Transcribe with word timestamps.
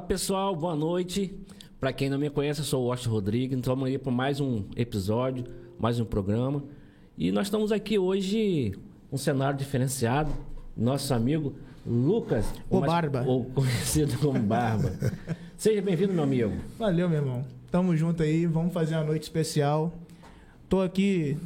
Fala 0.00 0.08
pessoal, 0.08 0.56
boa 0.56 0.74
noite. 0.74 1.34
Para 1.78 1.92
quem 1.92 2.08
não 2.08 2.18
me 2.18 2.30
conhece, 2.30 2.60
eu 2.60 2.64
sou 2.64 2.84
o 2.84 2.86
Washington 2.86 3.10
Rodrigues. 3.10 3.58
Estamos 3.58 3.84
aí 3.86 3.98
para 3.98 4.10
mais 4.10 4.40
um 4.40 4.64
episódio, 4.74 5.44
mais 5.78 6.00
um 6.00 6.06
programa. 6.06 6.64
E 7.18 7.30
nós 7.30 7.48
estamos 7.48 7.70
aqui 7.70 7.98
hoje 7.98 8.74
um 9.12 9.18
cenário 9.18 9.58
diferenciado. 9.58 10.32
Nosso 10.74 11.12
amigo 11.12 11.52
Lucas, 11.86 12.46
o 12.70 12.80
mais, 12.80 12.90
Barba, 12.90 13.24
ou 13.26 13.44
conhecido 13.44 14.16
como 14.18 14.40
Barba. 14.40 14.90
Seja 15.58 15.82
bem-vindo, 15.82 16.14
meu 16.14 16.24
amigo. 16.24 16.52
Valeu, 16.78 17.06
meu 17.06 17.18
irmão. 17.18 17.44
Tamo 17.70 17.94
junto 17.94 18.22
aí, 18.22 18.46
vamos 18.46 18.72
fazer 18.72 18.94
uma 18.94 19.04
noite 19.04 19.24
especial. 19.24 19.92
Tô 20.66 20.80
aqui 20.80 21.36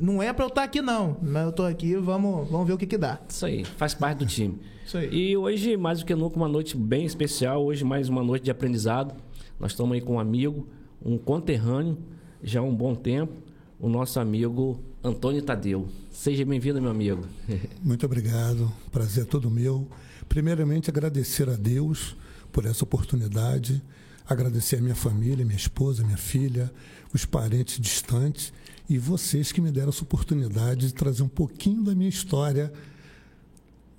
não 0.00 0.22
é 0.22 0.32
para 0.32 0.44
eu 0.44 0.48
estar 0.48 0.62
aqui 0.62 0.80
não, 0.80 1.16
mas 1.20 1.44
eu 1.44 1.52
tô 1.52 1.64
aqui, 1.64 1.96
vamos, 1.96 2.48
vamos 2.48 2.66
ver 2.66 2.72
o 2.72 2.78
que 2.78 2.86
que 2.86 2.96
dá. 2.96 3.18
Isso 3.28 3.44
aí, 3.44 3.64
faz 3.64 3.94
parte 3.94 4.18
do 4.18 4.26
time. 4.26 4.58
Isso 4.86 4.96
aí. 4.96 5.12
E 5.12 5.36
hoje, 5.36 5.76
mais 5.76 5.98
do 5.98 6.06
que 6.06 6.14
nunca, 6.14 6.36
uma 6.36 6.48
noite 6.48 6.76
bem 6.76 7.04
especial, 7.04 7.64
hoje 7.64 7.84
mais 7.84 8.08
uma 8.08 8.22
noite 8.22 8.44
de 8.44 8.50
aprendizado. 8.50 9.14
Nós 9.58 9.72
estamos 9.72 9.92
aí 9.94 10.00
com 10.00 10.14
um 10.14 10.20
amigo, 10.20 10.68
um 11.04 11.18
conterrâneo, 11.18 11.98
já 12.42 12.60
há 12.60 12.62
um 12.62 12.74
bom 12.74 12.94
tempo, 12.94 13.32
o 13.80 13.88
nosso 13.88 14.20
amigo 14.20 14.80
Antônio 15.02 15.42
Tadeu. 15.42 15.88
Seja 16.12 16.44
bem-vindo, 16.44 16.80
meu 16.80 16.92
amigo. 16.92 17.24
Muito 17.82 18.06
obrigado, 18.06 18.70
prazer 18.92 19.24
é 19.24 19.26
todo 19.26 19.50
meu. 19.50 19.88
Primeiramente, 20.28 20.90
agradecer 20.90 21.48
a 21.48 21.56
Deus 21.56 22.16
por 22.52 22.64
essa 22.64 22.84
oportunidade, 22.84 23.82
agradecer 24.28 24.76
a 24.76 24.80
minha 24.80 24.94
família, 24.94 25.44
minha 25.44 25.56
esposa, 25.56 26.04
minha 26.04 26.16
filha, 26.16 26.72
os 27.12 27.24
parentes 27.24 27.80
distantes 27.80 28.52
e 28.88 28.96
vocês 28.98 29.52
que 29.52 29.60
me 29.60 29.70
deram 29.70 29.90
essa 29.90 30.02
oportunidade 30.02 30.86
de 30.86 30.94
trazer 30.94 31.22
um 31.22 31.28
pouquinho 31.28 31.84
da 31.84 31.94
minha 31.94 32.08
história 32.08 32.72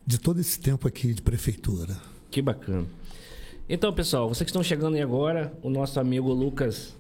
de 0.05 0.17
todo 0.17 0.39
esse 0.39 0.59
tempo 0.59 0.87
aqui 0.87 1.13
de 1.13 1.21
prefeitura. 1.21 1.95
Que 2.31 2.41
bacana. 2.41 2.87
Então, 3.69 3.93
pessoal, 3.93 4.27
vocês 4.27 4.45
que 4.45 4.49
estão 4.49 4.63
chegando 4.63 4.95
aí 4.95 5.01
agora, 5.01 5.53
o 5.61 5.69
nosso 5.69 5.99
amigo 5.99 6.33
Lucas, 6.33 6.95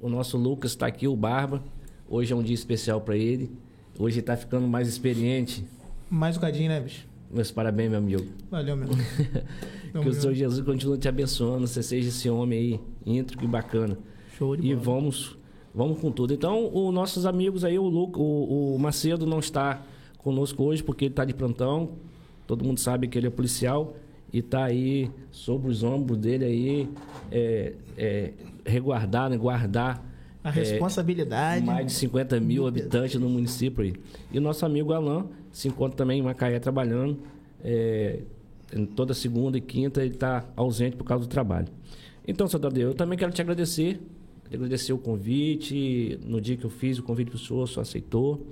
o 0.00 0.08
nosso 0.08 0.38
Lucas 0.38 0.70
está 0.70 0.86
aqui, 0.86 1.08
o 1.08 1.16
Barba. 1.16 1.60
Hoje 2.08 2.32
é 2.32 2.36
um 2.36 2.42
dia 2.42 2.54
especial 2.54 3.00
para 3.00 3.16
ele. 3.16 3.50
Hoje 3.98 4.20
está 4.20 4.36
ficando 4.36 4.68
mais 4.68 4.86
experiente. 4.86 5.64
Mais 6.08 6.36
um 6.36 6.40
cadinho, 6.40 6.68
né, 6.68 6.80
bicho? 6.80 7.04
Meus 7.32 7.50
parabéns, 7.50 7.90
meu 7.90 7.98
amigo. 7.98 8.26
Valeu, 8.48 8.76
meu. 8.76 8.88
que 10.02 10.08
o 10.08 10.12
Senhor 10.12 10.34
Jesus 10.34 10.64
continue 10.64 10.98
te 10.98 11.08
abençoando. 11.08 11.66
Você 11.66 11.82
seja 11.82 12.10
esse 12.10 12.30
homem 12.30 12.58
aí, 12.58 12.80
íntegro 13.04 13.44
e 13.44 13.48
bacana. 13.48 13.98
Show 14.38 14.54
de 14.54 14.62
bola. 14.62 14.72
E 14.72 14.76
vamos 14.76 15.36
Vamos 15.74 15.98
com 15.98 16.12
tudo. 16.12 16.32
Então, 16.32 16.70
os 16.72 16.94
nossos 16.94 17.26
amigos 17.26 17.64
aí, 17.64 17.78
o, 17.78 17.88
Lu, 17.88 18.10
o, 18.14 18.76
o 18.76 18.78
Macedo 18.78 19.26
não 19.26 19.40
está 19.40 19.82
conosco 20.18 20.62
hoje 20.62 20.82
porque 20.82 21.06
ele 21.06 21.12
está 21.12 21.24
de 21.24 21.34
plantão. 21.34 21.90
Todo 22.46 22.64
mundo 22.64 22.78
sabe 22.78 23.08
que 23.08 23.18
ele 23.18 23.26
é 23.26 23.30
policial 23.30 23.96
e 24.32 24.38
está 24.38 24.64
aí 24.64 25.10
sobre 25.32 25.70
os 25.70 25.82
ombros 25.82 26.18
dele 26.18 26.44
aí, 26.44 26.88
é, 27.30 27.72
é, 27.96 28.32
reguardar, 28.64 29.30
né, 29.30 29.36
guardar 29.36 30.04
a 30.44 30.50
responsabilidade. 30.50 31.62
É, 31.62 31.66
mais 31.66 31.86
de 31.86 31.92
50 31.92 32.38
mil 32.38 32.66
habitantes 32.66 33.18
no 33.18 33.28
município 33.28 33.82
aí. 33.82 33.94
E 34.30 34.38
o 34.38 34.40
nosso 34.40 34.64
amigo 34.64 34.92
Alain 34.92 35.24
se 35.50 35.68
encontra 35.68 35.96
também 35.96 36.20
em 36.20 36.22
Macaé 36.22 36.60
trabalhando. 36.60 37.18
É, 37.64 38.20
toda 38.94 39.14
segunda 39.14 39.58
e 39.58 39.60
quinta 39.60 40.02
ele 40.02 40.14
está 40.14 40.44
ausente 40.56 40.96
por 40.96 41.04
causa 41.04 41.26
do 41.26 41.30
trabalho. 41.30 41.68
Então, 42.26 42.46
seu 42.46 42.58
Tadeu, 42.58 42.88
eu 42.88 42.94
também 42.94 43.18
quero 43.18 43.32
te 43.32 43.40
agradecer 43.40 44.00
agradecer 44.54 44.92
o 44.92 44.98
convite. 44.98 46.18
No 46.24 46.40
dia 46.40 46.56
que 46.56 46.64
eu 46.64 46.70
fiz 46.70 46.98
o 46.98 47.02
convite 47.02 47.30
para 47.30 47.36
o 47.36 47.38
senhor, 47.38 47.62
o 47.62 47.66
senhor 47.66 47.82
aceitou. 47.82 48.46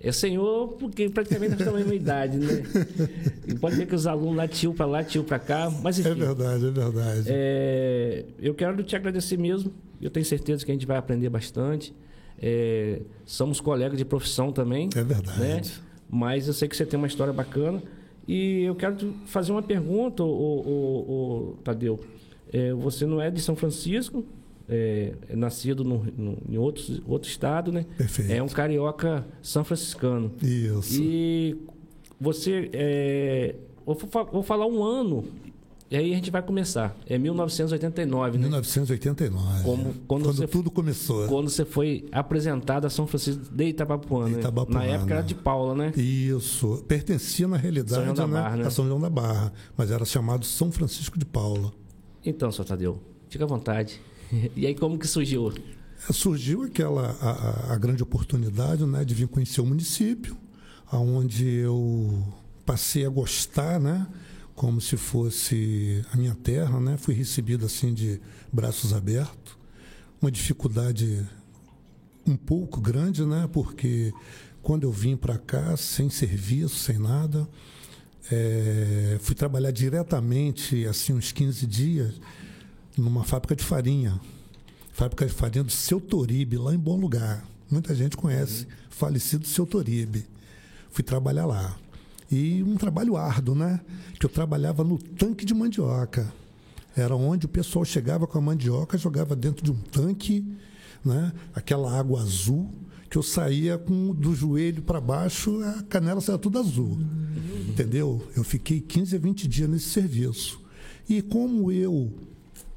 É 0.00 0.12
senhor, 0.12 0.68
porque 0.78 1.08
praticamente 1.08 1.52
nós 1.52 1.60
estamos 1.60 1.80
na 1.80 1.86
mesma 1.86 1.94
idade, 1.94 2.36
né? 2.36 2.62
E 3.48 3.54
pode 3.54 3.76
ver 3.76 3.86
que 3.86 3.94
os 3.94 4.06
alunos 4.06 4.36
lá 4.36 4.46
tio 4.46 4.74
para 4.74 4.84
lá, 4.84 5.02
tio 5.02 5.24
para 5.24 5.38
cá, 5.38 5.70
mas 5.82 5.98
enfim. 5.98 6.10
É 6.10 6.14
verdade, 6.14 6.66
é 6.66 6.70
verdade. 6.70 7.24
É, 7.26 8.24
eu 8.38 8.54
quero 8.54 8.82
te 8.82 8.94
agradecer 8.94 9.38
mesmo. 9.38 9.72
Eu 10.02 10.10
tenho 10.10 10.26
certeza 10.26 10.64
que 10.64 10.70
a 10.70 10.74
gente 10.74 10.86
vai 10.86 10.98
aprender 10.98 11.30
bastante. 11.30 11.94
É, 12.38 13.00
somos 13.24 13.60
colegas 13.60 13.96
de 13.96 14.04
profissão 14.04 14.52
também. 14.52 14.90
É 14.94 15.02
verdade. 15.02 15.40
Né? 15.40 15.62
Mas 16.10 16.46
eu 16.48 16.52
sei 16.52 16.68
que 16.68 16.76
você 16.76 16.84
tem 16.84 16.98
uma 16.98 17.06
história 17.06 17.32
bacana. 17.32 17.82
E 18.28 18.62
eu 18.62 18.74
quero 18.74 19.14
fazer 19.26 19.52
uma 19.52 19.62
pergunta, 19.62 20.22
o, 20.22 20.26
o, 20.26 21.52
o 21.52 21.56
Tadeu. 21.64 22.00
É, 22.52 22.72
você 22.72 23.06
não 23.06 23.20
é 23.20 23.30
de 23.30 23.40
São 23.40 23.56
Francisco, 23.56 24.24
é, 24.68 25.14
é 25.28 25.36
nascido 25.36 25.84
no, 25.84 26.04
no, 26.16 26.38
em 26.48 26.56
outro, 26.56 27.02
outro 27.06 27.28
estado, 27.28 27.72
né? 27.72 27.86
Perfeito. 27.96 28.32
É 28.32 28.42
um 28.42 28.48
carioca 28.48 29.26
são 29.42 29.64
franciscano. 29.64 30.32
Isso. 30.42 31.00
E 31.02 31.56
você. 32.20 32.70
É, 32.72 33.54
vou, 33.84 33.96
vou 34.32 34.42
falar 34.42 34.66
um 34.66 34.82
ano 34.82 35.24
e 35.90 35.96
aí 35.96 36.12
a 36.12 36.16
gente 36.16 36.30
vai 36.30 36.42
começar. 36.42 36.96
É 37.06 37.16
1989, 37.16 38.38
né? 38.38 38.44
1989. 38.44 39.62
Como, 39.62 39.84
quando, 39.84 39.94
quando 40.08 40.24
você, 40.24 40.46
tudo 40.48 40.70
começou. 40.70 41.28
Quando 41.28 41.48
você 41.48 41.64
foi 41.64 42.06
apresentado 42.10 42.86
a 42.86 42.90
São 42.90 43.06
Francisco 43.06 43.44
de 43.54 43.64
Itabapuana. 43.66 44.30
Né? 44.30 44.38
Itabapuana. 44.40 44.80
Na 44.80 44.86
época 44.86 45.14
era 45.14 45.22
de 45.22 45.36
Paula, 45.36 45.74
né? 45.74 45.92
Isso. 45.96 46.82
Pertencia, 46.88 47.46
na 47.46 47.56
realidade, 47.56 48.04
São 48.06 48.14
da 48.14 48.26
Barra, 48.26 48.56
né? 48.56 48.62
né? 48.62 48.66
a 48.66 48.70
São 48.70 48.86
João 48.88 48.98
da 48.98 49.08
Barra. 49.08 49.52
Mas 49.76 49.90
era 49.92 50.04
chamado 50.04 50.44
São 50.44 50.72
Francisco 50.72 51.18
de 51.18 51.24
Paula. 51.24 51.72
Então, 52.24 52.50
senhor 52.50 52.64
Tadeu, 52.64 53.00
fica 53.28 53.44
à 53.44 53.46
vontade. 53.46 54.00
E 54.56 54.66
aí 54.66 54.74
como 54.74 54.98
que 54.98 55.06
surgiu? 55.06 55.52
Surgiu 56.10 56.62
aquela 56.62 57.16
a, 57.20 57.72
a, 57.72 57.78
grande 57.78 58.02
oportunidade 58.02 58.84
né, 58.84 59.04
de 59.04 59.14
vir 59.14 59.28
conhecer 59.28 59.60
o 59.60 59.66
município, 59.66 60.36
aonde 60.90 61.46
eu 61.46 62.22
passei 62.66 63.06
a 63.06 63.08
gostar, 63.08 63.80
né, 63.80 64.06
como 64.54 64.80
se 64.80 64.96
fosse 64.96 66.04
a 66.12 66.16
minha 66.16 66.34
terra, 66.34 66.78
né? 66.78 66.96
Fui 66.96 67.14
recebido 67.14 67.66
assim 67.66 67.92
de 67.92 68.20
braços 68.52 68.92
abertos. 68.92 69.56
Uma 70.20 70.30
dificuldade 70.30 71.26
um 72.26 72.36
pouco 72.36 72.80
grande, 72.80 73.24
né? 73.24 73.48
Porque 73.52 74.12
quando 74.62 74.84
eu 74.84 74.92
vim 74.92 75.16
para 75.16 75.38
cá 75.38 75.76
sem 75.76 76.08
serviço, 76.08 76.76
sem 76.76 76.98
nada, 76.98 77.48
é, 78.30 79.18
fui 79.20 79.34
trabalhar 79.34 79.70
diretamente 79.70 80.86
assim 80.86 81.12
uns 81.12 81.32
15 81.32 81.66
dias 81.66 82.14
numa 82.96 83.24
fábrica 83.24 83.56
de 83.56 83.64
farinha. 83.64 84.20
Fábrica 84.92 85.26
de 85.26 85.32
farinha 85.32 85.64
do 85.64 85.72
Seu 85.72 86.00
Toribe, 86.00 86.56
lá 86.56 86.74
em 86.74 86.78
Bom 86.78 86.96
Lugar. 86.96 87.44
Muita 87.70 87.94
gente 87.94 88.16
conhece, 88.16 88.64
uhum. 88.64 88.70
falecido 88.90 89.46
Seu 89.46 89.66
Toribe. 89.66 90.26
Fui 90.90 91.02
trabalhar 91.02 91.46
lá. 91.46 91.76
E 92.30 92.62
um 92.62 92.76
trabalho 92.76 93.16
árduo, 93.16 93.54
né? 93.54 93.80
Que 94.18 94.26
eu 94.26 94.30
trabalhava 94.30 94.84
no 94.84 94.98
tanque 94.98 95.44
de 95.44 95.54
mandioca. 95.54 96.32
Era 96.96 97.16
onde 97.16 97.46
o 97.46 97.48
pessoal 97.48 97.84
chegava 97.84 98.26
com 98.26 98.38
a 98.38 98.40
mandioca, 98.40 98.96
jogava 98.96 99.34
dentro 99.34 99.64
de 99.64 99.72
um 99.72 99.76
tanque, 99.76 100.46
né? 101.04 101.32
Aquela 101.52 101.92
água 101.98 102.22
azul, 102.22 102.70
que 103.10 103.18
eu 103.18 103.22
saía 103.22 103.76
com 103.76 104.14
do 104.14 104.34
joelho 104.34 104.82
para 104.82 105.00
baixo, 105.00 105.60
a 105.62 105.82
canela 105.82 106.20
saía 106.20 106.38
tudo 106.38 106.58
azul. 106.58 106.90
Uhum. 106.90 107.66
Entendeu? 107.68 108.26
Eu 108.36 108.44
fiquei 108.44 108.80
15 108.80 109.16
a 109.16 109.18
20 109.18 109.48
dias 109.48 109.68
nesse 109.68 109.88
serviço. 109.88 110.60
E 111.08 111.20
como 111.20 111.70
eu 111.72 112.12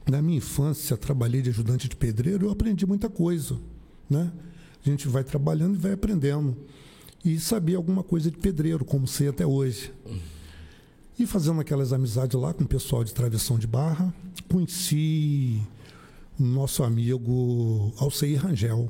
na 0.09 0.21
minha 0.21 0.37
infância, 0.37 0.95
trabalhei 0.95 1.41
de 1.41 1.49
ajudante 1.49 1.87
de 1.87 1.95
pedreiro, 1.95 2.47
eu 2.47 2.51
aprendi 2.51 2.85
muita 2.85 3.09
coisa. 3.09 3.57
Né? 4.09 4.31
A 4.85 4.89
gente 4.89 5.07
vai 5.07 5.23
trabalhando 5.23 5.75
e 5.75 5.77
vai 5.77 5.93
aprendendo. 5.93 6.55
E 7.23 7.39
sabia 7.39 7.77
alguma 7.77 8.03
coisa 8.03 8.31
de 8.31 8.37
pedreiro, 8.37 8.85
como 8.85 9.07
sei 9.07 9.27
até 9.27 9.45
hoje. 9.45 9.91
E 11.19 11.25
fazendo 11.25 11.59
aquelas 11.59 11.91
amizades 11.91 12.39
lá 12.39 12.53
com 12.53 12.63
o 12.63 12.67
pessoal 12.67 13.03
de 13.03 13.13
travessão 13.13 13.57
de 13.57 13.67
barra, 13.67 14.13
conheci 14.47 15.61
nosso 16.39 16.83
amigo 16.83 17.91
Alceir 17.97 18.39
Rangel, 18.39 18.87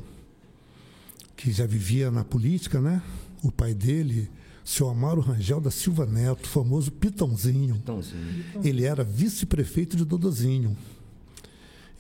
que 1.35 1.51
já 1.51 1.65
vivia 1.65 2.11
na 2.11 2.23
política, 2.23 2.81
né? 2.81 3.01
O 3.41 3.51
pai 3.51 3.73
dele, 3.73 4.29
seu 4.63 4.89
Amaro 4.89 5.21
Rangel 5.21 5.61
da 5.61 5.71
Silva 5.71 6.05
Neto, 6.05 6.47
famoso 6.47 6.91
Pitãozinho. 6.91 7.75
Pitãozinho. 7.75 8.43
Ele 8.63 8.83
era 8.83 9.03
vice-prefeito 9.03 9.95
de 9.95 10.03
Dodozinho. 10.03 10.75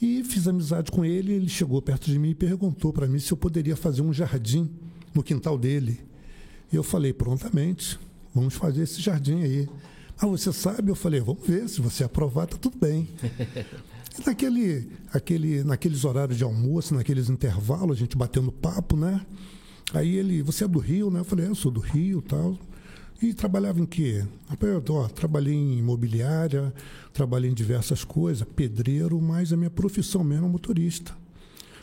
E 0.01 0.23
fiz 0.23 0.47
amizade 0.47 0.91
com 0.91 1.03
ele. 1.03 1.33
Ele 1.33 1.49
chegou 1.49 1.81
perto 1.81 2.05
de 2.05 2.19
mim 2.19 2.29
e 2.29 2.35
perguntou 2.35 2.93
para 2.93 3.07
mim 3.07 3.19
se 3.19 3.31
eu 3.31 3.37
poderia 3.37 3.75
fazer 3.75 4.01
um 4.01 4.13
jardim 4.13 4.69
no 5.13 5.23
quintal 5.23 5.57
dele. 5.57 5.99
E 6.71 6.75
eu 6.75 6.83
falei 6.83 7.13
prontamente: 7.13 7.99
vamos 8.33 8.53
fazer 8.53 8.83
esse 8.83 9.01
jardim 9.01 9.41
aí. 9.41 9.69
Ah, 10.19 10.27
você 10.27 10.51
sabe? 10.53 10.91
Eu 10.91 10.95
falei: 10.95 11.19
vamos 11.19 11.45
ver, 11.45 11.67
se 11.67 11.81
você 11.81 12.03
aprovar, 12.03 12.47
tá 12.47 12.57
tudo 12.57 12.77
bem. 12.77 13.07
E 14.19 14.25
naquele, 14.25 14.89
aquele, 15.13 15.63
naqueles 15.63 16.03
horários 16.03 16.39
de 16.39 16.43
almoço, 16.43 16.95
naqueles 16.95 17.29
intervalos, 17.29 17.97
a 17.97 17.99
gente 17.99 18.17
batendo 18.17 18.51
papo, 18.51 18.97
né? 18.97 19.23
Aí 19.93 20.15
ele, 20.15 20.41
você 20.41 20.63
é 20.63 20.67
do 20.67 20.79
Rio, 20.79 21.11
né? 21.11 21.19
Eu 21.19 21.23
falei, 21.23 21.45
é, 21.45 21.49
eu 21.49 21.55
sou 21.55 21.71
do 21.71 21.79
Rio 21.79 22.21
tal. 22.21 22.57
E 23.21 23.33
trabalhava 23.33 23.79
em 23.79 23.85
quê? 23.85 24.25
Ó, 24.89 25.07
trabalhei 25.07 25.53
em 25.53 25.79
imobiliária, 25.79 26.73
trabalhei 27.17 27.49
em 27.49 27.53
diversas 27.55 28.03
coisas, 28.03 28.47
pedreiro, 28.55 29.19
mas 29.19 29.51
a 29.51 29.57
minha 29.57 29.71
profissão 29.71 30.23
mesmo 30.23 30.45
é 30.45 30.49
motorista. 30.49 31.17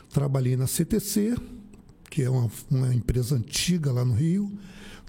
Trabalhei 0.09 0.55
na 0.55 0.65
CTC, 0.65 1.35
que 2.09 2.23
é 2.23 2.29
uma, 2.29 2.49
uma 2.71 2.95
empresa 2.95 3.35
antiga 3.35 3.91
lá 3.91 4.05
no 4.05 4.13
Rio, 4.13 4.49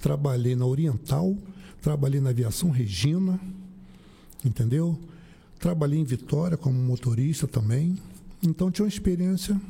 trabalhei 0.03 0.57
na 0.57 0.67
Oriental, 0.67 1.39
trabalhei 1.81 2.21
na 2.21 2.31
Aviação 2.31 2.71
Regina, 2.71 3.39
entendeu? 4.45 4.99
Trabalhei 5.61 6.01
em 6.01 6.05
Vitória 6.05 6.57
como 6.57 6.77
motorista 6.77 7.47
também. 7.47 7.97
Então 8.43 8.69
tinha 8.69 8.85
uma 8.85 8.89
experiência. 8.89 9.61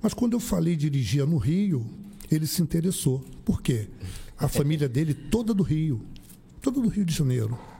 Mas 0.00 0.14
quando 0.14 0.34
eu 0.34 0.40
falei 0.40 0.76
dirigia 0.76 1.26
no 1.26 1.38
Rio, 1.38 1.84
ele 2.30 2.46
se 2.46 2.62
interessou. 2.62 3.18
Por 3.44 3.60
quê? 3.60 3.88
A 4.38 4.46
família 4.46 4.88
dele 4.88 5.12
toda 5.12 5.52
do 5.52 5.64
Rio. 5.64 6.06
Toda 6.60 6.80
do 6.80 6.86
Rio 6.86 7.04
de 7.04 7.12
Janeiro. 7.12 7.71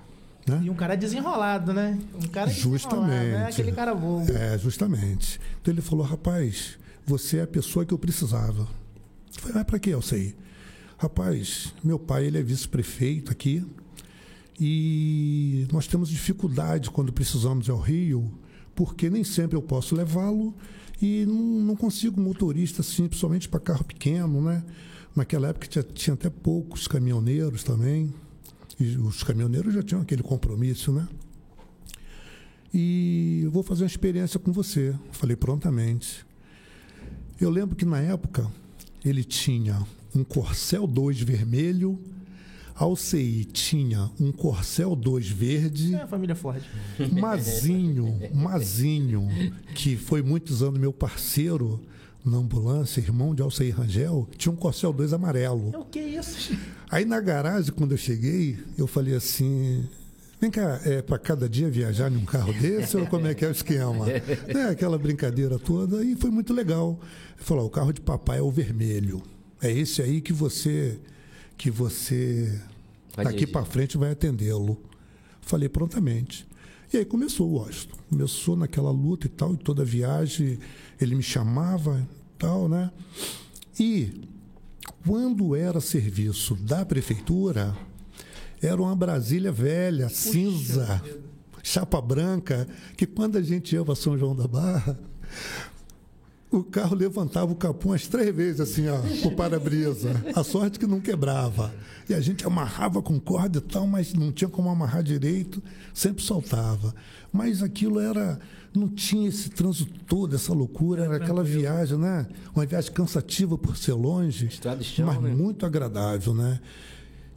Né? 0.47 0.61
E 0.65 0.71
um 0.71 0.75
cara 0.75 0.97
desenrolado, 0.97 1.73
né? 1.73 1.99
Um 2.15 2.27
cara 2.29 2.51
Justamente. 2.51 3.33
Né? 3.33 3.47
Aquele 3.47 3.73
cara 3.73 3.95
bom. 3.95 4.25
É, 4.29 4.59
justamente. 4.59 5.41
Então 5.61 5.73
ele 5.73 5.81
falou, 5.81 6.05
rapaz, 6.05 6.79
você 7.07 7.39
é 7.39 7.43
a 7.43 7.47
pessoa 7.47 7.85
que 7.85 7.95
eu 7.95 7.99
precisava. 7.99 8.63
Eu 8.63 9.41
falei, 9.41 9.55
mas 9.55 9.65
para 9.65 9.79
que 9.79 9.91
eu 9.91 10.03
sei? 10.03 10.35
Rapaz, 10.99 11.73
meu 11.83 11.99
pai 11.99 12.27
ele 12.27 12.39
é 12.39 12.43
vice-prefeito 12.43 13.33
aqui 13.33 13.65
e 14.61 15.67
nós 15.73 15.87
temos 15.89 16.09
dificuldade 16.09 16.91
quando 16.91 17.13
precisamos 17.13 17.69
ao 17.69 17.79
Rio, 17.81 18.33
porque 18.75 19.11
nem 19.11 19.25
sempre 19.25 19.57
eu 19.57 19.63
posso 19.63 19.97
levá-lo 19.97 20.55
e 21.01 21.25
não, 21.27 21.35
não, 21.35 21.77
consigo 21.77 22.21
motorista 22.21 22.83
assim, 22.83 23.09
principalmente 23.09 23.49
para 23.49 23.59
carro 23.59 23.83
pequeno, 23.83 24.41
né? 24.41 24.63
Naquela 25.17 25.49
época 25.49 25.67
tinha, 25.67 25.83
tinha 25.83 26.15
até 26.15 26.31
poucos 26.31 26.87
caminhoneiros 26.87 27.65
também. 27.65 28.15
E 28.79 28.97
os 28.97 29.23
caminhoneiros 29.23 29.75
já 29.75 29.83
tinham 29.83 30.03
aquele 30.03 30.23
compromisso, 30.23 30.93
né? 30.93 31.07
E 32.73 33.41
eu 33.45 33.51
vou 33.51 33.63
fazer 33.63 33.83
uma 33.83 33.89
experiência 33.89 34.41
com 34.41 34.53
você. 34.53 34.95
Falei 35.11 35.37
prontamente. 35.37 36.25
Eu 37.41 37.51
lembro 37.51 37.77
que 37.77 37.85
na 37.85 37.99
época 37.99 38.51
ele 39.05 39.23
tinha 39.25 39.85
um 40.15 40.25
Corcel 40.25 40.87
2 40.87 41.21
vermelho, 41.21 41.99
a 42.75 42.87
UCI 42.87 43.45
tinha 43.45 44.11
um 44.19 44.33
Corcel 44.33 44.97
2 44.97 45.29
verde. 45.29 45.95
É 45.95 46.03
a 46.03 46.07
família 46.07 46.35
Ford. 46.35 46.63
Mazinho, 47.13 48.19
Mazinho, 48.33 49.29
que 49.75 49.97
foi 49.97 50.23
muitos 50.23 50.63
anos 50.63 50.81
meu 50.81 50.93
parceiro 50.93 51.81
na 52.25 52.39
ambulância, 52.39 53.01
irmão 53.01 53.35
de 53.35 53.43
Alceir 53.43 53.77
Rangel, 53.77 54.29
tinha 54.39 54.53
um 54.53 54.57
Corcel 54.57 54.93
2 54.93 55.13
amarelo. 55.13 55.71
É 55.75 55.79
o 55.79 55.85
que 55.85 55.99
é 55.99 56.09
isso? 56.09 56.57
Aí 56.93 57.07
na 57.07 57.19
garagem, 57.23 57.73
quando 57.73 57.93
eu 57.93 57.97
cheguei, 57.97 58.59
eu 58.77 58.87
falei 58.87 59.15
assim. 59.15 59.89
Vem 60.39 60.51
cá, 60.51 60.79
é 60.85 61.01
para 61.01 61.19
cada 61.19 61.49
dia 61.49 61.71
viajar 61.71 62.11
num 62.11 62.27
carro 62.27 62.53
desse 62.53 62.99
ou 62.99 63.07
como 63.07 63.27
é 63.27 63.35
que 63.35 63.47
é 63.47 63.49
o 63.49 63.51
esquema? 63.51 64.05
É, 64.49 64.65
aquela 64.65 64.99
brincadeira 64.99 65.59
toda 65.59 66.05
e 66.05 66.15
foi 66.17 66.31
muito 66.31 66.53
legal. 66.53 67.01
Ele 67.37 67.45
falou: 67.47 67.65
o 67.65 67.71
carro 67.71 67.95
de 67.95 68.03
papai 68.03 68.41
é 68.41 68.43
o 68.43 68.51
vermelho. 68.51 69.23
É 69.63 69.73
esse 69.73 70.03
aí 70.03 70.21
que 70.21 70.35
você 70.35 71.01
que 71.57 71.71
você 71.71 72.61
daqui 73.17 73.47
para 73.47 73.65
frente 73.65 73.97
vai 73.97 74.11
atendê-lo. 74.11 74.79
Falei 75.41 75.71
prontamente. 75.71 76.47
E 76.93 76.99
aí 76.99 77.07
começou 77.07 77.49
o 77.49 77.55
Washington. 77.55 77.97
Começou 78.11 78.55
naquela 78.55 78.91
luta 78.91 79.27
e 79.27 79.31
tal, 79.31 79.55
e 79.55 79.57
toda 79.57 79.83
viagem 79.83 80.59
ele 81.01 81.15
me 81.15 81.23
chamava 81.23 82.07
e 82.07 82.39
tal, 82.39 82.69
né? 82.69 82.91
E 83.81 84.29
quando 85.05 85.55
era 85.57 85.81
serviço 85.81 86.55
da 86.55 86.85
prefeitura, 86.85 87.77
era 88.61 88.81
uma 88.81 88.95
Brasília 88.95 89.51
velha, 89.51 90.07
Puxa 90.07 90.31
cinza, 90.31 91.03
chapa 91.63 92.01
branca, 92.01 92.67
que 92.97 93.07
quando 93.07 93.37
a 93.37 93.43
gente 93.43 93.75
ia 93.75 93.85
para 93.85 93.95
São 93.95 94.17
João 94.17 94.35
da 94.35 94.47
Barra, 94.47 94.99
o 96.53 96.63
carro 96.63 96.95
levantava 96.95 97.51
o 97.51 97.57
capô 97.57 97.89
umas 97.89 98.07
três 98.07 98.35
vezes, 98.35 98.61
assim, 98.61 98.87
ó, 98.87 99.01
o 99.27 99.35
para-brisa. 99.35 100.11
A 100.35 100.45
sorte 100.45 100.79
que 100.79 100.87
não 100.87 101.01
quebrava. 101.01 101.75
E 102.09 102.13
a 102.13 102.21
gente 102.21 102.47
amarrava 102.47 103.01
com 103.01 103.19
corda 103.19 103.59
e 103.59 103.61
tal, 103.63 103.87
mas 103.87 104.13
não 104.13 104.31
tinha 104.31 104.51
como 104.51 104.69
amarrar 104.69 105.03
direito, 105.03 105.63
sempre 105.95 106.23
soltava. 106.23 106.95
Mas 107.33 107.63
aquilo 107.63 107.99
era. 107.99 108.39
Não 108.75 108.89
tinha 108.89 109.29
esse 109.29 109.51
trânsito 109.51 109.93
todo, 110.07 110.35
essa 110.35 110.53
loucura, 110.53 111.05
era 111.05 111.17
aquela 111.17 111.43
viagem, 111.43 111.99
né? 111.99 112.27
Uma 112.55 112.65
viagem 112.65 112.91
cansativa 112.93 113.57
por 113.59 113.77
ser 113.77 113.93
longe, 113.93 114.49
chão, 114.83 115.07
mas 115.07 115.21
né? 115.21 115.35
muito 115.35 115.67
agradável, 115.67 116.35
né? 116.35 116.59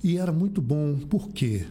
E 0.03 0.17
era 0.17 0.31
muito 0.31 0.61
bom, 0.61 0.97
por 0.97 1.29
quê? 1.29 1.65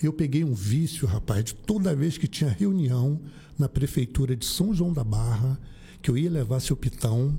Eu 0.00 0.12
peguei 0.12 0.44
um 0.44 0.54
vício, 0.54 1.06
rapaz, 1.06 1.44
de 1.44 1.54
toda 1.54 1.96
vez 1.96 2.16
que 2.16 2.28
tinha 2.28 2.50
reunião 2.50 3.20
na 3.58 3.68
prefeitura 3.68 4.36
de 4.36 4.44
São 4.44 4.72
João 4.72 4.92
da 4.92 5.02
Barra, 5.02 5.58
que 6.02 6.10
eu 6.10 6.18
ia 6.18 6.30
levar 6.30 6.60
seu 6.60 6.76
pitão. 6.76 7.38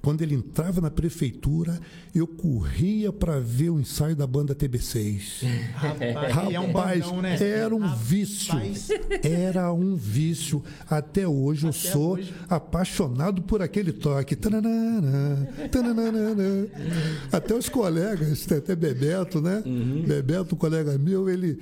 Quando 0.00 0.20
ele 0.22 0.34
entrava 0.34 0.80
na 0.80 0.90
prefeitura, 0.90 1.78
eu 2.12 2.26
corria 2.26 3.12
para 3.12 3.38
ver 3.38 3.70
o 3.70 3.78
ensaio 3.78 4.16
da 4.16 4.26
banda 4.26 4.52
TB6. 4.52 5.46
Rapaz, 5.74 6.14
Rapaz 6.14 6.54
é 6.54 6.58
um 6.60 6.72
bandão, 6.72 7.22
né? 7.22 7.36
era 7.40 7.72
um 7.72 7.78
Rapaz. 7.78 8.00
vício. 8.00 8.54
Era 9.22 9.72
um 9.72 9.94
vício. 9.94 10.60
Até 10.90 11.28
hoje 11.28 11.68
Até 11.68 11.78
eu 11.78 11.92
sou 11.92 12.14
hoje. 12.14 12.34
apaixonado 12.48 13.42
por 13.42 13.62
aquele 13.62 13.92
toque. 13.92 14.36
Até 17.30 17.54
os 17.54 17.68
colegas, 17.68 18.50
até 18.50 18.74
Bebeto, 18.74 19.40
né? 19.40 19.62
Uhum. 19.64 20.02
Bebeto, 20.04 20.56
um 20.56 20.58
colega 20.58 20.98
meu, 20.98 21.30
ele 21.30 21.60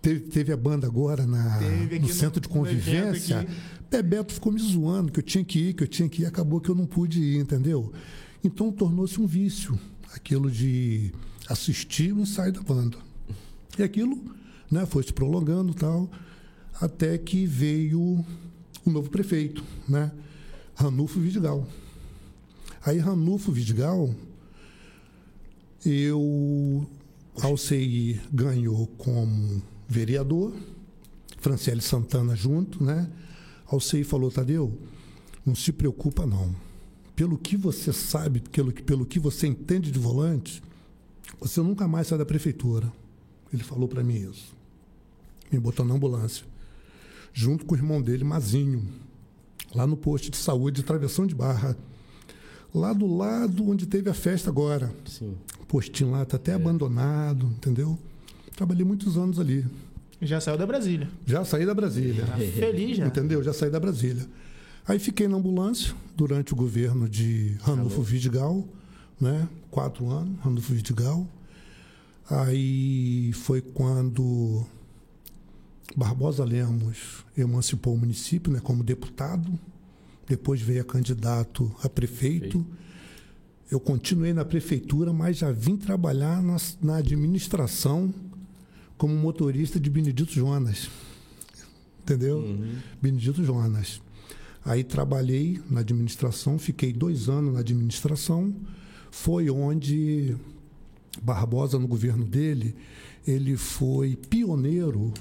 teve, 0.00 0.20
teve 0.20 0.52
a 0.52 0.56
banda 0.56 0.86
agora 0.86 1.26
na, 1.26 1.58
no 2.00 2.08
centro 2.08 2.40
de 2.40 2.48
convivência. 2.48 3.44
Bebeto 3.90 4.32
ficou 4.32 4.52
me 4.52 4.60
zoando 4.60 5.10
que 5.10 5.18
eu 5.18 5.24
tinha 5.24 5.44
que 5.44 5.58
ir, 5.58 5.74
que 5.74 5.82
eu 5.82 5.88
tinha 5.88 6.08
que 6.08 6.22
ir, 6.22 6.26
acabou 6.26 6.60
que 6.60 6.68
eu 6.68 6.74
não 6.74 6.86
pude 6.86 7.20
ir, 7.20 7.38
entendeu? 7.38 7.92
Então 8.42 8.70
tornou-se 8.70 9.20
um 9.20 9.26
vício, 9.26 9.78
aquilo 10.14 10.50
de 10.50 11.12
assistir 11.48 12.12
o 12.12 12.20
ensaio 12.20 12.52
da 12.52 12.62
banda. 12.62 12.96
E 13.76 13.82
aquilo 13.82 14.16
né, 14.70 14.86
foi 14.86 15.02
se 15.02 15.12
prolongando 15.12 15.74
tal, 15.74 16.08
até 16.80 17.18
que 17.18 17.44
veio 17.46 18.24
o 18.86 18.90
novo 18.90 19.10
prefeito, 19.10 19.62
né? 19.88 20.12
Ranulfo 20.76 21.18
Vidigal. 21.20 21.66
Aí 22.82 22.98
Ranulfo 22.98 23.50
Vidigal, 23.50 24.14
eu, 25.84 26.86
ao 27.42 27.56
CI, 27.56 28.20
ganhou 28.32 28.86
como 28.96 29.60
vereador, 29.88 30.54
Franciele 31.38 31.80
Santana 31.80 32.36
junto, 32.36 32.82
né? 32.82 33.10
Alcei 33.70 34.02
falou, 34.02 34.32
Tadeu, 34.32 34.76
não 35.46 35.54
se 35.54 35.72
preocupa 35.72 36.26
não. 36.26 36.52
Pelo 37.14 37.38
que 37.38 37.56
você 37.56 37.92
sabe, 37.92 38.40
pelo, 38.40 38.72
pelo 38.72 39.06
que 39.06 39.20
você 39.20 39.46
entende 39.46 39.92
de 39.92 39.98
volante, 39.98 40.60
você 41.38 41.60
nunca 41.60 41.86
mais 41.86 42.08
sai 42.08 42.18
da 42.18 42.26
prefeitura. 42.26 42.92
Ele 43.52 43.62
falou 43.62 43.86
para 43.86 44.02
mim 44.02 44.28
isso. 44.28 44.56
Me 45.52 45.58
botou 45.58 45.86
na 45.86 45.94
ambulância. 45.94 46.44
Junto 47.32 47.64
com 47.64 47.74
o 47.74 47.78
irmão 47.78 48.02
dele, 48.02 48.24
Mazinho. 48.24 48.84
Lá 49.72 49.86
no 49.86 49.96
posto 49.96 50.30
de 50.30 50.36
saúde, 50.36 50.82
travessão 50.82 51.24
de 51.24 51.34
barra. 51.34 51.76
Lá 52.74 52.92
do 52.92 53.06
lado 53.06 53.68
onde 53.68 53.86
teve 53.86 54.10
a 54.10 54.14
festa 54.14 54.50
agora. 54.50 54.92
Sim. 55.06 55.36
O 55.60 55.66
postinho 55.66 56.10
lá 56.10 56.22
está 56.22 56.36
até 56.36 56.52
é. 56.52 56.54
abandonado, 56.54 57.46
entendeu? 57.46 57.96
Trabalhei 58.56 58.84
muitos 58.84 59.16
anos 59.16 59.38
ali. 59.38 59.64
Já 60.22 60.40
saiu 60.40 60.58
da 60.58 60.66
Brasília. 60.66 61.08
Já 61.26 61.44
saí 61.44 61.64
da 61.64 61.74
Brasília. 61.74 62.26
Tá 62.26 62.36
feliz 62.36 62.98
já. 62.98 63.06
Entendeu? 63.06 63.42
Já 63.42 63.52
saí 63.52 63.70
da 63.70 63.80
Brasília. 63.80 64.26
Aí 64.86 64.98
fiquei 64.98 65.28
na 65.28 65.36
ambulância 65.36 65.94
durante 66.16 66.52
o 66.52 66.56
governo 66.56 67.08
de 67.08 67.56
Ranulfo 67.62 68.02
Vidigal, 68.02 68.66
né? 69.20 69.48
Quatro 69.70 70.10
anos, 70.10 70.38
Ranulfo 70.40 70.74
Vidigal. 70.74 71.26
Aí 72.28 73.32
foi 73.32 73.60
quando 73.60 74.64
Barbosa 75.96 76.44
Lemos 76.44 77.24
emancipou 77.36 77.94
o 77.94 77.98
município, 77.98 78.52
né? 78.52 78.60
Como 78.60 78.84
deputado. 78.84 79.50
Depois 80.28 80.60
veio 80.60 80.82
a 80.82 80.84
candidato 80.84 81.74
a 81.82 81.88
prefeito. 81.88 82.64
Eu 83.70 83.80
continuei 83.80 84.32
na 84.32 84.44
prefeitura, 84.44 85.12
mas 85.12 85.38
já 85.38 85.50
vim 85.50 85.76
trabalhar 85.76 86.42
na, 86.42 86.56
na 86.82 86.96
administração 86.96 88.12
como 89.00 89.14
motorista 89.14 89.80
de 89.80 89.88
Benedito 89.88 90.30
Jonas. 90.30 90.90
Entendeu? 92.02 92.36
Uhum. 92.40 92.74
Benedito 93.00 93.42
Jonas. 93.42 94.02
Aí 94.62 94.84
trabalhei 94.84 95.58
na 95.70 95.80
administração, 95.80 96.58
fiquei 96.58 96.92
dois 96.92 97.26
anos 97.26 97.54
na 97.54 97.60
administração. 97.60 98.54
Foi 99.10 99.48
onde 99.48 100.36
Barbosa, 101.22 101.78
no 101.78 101.88
governo 101.88 102.26
dele, 102.26 102.76
ele 103.26 103.56
foi 103.56 104.16
pioneiro 104.16 105.14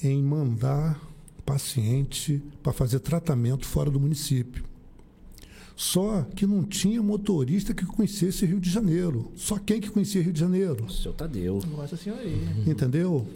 em 0.00 0.22
mandar 0.22 1.02
paciente 1.44 2.40
para 2.62 2.72
fazer 2.72 3.00
tratamento 3.00 3.66
fora 3.66 3.90
do 3.90 3.98
município. 3.98 4.62
Só 5.76 6.22
que 6.36 6.46
não 6.46 6.62
tinha 6.62 7.02
motorista 7.02 7.74
que 7.74 7.84
conhecesse 7.84 8.46
Rio 8.46 8.60
de 8.60 8.70
Janeiro. 8.70 9.32
Só 9.36 9.58
quem 9.58 9.80
que 9.80 9.90
conhecia 9.90 10.22
Rio 10.22 10.32
de 10.32 10.40
Janeiro? 10.40 10.84
O 10.84 10.90
seu 10.90 11.12
Tadeu. 11.12 11.60
Nossa 11.76 11.96
senhoria. 11.96 12.36
Entendeu? 12.66 13.26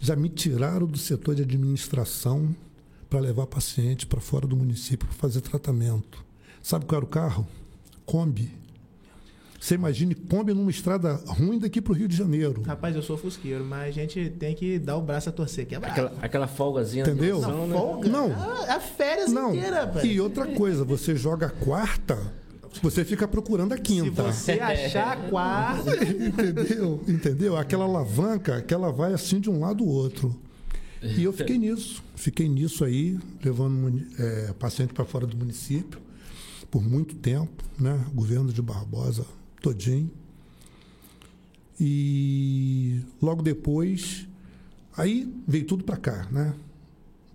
Já 0.00 0.16
me 0.16 0.28
tiraram 0.28 0.86
do 0.86 0.98
setor 0.98 1.34
de 1.34 1.42
administração 1.42 2.54
para 3.08 3.20
levar 3.20 3.46
paciente 3.46 4.06
para 4.06 4.20
fora 4.20 4.46
do 4.46 4.56
município 4.56 5.06
para 5.06 5.16
fazer 5.16 5.40
tratamento. 5.40 6.24
Sabe 6.62 6.84
qual 6.84 6.98
era 6.98 7.04
o 7.04 7.08
carro? 7.08 7.46
Kombi. 8.04 8.63
Você 9.64 9.76
imagine 9.76 10.14
Kombi 10.14 10.52
numa 10.52 10.70
estrada 10.70 11.14
ruim 11.26 11.58
daqui 11.58 11.80
para 11.80 11.94
o 11.94 11.96
Rio 11.96 12.06
de 12.06 12.14
Janeiro. 12.14 12.60
Rapaz, 12.66 12.94
eu 12.94 13.00
sou 13.00 13.16
fusqueiro, 13.16 13.64
mas 13.64 13.88
a 13.88 13.90
gente 13.92 14.28
tem 14.38 14.54
que 14.54 14.78
dar 14.78 14.98
o 14.98 15.00
braço 15.00 15.30
a 15.30 15.32
torcer, 15.32 15.64
que 15.64 15.74
é. 15.74 15.78
Aquela, 15.78 16.12
aquela 16.20 16.46
folgazinha. 16.46 17.02
Entendeu? 17.02 17.36
de 17.36 17.46
noção, 17.46 17.66
né? 17.66 17.74
Folga? 17.74 18.08
Não. 18.10 18.30
Ah, 18.30 18.74
a 18.74 18.80
férias 18.80 19.32
Não. 19.32 19.54
inteira, 19.54 19.86
rapaz. 19.86 20.04
E 20.04 20.20
outra 20.20 20.46
coisa, 20.48 20.84
você 20.84 21.16
joga 21.16 21.46
a 21.46 21.48
quarta, 21.48 22.18
você 22.82 23.06
fica 23.06 23.26
procurando 23.26 23.72
a 23.72 23.76
Se 23.76 23.82
quinta. 23.82 24.22
você 24.24 24.52
achar 24.52 25.12
a 25.12 25.30
quarta... 25.30 25.96
Entendeu? 26.12 27.02
Entendeu? 27.08 27.56
Aquela 27.56 27.84
alavanca 27.84 28.60
que 28.60 28.74
ela 28.74 28.92
vai 28.92 29.14
assim 29.14 29.40
de 29.40 29.48
um 29.48 29.60
lado 29.60 29.82
ao 29.82 29.88
outro. 29.88 30.38
E 31.02 31.24
eu 31.24 31.32
fiquei 31.32 31.56
nisso. 31.56 32.04
Fiquei 32.14 32.50
nisso 32.50 32.84
aí, 32.84 33.18
levando 33.42 34.04
é, 34.18 34.52
paciente 34.58 34.92
para 34.92 35.06
fora 35.06 35.26
do 35.26 35.34
município 35.34 35.98
por 36.70 36.82
muito 36.82 37.14
tempo, 37.14 37.64
né? 37.80 37.98
Governo 38.12 38.52
de 38.52 38.60
Barbosa 38.60 39.24
todinho. 39.64 40.10
E 41.80 43.00
logo 43.20 43.42
depois, 43.42 44.28
aí 44.94 45.32
veio 45.48 45.64
tudo 45.64 45.82
para 45.82 45.96
cá, 45.96 46.28
né? 46.30 46.54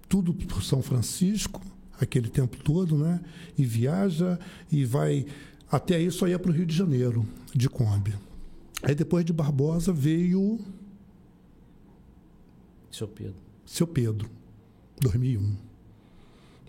Tudo 0.07 0.33
por 0.33 0.63
São 0.63 0.81
Francisco, 0.81 1.61
aquele 1.99 2.29
tempo 2.29 2.57
todo, 2.57 2.97
né? 2.97 3.19
E 3.57 3.65
viaja 3.65 4.39
e 4.71 4.85
vai. 4.85 5.25
Até 5.71 5.95
aí 5.95 6.11
só 6.11 6.27
ia 6.27 6.37
para 6.37 6.51
o 6.51 6.53
Rio 6.53 6.65
de 6.65 6.75
Janeiro, 6.75 7.27
de 7.53 7.67
Kombi. 7.67 8.15
Aí 8.81 8.93
depois 8.93 9.25
de 9.25 9.33
Barbosa 9.33 9.91
veio 9.91 10.59
Seu 12.91 13.07
Pedro. 13.07 13.35
seu 13.65 13.87
Pedro, 13.87 14.29
2001. 15.01 15.55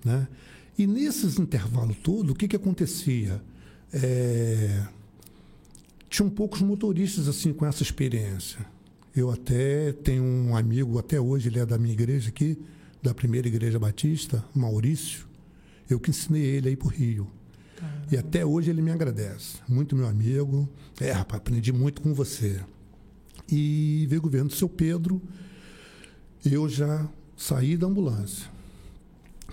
Né? 0.04 0.26
E 0.76 0.86
nesses 0.86 1.38
intervalos 1.38 1.96
todos, 2.02 2.32
o 2.32 2.34
que, 2.34 2.48
que 2.48 2.56
acontecia? 2.56 3.40
É, 3.92 4.86
Tinham 6.10 6.28
poucos 6.28 6.60
motoristas 6.60 7.28
assim 7.28 7.52
com 7.52 7.64
essa 7.64 7.84
experiência. 7.84 8.66
Eu 9.14 9.30
até 9.30 9.92
tenho 9.92 10.24
um 10.24 10.56
amigo, 10.56 10.98
até 10.98 11.20
hoje, 11.20 11.48
ele 11.48 11.60
é 11.60 11.64
da 11.64 11.78
minha 11.78 11.94
igreja 11.94 12.28
aqui, 12.28 12.58
da 13.00 13.14
primeira 13.14 13.46
igreja 13.46 13.78
batista, 13.78 14.44
Maurício. 14.52 15.24
Eu 15.88 16.00
que 16.00 16.10
ensinei 16.10 16.42
ele 16.42 16.68
aí 16.68 16.76
para 16.76 16.88
o 16.88 16.90
Rio. 16.90 17.28
E 18.10 18.16
até 18.16 18.44
hoje 18.44 18.70
ele 18.70 18.82
me 18.82 18.90
agradece. 18.90 19.58
Muito 19.68 19.94
meu 19.94 20.06
amigo. 20.06 20.68
É, 21.00 21.12
rapaz, 21.12 21.40
aprendi 21.40 21.72
muito 21.72 22.02
com 22.02 22.12
você. 22.12 22.60
E 23.50 24.04
veio 24.08 24.20
o 24.20 24.24
governo 24.24 24.48
do 24.48 24.54
seu 24.54 24.68
Pedro, 24.68 25.22
eu 26.44 26.68
já 26.68 27.08
saí 27.36 27.76
da 27.76 27.86
ambulância. 27.86 28.50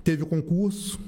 Teve 0.03 0.23
o 0.23 0.27
concurso, 0.27 0.99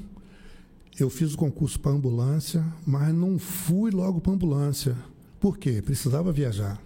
eu 1.00 1.10
fiz 1.10 1.34
o 1.34 1.38
concurso 1.38 1.79
para 1.79 1.91
ambulância, 1.91 2.63
mas 2.86 3.13
não 3.13 3.39
fui 3.39 3.91
logo 3.91 4.22
para 4.22 4.34
ambulância. 4.34 4.96
Por 5.39 5.58
quê? 5.58 5.81
Precisava 5.81 6.31
viajar. 6.31 6.81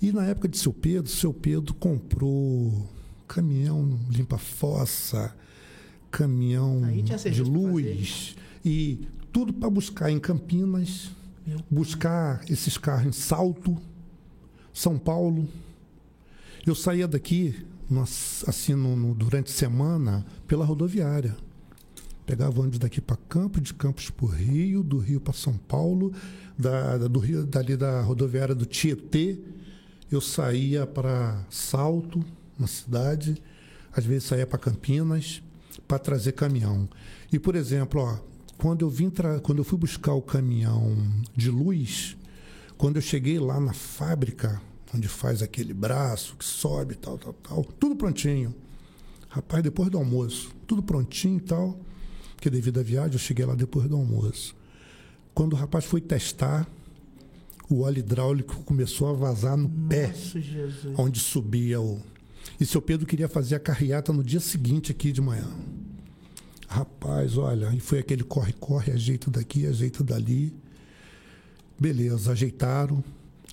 E 0.00 0.12
na 0.12 0.24
época 0.26 0.48
de 0.48 0.56
seu 0.58 0.72
Pedro, 0.72 1.10
seu 1.10 1.32
Pedro 1.32 1.74
comprou 1.74 2.88
caminhão 3.26 3.98
limpa-fossa, 4.10 5.34
caminhão 6.10 6.82
de 7.30 7.42
luz 7.42 8.36
e 8.64 9.06
tudo 9.32 9.52
para 9.52 9.68
buscar 9.70 10.10
em 10.10 10.18
Campinas, 10.18 11.10
buscar 11.70 12.42
esses 12.50 12.78
carros 12.78 13.06
em 13.06 13.12
Salto, 13.12 13.76
São 14.72 14.98
Paulo. 14.98 15.48
Eu 16.66 16.74
saía 16.74 17.08
daqui, 17.08 17.66
nós- 17.90 18.44
assim, 18.46 18.74
no- 18.74 18.96
no- 18.96 19.14
durante 19.14 19.50
semana, 19.50 20.24
pela 20.46 20.64
rodoviária. 20.64 21.36
Pegava 22.26 22.60
ônibus 22.60 22.78
daqui 22.78 23.00
para 23.00 23.16
Campos, 23.28 23.62
de 23.62 23.74
Campos 23.74 24.10
para 24.10 24.28
Rio, 24.36 24.82
do 24.82 24.98
Rio 24.98 25.18
para 25.20 25.32
São 25.32 25.54
Paulo, 25.56 26.12
da, 26.58 26.98
do 26.98 27.20
Rio, 27.20 27.46
dali 27.46 27.76
da 27.76 28.02
rodoviária 28.02 28.54
do 28.54 28.66
Tietê, 28.66 29.38
eu 30.10 30.20
saía 30.20 30.86
para 30.86 31.46
Salto, 31.48 32.24
na 32.58 32.66
cidade, 32.66 33.40
às 33.92 34.04
vezes 34.04 34.24
saía 34.24 34.46
para 34.46 34.58
Campinas, 34.58 35.42
para 35.86 35.98
trazer 35.98 36.32
caminhão. 36.32 36.88
E, 37.32 37.38
por 37.38 37.54
exemplo, 37.54 38.00
ó, 38.00 38.18
quando 38.56 38.84
eu 38.84 38.90
vim 38.90 39.12
quando 39.42 39.58
eu 39.58 39.64
fui 39.64 39.78
buscar 39.78 40.14
o 40.14 40.22
caminhão 40.22 40.96
de 41.36 41.50
luz, 41.50 42.16
quando 42.76 42.96
eu 42.96 43.02
cheguei 43.02 43.38
lá 43.38 43.60
na 43.60 43.72
fábrica, 43.72 44.60
onde 44.94 45.06
faz 45.06 45.42
aquele 45.42 45.72
braço 45.72 46.36
que 46.36 46.44
sobe, 46.44 46.96
tal, 46.96 47.18
tal, 47.18 47.32
tal, 47.34 47.64
tudo 47.64 47.94
prontinho. 47.94 48.54
Rapaz, 49.28 49.62
depois 49.62 49.90
do 49.90 49.98
almoço, 49.98 50.50
tudo 50.66 50.82
prontinho 50.82 51.36
e 51.36 51.42
tal, 51.42 51.78
porque 52.34 52.50
devido 52.50 52.80
à 52.80 52.82
viagem 52.82 53.12
eu 53.12 53.18
cheguei 53.18 53.44
lá 53.44 53.54
depois 53.54 53.88
do 53.88 53.96
almoço. 53.96 54.56
Quando 55.38 55.52
o 55.52 55.56
rapaz 55.56 55.84
foi 55.84 56.00
testar, 56.00 56.68
o 57.70 57.82
óleo 57.82 58.00
hidráulico 58.00 58.56
começou 58.64 59.08
a 59.08 59.12
vazar 59.12 59.56
no 59.56 59.68
pé, 59.88 60.08
Nossa, 60.08 60.40
Jesus. 60.40 60.98
onde 60.98 61.20
subia 61.20 61.80
o. 61.80 62.02
E 62.60 62.66
seu 62.66 62.82
Pedro 62.82 63.06
queria 63.06 63.28
fazer 63.28 63.54
a 63.54 63.60
carreata 63.60 64.12
no 64.12 64.24
dia 64.24 64.40
seguinte 64.40 64.90
aqui 64.90 65.12
de 65.12 65.20
manhã. 65.20 65.46
Rapaz, 66.66 67.36
olha, 67.36 67.72
e 67.72 67.78
foi 67.78 68.00
aquele 68.00 68.24
corre-corre, 68.24 68.90
ajeito 68.90 69.30
daqui, 69.30 69.64
ajeito 69.64 70.02
dali. 70.02 70.52
Beleza, 71.78 72.32
ajeitaram. 72.32 73.04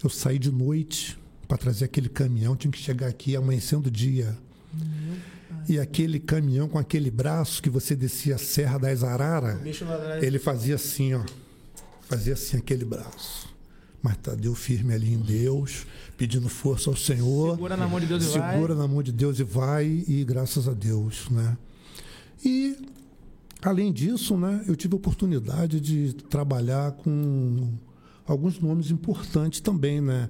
Eu 0.04 0.10
saí 0.10 0.40
de 0.40 0.52
noite 0.52 1.16
para 1.48 1.56
trazer 1.56 1.86
aquele 1.86 2.10
caminhão, 2.10 2.56
tinha 2.56 2.72
que 2.72 2.80
chegar 2.80 3.10
aqui 3.10 3.36
amanhecendo 3.36 3.90
o 3.90 3.92
dia. 3.92 4.36
E 5.70 5.78
aquele 5.78 6.20
caminhão 6.20 6.68
com 6.68 6.80
aquele 6.80 7.12
braço 7.12 7.62
que 7.62 7.70
você 7.70 7.96
descia 7.96 8.34
a 8.34 8.40
Serra 8.40 8.80
das 8.80 9.04
Arara, 9.04 9.62
ele 10.20 10.40
fazia 10.40 10.74
assim, 10.74 11.14
ó. 11.14 11.24
Fazia 12.08 12.34
assim 12.34 12.58
aquele 12.58 12.86
braço. 12.86 13.54
Mas 14.02 14.18
Tadeu 14.18 14.54
firme 14.54 14.94
ali 14.94 15.14
em 15.14 15.18
Deus, 15.20 15.88
pedindo 16.16 16.48
força 16.48 16.90
ao 16.90 16.96
Senhor. 16.96 17.56
Segura 17.56 17.76
na 17.76 17.88
mão 17.88 18.00
de 18.00 18.06
Deus 18.06 18.24
e 18.24 18.38
vai. 18.38 18.54
Segura 18.54 18.76
na 18.76 18.88
mão 18.88 19.02
de 19.02 19.12
Deus 19.12 19.40
e 19.40 19.44
vai, 19.44 20.04
e 20.08 20.24
graças 20.24 20.68
a 20.68 20.74
Deus, 20.74 21.28
né? 21.32 21.58
E, 22.44 22.78
além 23.64 23.92
disso, 23.92 24.38
né, 24.38 24.64
eu 24.68 24.76
tive 24.76 24.94
a 24.94 24.98
oportunidade 24.98 25.80
de 25.80 26.14
trabalhar 26.14 26.92
com 26.92 27.74
alguns 28.28 28.60
nomes 28.60 28.92
importantes 28.92 29.60
também, 29.60 30.00
né? 30.00 30.30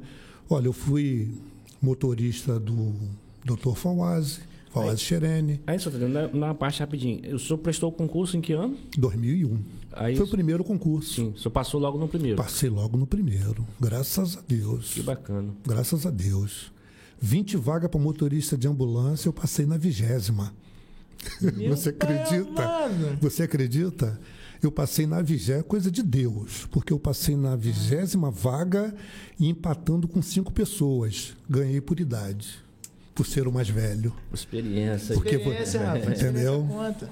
Olha, 0.49 0.67
eu 0.67 0.73
fui 0.73 1.33
motorista 1.81 2.57
do 2.57 2.93
Dr. 3.43 3.75
Fawaz, 3.75 4.39
Fawaz 4.71 4.99
Xerene, 4.99 5.61
Aí, 5.67 5.79
só 5.79 5.89
na, 5.89 6.27
na 6.27 6.53
parte 6.53 6.79
rapidinho. 6.79 7.35
O 7.35 7.39
senhor 7.39 7.57
prestou 7.57 7.89
o 7.89 7.91
concurso 7.91 8.35
em 8.35 8.41
que 8.41 8.53
ano? 8.53 8.77
2001. 8.97 9.57
Aí, 9.95 10.15
Foi 10.15 10.25
o 10.25 10.29
primeiro 10.29 10.63
concurso. 10.63 11.13
sim, 11.15 11.29
o 11.35 11.37
senhor 11.37 11.51
passou 11.51 11.79
logo 11.79 11.97
no 11.97 12.07
primeiro. 12.07 12.37
Passei 12.37 12.69
logo 12.69 12.97
no 12.97 13.07
primeiro, 13.07 13.65
graças 13.79 14.37
a 14.37 14.41
Deus. 14.47 14.93
Que 14.93 15.01
bacana. 15.01 15.53
Graças 15.65 16.05
a 16.05 16.11
Deus. 16.11 16.71
20 17.21 17.55
vagas 17.57 17.89
para 17.89 17.99
motorista 17.99 18.57
de 18.57 18.67
ambulância, 18.67 19.27
eu 19.29 19.33
passei 19.33 19.65
na 19.65 19.77
vigésima. 19.77 20.53
Você 21.69 21.89
acredita? 21.89 22.89
Você 23.21 23.43
acredita? 23.43 24.19
Eu 24.61 24.71
passei 24.71 25.05
na 25.07 25.21
vigésima, 25.21 25.63
coisa 25.63 25.89
de 25.91 26.01
Deus, 26.03 26.67
porque 26.71 26.91
eu 26.91 26.99
passei 26.99 27.35
na 27.35 27.55
vigésima 27.55 28.29
vaga 28.31 28.93
e 29.39 29.47
empatando 29.47 30.07
com 30.07 30.21
cinco 30.21 30.51
pessoas. 30.51 31.35
Ganhei 31.49 31.79
por 31.81 31.99
idade, 31.99 32.55
por 33.13 33.25
ser 33.25 33.47
o 33.47 33.51
mais 33.51 33.69
velho. 33.69 34.13
Experiência. 34.33 35.13
Porque- 35.15 35.35
Experiência, 35.35 35.79
rapaz. 35.85 36.21
Entendeu? 36.21 36.61
Experiência. 36.63 37.09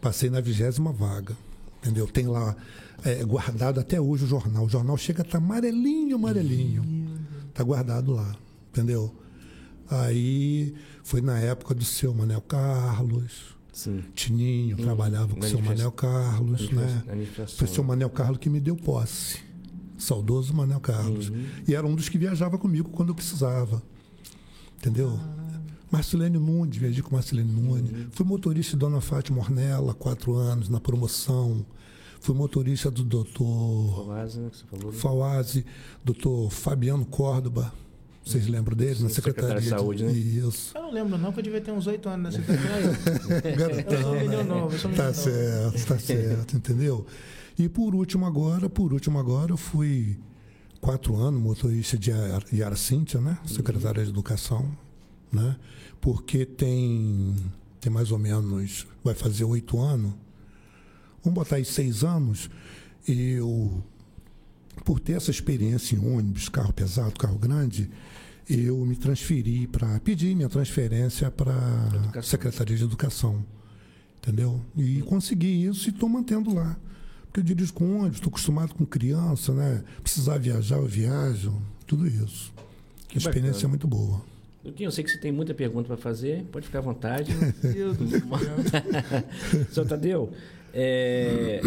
Passei 0.00 0.30
na 0.30 0.40
vigésima 0.40 0.92
vaga, 0.92 1.36
entendeu? 1.82 2.06
Tem 2.06 2.26
lá 2.26 2.56
é, 3.04 3.24
guardado 3.24 3.80
até 3.80 4.00
hoje 4.00 4.24
o 4.24 4.28
jornal. 4.28 4.64
O 4.64 4.68
jornal 4.68 4.96
chega 4.96 5.22
a 5.22 5.24
estar 5.24 5.38
amarelinho, 5.38 6.16
amarelinho. 6.16 6.84
Tá 7.52 7.64
guardado 7.64 8.12
lá, 8.12 8.34
entendeu? 8.70 9.14
Aí 9.90 10.74
foi 11.02 11.20
na 11.20 11.38
época 11.38 11.74
do 11.74 11.84
seu 11.84 12.14
Manel 12.14 12.40
Carlos, 12.40 13.56
Sim. 13.72 14.02
Tininho, 14.14 14.76
Hum, 14.78 14.82
trabalhava 14.82 15.34
com 15.34 15.40
o 15.40 15.44
seu 15.48 15.60
Manel 15.60 15.92
Carlos, 15.92 16.70
né? 16.70 17.02
Foi 17.56 17.66
o 17.66 17.70
seu 17.70 17.84
Manel 17.84 18.08
Carlos 18.10 18.38
que 18.38 18.48
me 18.48 18.60
deu 18.60 18.76
posse. 18.76 19.38
Saudoso 19.98 20.54
Manel 20.54 20.80
Carlos. 20.80 21.28
Uhum. 21.28 21.44
E 21.68 21.74
era 21.74 21.86
um 21.86 21.94
dos 21.94 22.08
que 22.08 22.18
viajava 22.18 22.58
comigo 22.58 22.90
quando 22.90 23.10
eu 23.10 23.14
precisava. 23.14 23.82
Entendeu? 24.78 25.18
Marcelene 25.92 26.38
Nunes, 26.38 26.76
viajei 26.78 27.02
com 27.02 27.14
Marcelene 27.14 27.52
Nunes. 27.52 27.90
Uhum. 27.92 28.06
Fui 28.10 28.24
motorista 28.26 28.72
de 28.72 28.78
Dona 28.78 29.00
Fátima 29.00 29.38
Ornella, 29.40 29.92
quatro 29.94 30.34
anos, 30.34 30.68
na 30.68 30.80
promoção. 30.80 31.64
Fui 32.20 32.34
motorista 32.34 32.90
do 32.90 33.04
doutor 33.04 33.94
Fawaz, 34.06 34.36
né, 34.36 34.48
que 34.50 34.56
você 34.56 34.64
falou. 34.70 34.92
né? 34.92 34.98
Fawaz, 34.98 35.64
doutor 36.04 36.50
Fabiano 36.50 37.04
Córdoba. 37.04 37.72
Vocês 38.24 38.46
lembram 38.46 38.76
dele? 38.76 38.94
Sim, 38.94 39.02
na 39.02 39.08
Secretaria 39.10 39.60
de 39.60 39.68
Saúde, 39.68 40.04
né? 40.04 40.12
Isso. 40.12 40.70
Eu 40.76 40.82
não 40.82 40.92
lembro, 40.92 41.18
não, 41.18 41.32
que 41.32 41.40
eu 41.40 41.42
devia 41.42 41.60
ter 41.60 41.72
uns 41.72 41.88
oito 41.88 42.08
anos 42.08 42.36
nessa 42.36 42.46
secretaria. 42.52 43.52
Garotão, 43.56 44.14
Eu 44.16 44.30
sou 44.30 44.36
né? 44.38 44.42
novo, 44.44 44.74
eu 44.74 44.78
sou 44.78 44.90
Tá 44.92 45.04
novo. 45.06 45.14
certo, 45.18 45.86
tá 45.88 45.98
certo, 45.98 46.56
entendeu? 46.56 47.04
E 47.58 47.68
por 47.68 47.94
último 47.96 48.24
agora, 48.24 48.70
por 48.70 48.92
último 48.92 49.18
agora, 49.18 49.50
eu 49.52 49.56
fui 49.56 50.16
quatro 50.80 51.16
anos 51.16 51.40
motorista 51.42 51.98
de 51.98 52.10
Yara- 52.12 52.44
Yara 52.52 52.76
Cíntia, 52.76 53.20
né? 53.20 53.36
Secretária 53.44 54.04
de 54.04 54.10
Educação, 54.10 54.70
né? 55.32 55.56
Porque 56.00 56.44
tem, 56.44 57.34
tem 57.80 57.92
mais 57.92 58.12
ou 58.12 58.18
menos, 58.18 58.86
vai 59.02 59.14
fazer 59.14 59.44
oito 59.44 59.80
anos, 59.80 60.12
vamos 61.24 61.34
botar 61.34 61.56
aí 61.56 61.64
seis 61.64 62.04
anos, 62.04 62.50
eu 63.06 63.82
por 64.84 64.98
ter 64.98 65.12
essa 65.12 65.30
experiência 65.30 65.94
em 65.94 65.98
ônibus, 65.98 66.48
carro 66.48 66.72
pesado, 66.72 67.12
carro 67.18 67.38
grande, 67.38 67.90
eu 68.48 68.76
me 68.84 68.96
transferi 68.96 69.66
para 69.66 70.00
pedir 70.00 70.34
minha 70.34 70.48
transferência 70.48 71.30
para 71.30 71.54
a 72.14 72.22
Secretaria 72.22 72.76
de 72.76 72.84
Educação. 72.84 73.44
Entendeu? 74.18 74.60
E 74.76 75.02
consegui 75.02 75.66
isso 75.66 75.88
e 75.88 75.90
estou 75.90 76.08
mantendo 76.08 76.54
lá. 76.54 76.76
Porque 77.24 77.40
eu 77.40 77.44
dirijo 77.44 77.72
com 77.72 77.98
ônibus, 77.98 78.16
estou 78.16 78.30
acostumado 78.30 78.74
com 78.74 78.84
criança, 78.84 79.52
né? 79.52 79.82
Precisar 80.02 80.38
viajar, 80.38 80.76
eu 80.76 80.86
viajo, 80.86 81.60
tudo 81.86 82.06
isso. 82.06 82.52
Que 83.08 83.16
a 83.16 83.18
experiência 83.18 83.52
bacana. 83.52 83.66
é 83.66 83.68
muito 83.68 83.88
boa. 83.88 84.22
Luquinho, 84.64 84.86
eu 84.88 84.92
sei 84.92 85.02
que 85.02 85.10
você 85.10 85.18
tem 85.18 85.32
muita 85.32 85.52
pergunta 85.52 85.88
para 85.88 85.96
fazer, 85.96 86.44
pode 86.52 86.66
ficar 86.66 86.78
à 86.78 86.82
vontade. 86.82 87.32
Deus 87.62 87.96
do 87.96 88.08
céu. 88.08 88.20
Seu 89.72 89.84
Tadeu, 89.84 90.30
é, 90.72 91.60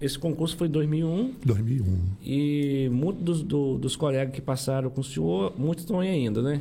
esse 0.00 0.18
concurso 0.18 0.56
foi 0.56 0.68
em 0.68 0.70
2001 0.70 1.34
2001. 1.44 1.98
e 2.22 2.88
muitos 2.90 3.22
dos, 3.22 3.42
do- 3.42 3.78
dos 3.78 3.96
colegas 3.96 4.34
que 4.34 4.40
passaram 4.40 4.88
com 4.90 5.00
o 5.00 5.04
senhor, 5.04 5.52
muitos 5.58 5.84
estão 5.84 6.00
aí 6.00 6.08
ainda, 6.08 6.40
né? 6.42 6.60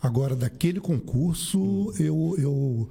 Agora, 0.00 0.36
daquele 0.36 0.78
concurso, 0.78 1.92
eu, 1.98 2.36
eu. 2.38 2.88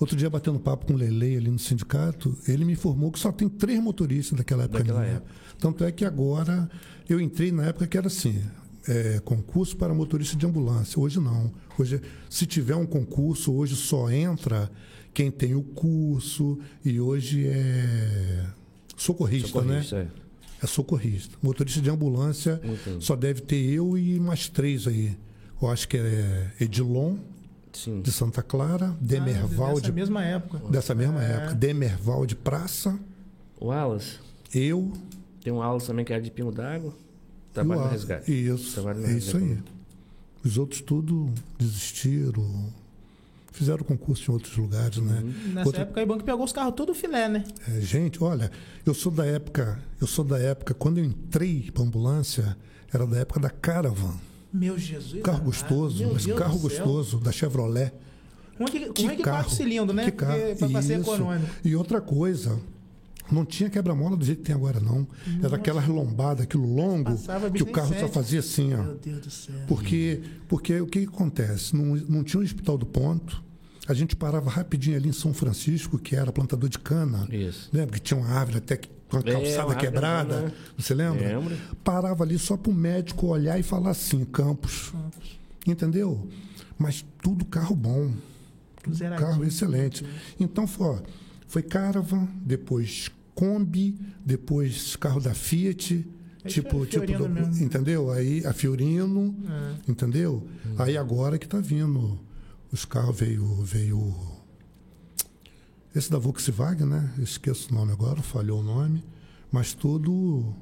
Outro 0.00 0.16
dia, 0.16 0.30
batendo 0.30 0.58
papo 0.58 0.86
com 0.86 0.94
o 0.94 0.96
Lele 0.96 1.36
ali 1.36 1.50
no 1.50 1.58
sindicato, 1.58 2.34
ele 2.48 2.64
me 2.64 2.72
informou 2.72 3.10
que 3.12 3.18
só 3.18 3.30
tem 3.30 3.48
três 3.50 3.78
motoristas 3.82 4.38
daquela 4.38 4.62
época. 4.64 4.78
Daquela 4.78 5.00
minha. 5.00 5.14
época. 5.16 5.30
Tanto 5.58 5.84
é 5.84 5.92
que 5.92 6.04
agora 6.06 6.70
eu 7.08 7.20
entrei 7.20 7.52
na 7.52 7.64
época 7.66 7.86
que 7.86 7.98
era 7.98 8.06
assim. 8.06 8.40
É, 8.88 9.20
concurso 9.20 9.76
para 9.76 9.92
motorista 9.94 10.36
de 10.36 10.46
ambulância. 10.46 10.98
Hoje 10.98 11.20
não. 11.20 11.52
Hoje, 11.78 12.00
se 12.30 12.46
tiver 12.46 12.74
um 12.74 12.86
concurso, 12.86 13.52
hoje 13.52 13.76
só 13.76 14.10
entra 14.10 14.70
quem 15.12 15.30
tem 15.30 15.54
o 15.54 15.62
curso 15.62 16.58
e 16.84 16.98
hoje 17.00 17.46
é 17.46 18.46
socorrista, 18.96 19.62
né? 19.62 19.82
Socorrista, 19.82 19.96
é. 19.96 20.08
É 20.62 20.66
socorrista. 20.66 21.36
Motorista 21.42 21.80
de 21.80 21.88
ambulância 21.90 22.60
Entendi. 22.64 23.04
só 23.04 23.14
deve 23.14 23.42
ter 23.42 23.56
eu 23.72 23.96
e 23.96 24.18
mais 24.18 24.48
três 24.48 24.86
aí. 24.88 25.16
Eu 25.60 25.68
acho 25.68 25.86
que 25.88 25.96
é 25.96 26.50
Edilon, 26.60 27.16
Sim. 27.72 28.00
de 28.00 28.10
Santa 28.10 28.42
Clara, 28.42 28.96
Demerval, 29.00 29.70
Ah, 29.70 29.74
Dessa 29.74 29.82
de, 29.86 29.92
mesma 29.92 30.24
época. 30.24 30.58
dessa 30.70 30.94
mesma 30.94 31.22
É. 31.24 31.32
época, 31.32 31.54
Demerval 31.54 32.26
de 32.26 32.34
Praça, 32.34 32.98
O 33.60 33.66
Wallace, 33.66 34.18
eu 34.54 34.92
tem 35.42 35.52
um 35.52 35.56
Wallace 35.58 35.86
também 35.86 36.04
que 36.04 36.12
era 36.12 36.22
de 36.22 36.30
Pingo 36.30 36.50
d'Água, 36.52 36.92
e 37.62 37.66
trabalha 37.66 37.80
o 37.80 37.84
no 37.84 37.90
resgate. 37.90 38.32
Isso, 38.46 38.72
Trabalha 38.74 39.00
no 39.00 39.06
é 39.06 39.12
isso 39.18 39.36
aí. 39.36 39.58
Os 40.44 40.56
outros 40.58 40.80
tudo 40.80 41.30
desistiram, 41.58 42.72
fizeram 43.52 43.82
concurso 43.84 44.30
em 44.30 44.34
outros 44.34 44.56
lugares, 44.56 44.98
né? 44.98 45.22
Nessa 45.52 45.68
Outra- 45.68 45.82
época, 45.82 46.02
o 46.02 46.06
banco 46.06 46.24
pegou 46.24 46.44
os 46.44 46.52
carros 46.52 46.74
todo 46.74 46.94
filé, 46.94 47.28
né? 47.28 47.44
É, 47.68 47.80
gente, 47.80 48.22
olha, 48.22 48.50
eu 48.86 48.94
sou 48.94 49.10
da 49.12 49.26
época, 49.26 49.78
eu 50.00 50.06
sou 50.06 50.24
da 50.24 50.38
época, 50.38 50.74
quando 50.74 50.98
eu 50.98 51.04
entrei 51.04 51.70
para 51.72 51.82
ambulância, 51.82 52.56
era 52.92 53.06
da 53.06 53.18
época 53.18 53.40
da 53.40 53.50
Caravan. 53.50 54.14
Meu 54.52 54.78
Jesus. 54.78 55.22
Carro 55.22 55.44
gostoso, 55.44 55.98
Meu 56.04 56.14
mas 56.14 56.24
Deus 56.24 56.38
carro 56.38 56.58
gostoso, 56.58 57.18
da 57.18 57.30
Chevrolet. 57.32 57.92
Como 58.56 58.68
é 58.68 58.72
que, 58.72 58.78
Que 58.80 59.02
como 59.02 59.10
é 59.12 59.16
que 59.16 59.22
carro, 59.22 59.36
quatro 59.44 59.54
cilindros, 59.54 59.94
né? 59.94 60.04
Que 60.06 60.12
carro. 60.12 60.38
Porque 60.58 60.72
pra 60.72 60.82
ser 60.82 61.00
econômico. 61.00 61.46
E 61.64 61.76
outra 61.76 62.00
coisa, 62.00 62.58
não 63.30 63.44
tinha 63.44 63.68
quebra-mola 63.70 64.16
do 64.16 64.24
jeito 64.24 64.38
que 64.38 64.44
tem 64.46 64.54
agora, 64.54 64.80
não. 64.80 65.06
Era 65.42 65.56
aquelas 65.56 65.86
lombadas, 65.86 66.44
aquilo 66.44 66.72
longo, 66.74 67.10
que 67.52 67.62
o 67.62 67.66
carro 67.66 67.94
só 67.98 68.08
fazia 68.08 68.40
assim, 68.40 68.74
ó. 68.74 68.82
Meu 68.82 68.94
Deus 68.96 69.20
do 69.20 69.30
céu. 69.30 69.54
Porque, 69.66 70.20
porque 70.48 70.80
o 70.80 70.86
que, 70.86 71.00
que 71.06 71.06
acontece? 71.14 71.76
Não, 71.76 71.94
não 72.08 72.24
tinha 72.24 72.40
o 72.40 72.44
Hospital 72.44 72.78
do 72.78 72.86
Ponto. 72.86 73.42
A 73.86 73.94
gente 73.94 74.14
parava 74.14 74.50
rapidinho 74.50 74.96
ali 74.96 75.08
em 75.08 75.12
São 75.12 75.32
Francisco, 75.32 75.98
que 75.98 76.14
era 76.14 76.30
plantador 76.30 76.68
de 76.68 76.78
cana. 76.78 77.26
Isso. 77.30 77.70
Lembra 77.72 77.94
que 77.96 78.00
tinha 78.02 78.20
uma 78.20 78.28
árvore 78.28 78.58
até 78.58 78.76
que, 78.76 78.88
com 79.08 79.16
a 79.16 79.20
É, 79.20 79.22
calçada 79.32 79.60
árvore 79.60 79.78
quebrada? 79.78 80.28
grandona. 80.34 80.54
Você 80.76 80.94
lembra? 80.94 81.38
Lembro. 81.38 81.56
Parava 81.82 82.22
ali 82.22 82.38
só 82.38 82.56
para 82.56 82.70
o 82.70 82.74
médico 82.74 83.28
olhar 83.28 83.58
e 83.58 83.62
falar 83.62 83.90
assim, 83.90 84.24
Campos. 84.26 84.92
Entendeu? 85.66 86.28
Mas 86.78 87.04
tudo 87.22 87.44
carro 87.46 87.74
bom. 87.74 88.12
Tudo 88.82 88.94
Zeradinho. 88.94 89.28
carro 89.30 89.44
excelente. 89.44 90.04
Então, 90.38 90.66
foi, 90.66 90.86
ó, 90.86 90.98
foi 91.46 91.62
Caravan, 91.62 92.28
depois 92.44 93.10
Kombi, 93.38 93.96
depois 94.26 94.96
carro 94.96 95.20
da 95.20 95.32
Fiat. 95.32 96.04
Aí 96.44 96.50
tipo, 96.50 96.84
tipo 96.86 97.06
do- 97.06 97.62
entendeu? 97.62 98.10
Aí 98.10 98.44
a 98.44 98.52
Fiorino, 98.52 99.32
É. 99.48 99.90
entendeu? 99.90 100.44
Aí 100.76 100.96
agora 100.96 101.38
que 101.38 101.46
tá 101.46 101.60
vindo 101.60 102.18
os 102.72 102.84
carros 102.84 103.16
veio 103.18 103.44
veio 103.62 104.12
esse 105.94 106.10
da 106.10 106.18
Volkswagen, 106.18 106.86
né? 106.86 107.12
Eu 107.16 107.22
esqueço 107.24 107.70
o 107.70 107.74
nome 107.76 107.92
agora, 107.92 108.20
falhou 108.22 108.60
o 108.60 108.62
nome, 108.64 109.04
mas 109.52 109.72
tudo 109.72 110.52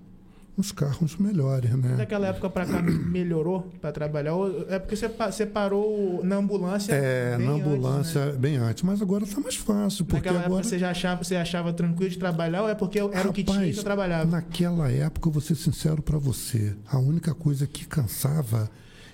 uns 0.58 0.72
carros 0.72 1.16
melhores, 1.16 1.70
né? 1.76 1.96
Daquela 1.96 2.28
época 2.28 2.48
pra 2.48 2.64
cá 2.64 2.80
melhorou 2.82 3.70
pra 3.80 3.92
trabalhar? 3.92 4.32
É 4.68 4.78
porque 4.78 4.96
você, 4.96 5.08
pa- 5.08 5.30
você 5.30 5.44
parou 5.44 6.24
na 6.24 6.36
ambulância. 6.36 6.92
É, 6.94 7.36
na 7.36 7.50
antes, 7.52 7.66
ambulância 7.66 8.26
né? 8.26 8.32
bem 8.32 8.56
antes, 8.56 8.82
mas 8.82 9.02
agora 9.02 9.26
tá 9.26 9.38
mais 9.40 9.56
fácil, 9.56 10.04
porque 10.06 10.16
Naquela 10.28 10.38
agora 10.44 10.60
época 10.60 10.68
você 10.68 10.78
já 10.78 10.90
achava, 10.90 11.22
você 11.22 11.36
achava 11.36 11.72
tranquilo 11.72 12.10
de 12.10 12.18
trabalhar 12.18 12.62
ou 12.62 12.68
é 12.68 12.74
porque 12.74 12.98
era 12.98 13.28
o 13.28 13.32
que 13.32 13.44
tinha 13.44 13.54
que 13.56 13.60
Rapaz, 13.60 13.76
você 13.76 13.82
trabalhava? 13.84 14.30
Naquela 14.30 14.90
época, 14.90 15.28
eu 15.28 15.32
vou 15.32 15.42
ser 15.42 15.54
sincero 15.56 16.00
para 16.02 16.16
você, 16.18 16.74
a 16.90 16.98
única 16.98 17.34
coisa 17.34 17.66
que 17.66 17.86
cansava 17.86 18.70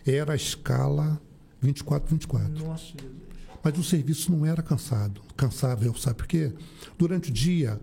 era 0.06 0.32
a 0.34 0.36
escala 0.36 1.20
24-24. 1.64 2.48
Nossa, 2.58 2.84
Jesus. 2.84 3.22
Mas 3.64 3.78
o 3.78 3.82
serviço 3.84 4.32
não 4.32 4.44
era 4.46 4.62
cansado. 4.62 5.20
Cansava, 5.36 5.84
eu 5.84 5.94
sabe 5.94 6.16
por 6.16 6.26
quê? 6.26 6.52
Durante 6.98 7.30
o 7.30 7.32
dia, 7.32 7.80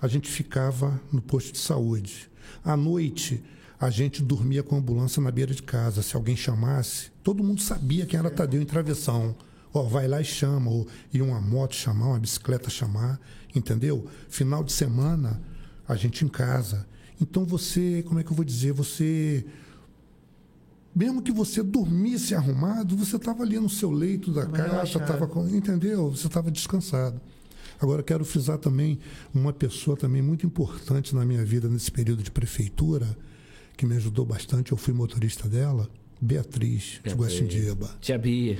a 0.00 0.08
gente 0.08 0.28
ficava 0.30 1.00
no 1.12 1.20
posto 1.20 1.52
de 1.52 1.58
saúde. 1.58 2.29
À 2.64 2.76
noite, 2.76 3.42
a 3.78 3.90
gente 3.90 4.22
dormia 4.22 4.62
com 4.62 4.76
a 4.76 4.78
ambulância 4.78 5.22
na 5.22 5.30
beira 5.30 5.54
de 5.54 5.62
casa. 5.62 6.02
Se 6.02 6.14
alguém 6.14 6.36
chamasse, 6.36 7.10
todo 7.22 7.42
mundo 7.42 7.60
sabia 7.60 8.06
quem 8.06 8.18
era 8.18 8.30
Tadeu 8.30 8.60
em 8.60 8.66
travessão. 8.66 9.34
Ó, 9.72 9.84
vai 9.84 10.08
lá 10.08 10.20
e 10.20 10.24
chama, 10.24 10.70
ou 10.70 10.86
ia 11.12 11.24
uma 11.24 11.40
moto 11.40 11.74
chamar, 11.74 12.08
uma 12.08 12.18
bicicleta 12.18 12.68
chamar, 12.68 13.20
entendeu? 13.54 14.06
Final 14.28 14.64
de 14.64 14.72
semana, 14.72 15.40
a 15.88 15.94
gente 15.94 16.24
em 16.24 16.28
casa. 16.28 16.86
Então 17.20 17.44
você, 17.44 18.02
como 18.06 18.18
é 18.18 18.24
que 18.24 18.30
eu 18.30 18.36
vou 18.36 18.44
dizer? 18.44 18.72
Você 18.72 19.46
mesmo 20.94 21.22
que 21.22 21.30
você 21.30 21.62
dormisse 21.62 22.34
arrumado, 22.34 22.96
você 22.96 23.16
estava 23.16 23.42
ali 23.44 23.58
no 23.58 23.68
seu 23.68 23.90
leito 23.90 24.32
da 24.32 24.44
Tava 24.44 24.56
casa, 24.56 24.98
estava 24.98 25.26
com, 25.26 25.48
entendeu? 25.48 26.10
Você 26.10 26.26
estava 26.26 26.50
descansado. 26.50 27.20
Agora 27.80 28.02
quero 28.02 28.24
frisar 28.24 28.58
também 28.58 28.98
uma 29.34 29.52
pessoa 29.52 29.96
também 29.96 30.20
muito 30.20 30.46
importante 30.46 31.14
na 31.14 31.24
minha 31.24 31.44
vida 31.44 31.68
nesse 31.68 31.90
período 31.90 32.22
de 32.22 32.30
prefeitura, 32.30 33.16
que 33.76 33.86
me 33.86 33.96
ajudou 33.96 34.26
bastante, 34.26 34.72
eu 34.72 34.76
fui 34.78 34.92
motorista 34.92 35.48
dela, 35.48 35.88
Beatriz, 36.20 36.82
de 36.82 37.00
Beatriz. 37.02 37.14
Guaxindiba. 37.14 37.90
Tia 37.98 38.18
Bia. 38.18 38.58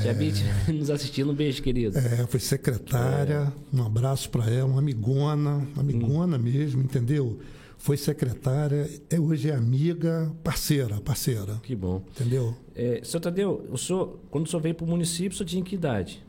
Tia 0.00 0.14
Bia 0.14 0.32
nos 0.72 0.88
assistindo, 0.88 1.30
um 1.30 1.34
beijo, 1.34 1.62
querido. 1.62 1.98
É, 1.98 2.26
foi 2.26 2.40
secretária, 2.40 3.52
um 3.70 3.82
abraço 3.84 4.30
para 4.30 4.48
ela, 4.50 4.66
uma 4.70 4.78
amigona, 4.78 5.68
amigona 5.76 6.38
mesmo, 6.38 6.82
entendeu? 6.82 7.38
Foi 7.76 7.98
secretária, 7.98 8.88
é, 9.10 9.20
hoje 9.20 9.50
é 9.50 9.54
amiga, 9.54 10.32
parceira, 10.42 11.00
parceira, 11.02 11.60
Que 11.62 11.74
bom. 11.76 12.02
entendeu? 12.12 12.56
É, 12.74 13.02
seu 13.04 13.20
Tadeu, 13.20 13.66
o 13.70 13.76
senhor, 13.76 14.18
quando 14.30 14.46
o 14.46 14.48
senhor 14.48 14.62
veio 14.62 14.74
para 14.74 14.86
o 14.86 14.88
município, 14.88 15.32
o 15.32 15.36
senhor 15.36 15.48
tinha 15.48 15.62
que 15.62 15.74
idade? 15.74 16.24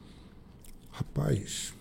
Rapaz, 0.92 1.74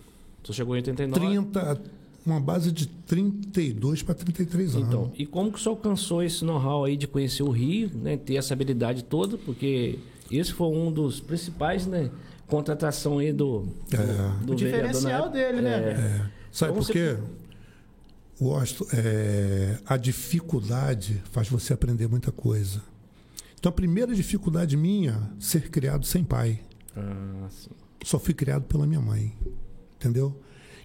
Senhor 0.44 0.54
chegou 0.54 0.74
em 0.74 0.78
89? 0.78 1.26
30, 1.26 1.80
uma 2.24 2.40
base 2.40 2.70
de 2.70 2.86
32 2.86 4.02
para 4.02 4.14
33 4.14 4.76
anos. 4.76 4.88
Então, 4.88 5.12
e 5.16 5.26
como 5.26 5.50
que 5.50 5.58
o 5.58 5.60
senhor 5.60 5.76
alcançou 5.76 6.22
esse 6.22 6.44
know-how 6.44 6.84
aí 6.84 6.96
de 6.96 7.06
conhecer 7.06 7.42
o 7.42 7.50
Rio, 7.50 7.90
né? 7.94 8.16
Ter 8.16 8.36
essa 8.36 8.54
habilidade 8.54 9.04
toda, 9.04 9.36
porque 9.38 9.98
esse 10.30 10.52
foi 10.52 10.68
um 10.68 10.90
dos 10.92 11.20
principais, 11.20 11.86
né? 11.86 12.10
Contratação 12.46 13.18
aí 13.18 13.32
do, 13.32 13.60
do, 13.90 13.96
É. 13.96 14.44
do 14.44 14.52
O 14.52 14.56
diferencial 14.56 15.30
dele, 15.30 15.60
né? 15.62 15.70
É. 15.70 16.30
Sabe 16.50 16.72
Então 16.72 16.84
por 16.84 16.92
quê? 16.92 17.16
Gosto, 18.40 18.86
é, 18.92 19.78
a 19.86 19.96
dificuldade 19.96 21.22
faz 21.30 21.48
você 21.48 21.72
aprender 21.72 22.08
muita 22.08 22.32
coisa. 22.32 22.82
Então, 23.58 23.70
a 23.70 23.72
primeira 23.72 24.12
dificuldade 24.14 24.76
minha, 24.76 25.30
ser 25.38 25.70
criado 25.70 26.04
sem 26.04 26.24
pai. 26.24 26.60
Ah, 26.96 27.46
sim. 27.48 27.70
Só 28.04 28.18
fui 28.18 28.34
criado 28.34 28.64
pela 28.64 28.84
minha 28.86 29.00
mãe. 29.00 29.32
Entendeu? 30.02 30.36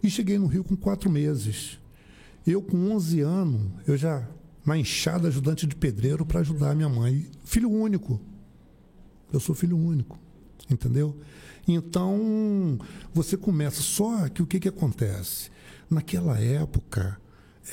E 0.04 0.12
cheguei 0.12 0.38
no 0.38 0.46
Rio 0.46 0.64
com 0.64 0.76
quatro 0.76 1.10
meses. 1.10 1.80
Eu, 2.46 2.62
com 2.62 2.92
11 2.92 3.22
anos, 3.22 3.72
eu 3.88 3.98
já 3.98 4.30
na 4.64 4.78
enxada 4.78 5.28
ajudante 5.28 5.66
de 5.66 5.76
pedreiro 5.76 6.24
para 6.24 6.42
ajudar 6.42 6.70
a 6.70 6.76
minha 6.76 6.88
mãe. 6.88 7.26
Filho 7.44 7.72
único. 7.72 8.22
Eu 9.34 9.40
sou 9.40 9.56
filho 9.56 9.76
único. 9.76 10.20
Entendeu? 10.70 11.18
Então, 11.68 12.78
você 13.12 13.36
começa. 13.36 13.82
Só 13.82 14.30
que 14.30 14.44
o 14.44 14.46
que, 14.46 14.60
que 14.60 14.70
acontece? 14.70 15.50
Naquela 15.90 16.40
época, 16.40 17.20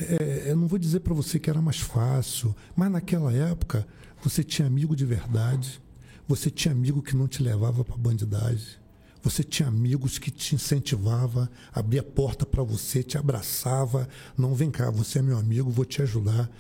é, 0.01 0.51
eu 0.51 0.57
não 0.57 0.67
vou 0.67 0.79
dizer 0.79 1.01
para 1.01 1.13
você 1.13 1.39
que 1.39 1.51
era 1.51 1.61
mais 1.61 1.81
fácil, 1.81 2.57
mas 2.75 2.91
naquela 2.91 3.35
época 3.35 3.87
você 4.23 4.43
tinha 4.43 4.67
amigo 4.67 4.97
de 4.97 5.05
verdade, 5.05 5.79
você 6.27 6.49
tinha 6.49 6.73
amigo 6.73 7.03
que 7.03 7.15
não 7.15 7.29
te 7.29 7.43
levava 7.43 7.85
para 7.85 7.97
bandidagem, 7.99 8.79
Você 9.25 9.43
tinha 9.43 9.67
amigos 9.69 10.19
que 10.19 10.31
te 10.31 10.55
incentivava, 10.55 11.51
abria 11.73 12.03
a 12.03 12.05
porta 12.05 12.45
para 12.45 12.63
você, 12.63 13.03
te 13.03 13.17
abraçava, 13.17 14.07
não 14.37 14.55
vem 14.55 14.71
cá, 14.71 14.91
você 14.91 15.19
é 15.19 15.23
meu 15.23 15.39
amigo, 15.39 15.71
vou 15.71 15.87
te 15.87 16.03
ajudar. 16.03 16.51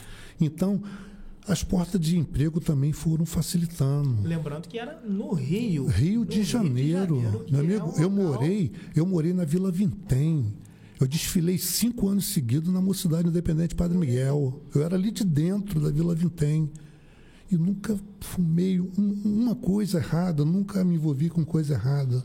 Então, 0.40 0.83
as 1.46 1.62
portas 1.62 2.00
de 2.00 2.16
emprego 2.16 2.59
também 2.62 2.90
foram 2.90 3.27
facilitando. 3.27 4.22
Lembrando 4.27 4.66
que 4.66 4.79
era 4.79 4.98
no 5.07 5.35
Rio. 5.35 5.85
Rio 5.87 6.20
no 6.20 6.27
de 6.27 6.42
Janeiro. 6.42 7.20
Rio 7.20 7.44
de 7.44 7.53
Janeiro 7.53 7.53
meu 7.53 7.53
que 7.53 7.55
é 7.55 7.59
amigo, 7.61 7.98
um 7.98 8.03
eu 8.03 8.11
morei, 8.11 8.72
eu 8.96 9.05
morei 9.07 9.35
na 9.35 9.44
Vila 9.44 9.70
Vintém. 9.70 10.55
Eu 10.98 11.07
desfilei 11.07 11.59
cinco 11.59 12.09
anos 12.09 12.27
seguidos 12.29 12.72
na 12.72 12.81
Mocidade 12.81 13.29
Independente 13.29 13.74
Padre 13.74 13.98
Miguel. 13.98 14.62
Eu 14.74 14.83
era 14.83 14.96
ali 14.96 15.11
de 15.11 15.22
dentro 15.22 15.79
da 15.81 15.90
Vila 15.90 16.14
Vintém. 16.14 16.70
E 17.50 17.59
nunca 17.59 17.98
fumei 18.20 18.81
um- 18.81 19.20
uma 19.22 19.55
coisa 19.55 19.98
errada, 19.98 20.46
nunca 20.46 20.83
me 20.83 20.94
envolvi 20.94 21.29
com 21.29 21.44
coisa 21.44 21.74
errada. 21.74 22.24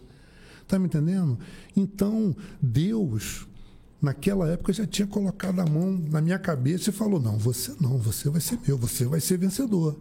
Tá 0.70 0.78
me 0.78 0.86
entendendo? 0.86 1.40
Então, 1.76 2.36
Deus, 2.62 3.48
naquela 4.00 4.48
época, 4.48 4.72
já 4.72 4.86
tinha 4.86 5.08
colocado 5.08 5.60
a 5.60 5.66
mão 5.66 5.92
na 6.12 6.22
minha 6.22 6.38
cabeça 6.38 6.92
e 6.92 6.94
falou: 6.94 7.20
não, 7.20 7.40
você 7.40 7.74
não, 7.82 7.98
você 7.98 8.30
vai 8.30 8.40
ser 8.40 8.60
meu, 8.68 8.78
você 8.78 9.04
vai 9.06 9.20
ser 9.20 9.40
vencedor. 9.40 10.00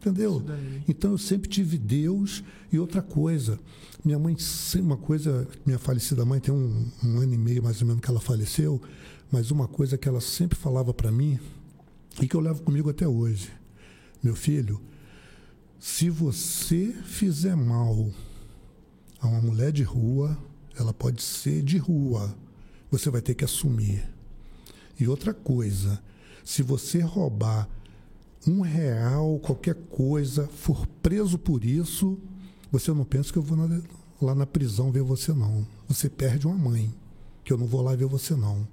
Entendeu? 0.00 0.42
Então 0.88 1.10
eu 1.10 1.18
sempre 1.18 1.46
tive 1.46 1.76
Deus 1.76 2.42
e 2.72 2.78
outra 2.78 3.02
coisa. 3.02 3.60
Minha 4.02 4.18
mãe, 4.18 4.34
uma 4.76 4.96
coisa, 4.96 5.46
minha 5.66 5.78
falecida 5.78 6.24
mãe 6.24 6.40
tem 6.40 6.54
um, 6.54 6.90
um 7.04 7.18
ano 7.18 7.34
e 7.34 7.38
meio 7.38 7.62
mais 7.62 7.82
ou 7.82 7.86
menos 7.86 8.00
que 8.00 8.08
ela 8.08 8.20
faleceu, 8.20 8.80
mas 9.30 9.50
uma 9.50 9.68
coisa 9.68 9.98
que 9.98 10.08
ela 10.08 10.22
sempre 10.22 10.56
falava 10.56 10.94
para 10.94 11.12
mim 11.12 11.38
e 12.22 12.26
que 12.26 12.34
eu 12.34 12.40
levo 12.40 12.62
comigo 12.62 12.88
até 12.88 13.06
hoje. 13.06 13.52
Meu 14.22 14.34
filho, 14.34 14.80
se 15.78 16.08
você 16.08 16.94
fizer 17.04 17.56
mal 17.56 18.10
a 19.20 19.26
uma 19.26 19.40
mulher 19.40 19.72
de 19.72 19.82
rua, 19.82 20.36
ela 20.76 20.92
pode 20.92 21.22
ser 21.22 21.62
de 21.62 21.78
rua. 21.78 22.34
Você 22.90 23.10
vai 23.10 23.20
ter 23.20 23.34
que 23.34 23.44
assumir. 23.44 24.08
E 24.98 25.06
outra 25.06 25.32
coisa, 25.34 26.02
se 26.44 26.62
você 26.62 27.00
roubar 27.00 27.68
um 28.46 28.60
real, 28.60 29.38
qualquer 29.40 29.74
coisa, 29.74 30.46
for 30.48 30.86
preso 31.02 31.38
por 31.38 31.64
isso, 31.64 32.18
você 32.70 32.92
não 32.92 33.04
pensa 33.04 33.32
que 33.32 33.38
eu 33.38 33.42
vou 33.42 33.56
na- 33.56 33.82
lá 34.20 34.34
na 34.34 34.46
prisão 34.46 34.90
ver 34.90 35.02
você, 35.02 35.32
não. 35.32 35.66
Você 35.88 36.08
perde 36.08 36.46
uma 36.46 36.56
mãe, 36.56 36.92
que 37.44 37.52
eu 37.52 37.58
não 37.58 37.66
vou 37.66 37.82
lá 37.82 37.94
ver 37.94 38.06
você, 38.06 38.34
não. 38.34 38.66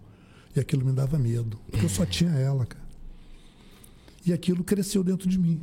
E 0.55 0.60
aquilo 0.60 0.86
me 0.86 0.93
dava 0.93 1.17
medo, 1.19 1.60
porque 1.69 1.86
eu 1.86 1.89
só 1.89 2.05
tinha 2.05 2.31
ela, 2.31 2.65
cara. 2.65 2.86
E 4.25 4.31
aquilo 4.34 4.63
cresceu 4.63 5.03
dentro 5.03 5.27
de 5.29 5.38
mim. 5.38 5.62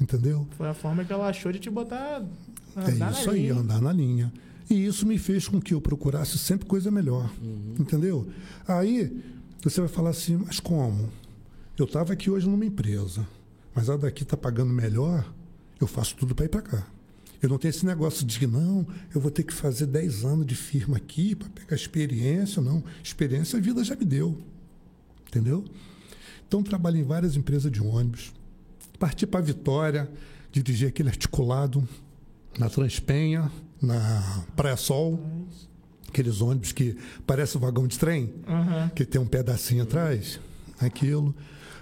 Entendeu? 0.00 0.46
Foi 0.56 0.68
a 0.68 0.74
forma 0.74 1.04
que 1.04 1.12
ela 1.12 1.28
achou 1.28 1.50
de 1.50 1.58
te 1.58 1.70
botar. 1.70 2.22
É 2.76 3.10
isso 3.10 3.30
aí, 3.30 3.42
linha. 3.42 3.54
andar 3.54 3.80
na 3.80 3.92
linha. 3.92 4.32
E 4.68 4.84
isso 4.84 5.06
me 5.06 5.16
fez 5.18 5.48
com 5.48 5.60
que 5.60 5.72
eu 5.72 5.80
procurasse 5.80 6.38
sempre 6.38 6.66
coisa 6.66 6.90
melhor. 6.90 7.32
Entendeu? 7.78 8.28
Aí 8.66 9.22
você 9.62 9.80
vai 9.80 9.88
falar 9.88 10.10
assim, 10.10 10.36
mas 10.36 10.60
como? 10.60 11.08
Eu 11.78 11.86
estava 11.86 12.12
aqui 12.12 12.30
hoje 12.30 12.48
numa 12.48 12.64
empresa, 12.64 13.26
mas 13.74 13.88
a 13.88 13.96
daqui 13.96 14.22
está 14.22 14.36
pagando 14.36 14.72
melhor, 14.72 15.30
eu 15.80 15.86
faço 15.86 16.16
tudo 16.16 16.34
para 16.34 16.46
ir 16.46 16.48
para 16.48 16.62
cá. 16.62 16.86
Eu 17.42 17.48
não 17.48 17.58
tenho 17.58 17.70
esse 17.70 17.84
negócio 17.84 18.26
de 18.26 18.38
que 18.38 18.46
não, 18.46 18.86
eu 19.14 19.20
vou 19.20 19.30
ter 19.30 19.42
que 19.42 19.52
fazer 19.52 19.86
10 19.86 20.24
anos 20.24 20.46
de 20.46 20.54
firma 20.54 20.96
aqui 20.96 21.34
para 21.34 21.48
pegar 21.50 21.76
experiência, 21.76 22.62
não. 22.62 22.82
Experiência 23.02 23.58
a 23.58 23.62
vida 23.62 23.84
já 23.84 23.94
me 23.94 24.04
deu. 24.04 24.36
Entendeu? 25.28 25.64
Então 26.48 26.62
trabalhei 26.62 27.02
em 27.02 27.04
várias 27.04 27.36
empresas 27.36 27.70
de 27.70 27.82
ônibus. 27.82 28.32
Parti 28.98 29.26
para 29.26 29.40
Vitória, 29.40 30.10
dirigi 30.50 30.86
aquele 30.86 31.10
articulado 31.10 31.86
na 32.58 32.68
Transpenha, 32.68 33.50
na 33.80 34.44
Praia 34.54 34.76
Sol, 34.76 35.20
aqueles 36.08 36.40
ônibus 36.40 36.72
que 36.72 36.96
parece 37.26 37.56
um 37.56 37.60
vagão 37.60 37.86
de 37.86 37.98
trem, 37.98 38.32
Aham. 38.48 38.90
que 38.94 39.04
tem 39.04 39.20
um 39.20 39.26
pedacinho 39.26 39.82
atrás, 39.82 40.40
aquilo. 40.80 41.34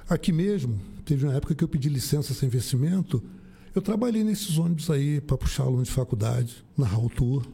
Aqui 0.08 0.32
mesmo, 0.32 0.80
teve 1.04 1.24
uma 1.24 1.34
época 1.34 1.54
que 1.54 1.62
eu 1.62 1.68
pedi 1.68 1.88
licença 1.88 2.34
sem 2.34 2.48
vencimento, 2.48 3.22
eu 3.74 3.82
trabalhei 3.82 4.22
nesses 4.22 4.56
ônibus 4.58 4.88
aí 4.90 5.20
para 5.20 5.36
puxar 5.36 5.64
aluno 5.64 5.82
de 5.82 5.90
faculdade, 5.90 6.64
na 6.76 6.86
Raul 6.86 7.10
Tour. 7.10 7.44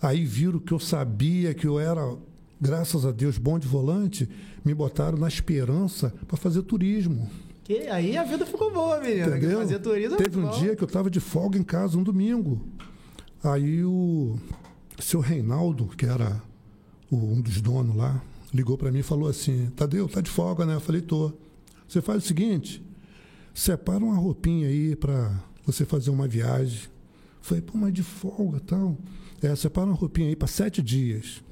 Aí 0.00 0.24
viram 0.24 0.58
que 0.58 0.72
eu 0.72 0.78
sabia 0.78 1.54
que 1.54 1.66
eu 1.66 1.78
era, 1.78 2.16
graças 2.60 3.06
a 3.06 3.12
Deus, 3.12 3.38
bom 3.38 3.58
de 3.58 3.66
volante, 3.66 4.28
me 4.64 4.74
botaram 4.74 5.16
na 5.16 5.28
esperança 5.28 6.12
para 6.26 6.36
fazer 6.36 6.62
turismo. 6.62 7.30
Que 7.64 7.88
aí 7.88 8.16
a 8.16 8.24
vida 8.24 8.44
ficou 8.44 8.72
boa, 8.72 9.00
menina. 9.00 9.30
que 9.32 9.36
Entendeu? 9.38 9.58
Fazer 9.60 9.78
turismo 9.78 10.16
Teve 10.16 10.38
um 10.38 10.42
bom. 10.42 10.58
dia 10.58 10.74
que 10.74 10.82
eu 10.82 10.86
estava 10.86 11.08
de 11.10 11.20
folga 11.20 11.58
em 11.58 11.62
casa, 11.62 11.96
um 11.96 12.02
domingo. 12.02 12.60
Aí 13.42 13.84
o 13.84 14.36
seu 14.98 15.20
Reinaldo, 15.20 15.86
que 15.96 16.04
era 16.06 16.40
o- 17.10 17.16
um 17.16 17.40
dos 17.40 17.60
donos 17.60 17.94
lá, 17.94 18.20
ligou 18.52 18.76
para 18.76 18.90
mim 18.90 18.98
e 19.00 19.02
falou 19.04 19.28
assim: 19.28 19.70
Tadeu, 19.76 20.08
tá 20.08 20.20
de 20.20 20.30
folga, 20.30 20.66
né? 20.66 20.74
Eu 20.74 20.80
falei: 20.80 21.00
tô. 21.02 21.32
Você 21.88 22.00
faz 22.02 22.24
o 22.24 22.26
seguinte: 22.26 22.82
separa 23.54 24.04
uma 24.04 24.16
roupinha 24.16 24.66
aí 24.68 24.96
para 24.96 25.32
você 25.64 25.84
fazer 25.84 26.10
uma 26.10 26.26
viagem. 26.26 26.80
Eu 26.82 26.88
falei: 27.42 27.62
pô, 27.62 27.78
mas 27.78 27.92
de 27.92 28.02
folga 28.02 28.58
tal. 28.60 28.96
É, 29.40 29.54
separa 29.56 29.86
uma 29.86 29.96
roupinha 29.96 30.28
aí 30.28 30.36
para 30.36 30.48
sete 30.48 30.80
dias. 30.82 31.42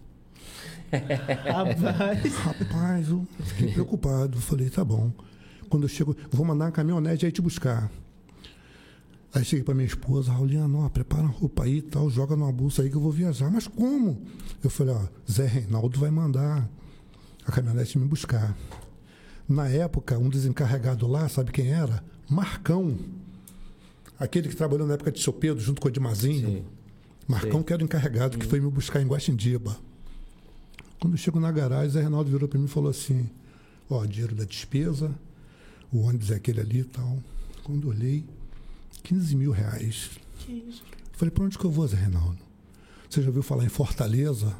Rapaz. 0.90 2.34
Rapaz, 2.36 3.08
eu 3.10 3.26
fiquei 3.44 3.72
preocupado. 3.72 4.40
Falei, 4.40 4.68
tá 4.70 4.84
bom. 4.84 5.12
Quando 5.70 5.84
eu 5.84 5.88
chego, 5.88 6.14
vou 6.30 6.44
mandar 6.44 6.66
uma 6.66 6.72
caminhonete 6.72 7.24
aí 7.24 7.32
te 7.32 7.40
buscar. 7.40 7.90
Aí 9.32 9.44
cheguei 9.44 9.64
pra 9.64 9.72
minha 9.72 9.86
esposa, 9.86 10.32
Rauliana, 10.32 10.78
ó, 10.78 10.88
prepara 10.88 11.22
uma 11.22 11.30
roupa 11.30 11.62
aí 11.62 11.78
e 11.78 11.82
tal, 11.82 12.10
joga 12.10 12.34
numa 12.34 12.50
bolsa 12.50 12.82
aí 12.82 12.90
que 12.90 12.96
eu 12.96 13.00
vou 13.00 13.12
viajar. 13.12 13.48
Mas 13.48 13.68
como? 13.68 14.20
Eu 14.62 14.68
falei, 14.68 14.92
ó, 14.92 15.06
Zé 15.30 15.46
Reinaldo 15.46 16.00
vai 16.00 16.10
mandar 16.10 16.68
a 17.46 17.52
caminhonete 17.52 17.96
me 17.96 18.04
buscar. 18.04 18.56
Na 19.48 19.68
época, 19.68 20.18
um 20.18 20.28
desencarregado 20.28 21.06
lá, 21.06 21.28
sabe 21.28 21.52
quem 21.52 21.68
era? 21.68 22.04
Marcão. 22.28 22.98
Aquele 24.18 24.48
que 24.48 24.56
trabalhou 24.56 24.86
na 24.86 24.94
época 24.94 25.12
de 25.12 25.22
seu 25.22 25.32
Pedro, 25.32 25.62
junto 25.62 25.80
com 25.80 25.86
o 25.86 25.90
Edmazinho. 25.90 26.48
Sim. 26.48 26.64
Marcão, 27.28 27.52
Sei. 27.60 27.62
que 27.62 27.72
era 27.72 27.82
o 27.82 27.84
encarregado, 27.84 28.36
que 28.36 28.46
foi 28.46 28.58
me 28.60 28.68
buscar 28.68 29.00
em 29.00 29.06
Guaxindiba. 29.06 29.76
Quando 31.00 31.14
eu 31.14 31.18
chego 31.18 31.38
na 31.38 31.52
garagem, 31.52 31.90
Zé 31.90 32.00
Reinaldo 32.00 32.28
virou 32.28 32.48
para 32.48 32.58
mim 32.58 32.64
e 32.64 32.68
falou 32.68 32.90
assim: 32.90 33.30
Ó, 33.88 34.04
dinheiro 34.04 34.34
da 34.34 34.44
despesa, 34.44 35.14
o 35.92 36.00
ônibus 36.00 36.30
é 36.30 36.36
aquele 36.36 36.60
ali 36.60 36.80
e 36.80 36.84
tal. 36.84 37.18
Quando 37.64 37.88
olhei, 37.88 38.24
15 39.02 39.36
mil 39.36 39.50
reais. 39.50 40.10
Que 40.38 40.52
isso? 40.52 40.82
Falei: 41.12 41.30
Para 41.30 41.44
onde 41.44 41.58
que 41.58 41.64
eu 41.64 41.70
vou, 41.70 41.86
Zé 41.86 41.96
Reinaldo? 41.96 42.38
Você 43.08 43.20
já 43.22 43.28
ouviu 43.28 43.42
falar 43.42 43.64
em 43.64 43.68
Fortaleza? 43.68 44.56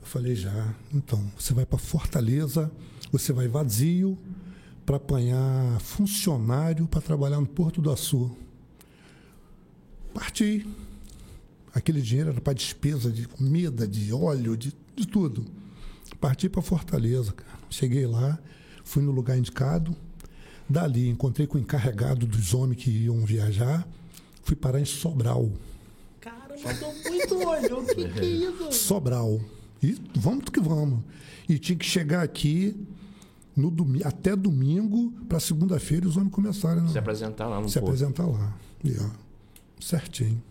Eu 0.00 0.06
falei: 0.06 0.34
Já. 0.34 0.74
Então, 0.92 1.24
você 1.38 1.54
vai 1.54 1.66
para 1.66 1.78
Fortaleza, 1.78 2.70
você 3.10 3.32
vai 3.32 3.48
vazio 3.48 4.18
para 4.84 4.96
apanhar 4.96 5.80
funcionário 5.80 6.86
para 6.86 7.00
trabalhar 7.00 7.40
no 7.40 7.46
Porto 7.46 7.80
do 7.80 7.90
Açu. 7.90 8.36
Parti. 10.12 10.66
Aquele 11.74 12.02
dinheiro 12.02 12.30
era 12.30 12.40
para 12.40 12.52
despesa 12.52 13.10
de 13.10 13.26
comida, 13.26 13.88
de 13.88 14.12
óleo, 14.12 14.56
de, 14.56 14.74
de 14.94 15.06
tudo. 15.06 15.46
Parti 16.20 16.48
para 16.48 16.60
Fortaleza, 16.60 17.32
cara. 17.32 17.58
Cheguei 17.70 18.06
lá, 18.06 18.38
fui 18.92 19.02
no 19.02 19.10
lugar 19.10 19.38
indicado. 19.38 19.96
Dali, 20.68 21.08
encontrei 21.08 21.46
com 21.46 21.56
o 21.56 21.60
encarregado 21.60 22.26
dos 22.26 22.52
homens 22.52 22.82
que 22.82 22.90
iam 22.90 23.24
viajar. 23.24 23.88
Fui 24.42 24.54
parar 24.54 24.80
em 24.80 24.84
Sobral. 24.84 25.50
Cara, 26.20 26.54
mandou 26.62 26.94
muito 27.08 27.48
olho. 27.48 27.78
O 27.78 27.86
que, 27.86 28.08
que 28.08 28.20
é 28.20 28.24
isso? 28.50 28.72
Sobral. 28.72 29.40
E 29.82 29.98
vamos 30.14 30.44
que 30.44 30.60
vamos. 30.60 31.02
E 31.48 31.58
tinha 31.58 31.76
que 31.76 31.86
chegar 31.86 32.22
aqui 32.22 32.76
no 33.56 33.70
domi 33.70 34.02
até 34.04 34.36
domingo 34.36 35.10
para 35.26 35.40
segunda-feira 35.40 36.06
os 36.06 36.16
homens 36.16 36.32
começarem 36.32 36.86
Se 36.88 36.98
a 36.98 37.00
apresentar 37.00 37.48
lá 37.48 37.60
no 37.60 37.68
se 37.68 37.78
apresentar 37.78 38.26
lá. 38.26 38.54
E, 38.84 38.94
ó, 38.98 39.10
certinho. 39.80 40.42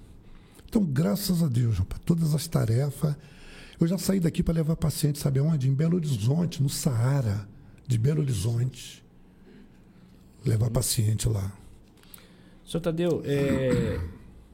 Então, 0.68 0.84
graças 0.84 1.44
a 1.44 1.48
Deus, 1.48 1.78
rapaz, 1.78 2.02
todas 2.06 2.34
as 2.34 2.48
tarefas. 2.48 3.16
Eu 3.80 3.88
já 3.88 3.98
saí 3.98 4.20
daqui 4.20 4.42
para 4.42 4.56
levar 4.56 4.76
paciente, 4.76 5.20
sabe 5.20 5.40
aonde? 5.40 5.70
Em 5.70 5.74
Belo 5.74 5.96
Horizonte, 5.96 6.62
no 6.62 6.70
Saara 6.70 7.48
de 7.88 7.98
Belo 7.98 8.22
Horizonte. 8.22 9.04
Levar 10.46 10.70
paciente 10.70 11.30
lá. 11.30 11.52
Senhor 12.66 12.82
Tadeu, 12.82 13.22
é, 13.26 14.00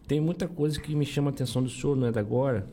tem 0.08 0.20
muita 0.20 0.48
coisa 0.48 0.80
que 0.80 0.96
me 0.96 1.06
chama 1.06 1.30
a 1.30 1.34
atenção 1.34 1.62
do 1.62 1.70
senhor, 1.70 1.96
não 1.96 2.08
é 2.08 2.12
da 2.12 2.20
agora. 2.20 2.68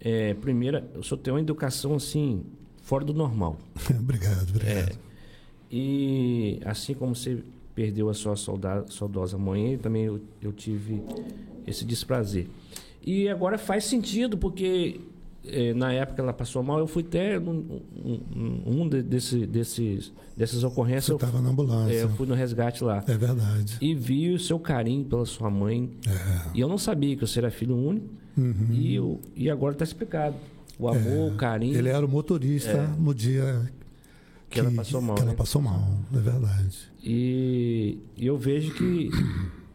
É, 0.00 0.34
primeira, 0.34 0.88
o 0.96 1.02
senhor 1.02 1.18
tem 1.18 1.32
uma 1.32 1.40
educação 1.40 1.94
assim, 1.94 2.44
fora 2.82 3.04
do 3.04 3.12
normal. 3.12 3.58
obrigado, 3.98 4.50
obrigado. 4.50 4.98
E 5.70 6.60
assim 6.64 6.94
como 6.94 7.14
você 7.14 7.42
perdeu 7.74 8.10
a 8.10 8.14
sua 8.14 8.36
saudosa 8.36 9.38
mãe, 9.38 9.78
também 9.78 10.04
eu, 10.04 10.20
eu 10.40 10.52
tive 10.52 11.02
esse 11.66 11.84
desprazer. 11.84 12.48
E 13.04 13.28
agora 13.28 13.58
faz 13.58 13.84
sentido, 13.84 14.36
porque 14.36 15.00
eh, 15.44 15.74
na 15.74 15.92
época 15.92 16.20
ela 16.22 16.32
passou 16.32 16.62
mal, 16.62 16.78
eu 16.78 16.86
fui 16.86 17.02
até 17.02 17.38
um, 17.38 17.80
um, 18.04 18.62
um 18.82 18.88
de- 18.88 19.02
desse, 19.02 19.46
desses, 19.46 20.12
dessas 20.36 20.62
ocorrências. 20.64 21.04
Você 21.06 21.12
Eu, 21.12 21.16
estava 21.16 21.40
na 21.40 21.50
ambulância. 21.50 21.92
eh, 21.94 22.02
eu 22.04 22.08
fui 22.10 22.26
no 22.26 22.34
resgate 22.34 22.82
lá. 22.84 23.02
É 23.06 23.16
verdade. 23.16 23.78
E 23.80 23.94
vi 23.94 24.30
o 24.34 24.38
seu 24.38 24.58
carinho 24.58 25.04
pela 25.04 25.26
sua 25.26 25.50
mãe. 25.50 25.90
É. 26.06 26.50
E 26.54 26.60
eu 26.60 26.68
não 26.68 26.78
sabia 26.78 27.14
que 27.16 27.26
você 27.26 27.38
era 27.38 27.50
filho 27.50 27.76
único. 27.76 28.06
Uhum. 28.36 28.68
E, 28.72 28.94
eu, 28.94 29.20
e 29.36 29.50
agora 29.50 29.74
está 29.74 29.84
explicado. 29.84 30.36
O 30.78 30.88
amor, 30.88 31.32
o 31.32 31.36
carinho 31.36 31.76
Ele 31.76 31.90
era 31.90 32.04
o 32.04 32.08
motorista 32.08 32.70
É. 32.70 32.86
no 32.98 33.14
dia 33.14 33.70
que, 34.48 34.58
ela 34.58 34.70
passou 34.72 35.00
mal. 35.02 35.14
que 35.16 35.20
ela 35.22 35.30
né? 35.30 35.36
passou 35.36 35.62
mal, 35.62 35.98
é 36.12 36.18
verdade. 36.18 36.78
E, 37.04 37.98
e 38.16 38.26
eu 38.26 38.36
vejo 38.38 38.72
que 38.74 39.10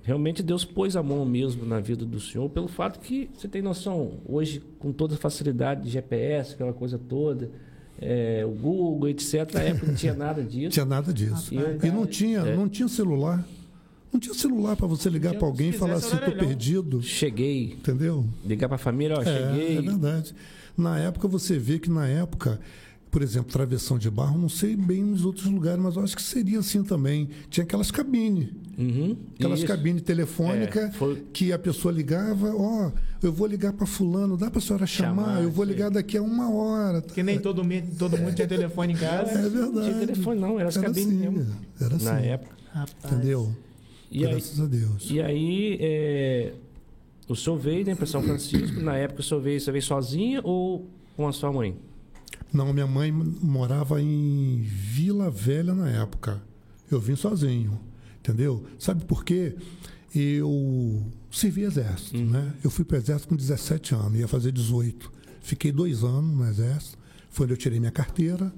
realmente 0.08 0.42
Deus 0.42 0.64
pôs 0.64 0.96
a 0.96 1.04
mão 1.04 1.26
mesmo 1.26 1.66
na 1.66 1.82
vida 1.82 2.06
do 2.06 2.18
senhor, 2.18 2.50
pelo 2.50 2.70
fato 2.70 2.98
que 3.02 3.30
você 3.38 3.46
tem 3.46 3.62
noção, 3.62 4.14
hoje, 4.26 4.64
com 4.80 4.94
toda 4.94 5.16
a 5.16 5.18
facilidade 5.18 5.84
de 5.84 5.90
GPS, 5.90 6.54
aquela 6.54 6.72
coisa 6.72 6.98
toda, 6.98 7.52
é, 8.00 8.46
o 8.46 8.52
Google, 8.52 9.10
etc., 9.10 9.54
na 9.54 9.62
época 9.64 9.88
não 9.88 9.96
tinha 9.96 10.14
nada 10.14 10.42
disso. 10.42 10.70
tinha 10.70 10.86
nada 10.86 11.12
disso. 11.14 11.54
E 11.54 11.58
eu- 11.58 11.78
E 11.84 11.92
não 11.92 12.06
tinha, 12.06 12.40
É. 12.40 12.56
não 12.56 12.70
tinha 12.70 12.88
celular. 12.88 13.46
Não 14.14 14.18
tinha 14.18 14.34
celular 14.34 14.78
para 14.78 14.88
você 14.88 15.10
ligar 15.10 15.34
para 15.36 15.46
alguém 15.46 15.70
e 15.70 15.74
se 15.74 15.78
falar 15.80 15.96
assim, 15.96 16.16
tô 16.16 16.24
orelhão. 16.24 16.38
perdido. 16.48 17.02
Cheguei, 17.04 17.74
Entendeu? 17.74 18.26
ligar 18.46 18.70
para 18.70 18.76
a 18.76 18.80
família, 18.80 19.18
ó, 19.18 19.22
É, 19.22 19.26
cheguei. 19.26 19.78
é 19.78 19.82
verdade. 19.82 20.34
Na 20.78 20.98
época, 20.98 21.28
você 21.28 21.60
vê 21.60 21.80
que 21.80 21.90
na 21.90 22.08
época, 22.08 22.60
por 23.10 23.22
exemplo, 23.22 23.52
travessão 23.52 23.98
de 23.98 24.10
barro, 24.10 24.38
não 24.38 24.50
sei 24.50 24.76
bem 24.76 25.04
nos 25.04 25.24
outros 25.26 25.46
lugares, 25.48 25.82
mas 25.82 25.96
eu 25.96 26.04
acho 26.04 26.16
que 26.16 26.22
seria 26.22 26.60
assim 26.60 26.84
também. 26.84 27.30
Tinha 27.50 27.64
aquelas 27.64 27.90
cabines. 27.92 28.50
Uhum, 28.78 29.18
Aquelas 29.36 29.60
isso. 29.60 29.68
cabines 29.68 30.02
telefônicas 30.04 30.84
É, 30.84 30.92
foi- 30.92 31.24
que 31.34 31.52
a 31.52 31.58
pessoa 31.58 31.92
ligava, 31.92 32.54
ó, 32.56 32.92
eu 33.24 33.32
vou 33.34 33.48
ligar 33.48 33.74
para 33.74 33.88
fulano, 33.88 34.38
dá 34.38 34.52
para 34.52 34.60
a 34.60 34.62
senhora 34.62 34.86
chamar, 34.86 35.24
Chamar, 35.26 35.42
eu 35.44 35.50
vou 35.50 35.64
aí. 35.64 35.70
ligar 35.72 35.90
daqui 35.90 36.16
a 36.18 36.22
uma 36.22 36.52
hora. 36.54 37.02
Que 37.02 37.24
nem 37.24 37.40
todo, 37.40 37.64
mundo- 37.64 37.98
todo 37.98 38.18
mundo 38.18 38.36
tinha 38.36 38.48
telefone 38.48 38.94
em 38.94 38.98
casa. 38.98 39.32
É 39.32 39.42
Não 39.42 39.50
verdade. 39.50 39.88
tinha 39.94 40.08
telefone, 40.08 40.40
não, 40.40 40.60
era 40.60 40.70
as 40.70 40.78
Era 40.78 40.86
cabines 40.88 41.08
assim, 41.08 41.18
mesmo. 41.18 41.56
era 41.82 41.96
assim. 41.96 42.06
Na 42.06 42.20
época. 42.20 42.56
Rapaz. 42.72 43.14
Entendeu? 43.14 43.56
E 44.12 44.26
aí, 44.26 44.32
Graças 44.32 44.60
a 44.60 44.66
Deus. 44.68 45.08
E 45.10 45.20
aí, 45.22 45.78
é, 45.82 46.54
o 47.28 47.36
senhor 47.36 47.58
veio 47.58 47.84
né, 47.86 47.96
para 47.96 48.06
São 48.06 48.22
Francisco, 48.22 48.80
na 48.80 48.96
época 48.96 49.22
o 49.22 49.24
senhor 49.24 49.42
veio, 49.42 49.60
você 49.60 49.72
veio 49.72 49.84
sozinha 49.84 50.40
ou 50.44 50.88
com 51.16 51.28
a 51.28 51.34
sua 51.34 51.52
mãe? 51.52 51.76
Não, 52.54 52.72
minha 52.74 52.88
mãe 52.88 53.12
morava 53.12 54.02
em 54.02 54.62
Vila 54.62 55.30
Velha 55.30 55.74
na 55.74 55.90
época. 55.90 56.42
Eu 56.90 57.00
vim 57.00 57.16
sozinho, 57.16 57.80
entendeu? 58.20 58.66
Sabe 58.80 59.04
por 59.06 59.24
quê? 59.26 59.56
Eu 60.16 61.04
servi 61.30 61.64
exército, 61.64 62.18
né? 62.18 62.54
Eu 62.64 62.70
fui 62.72 62.86
para 62.86 62.96
o 62.96 63.00
exército 63.00 63.28
com 63.30 63.36
17 63.36 63.94
anos, 63.94 64.20
ia 64.20 64.28
fazer 64.28 64.52
18. 64.52 65.12
Fiquei 65.42 65.72
dois 65.72 66.04
anos 66.04 66.36
no 66.38 66.46
exército. 66.48 66.98
Foi 67.30 67.46
onde 67.46 67.54
eu 67.54 67.58
tirei 67.58 67.80
minha 67.80 67.92
carteira. 67.92 68.52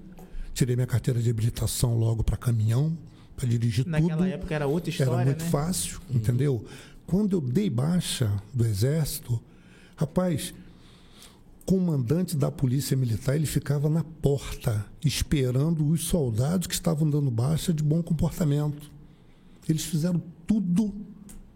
Tirei 0.54 0.75
minha 0.75 0.88
carteira 0.88 1.21
de 1.21 1.30
habilitação 1.30 1.97
logo 1.97 2.23
para 2.23 2.38
caminhão, 2.38 2.97
para 3.36 3.47
dirigir 3.47 3.86
Naquela 3.88 4.17
tudo. 4.17 4.25
época 4.25 4.54
era 4.56 4.67
outra 4.67 4.89
história, 4.89 5.12
Era 5.13 5.25
muito 5.25 5.43
né? 5.43 5.49
fácil, 5.49 5.99
entendeu? 6.10 6.65
Quando 7.08 7.34
eu 7.38 7.41
dei 7.41 7.69
baixa 7.69 8.32
do 8.54 8.65
exército, 8.65 9.41
rapaz, 9.95 10.54
comandante 11.69 12.36
da 12.36 12.49
polícia 12.49 12.97
militar, 12.97 13.36
ele 13.36 13.45
ficava 13.45 13.88
na 13.88 14.03
porta 14.03 14.84
esperando 15.05 15.88
os 15.88 16.05
soldados 16.05 16.65
que 16.65 16.73
estavam 16.73 17.08
dando 17.08 17.29
baixa 17.29 17.71
de 17.71 17.84
bom 17.84 18.01
comportamento. 18.01 18.89
Eles 19.67 19.84
fizeram 19.84 20.19
tudo 20.47 20.91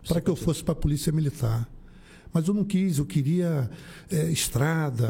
para 0.08 0.22
que 0.22 0.30
eu 0.30 0.36
fosse 0.36 0.64
para 0.64 0.74
a 0.74 0.76
polícia 0.76 1.12
militar. 1.12 1.68
Mas 2.32 2.48
eu 2.48 2.54
não 2.54 2.64
quis, 2.64 3.00
eu 3.00 3.08
queria 3.08 3.68
é, 4.12 4.30
estrada, 4.30 5.10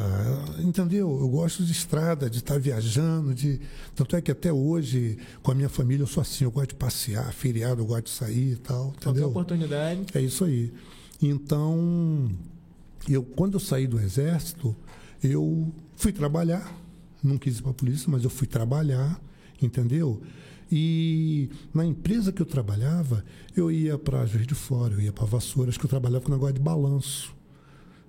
entendeu? 0.59 1.19
Eu 1.19 1.27
gosto 1.27 1.65
de 1.65 1.73
estrada, 1.73 2.29
de 2.29 2.37
estar 2.37 2.57
viajando, 2.57 3.35
de. 3.35 3.59
Tanto 3.93 4.15
é 4.15 4.21
que 4.21 4.31
até 4.31 4.53
hoje, 4.53 5.17
com 5.41 5.51
a 5.51 5.55
minha 5.55 5.69
família, 5.69 6.03
eu 6.03 6.07
sou 6.07 6.21
assim, 6.21 6.45
eu 6.45 6.51
gosto 6.51 6.69
de 6.69 6.75
passear, 6.75 7.33
feriado, 7.33 7.81
eu 7.81 7.85
gosto 7.85 8.05
de 8.05 8.11
sair 8.11 8.53
e 8.53 8.55
tal, 8.55 8.91
Qualquer 8.91 9.09
entendeu? 9.09 9.29
oportunidade. 9.29 10.05
É 10.13 10.21
isso 10.21 10.45
aí. 10.45 10.71
Então, 11.21 12.31
eu 13.09 13.21
quando 13.21 13.55
eu 13.55 13.59
saí 13.59 13.85
do 13.85 13.99
exército, 13.99 14.73
eu 15.23 15.73
fui 15.95 16.11
trabalhar. 16.11 16.79
Não 17.23 17.37
quis 17.37 17.59
ir 17.59 17.61
para 17.61 17.71
a 17.71 17.75
polícia, 17.75 18.07
mas 18.11 18.23
eu 18.23 18.29
fui 18.29 18.45
trabalhar, 18.47 19.19
entendeu? 19.61 20.21
E 20.71 21.49
na 21.73 21.85
empresa 21.85 22.31
que 22.31 22.41
eu 22.41 22.45
trabalhava, 22.45 23.23
eu 23.55 23.71
ia 23.71 23.97
para 23.97 24.25
Juiz 24.25 24.47
de 24.47 24.55
Fora, 24.55 24.93
eu 24.95 25.01
ia 25.01 25.13
para 25.13 25.25
Vassouras, 25.25 25.77
que 25.77 25.85
eu 25.85 25.89
trabalhava 25.89 26.25
com 26.25 26.31
negócio 26.31 26.55
de 26.55 26.59
balanço. 26.61 27.33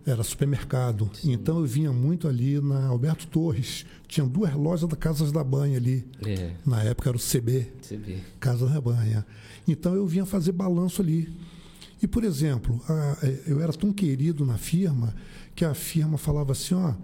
Era 0.06 0.22
supermercado. 0.22 1.10
Então 1.24 1.60
eu 1.60 1.64
vinha 1.66 1.90
muito 1.92 2.28
ali 2.28 2.60
na 2.60 2.86
Alberto 2.86 3.26
Torres. 3.26 3.86
Tinha 4.06 4.26
duas 4.26 4.52
lojas 4.52 4.88
da 4.88 4.96
Casas 4.96 5.32
da 5.32 5.42
Banha 5.42 5.78
ali. 5.78 6.06
É, 6.26 6.52
Na 6.66 6.82
época 6.82 7.08
era 7.08 7.16
o 7.16 7.20
CB. 7.20 7.72
vê. 7.90 8.18
Casa 8.38 8.66
da 8.66 8.80
Banha. 8.80 9.24
Então 9.66 9.94
eu 9.94 10.06
vinha 10.06 10.26
fazer 10.26 10.52
balanço 10.52 11.00
ali. 11.00 11.32
E, 12.02 12.06
por 12.06 12.22
exemplo, 12.22 12.82
a- 12.86 13.16
eu 13.46 13.62
era 13.62 13.72
tão 13.72 13.90
querido 13.94 14.44
na 14.44 14.58
firma 14.58 15.14
que 15.54 15.64
a 15.64 15.74
firma 15.74 16.18
falava 16.18 16.52
assim: 16.52 16.74
ó, 16.74 16.94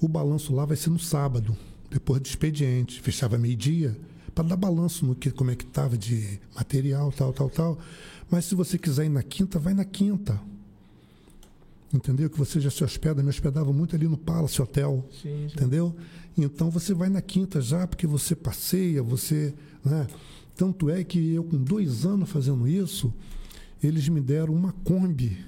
o 0.00 0.08
balanço 0.08 0.54
lá 0.54 0.64
vai 0.64 0.76
ser 0.76 0.90
no 0.90 0.98
sábado, 0.98 1.56
depois 1.90 2.20
do 2.20 2.26
expediente. 2.26 3.00
Fechava 3.00 3.36
meio-dia 3.36 3.96
para 4.34 4.48
dar 4.48 4.56
balanço 4.56 5.04
no 5.04 5.14
que, 5.14 5.30
como 5.30 5.50
é 5.50 5.56
que 5.56 5.64
estava 5.64 5.96
de 5.98 6.40
material, 6.54 7.12
tal, 7.12 7.32
tal, 7.32 7.50
tal. 7.50 7.78
Mas 8.30 8.44
se 8.44 8.54
você 8.54 8.78
quiser 8.78 9.06
ir 9.06 9.10
na 9.10 9.22
quinta, 9.22 9.58
vai 9.58 9.74
na 9.74 9.84
quinta. 9.84 10.40
Entendeu? 11.92 12.30
Que 12.30 12.38
você 12.38 12.60
já 12.60 12.70
se 12.70 12.84
hospeda, 12.84 13.20
me 13.22 13.28
hospedava 13.28 13.72
muito 13.72 13.96
ali 13.96 14.06
no 14.06 14.16
Palace 14.16 14.62
Hotel. 14.62 15.04
Sim, 15.10 15.48
sim. 15.48 15.54
Entendeu? 15.54 15.94
Então 16.38 16.70
você 16.70 16.94
vai 16.94 17.08
na 17.08 17.20
quinta 17.20 17.60
já, 17.60 17.86
porque 17.86 18.06
você 18.06 18.36
passeia, 18.36 19.02
você. 19.02 19.52
Né? 19.84 20.06
Tanto 20.54 20.88
é 20.88 21.02
que 21.02 21.34
eu, 21.34 21.42
com 21.42 21.56
dois 21.56 22.06
anos 22.06 22.30
fazendo 22.30 22.68
isso, 22.68 23.12
eles 23.82 24.08
me 24.08 24.20
deram 24.20 24.54
uma 24.54 24.72
Kombi 24.84 25.44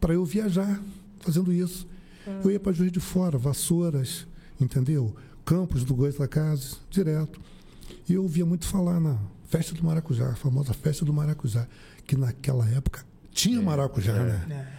para 0.00 0.14
eu 0.14 0.24
viajar 0.24 0.80
fazendo 1.20 1.52
isso. 1.52 1.86
Eu 2.42 2.50
ia 2.50 2.58
para 2.58 2.72
Juiz 2.72 2.90
de 2.90 3.00
Fora, 3.00 3.38
Vassouras, 3.38 4.26
entendeu? 4.60 5.14
Campos 5.44 5.84
do 5.84 5.94
Goiás 5.94 6.16
da 6.16 6.26
Casa, 6.26 6.76
direto. 6.90 7.40
E 8.08 8.14
eu 8.14 8.22
ouvia 8.22 8.44
muito 8.44 8.66
falar 8.66 8.98
na 8.98 9.18
festa 9.48 9.74
do 9.74 9.84
maracujá, 9.84 10.30
a 10.30 10.34
famosa 10.34 10.74
festa 10.74 11.04
do 11.04 11.12
maracujá, 11.12 11.68
que 12.04 12.16
naquela 12.16 12.68
época 12.68 13.04
tinha 13.30 13.60
maracujá, 13.62 14.14
né? 14.14 14.72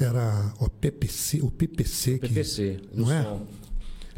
É. 0.00 0.04
Era 0.04 0.54
o 0.60 0.68
PPC, 0.68 1.40
o 1.42 1.50
PPC, 1.50 2.18
que 2.18 2.28
PPC, 2.28 2.80
no 2.92 3.06
não 3.06 3.12
é? 3.12 3.22
som. 3.22 3.46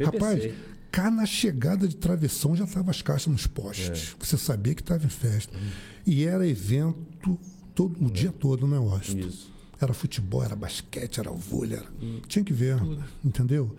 Rapaz, 0.05 0.53
cá 0.91 1.09
na 1.09 1.25
chegada 1.25 1.87
de 1.87 1.95
travessão 1.95 2.55
já 2.55 2.65
estavam 2.65 2.91
as 2.91 3.01
caixas 3.01 3.27
nos 3.27 3.47
postes. 3.47 4.15
Você 4.19 4.37
sabia 4.37 4.75
que 4.75 4.81
estava 4.81 5.03
em 5.05 5.09
festa. 5.09 5.57
E 6.05 6.25
era 6.25 6.47
evento 6.47 7.37
todo, 7.75 8.05
o 8.05 8.09
dia 8.09 8.31
todo, 8.31 8.67
né, 8.67 8.77
Washington? 8.77 9.27
Isso. 9.27 9.56
Era 9.79 9.93
futebol, 9.93 10.43
era 10.43 10.55
basquete, 10.55 11.19
era 11.19 11.31
vôlei. 11.31 11.77
Era... 11.77 11.87
Tinha 12.27 12.43
que 12.43 12.53
ver, 12.53 12.77
entendeu? 13.23 13.75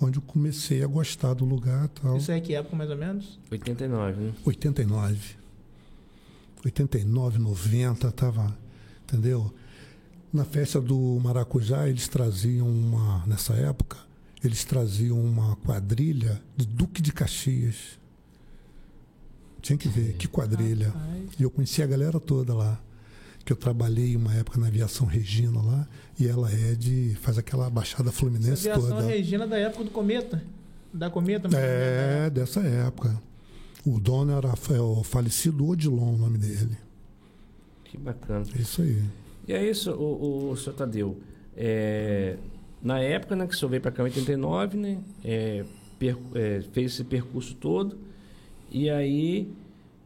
Onde 0.00 0.18
eu 0.18 0.22
comecei 0.22 0.82
a 0.82 0.86
gostar 0.86 1.34
do 1.34 1.44
lugar 1.44 1.86
e 1.86 2.00
tal. 2.00 2.16
Isso 2.16 2.32
aí 2.32 2.40
que 2.40 2.54
época, 2.54 2.76
mais 2.76 2.90
ou 2.90 2.96
menos? 2.96 3.38
89, 3.50 4.20
né? 4.20 4.32
89. 4.44 5.40
89, 6.64 7.38
90, 7.38 8.12
tava, 8.12 8.56
entendeu? 9.04 9.52
Na 10.32 10.44
festa 10.44 10.80
do 10.80 11.18
Maracujá, 11.22 11.88
eles 11.88 12.06
traziam 12.06 12.68
uma, 12.68 13.24
nessa 13.26 13.54
época, 13.54 13.96
eles 14.44 14.64
traziam 14.64 15.20
uma 15.20 15.56
quadrilha 15.56 16.40
de 16.56 16.66
Duque 16.66 17.02
de 17.02 17.12
Caxias. 17.12 17.98
Tinha 19.60 19.76
que 19.76 19.88
ver, 19.88 20.14
que 20.14 20.28
quadrilha. 20.28 20.88
Rapaz. 20.88 21.30
E 21.38 21.42
eu 21.42 21.50
conheci 21.50 21.82
a 21.82 21.86
galera 21.86 22.18
toda 22.20 22.54
lá. 22.54 22.80
Que 23.44 23.52
eu 23.52 23.56
trabalhei 23.56 24.14
uma 24.16 24.32
época 24.34 24.60
na 24.60 24.66
aviação 24.68 25.06
Regina 25.06 25.60
lá, 25.62 25.88
e 26.18 26.26
ela 26.26 26.50
é 26.52 26.74
de. 26.74 27.16
faz 27.20 27.38
aquela 27.38 27.68
baixada 27.70 28.10
Essa 28.10 28.18
fluminense 28.18 28.68
aviação 28.70 28.96
toda. 28.96 29.06
Regina 29.06 29.46
da 29.46 29.58
época 29.58 29.84
do 29.84 29.90
Cometa. 29.90 30.42
Da 30.92 31.08
Cometa, 31.08 31.48
ou 31.48 31.52
menos, 31.52 31.66
né? 31.66 32.26
É, 32.26 32.30
dessa 32.30 32.60
época. 32.60 33.20
O 33.84 33.98
dono 33.98 34.32
era 34.32 34.48
é, 34.48 34.80
o 34.80 35.02
falecido 35.02 35.66
Odilon, 35.66 36.14
o 36.14 36.18
nome 36.18 36.36
dele. 36.36 36.76
Que 37.84 37.96
bacana. 37.96 38.44
É 38.56 38.60
isso 38.60 38.82
aí. 38.82 39.02
E 39.48 39.52
é 39.52 39.68
isso, 39.68 39.90
o, 39.92 40.50
o 40.50 40.56
senhor 40.56 40.76
Tadeu. 40.76 41.18
É, 41.56 42.36
na 42.82 43.00
época 43.00 43.34
né, 43.34 43.46
que 43.46 43.54
o 43.54 43.58
senhor 43.58 43.70
veio 43.70 43.82
para 43.82 43.90
cá 43.90 44.02
em 44.02 44.06
89, 44.06 44.76
né? 44.76 44.98
é, 45.24 45.64
per- 45.98 46.18
é, 46.34 46.60
fez 46.72 46.92
esse 46.92 47.04
percurso 47.04 47.54
todo. 47.54 47.98
E 48.70 48.88
aí, 48.90 49.48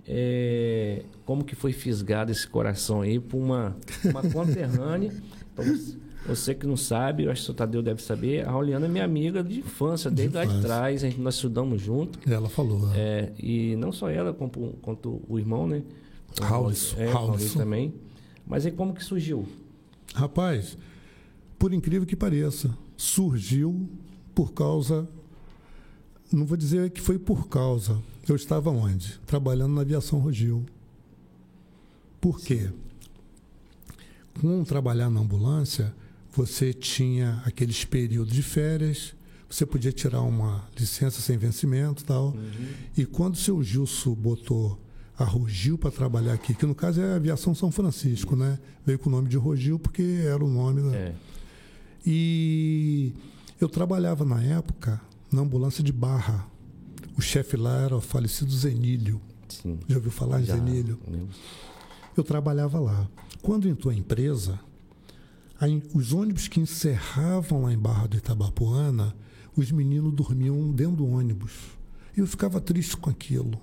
é, 0.07 1.03
como 1.25 1.45
que 1.45 1.55
foi 1.55 1.73
fisgado 1.73 2.31
esse 2.31 2.47
coração 2.47 3.01
aí 3.03 3.19
por 3.19 3.39
uma, 3.39 3.77
uma 4.05 4.23
conterrânea? 4.23 5.13
Pra 5.55 5.65
você, 6.27 6.55
que 6.55 6.67
não 6.67 6.77
sabe, 6.77 7.25
eu 7.25 7.31
acho 7.31 7.45
que 7.45 7.51
o 7.51 7.55
Tadeu 7.55 7.83
deve 7.83 8.03
saber, 8.03 8.47
a 8.47 8.51
Rauliana 8.51 8.87
é 8.87 8.89
minha 8.89 9.05
amiga 9.05 9.43
de 9.43 9.61
infância, 9.61 10.11
De 10.11 10.17
desde 10.29 10.37
lá 10.37 10.45
de 10.45 10.61
trás, 10.63 11.05
a 11.05 11.09
gente, 11.09 11.21
nós 11.21 11.35
estudamos 11.35 11.81
junto. 11.83 12.19
Ela 12.31 12.49
falou. 12.49 12.91
É, 12.95 13.33
e 13.39 13.77
não 13.77 13.93
só 13.93 14.09
ela, 14.11 14.33
como, 14.33 14.51
quanto 14.83 15.23
o 15.29 15.39
irmão, 15.39 15.67
né? 15.67 15.83
O 16.41 16.43
Raulson, 16.45 16.97
É. 16.99 17.11
Raulson 17.11 17.59
também. 17.59 17.95
Mas 18.47 18.67
aí 18.67 18.73
como 18.73 18.93
que 18.95 19.03
surgiu? 19.05 19.47
Rapaz, 20.15 20.77
por 21.59 21.73
incrível 21.73 22.07
que 22.07 22.17
pareça, 22.17 22.71
surgiu 22.97 23.89
por 24.35 24.53
causa. 24.53 25.09
Não 26.33 26.45
vou 26.45 26.57
dizer 26.57 26.91
que 26.91 27.01
foi 27.01 27.19
por 27.19 27.49
causa. 27.49 27.99
Eu 28.29 28.37
estava 28.37 28.71
onde? 28.71 29.19
Trabalhando 29.27 29.75
na 29.75 29.83
aviação 29.83 30.19
Rogil. 30.19 30.65
Por 32.21 32.41
quê? 32.41 32.71
Com 34.41 34.65
trabalhar 34.65 35.11
na 35.11 35.21
ambulância, 35.21 35.95
você 36.33 36.73
tinha 36.73 37.43
aqueles 37.45 37.85
períodos 37.85 38.33
de 38.33 38.43
férias, 38.43 39.15
você 39.49 39.65
podia 39.65 39.93
tirar 39.93 40.23
uma 40.23 40.67
licença 40.79 41.21
sem 41.21 41.37
vencimento 41.37 42.03
e 42.03 42.07
tal. 42.07 42.29
Uhum. 42.29 42.69
E 42.97 43.05
quando 43.05 43.35
o 43.35 43.39
seu 43.39 43.63
Gilson 43.63 44.15
botou 44.15 44.81
a 45.17 45.25
Rogil 45.25 45.79
para 45.79 45.91
trabalhar 45.91 46.33
aqui, 46.33 46.55
que 46.55 46.67
no 46.67 46.75
caso 46.75 47.01
é 47.01 47.13
a 47.13 47.17
Aviação 47.17 47.55
São 47.55 47.71
Francisco, 47.71 48.35
né? 48.35 48.59
Veio 48.85 48.99
com 48.99 49.09
o 49.09 49.13
nome 49.13 49.29
de 49.29 49.37
Rogil 49.37 49.79
porque 49.79 50.03
era 50.25 50.45
o 50.45 50.49
nome 50.49 50.83
da. 50.83 50.97
É. 50.97 51.15
E 52.05 53.13
eu 53.61 53.69
trabalhava 53.69 54.25
na 54.25 54.43
época 54.43 55.01
na 55.31 55.43
ambulância 55.43 55.85
de 55.85 55.93
Barra. 55.93 56.47
O 57.17 57.21
chefe 57.21 57.57
lá 57.57 57.83
era 57.83 57.97
o 57.97 58.01
falecido 58.01 58.51
Zenílio. 58.51 59.21
Sim. 59.49 59.79
Já 59.89 59.97
ouviu 59.97 60.11
falar 60.11 60.41
em 60.41 60.45
Zenílio? 60.45 60.99
Eu 62.17 62.25
trabalhava 62.25 62.81
lá. 62.81 63.09
Quando 63.43 63.69
entrou 63.69 63.93
a 63.93 63.97
empresa, 63.97 64.59
os 65.93 66.13
ônibus 66.13 66.49
que 66.49 66.61
encerravam 66.61 67.63
lá 67.63 67.73
em 67.73 67.79
Barra 67.79 68.07
do 68.07 68.17
Itabapuana, 68.17 69.15
os 69.57 69.71
meninos 69.71 70.13
dormiam 70.13 70.71
dentro 70.73 70.97
do 70.97 71.07
ônibus. 71.07 71.53
E 72.17 72.21
eu 72.21 72.27
ficava 72.27 72.61
triste 72.61 72.97
com 72.97 73.11
aquilo. 73.11 73.61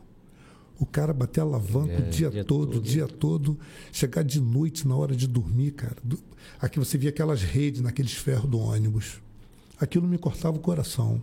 O 0.79 0.85
cara 0.85 1.13
bater 1.13 1.41
a 1.41 1.43
alavanca 1.43 1.93
é, 1.93 1.99
o 1.99 2.09
dia, 2.09 2.29
dia 2.29 2.43
todo, 2.43 2.77
o 2.79 2.81
dia 2.81 3.07
todo, 3.07 3.59
chegar 3.91 4.23
de 4.23 4.41
noite 4.41 4.87
na 4.87 4.95
hora 4.95 5.15
de 5.15 5.27
dormir, 5.27 5.71
cara. 5.71 5.97
Aqui 6.59 6.79
você 6.79 6.97
via 6.97 7.11
aquelas 7.11 7.43
redes 7.43 7.81
naqueles 7.81 8.13
ferros 8.13 8.49
do 8.49 8.57
ônibus. 8.57 9.21
Aquilo 9.79 10.07
me 10.07 10.17
cortava 10.17 10.57
o 10.57 10.59
coração. 10.59 11.21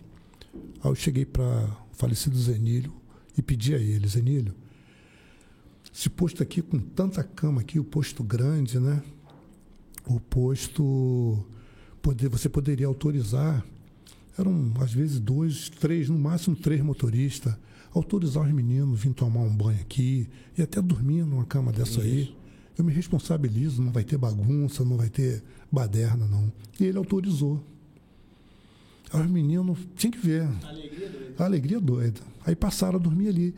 Aí 0.54 0.90
eu 0.90 0.94
cheguei 0.94 1.24
para 1.24 1.44
o 1.90 1.94
falecido 1.94 2.38
Zenílio 2.38 2.92
e 3.36 3.42
pedi 3.42 3.74
a 3.74 3.78
ele, 3.78 4.06
Zenílio, 4.08 4.54
esse 5.94 6.08
posto 6.08 6.42
aqui 6.42 6.62
com 6.62 6.78
tanta 6.78 7.22
cama 7.22 7.60
aqui, 7.60 7.78
o 7.78 7.84
posto 7.84 8.22
grande, 8.22 8.78
né? 8.78 9.02
O 10.06 10.20
posto 10.20 11.44
poder, 12.00 12.28
você 12.28 12.48
poderia 12.48 12.86
autorizar 12.86 13.64
eram 14.38 14.72
às 14.80 14.92
vezes 14.92 15.18
dois, 15.18 15.68
três, 15.68 16.08
no 16.08 16.18
máximo 16.18 16.54
três 16.54 16.80
motoristas, 16.80 17.54
autorizar 17.92 18.44
os 18.44 18.52
meninos 18.52 19.00
vir 19.00 19.12
tomar 19.12 19.40
um 19.40 19.54
banho 19.54 19.80
aqui 19.80 20.28
e 20.56 20.62
até 20.62 20.80
dormir 20.80 21.24
numa 21.24 21.44
cama 21.44 21.72
dessa 21.72 22.00
aí. 22.00 22.34
Eu 22.76 22.84
me 22.84 22.92
responsabilizo, 22.92 23.82
não 23.82 23.90
vai 23.90 24.04
ter 24.04 24.16
bagunça, 24.16 24.84
não 24.84 24.96
vai 24.96 25.08
ter 25.08 25.42
baderna, 25.70 26.26
não. 26.26 26.52
E 26.78 26.84
ele 26.84 26.96
autorizou. 26.96 27.60
Os 29.12 29.26
meninos 29.26 29.78
tinham 29.96 30.12
que 30.12 30.18
ver. 30.18 30.42
Alegria 30.64 31.08
doida. 31.08 31.44
Alegria 31.44 31.80
doida. 31.80 32.20
Aí 32.44 32.54
passaram 32.54 32.98
a 32.98 33.02
dormir 33.02 33.28
ali. 33.28 33.54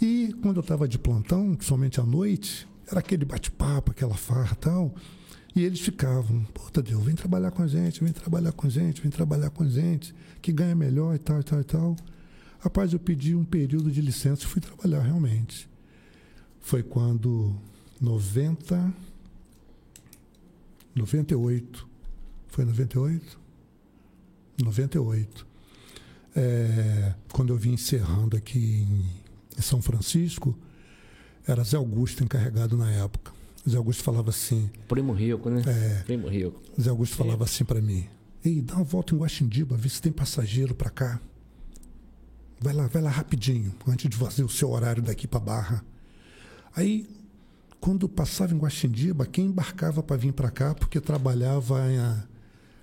E 0.00 0.34
quando 0.42 0.56
eu 0.56 0.62
estava 0.62 0.86
de 0.86 0.98
plantão, 0.98 1.56
somente 1.60 2.00
à 2.00 2.04
noite, 2.04 2.66
era 2.86 3.00
aquele 3.00 3.24
bate-papo, 3.24 3.92
aquela 3.92 4.14
farra 4.14 4.52
e 4.52 4.56
tal. 4.56 4.94
E 5.54 5.64
eles 5.64 5.80
ficavam, 5.80 6.44
pô, 6.54 6.70
Tadeu, 6.70 7.00
vem 7.00 7.14
trabalhar 7.14 7.50
com 7.50 7.62
a 7.62 7.66
gente, 7.66 8.02
vem 8.02 8.12
trabalhar 8.12 8.52
com 8.52 8.66
a 8.66 8.70
gente, 8.70 9.02
vem 9.02 9.10
trabalhar 9.10 9.50
com 9.50 9.64
a 9.64 9.68
gente, 9.68 10.14
que 10.40 10.52
ganha 10.52 10.74
melhor 10.74 11.14
e 11.14 11.18
tal, 11.18 11.40
e 11.40 11.42
tal, 11.42 11.60
e 11.60 11.64
tal. 11.64 11.96
Rapaz, 12.60 12.92
eu 12.92 12.98
pedi 12.98 13.34
um 13.34 13.44
período 13.44 13.90
de 13.90 14.00
licença 14.00 14.44
e 14.44 14.46
fui 14.46 14.60
trabalhar 14.60 15.00
realmente. 15.00 15.68
Foi 16.60 16.82
quando 16.82 17.56
90, 18.00 18.92
98, 20.94 21.88
foi 22.48 22.64
98? 22.64 23.39
98. 24.62 25.46
É, 26.36 27.14
quando 27.32 27.52
eu 27.52 27.56
vim 27.56 27.72
encerrando 27.72 28.36
aqui 28.36 28.58
em, 28.58 29.06
em 29.58 29.62
São 29.62 29.82
Francisco, 29.82 30.56
era 31.46 31.62
Zé 31.64 31.76
Augusto 31.76 32.22
encarregado 32.22 32.76
na 32.76 32.90
época. 32.90 33.32
Zé 33.68 33.76
Augusto 33.76 34.02
falava 34.02 34.30
assim. 34.30 34.70
Primo 34.88 35.12
Rico, 35.12 35.50
né? 35.50 35.62
É, 35.66 36.02
Primo 36.04 36.28
Rico. 36.28 36.60
Zé 36.80 36.90
Augusto 36.90 37.16
falava 37.16 37.44
é. 37.44 37.46
assim 37.46 37.64
para 37.64 37.80
mim: 37.80 38.06
Ei, 38.44 38.62
dá 38.62 38.76
uma 38.76 38.84
volta 38.84 39.14
em 39.14 39.18
Guaxindiba, 39.18 39.76
vê 39.76 39.88
se 39.88 40.00
tem 40.00 40.12
passageiro 40.12 40.74
para 40.74 40.90
cá. 40.90 41.20
Vai 42.60 42.74
lá, 42.74 42.86
vai 42.86 43.02
lá 43.02 43.10
rapidinho, 43.10 43.74
antes 43.88 44.08
de 44.08 44.16
fazer 44.16 44.44
o 44.44 44.48
seu 44.48 44.70
horário 44.70 45.02
daqui 45.02 45.26
para 45.26 45.40
Barra. 45.40 45.84
Aí, 46.76 47.08
quando 47.80 48.08
passava 48.08 48.54
em 48.54 48.58
Guaxindiba, 48.58 49.24
quem 49.24 49.46
embarcava 49.46 50.02
para 50.02 50.16
vir 50.16 50.32
para 50.32 50.50
cá, 50.50 50.74
porque 50.74 51.00
trabalhava 51.00 51.80
em, 51.90 51.98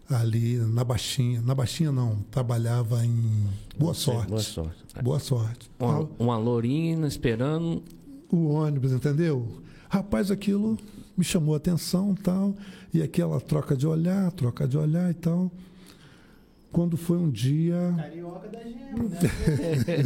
ali 0.10 0.58
na 0.58 0.84
Baixinha. 0.84 1.42
Na 1.42 1.54
Baixinha 1.54 1.92
não, 1.92 2.18
trabalhava 2.32 3.06
em 3.06 3.48
Boa 3.78 3.94
Sorte. 3.94 4.30
Boa 4.30 4.42
Sorte. 4.42 4.84
Boa 5.04 5.20
Sorte. 5.20 5.72
Uma, 5.80 6.10
uma 6.18 6.38
lourinha 6.38 7.08
esperando. 7.08 7.84
O 8.30 8.50
ônibus, 8.50 8.92
entendeu? 8.92 9.48
Rapaz, 9.90 10.30
aquilo 10.30 10.78
me 11.18 11.24
chamou 11.24 11.54
a 11.54 11.58
atenção 11.58 12.14
tal. 12.16 12.54
E 12.94 13.02
aquela 13.02 13.40
troca 13.40 13.76
de 13.76 13.88
olhar, 13.88 14.32
troca 14.32 14.68
de 14.68 14.78
olhar 14.78 15.10
e 15.10 15.14
tal. 15.14 15.52
Quando 16.78 16.96
foi 16.96 17.18
um 17.18 17.32
dia. 17.32 17.92
Carioca 17.98 18.50
da 18.50 18.60
gema, 18.60 19.10
né? 19.10 20.04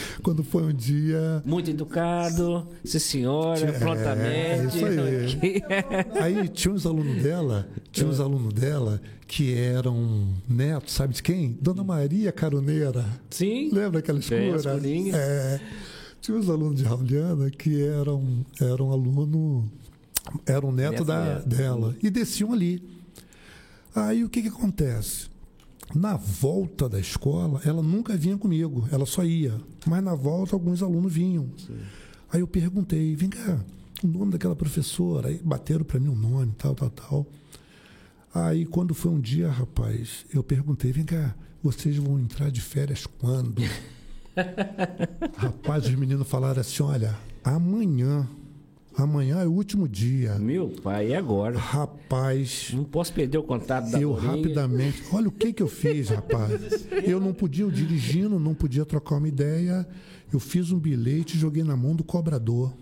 Quando 0.24 0.42
foi 0.42 0.62
um 0.62 0.72
dia. 0.72 1.42
Muito 1.44 1.68
educado, 1.68 2.66
sim 2.82 2.98
senhora, 2.98 3.60
é, 3.60 3.72
prontamente. 3.72 4.76
Isso 4.78 4.86
aí. 4.86 5.62
aí 6.18 6.48
tinha 6.48 6.72
uns 6.72 6.86
alunos 6.86 7.22
dela, 7.22 7.68
tinha 7.92 8.08
uns 8.08 8.18
alunos 8.18 8.54
dela 8.54 8.98
que 9.26 9.58
eram 9.58 10.26
netos, 10.48 10.94
sabe 10.94 11.12
de 11.12 11.22
quem? 11.22 11.58
Dona 11.60 11.84
Maria 11.84 12.32
Caroneira. 12.32 13.04
Sim. 13.28 13.68
Lembra 13.70 13.98
aquela 13.98 14.18
escura? 14.18 14.80
É. 15.12 15.60
Tinha 16.22 16.38
uns 16.38 16.48
alunos 16.48 16.78
de 16.78 16.84
Rauliana 16.84 17.50
que 17.50 17.84
eram, 17.84 18.42
eram 18.58 18.90
aluno, 18.90 19.70
eram 20.46 20.72
neto, 20.72 20.92
neto 20.92 21.04
da, 21.04 21.40
dela, 21.40 21.94
e 22.02 22.08
desciam 22.08 22.54
ali. 22.54 22.82
Aí 23.94 24.24
o 24.24 24.30
que, 24.30 24.40
que 24.40 24.48
acontece? 24.48 25.35
Na 25.94 26.16
volta 26.16 26.88
da 26.88 26.98
escola, 26.98 27.60
ela 27.64 27.82
nunca 27.82 28.16
vinha 28.16 28.36
comigo, 28.36 28.88
ela 28.90 29.06
só 29.06 29.24
ia. 29.24 29.54
Mas 29.86 30.02
na 30.02 30.14
volta, 30.14 30.56
alguns 30.56 30.82
alunos 30.82 31.12
vinham. 31.12 31.48
Sim. 31.56 31.78
Aí 32.32 32.40
eu 32.40 32.46
perguntei, 32.46 33.14
vem 33.14 33.30
cá, 33.30 33.60
o 34.02 34.06
nome 34.06 34.32
daquela 34.32 34.56
professora. 34.56 35.28
Aí 35.28 35.40
bateram 35.42 35.84
para 35.84 36.00
mim 36.00 36.08
o 36.08 36.14
nome, 36.14 36.52
tal, 36.58 36.74
tal, 36.74 36.90
tal. 36.90 37.26
Aí 38.34 38.66
quando 38.66 38.94
foi 38.94 39.12
um 39.12 39.20
dia, 39.20 39.50
rapaz, 39.50 40.26
eu 40.34 40.42
perguntei, 40.42 40.92
vem 40.92 41.04
cá, 41.04 41.34
vocês 41.62 41.96
vão 41.96 42.18
entrar 42.18 42.50
de 42.50 42.60
férias 42.60 43.06
quando? 43.06 43.62
Rapaz, 45.36 45.86
os 45.86 45.94
meninos 45.94 46.28
falaram 46.28 46.60
assim: 46.60 46.82
olha, 46.82 47.16
amanhã. 47.42 48.28
Amanhã 48.96 49.40
é 49.40 49.46
o 49.46 49.52
último 49.52 49.86
dia. 49.86 50.38
Meu 50.38 50.68
pai, 50.68 51.08
e 51.08 51.14
agora? 51.14 51.58
Rapaz. 51.58 52.70
Não 52.72 52.82
posso 52.82 53.12
perder 53.12 53.36
o 53.36 53.42
contato 53.42 53.90
da 53.90 54.00
Eu 54.00 54.14
rapidamente. 54.14 55.04
Olha 55.12 55.28
o 55.28 55.32
que, 55.32 55.52
que 55.52 55.62
eu 55.62 55.68
fiz, 55.68 56.08
rapaz. 56.08 56.86
Eu 57.04 57.20
não 57.20 57.34
podia, 57.34 57.64
eu 57.64 57.70
dirigindo, 57.70 58.40
não 58.40 58.54
podia 58.54 58.86
trocar 58.86 59.16
uma 59.16 59.28
ideia. 59.28 59.86
Eu 60.32 60.40
fiz 60.40 60.72
um 60.72 60.78
bilhete 60.78 61.36
e 61.36 61.38
joguei 61.38 61.62
na 61.62 61.76
mão 61.76 61.94
do 61.94 62.02
cobrador. 62.02 62.72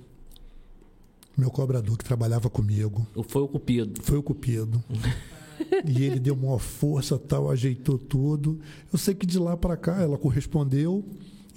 Meu 1.37 1.51
cobrador 1.51 1.99
que 1.99 2.05
trabalhava 2.05 2.49
comigo. 2.49 3.05
Foi 3.27 3.43
o 3.43 3.49
Cupido. 3.49 4.01
Foi 4.01 4.17
o 4.17 4.23
Cupido. 4.23 4.83
e 5.85 6.05
ele 6.05 6.21
deu 6.21 6.35
uma 6.35 6.61
força, 6.61 7.19
tal, 7.19 7.51
ajeitou 7.51 7.99
tudo. 7.99 8.61
Eu 8.93 8.99
sei 9.01 9.15
que 9.17 9.27
de 9.27 9.39
lá 9.39 9.57
para 9.57 9.77
cá 9.77 10.01
ela 10.01 10.17
correspondeu 10.17 11.05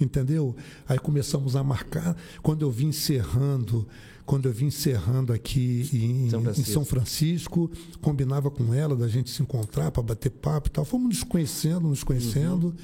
entendeu? 0.00 0.54
Aí 0.88 0.98
começamos 0.98 1.56
a 1.56 1.62
marcar. 1.62 2.16
Quando 2.42 2.62
eu 2.62 2.70
vim 2.70 2.88
encerrando, 2.88 3.86
quando 4.24 4.46
eu 4.46 4.52
vim 4.52 4.66
encerrando 4.66 5.32
aqui 5.32 5.88
em 5.92 6.28
São 6.30 6.42
Francisco, 6.42 6.60
em 6.60 6.72
São 6.72 6.84
Francisco 6.84 7.70
combinava 8.00 8.50
com 8.50 8.74
ela 8.74 8.94
da 8.94 9.08
gente 9.08 9.30
se 9.30 9.42
encontrar 9.42 9.90
para 9.90 10.02
bater 10.02 10.30
papo 10.30 10.68
e 10.68 10.70
tal. 10.70 10.84
Fomos 10.84 11.08
nos 11.08 11.24
conhecendo, 11.24 11.88
nos 11.88 12.04
conhecendo. 12.04 12.68
Uhum. 12.68 12.74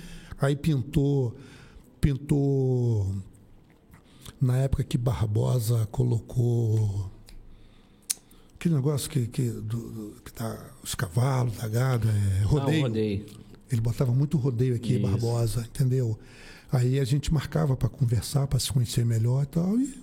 Aí 0.41 0.57
pintou, 0.57 1.37
pintou 2.01 3.15
na 4.41 4.59
época 4.59 4.85
que 4.85 4.99
Barbosa 4.99 5.87
colocou 5.91 7.11
aquele 8.65 8.77
negócio 8.77 9.11
que, 9.11 9.27
que, 9.27 9.51
do, 9.51 10.17
que 10.25 10.33
tá 10.33 10.71
os 10.83 10.95
cavalos, 10.95 11.57
da 11.59 11.69
gado, 11.69 12.09
é, 12.09 12.43
rodeio. 12.45 12.83
Rodeio. 12.83 13.27
Ele 13.71 13.81
botava 13.81 14.12
muito 14.12 14.39
rodeio 14.39 14.75
aqui, 14.75 14.95
Isso. 14.95 15.03
Barbosa, 15.03 15.61
entendeu? 15.61 16.19
Aí 16.75 16.99
a 16.99 17.05
gente 17.05 17.33
marcava 17.33 17.77
para 17.77 17.89
conversar, 17.89 18.49
para 18.49 18.59
se 18.59 18.72
conhecer 18.72 19.05
melhor 19.07 19.45
e 19.45 19.47
tal, 19.47 19.79
e 19.79 19.97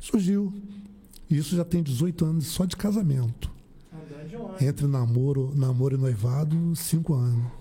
surgiu. 0.00 0.50
Isso 1.30 1.54
já 1.54 1.64
tem 1.64 1.82
18 1.82 2.24
anos 2.24 2.46
só 2.46 2.64
de 2.64 2.74
casamento. 2.74 3.52
Entre 4.60 4.86
namoro, 4.86 5.52
namoro 5.54 5.96
e 5.96 5.98
noivado, 5.98 6.74
5 6.74 7.12
anos. 7.12 7.52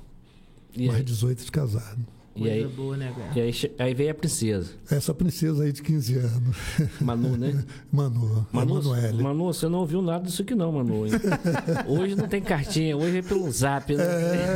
E 0.73 0.87
Mais 0.87 0.99
aí? 0.99 1.03
18 1.03 1.43
de 1.43 1.51
casado. 1.51 2.05
E 2.35 2.49
aí, 2.49 2.65
boa, 2.67 2.97
né, 2.97 3.13
cara? 3.15 3.31
e 3.37 3.41
aí, 3.41 3.53
aí 3.77 3.93
veio 3.93 4.09
a 4.09 4.13
princesa. 4.15 4.71
Essa 4.89 5.13
princesa 5.13 5.63
aí 5.63 5.71
de 5.71 5.83
15 5.83 6.15
anos. 6.17 6.55
Manu, 6.99 7.37
né? 7.37 7.63
Manu. 7.93 8.47
Manu, 8.51 8.79
Emanuele. 8.79 9.21
Manu, 9.23 9.43
você 9.53 9.67
não 9.69 9.79
ouviu 9.79 10.01
nada 10.01 10.25
disso 10.25 10.41
aqui 10.41 10.55
não, 10.55 10.71
Manu. 10.71 11.05
hein? 11.05 11.11
Hoje 11.87 12.15
não 12.15 12.27
tem 12.27 12.41
cartinha, 12.41 12.97
hoje 12.97 13.19
é 13.19 13.21
pelo 13.21 13.51
zap, 13.51 13.95
né? 13.95 14.03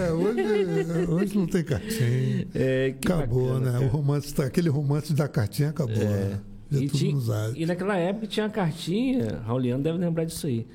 É, 0.08 0.12
hoje, 0.12 0.42
hoje 1.08 1.38
não 1.38 1.46
tem 1.46 1.64
cartinha. 1.64 2.48
É, 2.56 2.96
que 3.00 3.12
acabou, 3.12 3.48
bacana, 3.50 3.66
né? 3.66 3.72
cara. 3.74 3.86
O 3.86 3.88
romance, 3.90 4.34
tá- 4.34 4.46
aquele 4.46 4.70
romance 4.70 5.14
da 5.14 5.28
cartinha 5.28 5.70
acabou. 5.70 5.96
né? 5.96 6.40
Já 6.72 6.80
E, 6.80 6.88
tudo 6.88 6.98
tinha- 6.98 7.52
e 7.56 7.66
naquela 7.68 7.96
época 7.96 8.26
tinha 8.28 8.46
uma 8.48 8.52
cartinha, 8.52 9.40
Rauliano 9.46 9.84
deve 9.84 10.00
lembrar 10.00 10.26
disso 10.26 10.48
aí. 10.48 10.66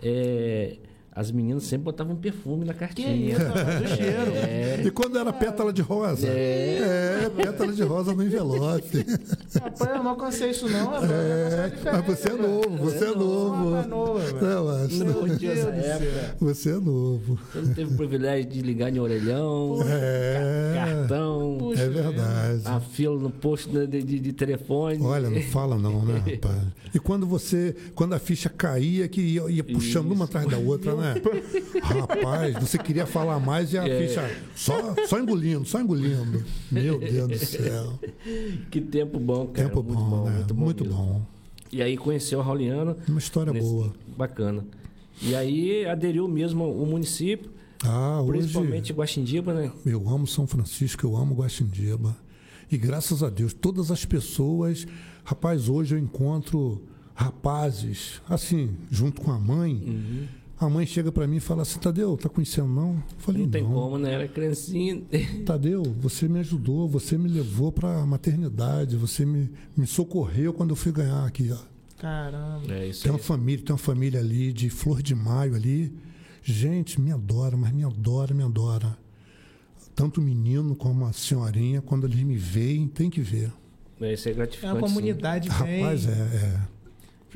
É, 0.00 0.76
as 1.14 1.30
meninas 1.30 1.64
sempre 1.64 1.84
botavam 1.84 2.16
perfume 2.16 2.64
na 2.64 2.72
Que 2.72 2.78
cartinha. 2.80 3.14
isso, 3.14 3.38
rapaz, 3.44 3.80
do 3.80 3.86
cheiro. 3.96 4.32
É, 4.34 4.82
E 4.84 4.90
quando 4.90 5.18
era 5.18 5.30
pétala 5.32 5.70
de 5.72 5.82
rosa? 5.82 6.26
É, 6.26 7.30
pétala 7.36 7.70
de 7.72 7.82
rosa 7.82 8.14
no 8.14 8.22
envelope. 8.24 9.04
Rapaz, 9.60 9.90
eu 9.90 10.02
não 10.02 10.08
alcancei 10.10 10.50
isso 10.50 10.66
não, 10.68 10.86
rapaz. 10.90 11.10
É, 11.10 11.72
mas 11.92 12.06
você 12.06 12.28
é 12.30 12.32
novo, 12.34 12.76
você 12.78 13.04
é 13.04 13.14
novo. 13.14 13.70
Rapaz, 13.72 13.86
novo, 13.88 14.18
velho. 14.18 14.40
Não, 14.42 15.36
Deus 15.36 15.58
essa 15.58 15.68
época. 15.68 16.36
Você 16.40 16.70
é 16.70 16.74
novo. 16.80 17.38
Você 17.52 17.60
não 17.60 17.74
teve 17.74 17.92
o 17.92 17.96
privilégio 17.96 18.50
de 18.50 18.62
ligar 18.62 18.90
em 18.90 18.98
orelhão, 18.98 19.78
É, 19.86 20.72
cartão, 20.74 21.56
Puxa 21.58 21.82
é 21.82 21.88
verdade. 21.90 22.62
a 22.64 22.80
fila 22.80 23.18
no 23.18 23.30
posto 23.30 23.86
de, 23.86 24.02
de- 24.02 24.18
de 24.18 24.32
telefone. 24.32 24.98
Olha, 25.02 25.28
não 25.28 25.42
fala 25.42 25.76
não, 25.76 26.04
né, 26.06 26.22
rapaz? 26.32 26.62
E 26.94 26.98
quando 26.98 27.26
você, 27.26 27.74
quando 27.94 28.14
a 28.14 28.18
ficha 28.18 28.48
caía, 28.48 29.08
que 29.08 29.20
ia, 29.20 29.42
ia 29.50 29.64
puxando 29.64 30.10
uma 30.12 30.24
atrás 30.24 30.46
da 30.46 30.56
outra, 30.56 30.94
né? 30.94 31.01
Rapaz, 31.82 32.54
você 32.56 32.78
queria 32.78 33.06
falar 33.06 33.38
mais 33.40 33.72
e 33.72 33.78
a 33.78 33.86
É. 33.86 34.06
ficha 34.06 34.30
só, 34.54 34.94
só 35.06 35.18
engolindo, 35.20 35.64
só 35.66 35.80
engolindo. 35.80 36.44
Meu 36.70 36.98
Deus 36.98 37.28
do 37.28 37.38
céu. 37.46 37.98
Que 38.70 38.80
tempo 38.80 39.18
bom, 39.18 39.46
cara. 39.48 39.68
Tempo 39.68 39.82
muito 39.82 39.98
bom, 40.02 40.24
né? 40.24 40.36
muito 40.36 40.54
bom. 40.54 40.64
Muito 40.64 40.84
mesmo. 40.84 40.98
bom. 40.98 41.22
E 41.72 41.82
aí 41.82 41.96
conheceu 41.96 42.40
a 42.40 42.44
Rauliano. 42.44 42.96
Uma 43.08 43.18
história 43.18 43.52
nesse- 43.52 43.66
boa. 43.66 43.92
Bacana. 44.16 44.64
E 45.20 45.34
aí 45.34 45.86
aderiu 45.86 46.26
mesmo 46.28 46.64
o 46.70 46.86
município, 46.86 47.50
Ah, 47.84 48.20
hoje 48.20 48.38
principalmente 48.38 48.92
Guaxindiba, 48.92 49.52
né? 49.54 49.72
eu 49.86 50.08
amo 50.08 50.26
São 50.26 50.46
Francisco, 50.46 51.04
eu 51.06 51.16
amo 51.16 51.34
Guaxindiba. 51.34 52.16
E 52.70 52.78
graças 52.78 53.22
a 53.22 53.28
Deus, 53.28 53.52
todas 53.52 53.90
as 53.90 54.04
pessoas, 54.04 54.86
rapaz, 55.24 55.68
hoje 55.68 55.94
eu 55.94 55.98
encontro 55.98 56.82
rapazes, 57.14 58.20
assim, 58.28 58.70
junto 58.90 59.20
com 59.20 59.30
a 59.30 59.38
mãe. 59.38 59.74
Uhum. 59.74 60.26
A 60.64 60.68
mãe 60.70 60.86
chega 60.86 61.10
pra 61.10 61.26
mim 61.26 61.36
e 61.36 61.40
fala 61.40 61.62
assim: 61.62 61.80
Tadeu, 61.80 62.16
tá 62.16 62.28
conhecendo 62.28 62.68
não? 62.68 62.94
Eu 62.94 63.02
falei: 63.18 63.42
Não 63.42 63.50
tem 63.50 63.62
não. 63.64 63.72
como, 63.72 63.98
né? 63.98 64.12
Era 64.12 64.28
criancinha. 64.28 65.02
Tadeu, 65.44 65.82
você 65.98 66.28
me 66.28 66.38
ajudou, 66.38 66.88
você 66.88 67.18
me 67.18 67.28
levou 67.28 67.72
pra 67.72 68.06
maternidade, 68.06 68.96
você 68.96 69.26
me, 69.26 69.50
me 69.76 69.86
socorreu 69.88 70.52
quando 70.52 70.70
eu 70.70 70.76
fui 70.76 70.92
ganhar 70.92 71.26
aqui. 71.26 71.50
Ó. 71.50 71.56
É 71.56 72.00
Caramba. 72.00 72.84
isso 72.86 73.02
Tem 73.02 73.10
aí. 73.10 73.16
uma 73.16 73.22
família, 73.22 73.64
tem 73.64 73.72
uma 73.72 73.78
família 73.78 74.20
ali 74.20 74.52
de 74.52 74.70
Flor 74.70 75.02
de 75.02 75.14
Maio 75.16 75.56
ali. 75.56 75.92
Gente, 76.44 77.00
me 77.00 77.10
adora, 77.10 77.56
mas 77.56 77.72
me 77.72 77.82
adora, 77.84 78.32
me 78.32 78.44
adora. 78.44 78.96
Tanto 79.96 80.20
o 80.20 80.24
menino 80.24 80.74
como 80.76 81.04
a 81.06 81.12
senhorinha, 81.12 81.82
quando 81.82 82.06
eles 82.06 82.22
me 82.22 82.36
veem, 82.36 82.86
tem 82.86 83.10
que 83.10 83.20
ver. 83.20 83.52
É, 84.00 84.12
Isso 84.12 84.28
é 84.28 84.32
É 84.32 84.34
gratificante. 84.34 84.74
uma 84.74 84.80
comunidade 84.80 85.48
bem... 85.48 85.82
Rapaz, 85.82 86.06
é, 86.06 86.10
é. 86.10 86.60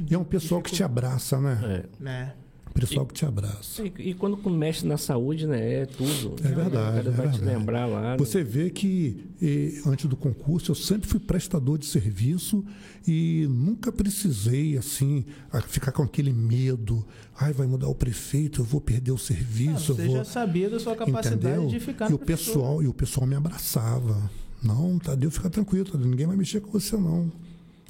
E 0.08 0.14
é 0.14 0.18
um 0.18 0.24
pessoal 0.24 0.60
que 0.62 0.70
te 0.72 0.82
abraça, 0.82 1.40
né? 1.40 1.84
sim. 1.98 2.06
É. 2.06 2.45
Né? 2.82 2.86
Pessoal 2.88 3.06
que 3.06 3.14
te 3.14 3.24
abraça. 3.24 3.82
E, 3.82 4.10
e 4.10 4.14
quando 4.14 4.36
mexe 4.50 4.86
na 4.86 4.96
saúde, 4.98 5.46
né? 5.46 5.82
É 5.82 5.86
tudo. 5.86 6.36
É 6.44 6.48
verdade, 6.48 6.68
O 6.68 6.72
cara 6.72 6.98
é 6.98 7.02
vai 7.02 7.28
te 7.30 7.38
verdade. 7.38 7.44
lembrar 7.44 7.86
lá. 7.86 8.00
né? 8.12 8.16
Você 8.18 8.44
vê 8.44 8.70
que 8.70 9.24
eh, 9.40 9.80
antes 9.86 10.06
do 10.06 10.16
concurso 10.16 10.70
eu 10.70 10.74
sempre 10.74 11.08
fui 11.08 11.18
prestador 11.18 11.78
de 11.78 11.86
serviço 11.86 12.64
e 13.06 13.46
nunca 13.48 13.90
precisei 13.90 14.76
assim 14.76 15.24
a- 15.52 15.60
ficar 15.62 15.92
com 15.92 16.02
aquele 16.02 16.32
medo. 16.32 17.04
Ai, 17.38 17.52
vai 17.52 17.66
mudar 17.66 17.88
o 17.88 17.94
prefeito, 17.94 18.60
eu 18.60 18.64
vou 18.64 18.80
perder 18.80 19.10
o 19.12 19.14
Ah, 19.14 19.18
serviço, 19.18 19.92
eu 19.92 19.96
você 19.96 20.06
vou. 20.06 20.16
já 20.16 20.24
sabia 20.24 20.68
da 20.70 20.78
sua 20.78 20.94
capacidade 20.96 21.46
Entendeu? 21.46 21.66
de 21.68 21.80
ficar 21.80 22.10
e 22.10 22.14
o 22.14 22.18
pessoal 22.18 22.82
e 22.82 22.86
o 22.88 22.94
pessoal 22.94 23.26
me 23.26 23.34
abraçava. 23.34 24.30
Não, 24.62 24.98
Tadeu, 24.98 25.30
fica 25.30 25.48
tranquilo, 25.50 25.84
Tadeu, 25.90 26.06
ninguém 26.08 26.26
vai 26.26 26.36
mexer 26.36 26.60
com 26.60 26.70
você 26.70 26.96
não. 26.96 27.30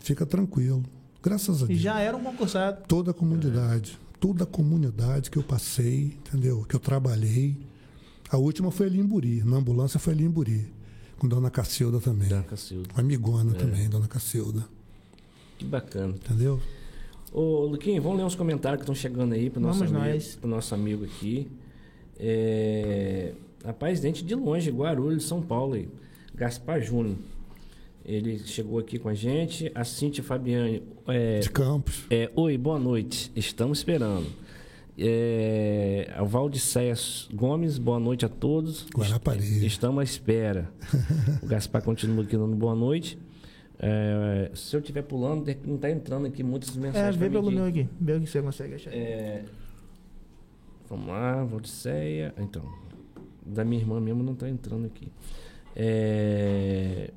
Fica 0.01 0.24
tranquilo. 0.26 0.82
Graças 1.22 1.62
a 1.62 1.64
E 1.64 1.68
Deus. 1.68 1.80
já 1.80 1.99
era 1.99 2.16
um 2.16 2.22
concursado. 2.22 2.82
Toda 2.87 3.11
a 3.11 3.14
comunidade, 3.14 3.99
toda 4.27 4.43
a 4.45 4.47
comunidade 4.47 5.31
que 5.31 5.37
eu 5.39 5.43
passei, 5.43 6.16
entendeu? 6.27 6.64
Que 6.68 6.74
eu 6.74 6.81
trabalhei. 6.81 7.57
A 8.29 8.37
última 8.37 8.72
foi 8.72 8.87
ali 8.87 8.99
em 8.99 9.05
Buri, 9.07 9.45
na 9.45 9.59
ambulância 9.59 10.01
foi 10.01 10.14
ali 10.14 10.24
em 10.24 10.29
Buri, 10.31 10.66
com 11.16 11.29
Dona 11.29 11.49
Cacilda 11.49 12.01
também. 12.01 12.29
Da 12.29 12.43
Cacilda. 12.43 12.89
Amigona 12.97 13.53
É. 13.53 13.55
também, 13.55 13.89
Dona 13.89 14.09
Cacilda, 14.09 14.66
Que 15.59 15.64
bacana. 15.64 16.12
entendeu? 16.14 16.61
Ô, 17.33 17.66
Luquinho, 17.66 18.03
vamos 18.03 18.18
ler 18.18 18.24
uns 18.24 18.35
comentários 18.35 18.79
que 18.79 18.83
estão 18.83 18.95
chegando 18.97 19.33
aí 19.33 19.53
nosso, 19.61 19.85
amigo, 19.85 19.99
nós. 19.99 20.35
pro 20.35 20.49
nosso 20.51 20.74
amigo 20.74 21.05
aqui. 21.05 21.49
É... 22.18 23.33
Rapaz, 23.64 24.01
dente 24.01 24.24
de 24.24 24.35
longe, 24.35 24.70
Guarulhos, 24.70 25.24
São 25.24 25.41
Paulo 25.41 25.74
aí. 25.74 25.89
Gaspar 26.35 26.81
Júnior. 26.81 27.16
Ele 28.09 28.39
chegou 28.39 28.79
aqui 28.79 28.99
com 29.01 29.09
a 29.09 29.15
gente. 29.15 29.71
A 29.75 29.83
Cíntia 29.83 30.23
Fabiane. 30.23 30.83
É, 31.09 31.41
De 31.41 31.51
Campos. 31.51 32.05
é, 32.09 32.31
Oi, 32.37 32.57
boa 32.57 32.79
noite. 32.79 33.33
Estamos 33.35 33.79
esperando. 33.79 34.27
É, 34.99 36.11
a 36.17 36.23
Valdicéia 36.23 36.95
Gomes, 37.35 37.79
boa 37.79 37.99
noite 37.99 38.25
a 38.25 38.29
todos. 38.29 38.87
Guarapari. 38.97 39.41
Est- 39.41 39.63
Estamos 39.65 40.01
à 40.01 40.05
espera. 40.05 40.71
o 41.43 41.47
Gaspar 41.47 41.83
continua 41.83 42.23
aqui 42.25 42.37
dando 42.37 42.55
boa 42.55 42.75
noite. 42.77 43.19
É, 43.79 44.51
se 44.55 44.75
eu 44.75 44.81
estiver 44.81 45.03
pulando, 45.03 45.45
não 45.67 45.75
está 45.75 45.91
entrando 45.91 46.27
aqui 46.27 46.43
muitas 46.45 46.75
É, 46.77 46.81
mensagens. 46.81 47.17
vê 47.17 47.29
pra 47.29 47.41
mim 47.41 47.47
pelo 47.49 47.51
meu 47.57 47.65
aqui. 47.67 47.89
Vê 48.01 48.13
o 48.15 48.21
que 48.21 48.27
você 48.29 48.41
consegue 48.41 48.75
achar. 48.75 48.91
É, 48.95 49.45
vamos 50.89 51.09
lá, 51.09 51.43
Valdicéia. 51.45 52.33
Então, 52.39 52.63
da 53.45 53.65
minha 53.65 53.83
irmã 53.83 54.01
mesmo 54.01 54.23
não 54.23 54.33
está 54.33 54.49
entrando 54.49 54.87
aqui. 54.87 55.09
É, 55.75 57.11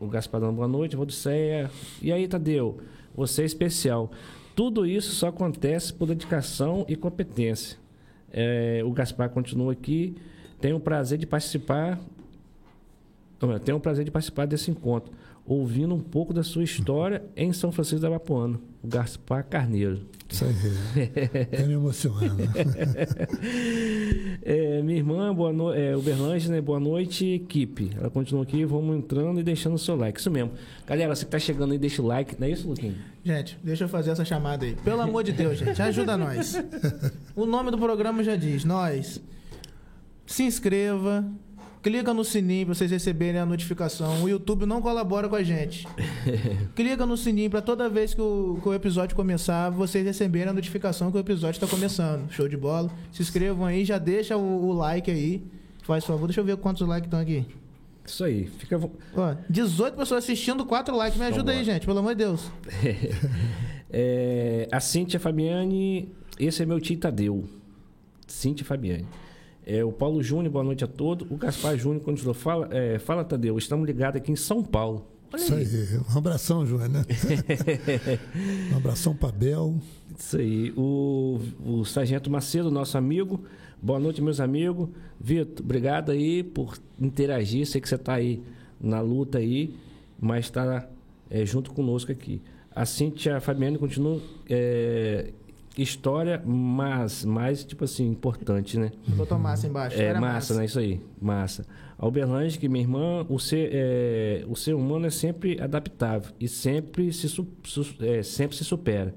o 0.00 0.08
Gaspar 0.08 0.40
dando 0.40 0.54
boa 0.56 0.66
noite, 0.66 0.96
Valdicéia. 0.96 1.70
E 2.00 2.10
aí, 2.10 2.26
Tadeu? 2.26 2.80
Você 3.14 3.42
é 3.42 3.44
especial. 3.44 4.10
Tudo 4.56 4.86
isso 4.86 5.12
só 5.12 5.28
acontece 5.28 5.92
por 5.92 6.08
dedicação 6.08 6.86
e 6.88 6.96
competência. 6.96 7.78
É, 8.32 8.80
o 8.82 8.90
Gaspar 8.92 9.28
continua 9.28 9.72
aqui. 9.72 10.16
Tenho 10.58 10.76
o 10.76 10.80
prazer 10.80 11.18
de 11.18 11.26
participar. 11.26 12.00
Tenho 13.62 13.76
o 13.76 13.80
prazer 13.80 14.04
de 14.04 14.10
participar 14.10 14.46
desse 14.46 14.70
encontro, 14.70 15.12
ouvindo 15.46 15.94
um 15.94 16.00
pouco 16.00 16.32
da 16.32 16.42
sua 16.42 16.62
história 16.62 17.22
em 17.36 17.52
São 17.52 17.72
Francisco 17.72 18.00
da 18.00 18.10
Bapuana. 18.10 18.60
O 18.82 18.88
Gaspar 18.88 19.44
Carneiro. 19.44 20.00
Isso 20.28 20.44
aí. 20.44 20.54
É 21.52 21.62
me 21.64 21.74
emociona. 21.74 22.36
É, 24.42 24.82
minha 24.82 24.98
irmã, 24.98 25.34
boa 25.34 25.52
no... 25.52 25.72
é, 25.72 25.94
Uberlândia, 25.96 26.50
né? 26.50 26.60
Boa 26.60 26.80
noite, 26.80 27.26
equipe. 27.26 27.90
Ela 27.96 28.08
continua 28.08 28.42
aqui, 28.42 28.64
vamos 28.64 28.96
entrando 28.96 29.38
e 29.38 29.42
deixando 29.42 29.74
o 29.74 29.78
seu 29.78 29.94
like. 29.96 30.18
Isso 30.18 30.30
mesmo. 30.30 30.52
Galera, 30.86 31.14
você 31.14 31.24
que 31.24 31.30
tá 31.30 31.38
chegando 31.38 31.72
aí, 31.72 31.78
deixa 31.78 32.00
o 32.00 32.06
like. 32.06 32.40
Não 32.40 32.46
é 32.46 32.50
isso, 32.50 32.66
Luquinho? 32.68 32.96
Gente, 33.22 33.58
deixa 33.62 33.84
eu 33.84 33.88
fazer 33.88 34.10
essa 34.10 34.24
chamada 34.24 34.64
aí. 34.64 34.74
Pelo 34.76 35.02
amor 35.02 35.22
de 35.22 35.32
Deus, 35.32 35.58
gente, 35.58 35.80
ajuda 35.80 36.16
nós. 36.16 36.56
O 37.36 37.46
nome 37.46 37.70
do 37.70 37.78
programa 37.78 38.24
já 38.24 38.34
diz, 38.34 38.64
nós. 38.64 39.20
Se 40.26 40.42
inscreva, 40.42 41.24
clica 41.82 42.12
no 42.12 42.24
sininho 42.24 42.66
para 42.66 42.74
vocês 42.74 42.90
receberem 42.90 43.40
a 43.40 43.46
notificação. 43.46 44.22
O 44.22 44.28
YouTube 44.28 44.66
não 44.66 44.82
colabora 44.82 45.28
com 45.28 45.36
a 45.36 45.42
gente. 45.42 45.86
clica 46.74 47.06
no 47.06 47.16
sininho 47.16 47.50
para 47.50 47.62
toda 47.62 47.88
vez 47.88 48.14
que 48.14 48.20
o, 48.20 48.58
que 48.62 48.68
o 48.68 48.74
episódio 48.74 49.16
começar, 49.16 49.70
vocês 49.70 50.04
receberem 50.04 50.48
a 50.48 50.52
notificação 50.52 51.10
que 51.10 51.16
o 51.16 51.20
episódio 51.20 51.62
está 51.62 51.66
começando. 51.66 52.30
Show 52.30 52.48
de 52.48 52.56
bola. 52.56 52.90
Se 53.12 53.22
inscrevam 53.22 53.64
aí, 53.66 53.84
já 53.84 53.98
deixa 53.98 54.36
o, 54.36 54.66
o 54.68 54.72
like 54.72 55.10
aí. 55.10 55.42
Faz 55.82 56.04
favor, 56.04 56.26
deixa 56.26 56.40
eu 56.40 56.44
ver 56.44 56.56
quantos 56.56 56.86
likes 56.86 57.06
estão 57.06 57.20
aqui. 57.20 57.46
Isso 58.04 58.24
aí. 58.24 58.46
Fica. 58.46 58.78
Ó, 58.78 59.36
18 59.48 59.96
pessoas 59.96 60.24
assistindo, 60.24 60.64
4 60.64 60.96
likes. 60.96 61.18
Me 61.18 61.26
ajuda 61.26 61.52
aí, 61.52 61.64
gente, 61.64 61.86
pelo 61.86 61.98
amor 61.98 62.14
de 62.14 62.24
Deus. 62.24 62.50
É, 63.92 64.68
a 64.70 64.78
Cíntia 64.78 65.18
Fabiane, 65.18 66.12
esse 66.38 66.62
é 66.62 66.66
meu 66.66 66.80
tio 66.80 66.96
Tadeu. 66.96 67.48
Cíntia 68.24 68.64
Fabiane. 68.64 69.04
É, 69.66 69.84
o 69.84 69.92
Paulo 69.92 70.22
Júnior, 70.22 70.50
boa 70.52 70.64
noite 70.64 70.84
a 70.84 70.86
todos. 70.86 71.30
O 71.30 71.36
Gaspar 71.36 71.76
Júnior 71.76 72.02
continuou. 72.02 72.34
Fala, 72.34 72.68
é, 72.70 72.98
fala, 72.98 73.24
Tadeu, 73.24 73.56
estamos 73.58 73.86
ligados 73.86 74.16
aqui 74.20 74.32
em 74.32 74.36
São 74.36 74.62
Paulo. 74.62 75.06
Olha 75.32 75.40
Isso 75.40 75.54
aí. 75.54 75.64
aí. 75.64 76.00
Um 76.14 76.18
abração, 76.18 76.66
Joana. 76.66 77.06
Um 78.72 78.76
abração 78.76 79.14
para 79.14 79.30
Bel. 79.30 79.76
Isso 80.18 80.36
aí. 80.38 80.72
O, 80.76 81.38
o 81.64 81.84
Sargento 81.84 82.30
Macedo, 82.30 82.70
nosso 82.70 82.98
amigo. 82.98 83.44
Boa 83.80 83.98
noite, 84.00 84.20
meus 84.20 84.40
amigos. 84.40 84.88
Vitor, 85.20 85.64
obrigado 85.64 86.10
aí 86.10 86.42
por 86.42 86.76
interagir. 87.00 87.66
Sei 87.66 87.80
que 87.80 87.88
você 87.88 87.94
está 87.94 88.14
aí 88.14 88.42
na 88.80 89.00
luta 89.00 89.38
aí, 89.38 89.74
mas 90.20 90.46
está 90.46 90.88
junto 91.44 91.72
conosco 91.72 92.10
aqui. 92.10 92.42
A 92.74 92.84
Cíntia 92.84 93.40
Fabiane 93.40 93.78
continua. 93.78 94.20
é, 94.48 95.32
história, 95.82 96.42
mas 96.44 97.24
mais, 97.24 97.64
tipo 97.64 97.84
assim, 97.84 98.06
importante, 98.08 98.78
né? 98.78 98.90
Botou 99.08 99.38
massa 99.38 99.66
embaixo. 99.66 100.00
É, 100.00 100.04
Era 100.04 100.20
massa, 100.20 100.54
né? 100.54 100.64
Isso 100.64 100.78
aí, 100.78 101.00
massa. 101.20 101.66
A 101.98 102.06
Uberlândia, 102.06 102.58
que 102.58 102.68
minha 102.68 102.82
irmã, 102.82 103.26
o 103.28 103.38
ser, 103.38 103.70
é, 103.72 104.44
o 104.48 104.56
ser 104.56 104.74
humano 104.74 105.06
é 105.06 105.10
sempre 105.10 105.60
adaptável 105.60 106.32
e 106.40 106.48
sempre 106.48 107.12
se, 107.12 107.28
su- 107.28 107.46
su- 107.64 107.94
é, 108.00 108.22
sempre 108.22 108.56
se 108.56 108.64
supera. 108.64 109.14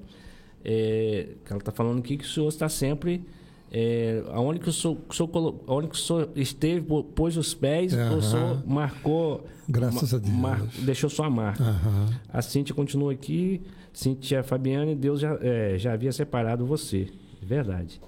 É, 0.64 1.28
ela 1.48 1.58
está 1.58 1.72
falando 1.72 1.98
aqui 2.00 2.16
que 2.16 2.24
o 2.24 2.28
senhor 2.28 2.48
está 2.48 2.68
sempre. 2.68 3.22
É, 3.76 4.22
aonde, 4.28 4.60
que 4.60 4.68
o 4.68 4.72
senhor, 4.72 4.96
aonde 5.66 5.88
que 5.88 5.96
o 5.96 5.98
senhor 5.98 6.30
esteve, 6.36 6.82
pô- 6.82 7.02
pôs 7.02 7.36
os 7.36 7.52
pés, 7.54 7.92
Aham. 7.92 8.16
o 8.16 8.22
senhor 8.22 8.62
marcou. 8.68 9.44
Graças 9.68 10.12
ma- 10.12 10.18
a 10.18 10.20
Deus. 10.20 10.32
mar- 10.36 10.66
deixou 10.84 11.10
sua 11.10 11.28
marca. 11.28 11.64
Aham. 11.64 12.06
A 12.32 12.40
Cíntia 12.40 12.72
continua 12.72 13.10
aqui. 13.12 13.60
Cíntia 13.92 14.44
Fabiane, 14.44 14.94
Deus 14.94 15.18
já, 15.20 15.36
é, 15.40 15.76
já 15.76 15.92
havia 15.92 16.12
separado 16.12 16.64
você. 16.64 17.08
Verdade. 17.42 18.00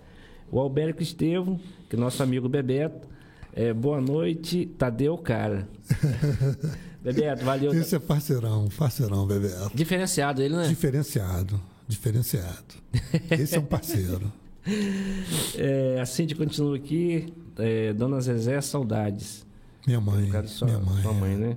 O 0.52 0.60
Albérico 0.60 1.02
Estevam, 1.02 1.58
que 1.90 1.96
é 1.96 1.98
nosso 1.98 2.22
amigo 2.22 2.48
Bebeto. 2.48 3.08
é, 3.52 3.72
boa 3.72 4.00
noite, 4.00 4.66
Tadeu 4.78 5.18
Cara. 5.18 5.66
Bebeto, 7.02 7.44
valeu. 7.44 7.72
Esse 7.74 7.96
é 7.96 7.98
parceirão, 7.98 8.68
parceirão, 8.78 9.26
Bebeto. 9.26 9.70
Diferenciado 9.74 10.42
ele, 10.42 10.54
né? 10.56 10.68
Diferenciado, 10.68 11.60
diferenciado. 11.88 12.74
Esse 13.30 13.56
é 13.56 13.58
um 13.58 13.64
parceiro. 13.64 14.30
É, 15.56 16.00
a 16.00 16.06
Cíntia 16.06 16.36
continua 16.36 16.76
aqui. 16.76 17.32
É, 17.58 17.92
Dona 17.92 18.20
Zezé, 18.20 18.60
saudades. 18.60 19.46
Minha 19.86 20.00
mãe, 20.00 20.30
sua, 20.46 20.66
minha 20.66 20.80
mãe. 20.80 21.02
sua 21.02 21.12
mãe, 21.12 21.36
né? 21.36 21.56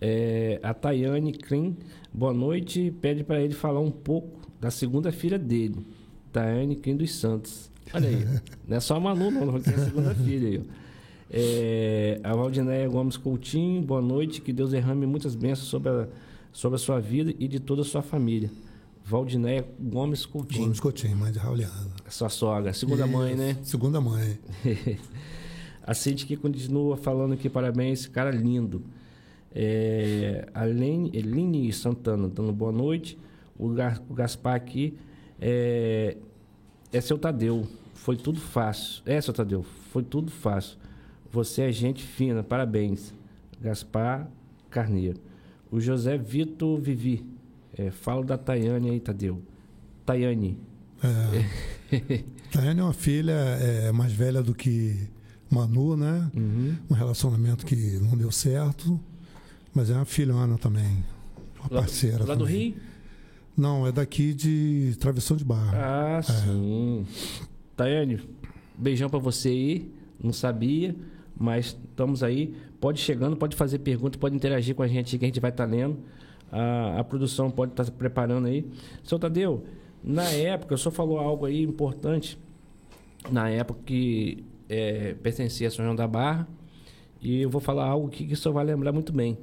É, 0.00 0.58
a 0.62 0.74
Tayane 0.74 1.32
Krim, 1.32 1.76
boa 2.12 2.32
noite. 2.32 2.92
Pede 3.00 3.22
para 3.22 3.40
ele 3.40 3.54
falar 3.54 3.80
um 3.80 3.90
pouco 3.90 4.40
da 4.60 4.70
segunda 4.70 5.12
filha 5.12 5.38
dele, 5.38 5.86
Tayane 6.32 6.74
Krim 6.74 6.96
dos 6.96 7.14
Santos. 7.14 7.70
Olha 7.94 8.08
aí, 8.08 8.26
não 8.66 8.76
é 8.76 8.80
só 8.80 8.96
a 8.96 9.00
Manu, 9.00 9.30
não, 9.30 9.60
tem 9.60 9.74
a 9.74 9.78
segunda 9.78 10.14
filha 10.14 10.48
aí. 10.48 10.62
É, 11.30 12.20
a 12.22 12.34
Valdinéia 12.34 12.88
Gomes 12.88 13.16
Coutinho, 13.16 13.80
boa 13.80 14.02
noite. 14.02 14.40
Que 14.40 14.52
Deus 14.52 14.72
derrame 14.72 15.06
muitas 15.06 15.34
bênçãos 15.34 15.68
sobre 15.68 15.88
a, 15.88 16.08
sobre 16.52 16.76
a 16.76 16.78
sua 16.78 17.00
vida 17.00 17.32
e 17.38 17.48
de 17.48 17.58
toda 17.58 17.82
a 17.82 17.84
sua 17.84 18.02
família. 18.02 18.50
Valdinéia 19.12 19.68
Gomes 19.78 20.24
Coutinho, 20.24 20.62
Gomes 20.62 20.80
Coutinho, 20.80 21.14
mãe 21.14 21.30
de 21.30 21.38
Rauliana. 21.38 21.90
sua 22.08 22.30
sogra, 22.30 22.72
segunda 22.72 23.06
mãe, 23.06 23.36
né? 23.36 23.58
Segunda 23.62 24.00
mãe. 24.00 24.38
A 25.84 25.92
Cindy 25.92 26.24
que 26.24 26.34
continua 26.34 26.96
falando 26.96 27.34
aqui, 27.34 27.50
parabéns, 27.50 28.06
cara 28.06 28.30
lindo. 28.30 28.82
É, 29.54 30.48
a 30.54 30.64
Lene, 30.64 31.10
Eline 31.12 31.70
Santana 31.74 32.26
dando 32.26 32.52
boa 32.52 32.72
noite. 32.72 33.18
O, 33.58 33.66
o 33.66 34.14
Gaspar 34.14 34.54
aqui 34.54 34.96
é, 35.38 36.16
é 36.90 37.00
seu 37.02 37.18
Tadeu. 37.18 37.66
Foi 37.92 38.16
tudo 38.16 38.40
fácil. 38.40 39.02
É, 39.04 39.20
seu 39.20 39.34
Tadeu, 39.34 39.62
foi 39.92 40.02
tudo 40.02 40.30
fácil. 40.30 40.78
Você 41.30 41.62
é 41.62 41.72
gente 41.72 42.02
fina, 42.02 42.42
parabéns. 42.42 43.12
Gaspar 43.60 44.30
Carneiro. 44.70 45.20
O 45.70 45.80
José 45.80 46.16
Vitor 46.16 46.80
Vivi. 46.80 47.31
É, 47.76 47.90
fala 47.90 48.24
da 48.24 48.36
Tayane 48.38 48.90
aí, 48.90 49.00
Tadeu. 49.00 49.42
Tayane. 50.04 50.58
É. 51.02 52.24
Tayane 52.52 52.80
é 52.80 52.82
uma 52.82 52.92
filha 52.92 53.32
é, 53.32 53.92
mais 53.92 54.12
velha 54.12 54.42
do 54.42 54.54
que 54.54 55.08
Manu, 55.50 55.96
né? 55.96 56.30
Uhum. 56.36 56.76
Um 56.90 56.94
relacionamento 56.94 57.64
que 57.64 57.74
não 58.00 58.16
deu 58.16 58.30
certo. 58.30 59.00
Mas 59.74 59.90
é 59.90 59.94
uma 59.94 60.04
filhona 60.04 60.58
também. 60.58 61.02
Uma 61.60 61.68
Lá- 61.70 61.80
parceira. 61.80 62.24
Lá 62.24 62.34
do 62.34 62.44
também. 62.44 62.70
Rio? 62.70 62.74
Não, 63.56 63.86
é 63.86 63.92
daqui 63.92 64.32
de 64.34 64.96
Travessão 64.98 65.36
de 65.36 65.44
Barra. 65.44 66.18
Ah, 66.18 66.22
sim. 66.22 67.06
Tayane, 67.76 68.20
beijão 68.76 69.08
pra 69.10 69.18
você 69.18 69.48
aí. 69.48 69.92
Não 70.22 70.32
sabia, 70.32 70.94
mas 71.38 71.66
estamos 71.90 72.22
aí. 72.22 72.54
Pode 72.80 73.00
chegando, 73.00 73.36
pode 73.36 73.56
fazer 73.56 73.78
pergunta, 73.78 74.18
pode 74.18 74.34
interagir 74.36 74.74
com 74.74 74.82
a 74.82 74.88
gente 74.88 75.18
que 75.18 75.24
a 75.24 75.28
gente 75.28 75.40
vai 75.40 75.50
estar 75.50 75.64
lendo. 75.64 75.98
A, 76.52 77.00
a 77.00 77.04
produção 77.04 77.50
pode 77.50 77.72
estar 77.72 77.84
se 77.84 77.90
preparando 77.90 78.46
aí. 78.46 78.64
Seu 79.02 79.18
Tadeu, 79.18 79.64
na 80.04 80.28
época, 80.30 80.74
o 80.74 80.78
senhor 80.78 80.92
falou 80.92 81.18
algo 81.18 81.46
aí 81.46 81.62
importante. 81.62 82.38
Na 83.30 83.48
época 83.48 83.80
que 83.86 84.44
é, 84.68 85.14
pertencia 85.22 85.68
a 85.68 85.70
São 85.70 85.84
João 85.84 85.96
da 85.96 86.06
Barra. 86.06 86.46
E 87.20 87.40
eu 87.42 87.48
vou 87.50 87.60
falar 87.60 87.86
algo 87.86 88.08
aqui 88.08 88.26
que 88.26 88.34
o 88.34 88.36
senhor 88.36 88.52
vai 88.52 88.64
lembrar 88.64 88.92
muito 88.92 89.12
bem. 89.12 89.38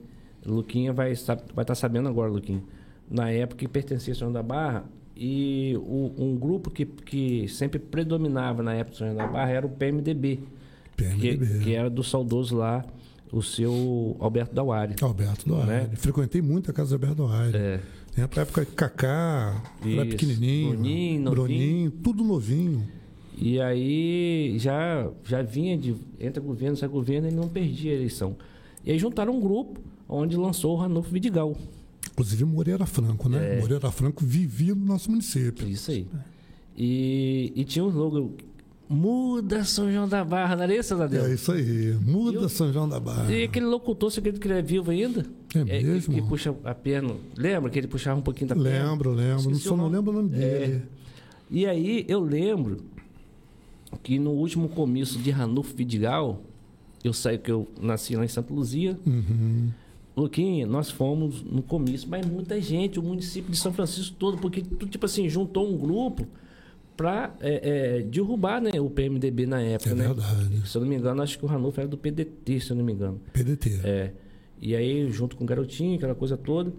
Luquinha 0.45 0.91
vai 0.93 1.11
estar 1.11 1.35
vai 1.53 1.63
estar 1.63 1.75
sabendo 1.75 2.07
agora, 2.09 2.29
Luquinha. 2.31 2.61
Na 3.09 3.31
época 3.31 3.59
que 3.59 3.67
pertencia 3.67 4.11
a 4.13 4.15
São 4.15 4.27
João 4.27 4.33
da 4.33 4.43
Barra, 4.43 4.83
e 5.15 5.75
o- 5.77 6.13
um 6.17 6.37
grupo 6.37 6.69
que, 6.69 6.85
que 6.85 7.47
sempre 7.47 7.79
predominava 7.79 8.61
na 8.63 8.73
época 8.73 8.91
de 8.91 8.97
São 8.97 9.07
João 9.07 9.17
da 9.17 9.27
Barra 9.27 9.49
era 9.51 9.65
o 9.65 9.69
PMDB, 9.69 10.39
que, 10.95 11.03
PMDB. 11.03 11.59
que 11.63 11.73
era 11.73 11.89
do 11.89 12.03
saudoso 12.03 12.55
lá, 12.55 12.85
o 13.31 13.41
seu 13.41 14.15
Alberto 14.19 14.53
Dauari. 14.55 14.95
Alberto 15.01 15.47
Doaire. 15.47 15.67
Né? 15.67 15.89
Frequentei 15.95 16.41
muito 16.41 16.69
a 16.71 16.73
casa 16.73 16.89
do 16.89 16.95
Alberto 16.95 17.15
Doaire. 17.27 17.57
É, 17.57 17.79
É 18.17 18.27
pra 18.27 18.41
época 18.41 18.65
que 18.65 18.71
Cacá 18.73 19.63
era 19.85 20.05
pequenininho. 20.05 20.69
Bruninho. 20.71 21.29
Bruninho, 21.31 21.91
tudo 21.91 22.23
novinho. 22.23 22.85
e 23.37 23.59
aí 23.61 24.55
já, 24.59 25.09
já 25.23 25.41
vinha 25.41 25.77
de 25.77 25.95
entra 26.19 26.41
governo, 26.41 26.75
sai 26.75 26.89
governo, 26.89 27.27
ele 27.27 27.35
não 27.35 27.47
perdia 27.47 27.91
a 27.91 27.95
eleição. 27.95 28.35
E 28.85 28.91
aí 28.91 28.97
juntaram 28.99 29.35
um 29.35 29.39
grupo 29.39 29.79
onde 30.07 30.35
lançou 30.35 30.73
o 30.75 30.79
Ranulfo 30.79 31.11
Vidigal. 31.11 31.55
Inclusive 32.11 32.43
Moreira 32.43 32.85
Franco, 32.85 33.29
né? 33.29 33.57
É. 33.57 33.61
Moreira 33.61 33.89
Franco 33.91 34.25
vivia 34.25 34.73
no 34.75 34.83
nosso 34.85 35.09
município. 35.11 35.67
Isso 35.67 35.91
aí. 35.91 36.07
E, 36.77 37.53
e 37.55 37.63
tinha 37.63 37.83
um 37.85 37.89
slogan: 37.89 38.29
Muda 38.89 39.63
São 39.65 39.91
João 39.91 40.07
da 40.09 40.25
Barra, 40.25 40.55
não 40.55 40.63
era 40.63 40.75
isso, 40.75 40.97
Tadeu? 40.97 41.23
É 41.25 41.33
isso 41.35 41.51
aí. 41.51 41.93
Muda 42.03 42.39
E 42.39 42.45
o- 42.45 42.49
São 42.49 42.73
João 42.73 42.89
da 42.89 42.99
Barra. 42.99 43.31
E 43.31 43.43
aquele 43.43 43.67
locutor, 43.67 44.09
você 44.09 44.19
acredita 44.19 44.41
que 44.41 44.47
ele 44.51 44.57
é 44.59 44.61
vivo 44.63 44.89
ainda? 44.89 45.25
É 45.53 45.63
que- 45.79 45.85
mesmo? 45.85 46.13
Que, 46.15 46.21
puxa 46.23 46.55
a 46.63 46.73
perna. 46.73 47.13
Lembra 47.37 47.69
que 47.69 47.77
ele 47.77 47.87
puxava 47.87 48.19
um 48.19 48.23
pouquinho 48.23 48.47
da 48.49 48.55
perna? 48.55 48.89
Lembro, 48.91 49.11
lembro. 49.13 49.55
Só 49.55 49.77
não 49.77 49.87
lembro 49.87 50.11
o 50.11 50.15
nome 50.15 50.29
dele. 50.29 50.81
E 51.51 51.67
aí 51.67 52.03
eu 52.07 52.19
lembro 52.19 52.77
que 54.01 54.17
no 54.17 54.31
último 54.31 54.67
comício 54.69 55.19
de 55.19 55.29
Ranulfo 55.29 55.75
Vidigal, 55.75 56.41
eu 57.03 57.13
saí 57.13 57.37
que 57.37 57.51
eu 57.51 57.67
nasci 57.79 58.15
lá 58.15 58.25
em 58.25 58.27
Santa 58.27 58.51
Luzia. 58.51 58.97
Uhum. 59.05 59.69
Luquinha, 60.17 60.65
nós 60.65 60.89
fomos 60.89 61.43
no 61.43 61.61
comício, 61.61 62.09
mas 62.09 62.25
muita 62.25 62.59
gente, 62.59 62.99
o 62.99 63.03
município 63.03 63.51
de 63.51 63.57
São 63.57 63.71
Francisco 63.71 64.15
todo, 64.17 64.37
porque 64.37 64.61
tu, 64.61 64.85
tipo 64.87 65.05
assim, 65.05 65.29
juntou 65.29 65.71
um 65.71 65.77
grupo 65.77 66.27
para 66.99 67.33
derrubar 68.09 68.61
né, 68.61 68.71
o 68.81 68.89
PMDB 68.89 69.45
na 69.45 69.61
época, 69.61 69.91
É 69.91 69.95
né? 69.95 70.07
verdade. 70.07 70.67
Se 70.67 70.75
eu 70.77 70.81
não 70.81 70.89
me 70.89 70.95
engano, 70.97 71.21
acho 71.21 71.39
que 71.39 71.45
o 71.45 71.47
Ranulfo 71.47 71.79
era 71.79 71.87
do 71.87 71.97
PDT, 71.97 72.59
se 72.59 72.71
eu 72.71 72.75
não 72.75 72.83
me 72.83 72.91
engano. 72.91 73.21
PDT. 73.31 73.79
É. 73.85 74.11
E 74.61 74.75
aí, 74.75 75.09
junto 75.09 75.37
com 75.37 75.45
o 75.45 75.47
garotinho, 75.47 75.95
aquela 75.95 76.13
coisa 76.13 76.35
toda. 76.35 76.73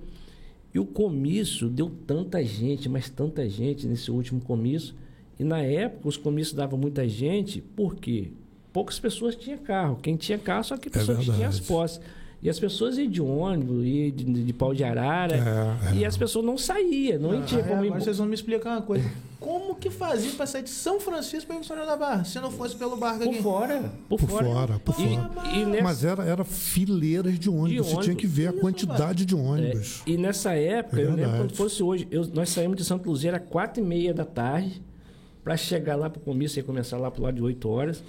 E 0.74 0.78
o 0.78 0.84
comício 0.84 1.70
deu 1.70 1.90
tanta 2.06 2.44
gente, 2.44 2.86
mas 2.86 3.08
tanta 3.08 3.48
gente 3.48 3.86
nesse 3.86 4.10
último 4.10 4.42
comício. 4.42 4.94
E 5.38 5.42
na 5.44 5.60
época, 5.62 6.06
os 6.06 6.18
comícios 6.18 6.54
davam 6.54 6.78
muita 6.78 7.08
gente, 7.08 7.62
por 7.62 7.94
quê? 7.96 8.28
Poucas 8.74 8.98
pessoas 9.00 9.34
tinham 9.34 9.58
carro. 9.58 9.96
Quem 10.02 10.16
tinha 10.16 10.36
carro, 10.38 10.62
só 10.64 10.76
que 10.76 10.90
pessoas 10.90 11.18
que 11.18 11.32
tinham 11.32 11.48
as 11.48 11.58
posses. 11.58 11.98
E 12.42 12.48
as 12.50 12.60
pessoas 12.60 12.98
iam 12.98 13.08
de 13.10 13.20
ônibus, 13.22 13.84
iam 13.86 14.10
de, 14.10 14.24
de, 14.24 14.44
de 14.44 14.52
pau 14.52 14.74
de 14.74 14.84
arara. 14.84 15.36
É, 15.36 15.94
é. 15.94 15.98
E 16.00 16.04
as 16.04 16.16
pessoas 16.16 16.44
não 16.44 16.58
saíam, 16.58 17.18
não 17.18 17.32
Ah, 17.38 17.42
tinha 17.42 17.62
como 17.62 17.82
ir. 17.84 17.88
agora 17.88 18.00
vocês 18.02 18.18
vão 18.18 18.26
me 18.26 18.34
explicar 18.34 18.72
uma 18.76 18.82
coisa. 18.82 19.10
Como 19.40 19.74
que 19.74 19.88
fazia 19.88 20.30
pra 20.32 20.46
sair 20.46 20.62
de 20.62 20.68
São 20.70 21.00
Francisco 21.00 21.46
pra 21.46 21.56
ir 21.56 21.58
pro 21.60 21.66
São 21.66 21.74
João 21.76 21.88
da 21.88 21.96
Barra? 21.96 22.24
Se 22.24 22.38
não 22.38 22.50
fosse 22.50 22.76
pelo 22.76 22.94
barco 22.96 23.24
Por 23.24 23.34
fora. 23.36 23.90
Por, 24.08 24.18
Por 24.20 24.28
fora. 24.28 24.44
fora, 24.46 24.78
por 24.78 24.94
E- 25.00 25.16
fora. 25.16 25.48
E, 25.56 25.64
nessa, 25.64 25.82
Mas 25.82 26.04
era, 26.04 26.22
era 26.24 26.44
fileiras 26.44 27.38
de 27.38 27.48
ônibus. 27.48 27.70
De 27.72 27.78
Você 27.78 27.88
tinha 27.88 27.98
ônibus. 28.12 28.20
que 28.20 28.26
ver 28.26 28.46
a 28.48 28.52
quantidade 28.52 29.24
de 29.24 29.34
ônibus. 29.34 30.02
É, 30.06 30.10
e 30.10 30.16
nessa 30.18 30.52
época, 30.52 31.00
É 31.00 31.04
eu 31.06 31.14
lembro 31.14 31.36
quando 31.38 31.56
fosse 31.56 31.82
hoje, 31.82 32.06
eu- 32.10 32.26
nós 32.34 32.50
saímos 32.50 32.76
de 32.76 32.84
Santa 32.84 33.08
Luzia, 33.08 33.30
era 33.30 33.40
quatro 33.40 33.82
e 33.82 33.86
meia 33.86 34.12
da 34.12 34.26
tarde, 34.26 34.82
para 35.42 35.56
chegar 35.56 35.96
lá 35.96 36.10
para 36.10 36.20
o 36.20 36.22
comício, 36.22 36.60
ia 36.60 36.64
começar 36.64 36.98
lá 36.98 37.10
pro 37.10 37.22
lado 37.22 37.36
de 37.36 37.42
8 37.42 37.66
horas. 37.68 38.04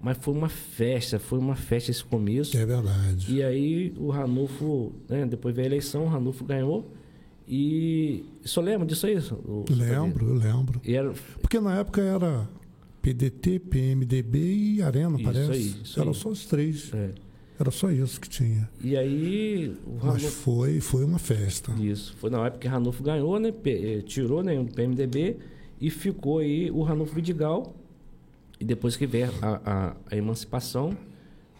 Mas 0.00 0.18
foi 0.20 0.34
uma 0.34 0.48
festa, 0.48 1.18
foi 1.18 1.38
uma 1.38 1.56
festa 1.56 1.90
esse 1.90 2.04
comício. 2.04 2.56
É, 2.60 2.64
verdade. 2.64 3.34
E 3.34 3.42
aí 3.42 3.92
o 3.98 4.10
Ranulfo, 4.10 4.92
né, 5.08 5.26
depois 5.26 5.52
veio 5.54 5.66
a 5.66 5.70
eleição, 5.70 6.04
o 6.04 6.08
Ranulfo 6.08 6.44
ganhou. 6.44 6.92
E. 7.48 8.24
Só 8.44 8.60
lembra 8.60 8.86
disso 8.86 9.06
aí? 9.06 9.16
o- 9.16 9.64
Lembro, 9.70 10.28
eu 10.28 10.34
lembro. 10.34 10.80
Era, 10.84 11.12
Porque 11.40 11.60
na 11.60 11.78
época 11.78 12.00
era 12.02 12.48
PDT, 13.02 13.58
PMDB 13.60 14.38
e 14.38 14.82
Arena, 14.82 15.14
Isso 15.16 15.24
parece. 15.24 15.50
aí, 15.52 15.74
isso 15.84 16.00
Era 16.00 16.10
aí. 16.10 16.14
só 16.14 16.28
os 16.28 16.46
três. 16.46 16.90
é. 16.92 17.10
Era 17.58 17.70
só 17.70 17.90
isso 17.90 18.20
que 18.20 18.28
tinha. 18.28 18.68
E 18.82 18.94
aí 18.98 19.74
o 19.86 19.92
Mas 19.94 20.02
Ranulfo. 20.04 20.30
foi, 20.30 20.78
foi 20.80 21.04
uma 21.04 21.18
festa. 21.18 21.72
Isso. 21.80 22.14
Foi 22.18 22.28
na 22.28 22.44
época 22.46 22.58
que 22.60 22.68
Ranulfo 22.68 23.02
ganhou, 23.02 23.38
né? 23.40 23.50
Eh, 23.64 24.02
Tirou 24.04 24.42
né, 24.42 24.60
o 24.60 24.66
PMDB 24.66 25.36
e 25.80 25.88
ficou 25.88 26.40
aí 26.40 26.70
o 26.70 26.82
Ranulfo 26.82 27.14
Vidigal. 27.14 27.74
E 28.60 28.64
depois 28.64 28.94
que 28.94 29.06
veio 29.06 29.30
a, 29.40 29.60
a, 29.64 29.96
a 30.10 30.16
emancipação. 30.16 30.94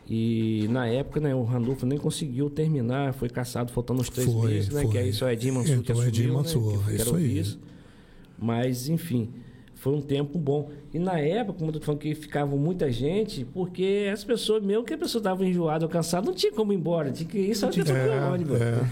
E 0.09 0.69
na 0.71 0.87
época, 0.87 1.19
né, 1.21 1.35
o 1.35 1.43
Ranulfo 1.43 1.85
nem 1.85 1.99
conseguiu 1.99 2.49
terminar, 2.49 3.13
foi 3.13 3.29
caçado 3.29 3.73
faltando 3.73 4.01
uns 4.01 4.09
três 4.09 4.33
Foi, 4.33 4.51
meses, 4.53 4.69
né? 4.71 4.83
foi. 4.83 4.91
Que 4.93 4.99
aí 4.99 5.13
só 5.13 5.31
Edinho 5.31 5.55
Mansur 5.55 5.75
que 5.75 5.81
Entrou 5.81 5.99
assumiu, 5.99 6.09
Edinho 6.09 6.29
né, 6.29 6.35
Mansur, 6.35 6.85
que 6.85 6.91
era 6.95 7.03
isso 7.03 7.15
aí. 7.17 7.27
vice. 7.29 7.59
Mas, 8.39 8.89
enfim, 8.89 9.31
foi 9.75 9.95
um 9.95 10.01
tempo 10.01 10.39
bom. 10.39 10.71
E 10.95 10.99
na 11.01 11.19
época, 11.19 11.59
como 11.59 11.71
eu 11.71 11.75
tô 11.75 11.81
falando 11.81 12.01
que 12.01 12.15
ficava 12.15 12.55
muita 12.57 12.91
gente, 12.93 13.45
porque 13.45 14.09
as 14.13 14.23
pessoas, 14.23 14.63
mesmo 14.63 14.85
que 14.85 14.95
a 14.95 14.99
pessoa 14.99 15.19
estava 15.21 15.45
enjoada 15.45 15.85
ou 15.85 15.91
cansada, 15.91 16.25
não 16.27 16.35
tinha 16.35 16.53
como 16.53 16.73
ir 16.73 16.77
embora. 16.77 17.11
Tinha 17.11 17.29
que 17.29 17.39
ir 17.39 17.55
só 17.57 17.69
de 17.69 17.81
É, 17.81 18.21
ônibus. 18.33 18.61
é. 18.61 18.83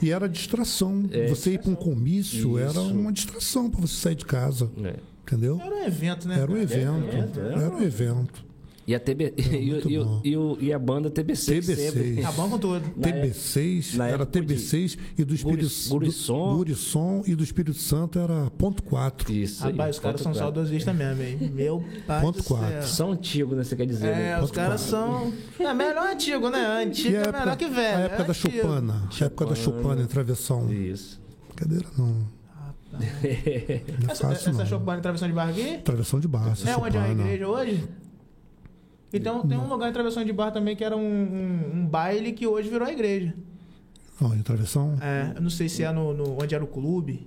E 0.00 0.10
era 0.10 0.26
distração. 0.28 1.04
É, 1.12 1.26
você 1.26 1.52
ir 1.52 1.58
para 1.58 1.70
um 1.70 1.74
comício 1.74 2.56
era 2.58 2.70
Isso. 2.70 2.94
uma 2.94 3.12
distração 3.12 3.68
para 3.70 3.80
você 3.82 3.94
sair 3.94 4.14
de 4.14 4.24
casa. 4.24 4.70
É. 4.82 4.94
Entendeu? 5.22 5.60
Era 5.62 5.74
um 5.74 5.84
evento, 5.84 6.28
né? 6.28 6.38
Era 6.40 6.50
um 6.50 6.56
evento. 6.56 7.08
evento, 7.08 7.40
era. 7.40 7.62
Era 7.62 7.76
um 7.76 7.82
evento. 7.82 8.45
E 8.86 8.94
a, 8.94 9.00
TB, 9.00 9.34
e, 9.50 9.72
o- 9.74 9.90
e, 9.90 9.98
o- 9.98 10.20
e, 10.22 10.36
o- 10.36 10.58
e 10.60 10.72
a 10.72 10.78
banda 10.78 11.10
TBC 11.10 11.54
TBC. 11.60 11.90
sempre. 11.90 12.22
Tá 12.22 12.30
bom 12.30 12.48
com 12.50 12.56
tudo. 12.58 12.82
Na 12.96 13.08
TB6 13.08 13.96
na 13.96 14.06
era 14.06 14.22
época 14.22 14.40
de 14.42 14.54
TB6 14.54 14.98
e 15.18 15.24
do 15.24 15.34
Espírito 15.34 15.62
Guri- 15.88 16.06
Gurissom. 16.06 16.50
do- 16.52 16.56
Gurissom 16.58 17.22
e 17.26 17.34
do 17.34 17.42
Espírito 17.42 17.76
Santo 17.78 18.18
era 18.18 18.48
ponto 18.56 18.84
4. 18.84 19.32
Isso 19.32 19.64
aí, 19.66 19.72
Rapaz, 19.72 19.96
os 19.96 20.00
caras 20.02 20.20
são 20.20 20.32
saudosistas 20.32 20.94
mesmo, 20.94 21.20
hein? 21.22 21.50
Meu 21.52 21.82
pai 22.06 22.20
Ponto 22.20 22.38
do 22.38 22.44
quatro. 22.44 22.68
céu. 22.68 22.82
São 22.84 23.10
antigos, 23.12 23.56
né? 23.56 23.64
Você 23.64 23.74
quer 23.74 23.86
dizer, 23.86 24.06
É, 24.06 24.14
né? 24.36 24.40
os 24.40 24.50
caras 24.52 24.80
são. 24.82 25.32
É 25.58 25.74
melhor 25.74 26.12
antigo, 26.12 26.48
né? 26.48 26.84
Antigo 26.84 27.16
a 27.16 27.18
é 27.18 27.22
época, 27.22 27.38
melhor 27.40 27.56
que 27.56 27.66
velho. 27.68 27.96
a 27.96 28.00
época 28.02 28.22
é 28.22 28.26
da. 28.26 28.34
Chupana. 28.34 29.08
A 29.20 29.24
época 29.24 29.46
da 29.46 29.54
Chupana. 29.56 29.82
Chupana 29.82 30.02
em 30.02 30.06
travessão. 30.06 30.72
Isso. 30.72 31.20
Brincadeira 31.48 31.86
não. 31.98 32.06
Não 32.92 33.00
é 33.24 33.82
Essa, 34.08 34.28
fácil 34.28 34.50
essa 34.50 34.52
não. 34.52 34.66
Chopana 34.66 34.98
em 34.98 35.02
travessão 35.02 35.26
de 35.28 35.34
barra 35.34 35.50
aqui? 35.50 35.78
Travessão 35.78 36.20
de 36.20 36.28
barra. 36.28 36.52
essa 36.52 36.70
É 36.70 36.76
onde 36.76 36.96
é 36.96 37.00
a 37.00 37.10
igreja 37.10 37.48
hoje? 37.48 37.84
Então 39.16 39.46
tem 39.46 39.58
um 39.58 39.66
lugar 39.68 39.88
em 39.90 39.92
travessão 39.92 40.24
de 40.24 40.32
barra 40.32 40.50
também 40.52 40.74
que 40.76 40.84
era 40.84 40.96
um, 40.96 41.00
um- 41.00 41.70
um 41.80 41.86
baile 41.86 42.32
que 42.32 42.46
hoje 42.46 42.68
virou 42.68 42.86
a 42.86 42.92
igreja. 42.92 43.34
Onde, 44.20 44.42
travessão? 44.42 44.94
É, 45.00 45.32
eu 45.36 45.42
não 45.42 45.50
sei 45.50 45.68
se 45.68 45.82
é 45.82 45.92
no, 45.92 46.14
no- 46.14 46.42
onde 46.42 46.54
era 46.54 46.64
o 46.64 46.66
clube. 46.66 47.26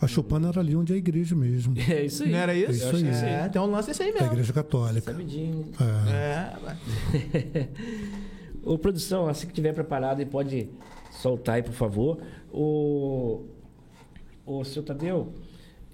A 0.00 0.08
Chupana 0.08 0.48
era 0.48 0.58
ali 0.60 0.74
onde 0.74 0.92
é 0.92 0.96
a 0.96 0.98
igreja 0.98 1.36
mesmo. 1.36 1.74
É 1.78 2.04
isso 2.06 2.24
aí. 2.24 2.32
Não 2.32 2.38
era 2.38 2.52
isso? 2.54 2.84
É 2.84 2.92
isso 2.92 2.96
aí. 3.24 3.30
É, 3.30 3.48
tem 3.48 3.62
um 3.62 3.66
lance 3.66 3.86
desse 3.88 4.02
aí 4.02 4.10
A 4.10 4.14
mesmo. 4.14 4.26
igreja 4.28 4.52
católica. 4.52 5.12
Sabidinho. 5.12 5.66
É. 5.80 6.10
É, 6.12 6.56
vai. 6.60 7.68
Ô, 8.64 8.76
produção, 8.78 9.28
assim 9.28 9.46
que 9.46 9.52
tiver 9.52 9.72
preparado 9.72 10.20
e 10.20 10.26
pode 10.26 10.68
soltar 11.10 11.54
aí, 11.56 11.62
por 11.62 11.72
favor. 11.72 12.18
O, 12.52 13.44
o 14.44 14.64
seu 14.64 14.82
Tadeu, 14.82 15.32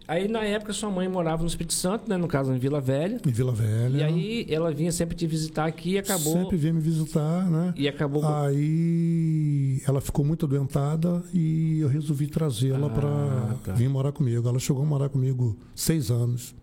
aí 0.09 0.27
na 0.27 0.43
época 0.43 0.73
sua 0.73 0.91
mãe 0.91 1.07
morava 1.09 1.43
no 1.43 1.49
Espírito 1.49 1.75
Santo, 1.75 2.09
né? 2.09 2.17
No 2.17 2.27
caso, 2.27 2.53
em 2.53 2.59
Vila 2.59 2.81
Velha. 2.81 3.21
Em 3.25 3.31
Vila 3.31 3.53
Velha. 3.53 3.99
E 3.99 4.03
aí 4.03 4.47
ela 4.49 4.73
vinha 4.73 4.91
sempre 4.91 5.15
te 5.15 5.27
visitar 5.27 5.67
aqui 5.67 5.91
e 5.93 5.99
acabou. 5.99 6.33
Sempre 6.33 6.57
vinha 6.57 6.73
me 6.73 6.81
visitar, 6.81 7.49
né? 7.49 7.73
E 7.77 7.87
acabou. 7.87 8.25
Aí 8.27 9.81
ela 9.87 10.01
ficou 10.01 10.25
muito 10.25 10.47
adoentada 10.47 11.23
e 11.33 11.79
eu 11.81 11.89
resolvi 11.89 12.27
trazê-la 12.27 12.87
Ah, 12.87 12.91
para 12.91 13.57
tá. 13.65 13.73
vir 13.75 13.89
morar 13.89 14.11
comigo. 14.13 14.49
Ela 14.49 14.59
chegou 14.59 14.83
a 14.83 14.87
morar 14.87 15.09
comigo 15.09 15.57
seis 15.75 16.11
anos, 16.11 16.55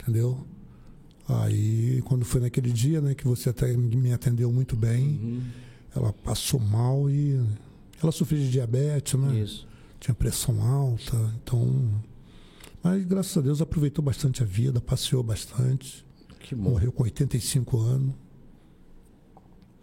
entendeu? 0.00 0.38
Aí 1.28 2.00
quando 2.06 2.24
foi 2.24 2.40
naquele 2.40 2.70
dia, 2.72 3.00
né, 3.00 3.14
que 3.14 3.26
você 3.26 3.50
até 3.50 3.76
me 3.76 4.12
atendeu 4.12 4.50
muito 4.52 4.74
bem, 4.76 5.20
Uhum, 5.22 5.42
ela 5.94 6.12
passou 6.24 6.58
mal 6.60 7.10
e 7.10 7.38
ela 8.02 8.12
sofria 8.12 8.38
de 8.38 8.50
diabetes, 8.50 9.14
né? 9.18 9.40
Isso. 9.40 9.66
Tinha 10.00 10.14
pressão 10.14 10.62
alta, 10.62 11.16
então. 11.42 11.90
Mas 12.88 13.04
graças 13.04 13.36
a 13.36 13.40
Deus 13.42 13.60
aproveitou 13.60 14.02
bastante 14.02 14.42
a 14.42 14.46
vida, 14.46 14.80
passeou 14.80 15.22
bastante, 15.22 16.06
Que 16.40 16.54
bom. 16.54 16.70
morreu 16.70 16.90
com 16.90 17.02
85 17.02 17.78
anos, 17.80 18.14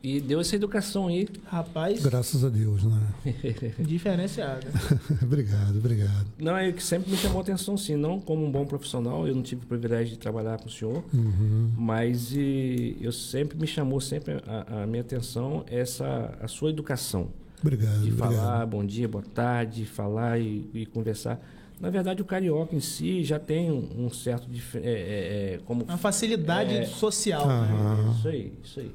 E 0.03 0.19
deu 0.19 0.39
essa 0.39 0.55
educação 0.55 1.07
aí. 1.07 1.27
Rapaz, 1.45 2.01
graças 2.03 2.43
a 2.43 2.49
Deus, 2.49 2.83
né? 2.83 3.01
diferenciado. 3.79 4.65
obrigado, 5.21 5.77
obrigado. 5.77 6.25
Não, 6.39 6.57
é 6.57 6.71
que 6.71 6.81
sempre 6.83 7.11
me 7.11 7.17
chamou 7.17 7.39
a 7.39 7.41
atenção, 7.41 7.77
sim. 7.77 7.95
Não 7.95 8.19
como 8.19 8.43
um 8.43 8.51
bom 8.51 8.65
profissional, 8.65 9.27
eu 9.27 9.35
não 9.35 9.43
tive 9.43 9.63
o 9.63 9.67
privilégio 9.67 10.13
de 10.13 10.19
trabalhar 10.19 10.59
com 10.59 10.67
o 10.67 10.71
senhor. 10.71 11.03
Uhum. 11.13 11.71
Mas 11.77 12.31
e, 12.33 12.97
eu 13.01 13.11
sempre 13.11 13.55
me 13.57 13.67
chamou 13.67 14.01
sempre 14.01 14.33
a, 14.47 14.83
a 14.83 14.87
minha 14.87 15.01
atenção 15.01 15.63
essa 15.67 16.35
a 16.41 16.47
sua 16.47 16.69
educação 16.71 17.29
Obrigado, 17.61 18.01
de 18.01 18.11
obrigado. 18.11 18.33
falar 18.35 18.65
bom 18.67 18.85
dia 18.85 19.07
boa 19.07 19.23
tarde 19.23 19.85
falar 19.85 20.39
e, 20.39 20.69
e 20.73 20.85
conversar 20.85 21.39
na 21.79 21.89
verdade 21.89 22.21
o 22.21 22.25
carioca 22.25 22.75
em 22.75 22.79
si 22.79 23.23
já 23.23 23.37
tem 23.39 23.71
um, 23.71 24.05
um 24.05 24.09
certo 24.09 24.47
dif- 24.49 24.77
é, 24.77 24.79
é, 24.81 25.53
é, 25.55 25.59
como 25.65 25.83
Uma 25.83 25.97
facilidade 25.97 26.73
É. 26.75 26.85
social. 26.85 27.47
né? 27.47 28.13
Isso 28.17 28.27
aí 28.27 28.53
isso 28.63 28.79
aí 28.79 28.91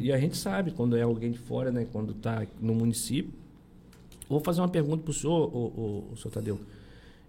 e 0.00 0.12
a 0.12 0.18
gente 0.18 0.36
sabe 0.36 0.70
quando 0.70 0.96
é 0.96 1.02
alguém 1.02 1.30
de 1.32 1.38
fora 1.38 1.70
né 1.72 1.86
quando 1.92 2.12
está 2.12 2.46
no 2.60 2.74
município 2.74 3.32
vou 4.28 4.40
fazer 4.40 4.60
uma 4.60 4.68
pergunta 4.68 5.02
para 5.02 5.10
o 5.10 5.14
senhor 5.14 5.48
o, 5.54 5.58
o, 5.58 6.12
o 6.12 6.16
senhor 6.16 6.30
Tadeu 6.32 6.60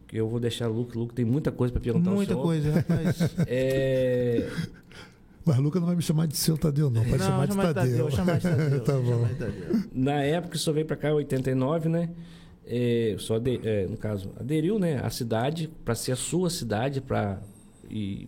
que 0.07 0.15
eu 0.17 0.27
vou 0.29 0.39
deixar 0.39 0.69
o 0.69 0.73
Luke 0.73 0.97
Luke 0.97 1.13
tem 1.13 1.25
muita 1.25 1.51
coisa 1.51 1.71
para 1.73 1.81
perguntar 1.81 2.09
ao 2.11 2.15
Muita 2.15 2.33
senhor. 2.33 2.43
coisa, 2.45 2.71
rapaz. 2.73 3.17
é, 3.47 4.49
Mas 5.45 5.57
Luca 5.57 5.79
não 5.79 5.87
vai 5.87 5.95
me 5.97 6.01
chamar 6.01 6.27
de 6.27 6.37
seu 6.37 6.57
Tadeu, 6.57 6.89
não. 6.89 7.01
Vai 7.03 7.17
não, 7.19 7.25
chamar 7.25 7.45
de 7.47 7.55
Tadeu. 7.57 7.73
Tadeu, 7.73 8.11
chama 8.11 8.33
de 8.37 8.41
Tadeu. 8.41 8.79
tá 8.85 8.93
bom. 8.99 9.27
Na 9.93 10.21
época 10.23 10.51
que 10.51 10.57
o 10.57 10.59
senhor 10.59 10.75
veio 10.75 10.85
para 10.85 10.95
cá, 10.95 11.09
em 11.09 11.13
89, 11.13 11.89
né? 11.89 12.09
É, 12.69 13.15
senhor, 13.19 13.37
ade- 13.37 13.61
é, 13.63 13.87
no 13.87 13.95
caso, 13.97 14.29
aderiu 14.39 14.77
né, 14.77 14.99
à 15.03 15.09
cidade 15.09 15.69
para 15.85 15.95
ser 15.95 16.11
a 16.11 16.15
sua 16.15 16.49
cidade, 16.49 16.99
para 17.01 17.39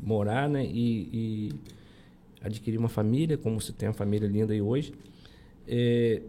morar 0.02 0.48
né, 0.50 0.66
e, 0.66 1.10
e 1.52 1.54
adquirir 2.42 2.78
uma 2.78 2.88
família, 2.90 3.38
como 3.38 3.60
você 3.60 3.74
tem 3.74 3.90
uma 3.90 3.94
família 3.94 4.28
linda 4.28 4.54
aí 4.54 4.62
hoje. 4.62 4.94
É, 5.68 6.22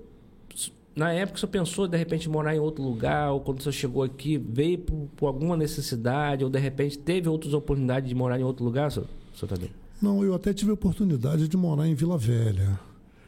na 0.95 1.13
época, 1.13 1.39
senhor 1.39 1.51
pensou 1.51 1.87
de 1.87 1.97
repente 1.97 2.29
morar 2.29 2.55
em 2.55 2.59
outro 2.59 2.83
lugar, 2.83 3.31
ou 3.31 3.41
quando 3.41 3.63
senhor 3.63 3.73
chegou 3.73 4.03
aqui, 4.03 4.37
veio 4.37 4.79
por, 4.79 5.09
por 5.17 5.27
alguma 5.29 5.57
necessidade, 5.57 6.43
ou 6.45 6.51
de 6.51 6.59
repente 6.59 6.99
teve 6.99 7.29
outras 7.29 7.55
oportunidades 7.55 8.09
de 8.09 8.15
morar 8.15 8.41
em 8.41 8.43
outro 8.43 8.65
lugar, 8.65 8.91
senhor, 8.91 9.07
senhor 9.35 9.49
Tadeu? 9.49 9.69
Não, 10.03 10.25
eu 10.25 10.35
até 10.35 10.53
tive 10.53 10.71
a 10.73 10.75
oportunidade 10.75 11.47
de 11.47 11.57
morar 11.57 11.87
em 11.87 11.95
Vila 11.95 12.19
Velha. 12.19 12.81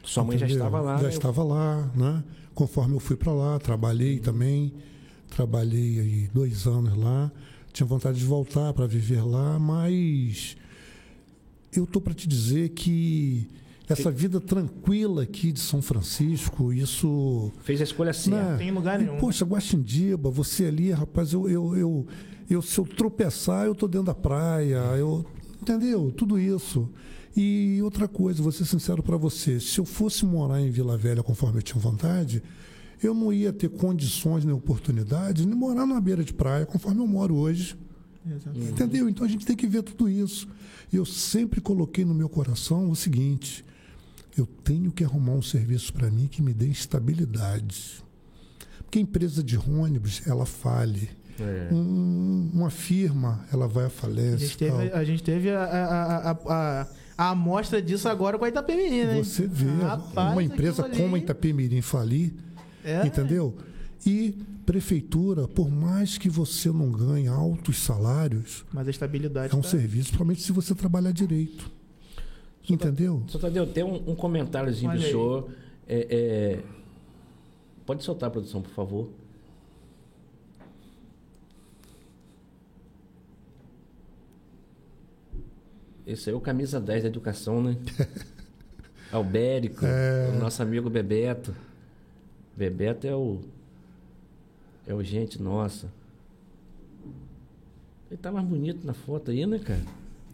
Sua 0.03 0.23
mãe 0.23 0.37
já 0.37 0.45
estava 0.45 0.81
lá, 0.81 0.97
Já 0.97 1.03
né? 1.03 1.09
estava 1.09 1.43
lá, 1.43 1.89
né? 1.95 2.23
Conforme 2.53 2.95
eu 2.95 2.99
fui 2.99 3.15
para 3.15 3.31
lá, 3.31 3.57
trabalhei 3.59 4.19
também. 4.19 4.73
Trabalhei 5.29 5.99
aí 5.99 6.29
dois 6.33 6.67
anos 6.67 6.95
lá. 6.97 7.31
Tinha 7.71 7.87
vontade 7.87 8.19
de 8.19 8.25
voltar 8.25 8.71
para 8.73 8.85
viver 8.85 9.21
lá, 9.25 9.57
mas 9.57 10.55
eu 11.75 11.87
tô 11.87 11.99
para 11.99 12.13
te 12.13 12.27
dizer 12.27 12.69
que 12.69 13.49
essa 13.89 14.11
vida 14.11 14.39
tranquila 14.39 15.23
aqui 15.23 15.51
de 15.51 15.59
São 15.59 15.81
Francisco, 15.81 16.71
isso 16.71 17.51
Fez 17.63 17.81
a 17.81 17.83
escolha 17.83 18.13
certa. 18.13 18.51
Né? 18.51 18.57
Tem 18.57 18.71
lugar 18.71 18.99
nenhum. 18.99 19.17
Poxa, 19.17 19.43
Guaxindiba, 19.43 20.29
você 20.29 20.65
ali, 20.65 20.91
rapaz, 20.91 21.33
eu, 21.33 21.49
eu, 21.49 21.75
eu, 21.75 22.07
eu- 22.49 22.61
se 22.61 22.77
eu 22.79 22.85
tropeçar, 22.85 23.65
eu 23.65 23.73
tô 23.73 23.87
dentro 23.87 24.05
da 24.07 24.15
praia, 24.15 24.77
eu, 24.97 25.25
entendeu? 25.61 26.11
Tudo 26.15 26.37
isso. 26.39 26.87
E 27.35 27.79
outra 27.81 28.07
coisa, 28.07 28.43
vou 28.43 28.51
ser 28.51 28.65
sincero 28.65 29.01
para 29.01 29.17
você, 29.17 29.59
se 29.59 29.79
eu 29.79 29.85
fosse 29.85 30.25
morar 30.25 30.61
em 30.61 30.69
Vila 30.69 30.97
Velha 30.97 31.23
conforme 31.23 31.57
eu 31.59 31.63
tinha 31.63 31.81
vontade, 31.81 32.43
eu 33.01 33.13
não 33.13 33.33
ia 33.33 33.51
ter 33.51 33.69
condições 33.69 34.45
nem 34.45 34.53
oportunidade 34.53 35.45
de 35.45 35.53
morar 35.55 35.85
numa 35.85 35.99
beira 35.99 36.23
de 36.23 36.33
praia 36.33 36.65
conforme 36.65 37.01
eu 37.01 37.07
moro 37.07 37.35
hoje. 37.35 37.75
Exatamente. 38.25 38.71
Entendeu? 38.71 39.09
Então 39.09 39.25
a 39.25 39.29
gente 39.29 39.45
tem 39.45 39.55
que 39.55 39.67
ver 39.67 39.81
tudo 39.83 40.07
isso. 40.07 40.47
E 40.91 40.95
eu 40.95 41.05
sempre 41.05 41.59
coloquei 41.59 42.05
no 42.05 42.13
meu 42.13 42.29
coração 42.29 42.89
o 42.89 42.95
seguinte: 42.95 43.65
eu 44.37 44.45
tenho 44.45 44.91
que 44.91 45.03
arrumar 45.03 45.33
um 45.33 45.41
serviço 45.41 45.91
para 45.91 46.09
mim 46.09 46.27
que 46.27 46.41
me 46.41 46.53
dê 46.53 46.67
estabilidade. 46.67 48.01
Porque 48.83 48.99
a 48.99 49.01
empresa 49.01 49.43
de 49.43 49.57
ônibus, 49.57 50.21
ela 50.27 50.45
fale. 50.45 51.09
É. 51.39 51.73
Um- 51.73 52.51
uma 52.53 52.69
firma, 52.69 53.43
ela 53.51 53.67
vai 53.67 53.85
à 53.85 53.87
A 53.87 53.89
falência. 53.89 54.37
gente 54.37 54.57
teve, 54.57 54.91
a, 54.91 55.03
gente 55.03 55.23
teve 55.23 55.49
a, 55.49 55.63
a, 55.63 56.31
a, 56.31 56.87
a, 57.17 57.29
amostra 57.29 57.81
disso 57.81 58.07
agora 58.09 58.37
com 58.37 58.45
a 58.45 58.49
Itapemirim, 58.49 59.03
né? 59.05 59.23
Você 59.23 59.47
vê 59.47 59.65
Rapaz, 59.83 60.31
uma 60.33 60.43
empresa 60.43 60.85
ali- 60.85 60.97
como 60.97 61.15
a 61.15 61.19
Itapemirim 61.19 61.81
falir, 61.81 62.33
É, 62.83 63.05
entendeu? 63.05 63.55
E 64.05 64.35
prefeitura, 64.65 65.47
por 65.47 65.69
mais 65.69 66.17
que 66.17 66.29
você 66.29 66.69
não 66.69 66.89
ganhe 66.91 67.27
altos 67.27 67.79
salários, 67.79 68.65
Mas 68.71 68.87
a 68.87 68.91
estabilidade 68.91 69.53
é 69.53 69.57
um 69.57 69.61
tá- 69.61 69.67
serviço, 69.69 70.07
principalmente 70.09 70.41
se 70.41 70.51
você 70.51 70.73
trabalhar 70.73 71.11
direito. 71.11 71.69
Entendeu? 72.69 73.23
Só 73.27 73.37
Tadeu, 73.39 73.67
tem 73.67 73.83
um, 73.83 74.11
um 74.11 74.15
comentáriozinho 74.15 74.89
Olha 74.89 74.99
do 74.99 75.03
aí. 75.05 75.11
senhor. 75.11 75.49
É, 75.87 76.07
é, 76.09 76.63
Pode 77.85 78.01
soltar 78.03 78.27
a 78.27 78.31
produção, 78.31 78.61
por 78.61 78.71
favor. 78.71 79.09
Esse 86.05 86.29
aí 86.29 86.33
é 86.33 86.37
o 86.37 86.41
camisa 86.41 86.79
10 86.79 87.03
da 87.03 87.09
educação, 87.09 87.61
né? 87.63 87.77
Albérico, 89.11 89.85
É. 89.85 90.31
o 90.35 90.39
nosso 90.39 90.61
amigo 90.61 90.89
Bebeto. 90.89 91.55
Bebeto 92.57 93.07
é 93.07 93.15
o. 93.15 93.39
É 94.87 94.93
o 94.93 95.03
gente 95.03 95.41
nossa. 95.41 95.87
Ele 98.09 98.17
tá 98.21 98.31
mais 98.31 98.45
bonito 98.45 98.85
na 98.85 98.93
foto 98.93 99.31
aí, 99.31 99.45
né, 99.45 99.59
cara? 99.59 99.81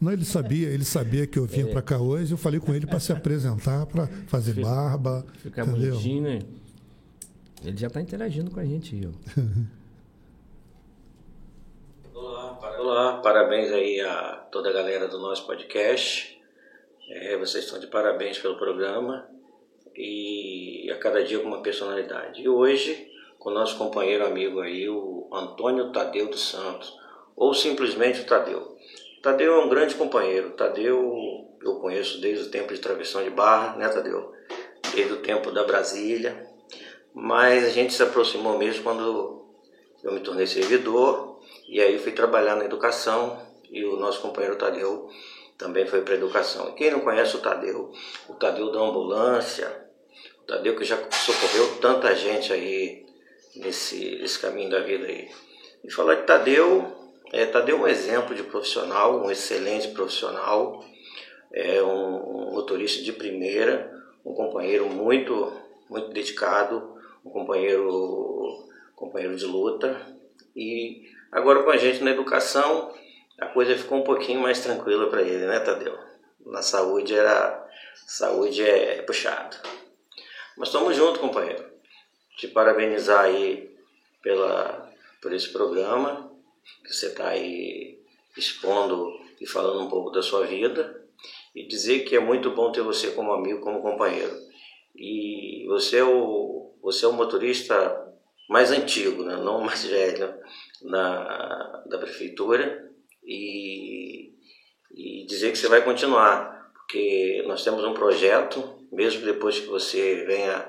Não, 0.01 0.11
ele 0.11 0.25
sabia, 0.25 0.69
ele 0.69 0.85
sabia 0.85 1.27
que 1.27 1.37
eu 1.37 1.45
vinha 1.45 1.65
É. 1.67 1.71
pra 1.71 1.81
cá 1.81 1.97
hoje. 1.99 2.31
Eu 2.33 2.37
falei 2.37 2.59
com 2.59 2.73
ele 2.73 2.87
para 2.87 2.99
se 2.99 3.11
apresentar, 3.11 3.85
para 3.85 4.07
fazer 4.27 4.53
Fica- 4.53 4.67
barba, 4.67 5.25
Ficar 5.37 5.67
entendeu? 5.67 5.91
bonitinho, 5.91 6.23
né? 6.23 6.39
Ele 7.63 7.77
já 7.77 7.89
tá 7.89 8.01
interagindo 8.01 8.49
com 8.49 8.59
a 8.59 8.65
gente 8.65 8.95
aí, 8.95 9.05
ó. 9.07 9.11
Olá, 12.91 13.17
parabéns 13.21 13.71
aí 13.71 14.01
a 14.01 14.47
toda 14.51 14.71
a 14.71 14.73
galera 14.73 15.07
do 15.07 15.19
nosso 15.19 15.45
podcast. 15.45 16.41
É, 17.07 17.37
vocês 17.37 17.65
estão 17.65 17.79
de 17.79 17.85
parabéns 17.85 18.39
pelo 18.39 18.57
programa 18.57 19.29
e 19.95 20.89
a 20.91 20.97
cada 20.97 21.23
dia 21.23 21.37
com 21.37 21.47
uma 21.47 21.61
personalidade. 21.61 22.41
E 22.41 22.49
hoje, 22.49 23.07
com 23.37 23.51
o 23.51 23.53
nosso 23.53 23.77
companheiro 23.77 24.25
amigo 24.25 24.59
aí, 24.59 24.89
o 24.89 25.29
Antônio 25.31 25.91
Tadeu 25.91 26.31
dos 26.31 26.49
Santos, 26.49 26.91
ou 27.35 27.53
simplesmente 27.53 28.21
o 28.21 28.25
Tadeu. 28.25 28.75
Tadeu 29.21 29.53
é 29.53 29.63
um 29.63 29.69
grande 29.69 29.93
companheiro. 29.93 30.53
Tadeu 30.53 31.47
eu 31.61 31.75
conheço 31.75 32.19
desde 32.19 32.45
o 32.45 32.49
tempo 32.49 32.73
de 32.73 32.79
travessão 32.79 33.23
de 33.23 33.29
barra, 33.29 33.75
né, 33.75 33.87
Tadeu? 33.87 34.33
Desde 34.95 35.13
o 35.13 35.21
tempo 35.21 35.51
da 35.51 35.63
Brasília. 35.63 36.43
Mas 37.13 37.65
a 37.65 37.69
gente 37.69 37.93
se 37.93 38.01
aproximou 38.01 38.57
mesmo 38.57 38.81
quando 38.81 39.45
eu 40.03 40.11
me 40.11 40.21
tornei 40.21 40.47
servidor 40.47 41.28
e 41.69 41.79
aí 41.79 41.99
fui 41.99 42.11
trabalhar 42.11 42.55
na 42.55 42.65
educação 42.65 43.39
e 43.69 43.85
o 43.85 43.95
nosso 43.95 44.21
companheiro 44.21 44.57
Tadeu 44.57 45.07
também 45.55 45.85
foi 45.85 46.01
para 46.01 46.15
educação. 46.15 46.69
E 46.69 46.73
quem 46.73 46.89
não 46.89 47.01
conhece 47.01 47.35
o 47.35 47.41
Tadeu, 47.41 47.91
o 48.27 48.33
Tadeu 48.33 48.71
da 48.71 48.79
ambulância, 48.79 49.87
o 50.41 50.47
Tadeu 50.47 50.75
que 50.75 50.83
já 50.83 50.97
socorreu 51.11 51.79
tanta 51.79 52.15
gente 52.15 52.51
aí 52.51 53.05
nesse, 53.55 54.15
nesse 54.15 54.39
caminho 54.39 54.71
da 54.71 54.79
vida 54.79 55.05
aí. 55.05 55.29
E 55.83 55.91
falar 55.91 56.15
de 56.15 56.23
Tadeu, 56.23 56.91
é, 57.31 57.45
Tadeu 57.45 57.77
é 57.77 57.79
um 57.81 57.87
exemplo 57.87 58.33
de 58.33 58.41
profissional, 58.41 59.23
um 59.23 59.29
excelente 59.29 59.89
profissional, 59.89 60.83
é 61.53 61.83
um 61.83 62.51
motorista 62.51 63.03
de 63.03 63.13
primeira, 63.13 63.95
um 64.25 64.33
companheiro 64.33 64.89
muito, 64.89 65.53
muito 65.87 66.09
dedicado, 66.09 66.95
um 67.23 67.29
companheiro, 67.29 68.65
companheiro 68.95 69.35
de 69.35 69.45
luta. 69.45 70.17
E 70.55 71.18
agora 71.31 71.63
com 71.63 71.69
a 71.69 71.77
gente 71.77 72.03
na 72.03 72.11
educação, 72.11 72.93
a 73.39 73.47
coisa 73.47 73.75
ficou 73.75 73.99
um 73.99 74.03
pouquinho 74.03 74.41
mais 74.41 74.59
tranquila 74.59 75.09
para 75.09 75.21
ele, 75.21 75.45
né, 75.45 75.59
Tadeu? 75.59 75.97
Na 76.45 76.61
saúde 76.61 77.15
era 77.15 77.67
saúde 78.05 78.63
é 78.63 79.01
puxado. 79.01 79.57
Mas 80.57 80.69
estamos 80.69 80.95
juntos, 80.95 81.21
companheiro. 81.21 81.63
Te 82.37 82.47
parabenizar 82.47 83.25
aí 83.25 83.69
pela 84.21 84.89
por 85.21 85.33
esse 85.33 85.49
programa 85.49 86.31
que 86.83 86.93
você 86.93 87.07
está 87.07 87.29
aí 87.29 87.99
expondo 88.37 89.19
e 89.39 89.45
falando 89.45 89.81
um 89.81 89.89
pouco 89.89 90.11
da 90.11 90.21
sua 90.21 90.45
vida 90.45 91.03
e 91.55 91.67
dizer 91.67 92.01
que 92.01 92.15
é 92.15 92.19
muito 92.19 92.51
bom 92.51 92.71
ter 92.71 92.81
você 92.81 93.11
como 93.11 93.33
amigo, 93.33 93.61
como 93.61 93.81
companheiro. 93.81 94.35
E 94.95 95.65
você 95.67 95.97
é 95.97 96.03
o, 96.03 96.71
você 96.81 97.05
é 97.05 97.07
o 97.07 97.13
motorista 97.13 98.08
mais 98.49 98.71
antigo, 98.71 99.23
né? 99.23 99.37
não 99.37 99.61
mais 99.61 99.85
velho, 99.87 100.33
na, 100.81 101.83
da 101.85 101.97
prefeitura. 101.99 102.89
E, 103.23 104.33
e 104.91 105.25
dizer 105.27 105.51
que 105.51 105.57
você 105.57 105.67
vai 105.67 105.83
continuar, 105.83 106.71
porque 106.73 107.43
nós 107.45 107.63
temos 107.63 107.83
um 107.83 107.93
projeto, 107.93 108.87
mesmo 108.91 109.23
depois 109.23 109.59
que 109.59 109.67
você 109.67 110.25
venha 110.25 110.67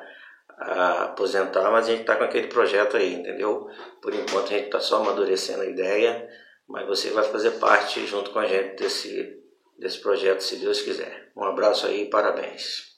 a 0.58 1.04
aposentar, 1.04 1.70
mas 1.70 1.86
a 1.86 1.92
gente 1.92 2.02
está 2.02 2.16
com 2.16 2.24
aquele 2.24 2.48
projeto 2.48 2.98
aí, 2.98 3.14
entendeu? 3.14 3.66
Por 4.02 4.12
enquanto 4.12 4.52
a 4.52 4.56
gente 4.56 4.66
está 4.66 4.78
só 4.78 4.96
amadurecendo 4.96 5.62
a 5.62 5.66
ideia, 5.66 6.28
mas 6.68 6.86
você 6.86 7.08
vai 7.10 7.24
fazer 7.24 7.52
parte 7.52 8.06
junto 8.06 8.30
com 8.30 8.40
a 8.40 8.46
gente 8.46 8.76
desse, 8.76 9.42
desse 9.78 9.98
projeto, 10.00 10.42
se 10.42 10.56
Deus 10.56 10.82
quiser. 10.82 11.32
Um 11.34 11.44
abraço 11.44 11.86
aí 11.86 12.02
e 12.02 12.10
parabéns. 12.10 12.89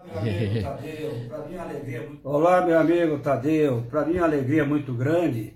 Olá, 2.24 2.64
meu 2.64 2.78
amigo 2.78 3.18
Tadeu. 3.18 3.84
Para 3.90 4.06
mim 4.06 4.16
é 4.16 4.20
uma 4.20 4.26
alegria 4.26 4.64
muito 4.64 4.94
grande, 4.94 5.52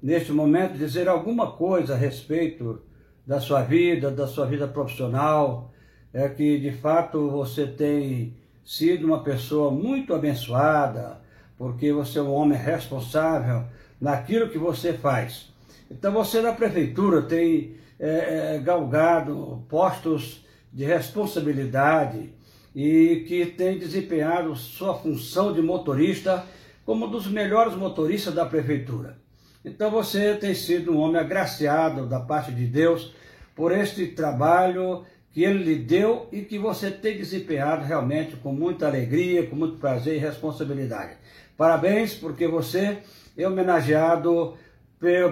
neste 0.00 0.30
momento, 0.30 0.78
dizer 0.78 1.08
alguma 1.08 1.50
coisa 1.52 1.94
a 1.94 1.96
respeito 1.96 2.80
da 3.26 3.40
sua 3.40 3.62
vida, 3.62 4.08
da 4.10 4.28
sua 4.28 4.46
vida 4.46 4.68
profissional. 4.68 5.72
É 6.12 6.28
que, 6.28 6.58
de 6.58 6.72
fato, 6.72 7.30
você 7.30 7.66
tem 7.66 8.36
sido 8.64 9.06
uma 9.06 9.22
pessoa 9.22 9.70
muito 9.70 10.14
abençoada, 10.14 11.20
porque 11.56 11.92
você 11.92 12.18
é 12.18 12.22
um 12.22 12.32
homem 12.32 12.56
responsável 12.56 13.64
naquilo 14.00 14.48
que 14.48 14.58
você 14.58 14.92
faz. 14.92 15.52
Então, 15.90 16.12
você 16.12 16.40
na 16.40 16.52
prefeitura 16.52 17.22
tem 17.22 17.74
é, 17.98 18.60
galgado 18.62 19.64
postos 19.68 20.46
de 20.72 20.84
responsabilidade 20.84 22.37
e 22.74 23.24
que 23.26 23.46
tem 23.46 23.78
desempenhado 23.78 24.54
sua 24.54 24.94
função 24.94 25.52
de 25.52 25.62
motorista 25.62 26.44
como 26.84 27.06
um 27.06 27.10
dos 27.10 27.26
melhores 27.26 27.74
motoristas 27.74 28.34
da 28.34 28.46
prefeitura. 28.46 29.18
Então 29.64 29.90
você 29.90 30.34
tem 30.34 30.54
sido 30.54 30.92
um 30.92 30.98
homem 30.98 31.20
agraciado 31.20 32.06
da 32.06 32.20
parte 32.20 32.52
de 32.52 32.66
Deus 32.66 33.12
por 33.54 33.72
este 33.72 34.06
trabalho 34.06 35.04
que 35.32 35.44
ele 35.44 35.62
lhe 35.62 35.76
deu 35.76 36.28
e 36.32 36.42
que 36.42 36.58
você 36.58 36.90
tem 36.90 37.16
desempenhado 37.16 37.84
realmente 37.84 38.36
com 38.36 38.52
muita 38.52 38.86
alegria, 38.86 39.46
com 39.46 39.56
muito 39.56 39.76
prazer 39.76 40.16
e 40.16 40.18
responsabilidade. 40.18 41.12
Parabéns, 41.56 42.14
porque 42.14 42.46
você 42.46 42.98
é 43.36 43.46
homenageado 43.46 44.56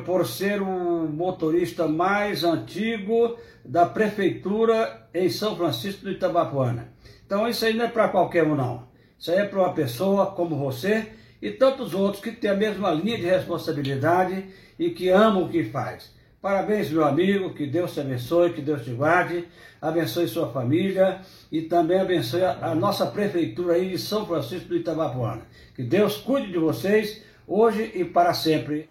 por 0.05 0.27
ser 0.27 0.61
o 0.61 1.09
motorista 1.09 1.89
mais 1.89 2.45
antigo 2.45 3.37
da 3.65 3.87
prefeitura 3.87 5.09
em 5.13 5.29
São 5.29 5.57
Francisco 5.57 6.05
do 6.05 6.13
Itabapuana. 6.13 6.93
Então 7.27 7.49
isso 7.49 7.65
aí 7.67 7.75
não 7.75 7.85
é 7.85 7.89
para 7.89 8.09
qualquer 8.09 8.45
um 8.45 8.55
não. 8.55 8.87
Isso 9.19 9.33
aí 9.33 9.39
é 9.39 9.45
para 9.45 9.59
uma 9.59 9.73
pessoa 9.73 10.27
como 10.27 10.57
você 10.57 11.13
e 11.43 11.51
tantos 11.51 11.93
outros 11.93 12.23
que 12.23 12.31
têm 12.31 12.51
a 12.51 12.55
mesma 12.55 12.93
linha 12.93 13.17
de 13.17 13.25
responsabilidade 13.25 14.47
e 14.79 14.91
que 14.91 15.09
amam 15.09 15.45
o 15.45 15.49
que 15.49 15.65
faz. 15.65 16.15
Parabéns, 16.41 16.91
meu 16.91 17.05
amigo, 17.05 17.53
que 17.53 17.67
Deus 17.67 17.93
te 17.93 18.01
abençoe, 18.01 18.53
que 18.53 18.61
Deus 18.61 18.85
te 18.85 18.93
guarde, 18.93 19.49
abençoe 19.83 20.29
sua 20.29 20.53
família 20.53 21.21
e 21.51 21.63
também 21.63 21.99
abençoe 21.99 22.45
a, 22.45 22.67
a 22.67 22.75
nossa 22.75 23.07
prefeitura 23.07 23.75
aí 23.75 23.91
de 23.91 23.99
São 23.99 24.25
Francisco 24.25 24.69
do 24.69 24.77
Itabapuana. 24.77 25.43
Que 25.75 25.83
Deus 25.83 26.19
cuide 26.19 26.53
de 26.53 26.59
vocês 26.59 27.25
hoje 27.49 27.91
e 27.95 28.05
para 28.05 28.33
sempre. 28.33 28.89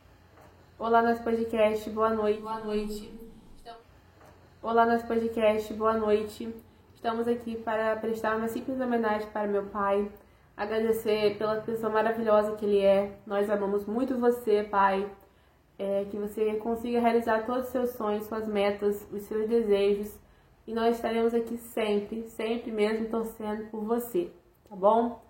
Olá, 0.77 1.01
nosso 1.01 1.23
podcast, 1.23 1.89
boa 1.89 2.13
noite. 2.13 2.41
Boa 2.41 2.59
noite. 2.59 3.13
Olá, 4.61 4.85
nosso 4.85 5.07
podcast, 5.07 5.73
boa 5.73 5.93
noite. 5.93 6.64
Estamos 7.05 7.27
aqui 7.27 7.55
para 7.55 7.95
prestar 7.97 8.35
uma 8.35 8.47
simples 8.47 8.81
homenagem 8.81 9.29
para 9.29 9.47
meu 9.47 9.67
pai, 9.67 10.09
agradecer 10.57 11.37
pela 11.37 11.61
pessoa 11.61 11.93
maravilhosa 11.93 12.55
que 12.55 12.65
ele 12.65 12.79
é. 12.79 13.19
Nós 13.27 13.47
amamos 13.47 13.85
muito 13.85 14.17
você, 14.17 14.63
pai. 14.63 15.07
É, 15.77 16.05
que 16.05 16.17
você 16.17 16.55
consiga 16.55 16.99
realizar 16.99 17.45
todos 17.45 17.65
os 17.65 17.69
seus 17.69 17.91
sonhos, 17.91 18.25
suas 18.25 18.47
metas, 18.47 19.07
os 19.13 19.21
seus 19.21 19.47
desejos. 19.47 20.19
E 20.65 20.73
nós 20.73 20.95
estaremos 20.95 21.35
aqui 21.35 21.57
sempre, 21.57 22.23
sempre 22.23 22.71
mesmo 22.71 23.05
torcendo 23.07 23.69
por 23.69 23.83
você, 23.83 24.31
tá 24.67 24.75
bom? 24.75 25.23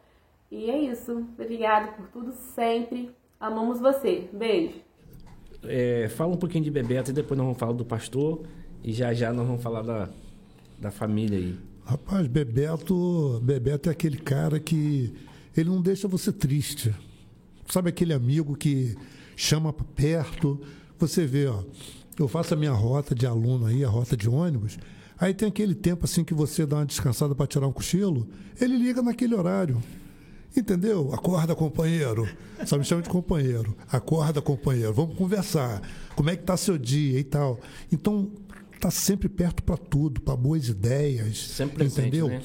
E 0.49 0.71
é 0.71 0.77
isso. 0.79 1.27
Obrigado 1.37 1.93
por 1.97 2.07
tudo 2.07 2.31
sempre. 2.31 3.11
Amamos 3.37 3.81
você. 3.81 4.29
Beijo. 4.31 4.79
É, 5.65 6.07
fala 6.07 6.35
um 6.35 6.37
pouquinho 6.37 6.63
de 6.63 6.71
Bebeto 6.71 7.11
e 7.11 7.13
depois 7.13 7.37
nós 7.37 7.43
vamos 7.47 7.59
falar 7.59 7.73
do 7.73 7.83
pastor. 7.83 8.43
E 8.81 8.93
já 8.93 9.13
já 9.13 9.33
nós 9.33 9.45
vamos 9.45 9.61
falar 9.61 9.81
da, 9.81 10.07
da 10.79 10.89
família 10.89 11.37
aí? 11.37 11.64
Rapaz, 11.85 12.25
Bebeto, 12.25 13.39
Bebeto 13.43 13.89
é 13.89 13.91
aquele 13.91 14.17
cara 14.17 14.59
que 14.59 15.13
ele 15.55 15.69
não 15.69 15.79
deixa 15.79 16.07
você 16.07 16.31
triste. 16.31 16.91
Sabe 17.69 17.89
aquele 17.89 18.11
amigo 18.11 18.55
que 18.55 18.97
chama 19.35 19.71
para 19.71 19.85
perto? 19.95 20.59
Você 20.97 21.27
vê, 21.27 21.45
ó, 21.45 21.63
eu 22.17 22.27
faço 22.27 22.55
a 22.55 22.57
minha 22.57 22.71
rota 22.71 23.13
de 23.13 23.27
aluno 23.27 23.67
aí, 23.67 23.85
a 23.85 23.87
rota 23.87 24.17
de 24.17 24.27
ônibus. 24.27 24.79
Aí 25.15 25.31
tem 25.31 25.47
aquele 25.47 25.75
tempo 25.75 26.05
assim 26.05 26.23
que 26.23 26.33
você 26.33 26.65
dá 26.65 26.77
uma 26.77 26.85
descansada 26.87 27.35
para 27.35 27.45
tirar 27.45 27.67
um 27.67 27.71
cochilo, 27.71 28.27
ele 28.59 28.77
liga 28.77 29.03
naquele 29.03 29.35
horário. 29.35 29.81
Entendeu? 30.57 31.13
Acorda, 31.13 31.53
companheiro. 31.53 32.27
Só 32.65 32.77
me 32.77 32.83
chama 32.83 33.01
de 33.01 33.09
companheiro. 33.09 33.75
Acorda, 33.91 34.41
companheiro. 34.41 34.93
Vamos 34.93 35.17
conversar. 35.17 35.81
Como 36.15 36.29
é 36.29 36.35
que 36.35 36.43
tá 36.43 36.55
seu 36.55 36.77
dia 36.77 37.19
e 37.19 37.23
tal. 37.23 37.59
Então, 37.91 38.31
está 38.85 38.91
sempre 38.91 39.27
perto 39.27 39.63
para 39.63 39.77
tudo, 39.77 40.21
para 40.21 40.35
boas 40.35 40.67
ideias. 40.67 41.37
Sempre 41.37 41.77
presente, 41.77 42.07
entendeu? 42.07 42.27
Né? 42.27 42.41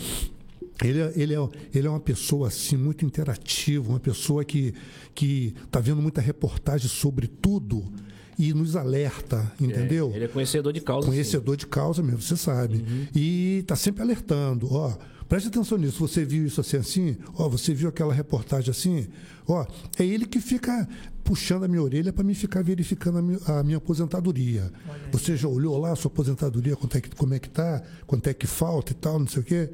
Ele, 0.83 1.01
é, 1.01 1.13
ele, 1.15 1.35
é, 1.35 1.49
ele 1.75 1.87
é 1.87 1.91
uma 1.91 2.01
pessoa 2.01 2.49
assim 2.49 2.77
muito 2.77 3.05
interativa, 3.05 3.91
uma 3.91 4.01
pessoa 4.01 4.45
que 4.45 4.75
que 5.15 5.55
está 5.65 5.81
vendo 5.81 6.01
muita 6.01 6.23
reportagem 6.23 6.89
sobre 6.89 7.27
tudo 7.27 7.93
e 8.39 8.55
nos 8.55 8.75
alerta, 8.75 9.53
entendeu? 9.61 10.11
É, 10.15 10.17
ele 10.17 10.25
é 10.25 10.29
conhecedor 10.29 10.73
de 10.73 10.81
causa. 10.81 11.09
Conhecedor 11.09 11.55
sim. 11.57 11.59
de 11.59 11.67
causa 11.67 12.03
mesmo, 12.03 12.23
você 12.23 12.37
sabe. 12.37 12.77
Uhum. 12.77 13.07
E 13.15 13.59
está 13.59 13.77
sempre 13.77 14.03
alertando, 14.03 14.73
ó. 14.73 14.97
Preste 15.29 15.49
atenção 15.49 15.77
nisso. 15.77 15.99
Você 15.99 16.25
viu 16.25 16.47
isso 16.47 16.61
assim, 16.61 16.79
assim? 16.79 17.17
Ó, 17.35 17.49
você 17.49 17.75
viu 17.75 17.89
aquela 17.89 18.13
reportagem 18.15 18.71
assim? 18.71 19.07
Ó, 19.51 19.67
é 19.99 20.05
ele 20.05 20.27
que 20.27 20.41
fica 20.41 20.89
puxando 21.25 21.65
a 21.65 21.69
minha 21.69 21.83
orelha 21.83 22.13
para 22.13 22.23
me 22.23 22.35
ficar 22.37 22.63
verificando 22.63 23.19
a 23.19 23.23
minha, 23.23 23.39
a 23.47 23.63
minha 23.65 23.79
aposentadoria. 23.79 24.71
Você 25.11 25.37
já 25.37 25.49
olhou 25.49 25.77
lá 25.77 25.91
a 25.91 25.97
sua 25.97 26.09
aposentadoria, 26.09 26.77
quanto 26.77 26.97
é 26.97 27.01
que, 27.01 27.11
como 27.17 27.35
é 27.35 27.39
que 27.41 27.51
tá, 27.51 27.83
quanto 28.07 28.29
é 28.29 28.35
que 28.35 28.47
falta 28.47 28.93
e 28.93 28.95
tal, 28.95 29.19
não 29.19 29.27
sei 29.27 29.43
o 29.43 29.45
quê. 29.45 29.71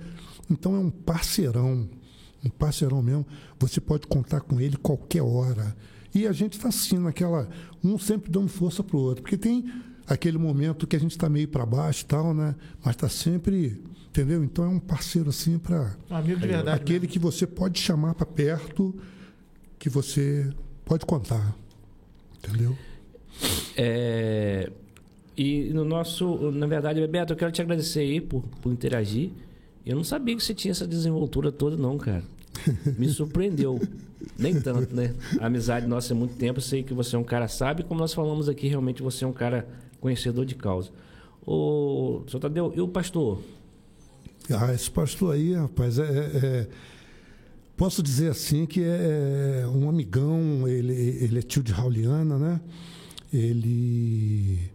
Então 0.50 0.74
é 0.74 0.78
um 0.78 0.90
parceirão, 0.90 1.88
um 2.42 2.48
parceirão 2.48 3.02
mesmo. 3.02 3.26
Você 3.58 3.78
pode 3.78 4.06
contar 4.06 4.40
com 4.40 4.58
ele 4.58 4.78
qualquer 4.78 5.22
hora. 5.22 5.76
E 6.14 6.26
a 6.26 6.32
gente 6.32 6.54
está 6.54 6.68
assim, 6.68 6.98
naquela. 6.98 7.46
Um 7.84 7.98
sempre 7.98 8.30
dando 8.30 8.48
força 8.48 8.82
para 8.82 8.96
o 8.96 9.00
outro. 9.00 9.22
Porque 9.22 9.36
tem 9.36 9.70
aquele 10.06 10.38
momento 10.38 10.86
que 10.86 10.96
a 10.96 10.98
gente 10.98 11.10
está 11.10 11.28
meio 11.28 11.48
para 11.48 11.66
baixo 11.66 12.04
e 12.04 12.06
tal, 12.06 12.32
né? 12.32 12.54
Mas 12.82 12.94
está 12.94 13.10
sempre. 13.10 13.82
Entendeu? 14.08 14.42
Então 14.42 14.64
é 14.64 14.68
um 14.68 14.78
parceiro 14.78 15.28
assim 15.28 15.58
para. 15.58 15.94
Amigo 16.08 16.40
de 16.40 16.46
verdade. 16.46 16.80
Aquele 16.80 17.00
mesmo. 17.00 17.12
que 17.12 17.18
você 17.18 17.46
pode 17.46 17.78
chamar 17.78 18.14
para 18.14 18.24
perto, 18.24 18.94
que 19.78 19.88
você 19.88 20.50
pode 20.84 21.04
contar. 21.06 21.54
Entendeu? 22.38 22.76
É, 23.76 24.70
e 25.36 25.64
no 25.72 25.84
nosso, 25.84 26.50
na 26.50 26.66
verdade, 26.66 27.00
Bebeto, 27.00 27.32
eu 27.32 27.36
quero 27.36 27.52
te 27.52 27.60
agradecer 27.60 28.00
aí 28.00 28.20
por, 28.20 28.42
por 28.62 28.72
interagir. 28.72 29.30
Eu 29.84 29.96
não 29.96 30.04
sabia 30.04 30.34
que 30.36 30.42
você 30.42 30.54
tinha 30.54 30.72
essa 30.72 30.86
desenvoltura 30.86 31.52
toda, 31.52 31.76
não, 31.76 31.98
cara. 31.98 32.22
Me 32.98 33.08
surpreendeu. 33.08 33.80
Nem 34.38 34.60
tanto, 34.60 34.94
né? 34.94 35.14
A 35.40 35.46
amizade 35.46 35.86
nossa 35.86 36.12
é 36.12 36.16
muito 36.16 36.34
tempo. 36.36 36.58
Eu 36.58 36.62
sei 36.62 36.82
que 36.82 36.92
você 36.94 37.14
é 37.14 37.18
um 37.18 37.24
cara 37.24 37.46
sábio. 37.48 37.84
Como 37.84 38.00
nós 38.00 38.12
falamos 38.12 38.48
aqui, 38.48 38.66
realmente 38.66 39.02
você 39.02 39.24
é 39.24 39.28
um 39.28 39.32
cara 39.32 39.68
conhecedor 40.00 40.44
de 40.44 40.54
causa. 40.54 40.90
Ô, 41.46 42.22
senhor 42.26 42.40
Tadeu, 42.40 42.72
e 42.74 42.80
o 42.80 42.88
pastor? 42.88 43.40
Ah, 44.50 44.72
esse 44.72 44.90
pastor 44.90 45.34
aí, 45.34 45.54
rapaz, 45.54 45.98
é, 45.98 46.02
é- 46.04 46.66
posso 47.76 48.02
dizer 48.02 48.30
assim 48.30 48.66
que 48.66 48.82
é 48.82 49.66
um 49.68 49.88
amigão, 49.88 50.66
ele, 50.66 50.92
ele 50.94 51.38
é 51.38 51.42
tio 51.42 51.62
de 51.62 51.72
Rauliana, 51.72 52.38
né? 52.38 52.60
Ele 53.32 54.70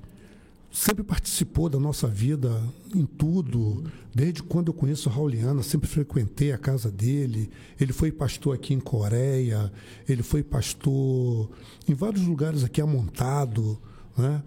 sempre 0.72 1.04
participou 1.04 1.68
da 1.68 1.80
nossa 1.80 2.08
vida 2.08 2.64
em 2.96 3.06
tudo, 3.06 3.84
desde 4.14 4.42
quando 4.42 4.70
eu 4.70 4.74
conheço 4.74 5.10
o 5.10 5.12
Rauliana, 5.12 5.64
sempre 5.64 5.88
frequentei 5.88 6.52
a 6.54 6.58
casa 6.58 6.90
dele. 6.90 7.50
Ele 7.80 7.92
foi 7.92 8.12
pastor 8.12 8.56
aqui 8.56 8.74
em 8.74 8.80
Coreia, 8.80 9.72
ele 10.08 10.24
foi 10.24 10.44
pastor 10.44 11.50
em 11.88 11.94
vários 11.94 12.26
lugares 12.26 12.64
aqui 12.64 12.80
amontado, 12.80 13.78
né? 14.18 14.44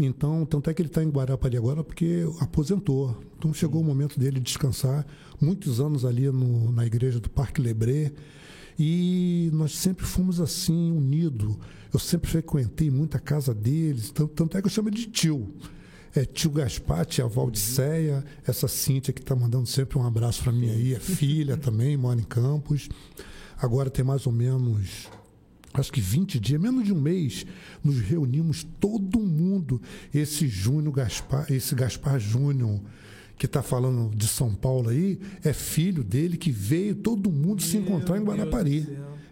Então, 0.00 0.44
tanto 0.44 0.68
é 0.68 0.74
que 0.74 0.82
ele 0.82 0.88
está 0.88 1.02
em 1.04 1.08
Guarapari 1.08 1.56
agora 1.56 1.84
porque 1.84 2.24
aposentou. 2.40 3.16
Então 3.38 3.52
chegou 3.54 3.80
o 3.80 3.84
momento 3.84 4.18
dele 4.18 4.40
descansar. 4.40 5.06
Muitos 5.40 5.80
anos 5.80 6.04
ali 6.04 6.28
no- 6.30 6.72
na 6.72 6.84
igreja 6.84 7.20
do 7.20 7.30
Parque 7.30 7.60
Lebré. 7.60 8.12
E 8.78 9.50
nós 9.52 9.72
sempre 9.76 10.04
fomos 10.04 10.40
assim, 10.40 10.90
unidos. 10.90 11.56
Eu 11.92 12.00
sempre 12.00 12.28
frequentei 12.28 12.90
muito 12.90 13.16
a 13.16 13.20
casa 13.20 13.54
deles. 13.54 14.10
Tanto, 14.10 14.32
tanto 14.34 14.58
é 14.58 14.60
que 14.60 14.66
eu 14.66 14.70
chamo 14.70 14.90
de 14.90 15.06
tio. 15.06 15.54
É 16.12 16.24
tio 16.24 16.50
Gaspar, 16.50 17.04
tia 17.06 17.26
Valdiceia, 17.26 18.24
essa 18.46 18.66
Cíntia 18.68 19.12
que 19.12 19.20
está 19.20 19.34
mandando 19.36 19.66
sempre 19.68 19.98
um 19.98 20.04
abraço 20.06 20.42
para 20.42 20.52
mim 20.52 20.70
aí, 20.70 20.94
é 20.94 20.98
filha 21.00 21.56
também, 21.56 21.96
mora 21.96 22.20
em 22.20 22.24
Campos. 22.24 22.88
Agora 23.58 23.90
tem 23.90 24.04
mais 24.04 24.24
ou 24.26 24.32
menos 24.32 25.08
acho 25.80 25.92
que 25.92 26.00
20 26.00 26.38
dias, 26.38 26.60
menos 26.60 26.84
de 26.84 26.92
um 26.92 27.00
mês, 27.00 27.44
nos 27.82 27.98
reunimos 27.98 28.66
todo 28.78 29.18
mundo. 29.18 29.80
Esse 30.12 30.46
Júnior 30.48 30.94
Gaspar, 30.94 31.46
esse 31.50 31.74
Gaspar 31.74 32.18
Júnior 32.18 32.80
que 33.36 33.46
está 33.46 33.62
falando 33.62 34.14
de 34.14 34.28
São 34.28 34.54
Paulo 34.54 34.90
aí, 34.90 35.18
é 35.42 35.52
filho 35.52 36.04
dele 36.04 36.36
que 36.36 36.52
veio 36.52 36.94
todo 36.94 37.30
mundo 37.30 37.62
se 37.62 37.76
encontrar 37.76 38.16
em 38.18 38.24
Guarapari. 38.24 38.86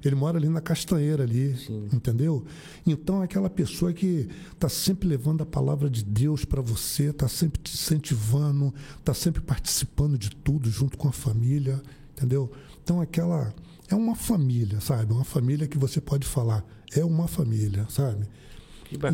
Ele 0.04 0.16
mora 0.16 0.36
ali 0.36 0.48
na 0.48 0.60
Castanheira 0.60 1.22
ali, 1.22 1.54
entendeu? 1.92 2.44
Então 2.84 3.22
é 3.22 3.24
aquela 3.24 3.48
pessoa 3.48 3.92
que 3.92 4.28
está 4.52 4.68
sempre 4.68 5.08
levando 5.08 5.42
a 5.42 5.46
palavra 5.46 5.88
de 5.88 6.04
Deus 6.04 6.44
para 6.44 6.60
você, 6.60 7.10
está 7.10 7.28
sempre 7.28 7.60
te 7.62 7.72
incentivando, 7.72 8.74
está 8.98 9.14
sempre 9.14 9.40
participando 9.40 10.18
de 10.18 10.30
tudo 10.30 10.68
junto 10.68 10.98
com 10.98 11.06
a 11.06 11.12
família, 11.12 11.80
entendeu? 12.16 12.50
Então 12.82 13.00
aquela 13.00 13.54
é 13.92 13.94
uma 13.96 14.14
família, 14.14 14.80
sabe? 14.80 15.12
Uma 15.12 15.24
família 15.24 15.66
que 15.68 15.78
você 15.78 16.00
pode 16.00 16.26
falar, 16.26 16.64
é 16.96 17.04
uma 17.04 17.28
família, 17.28 17.86
sabe? 17.88 18.26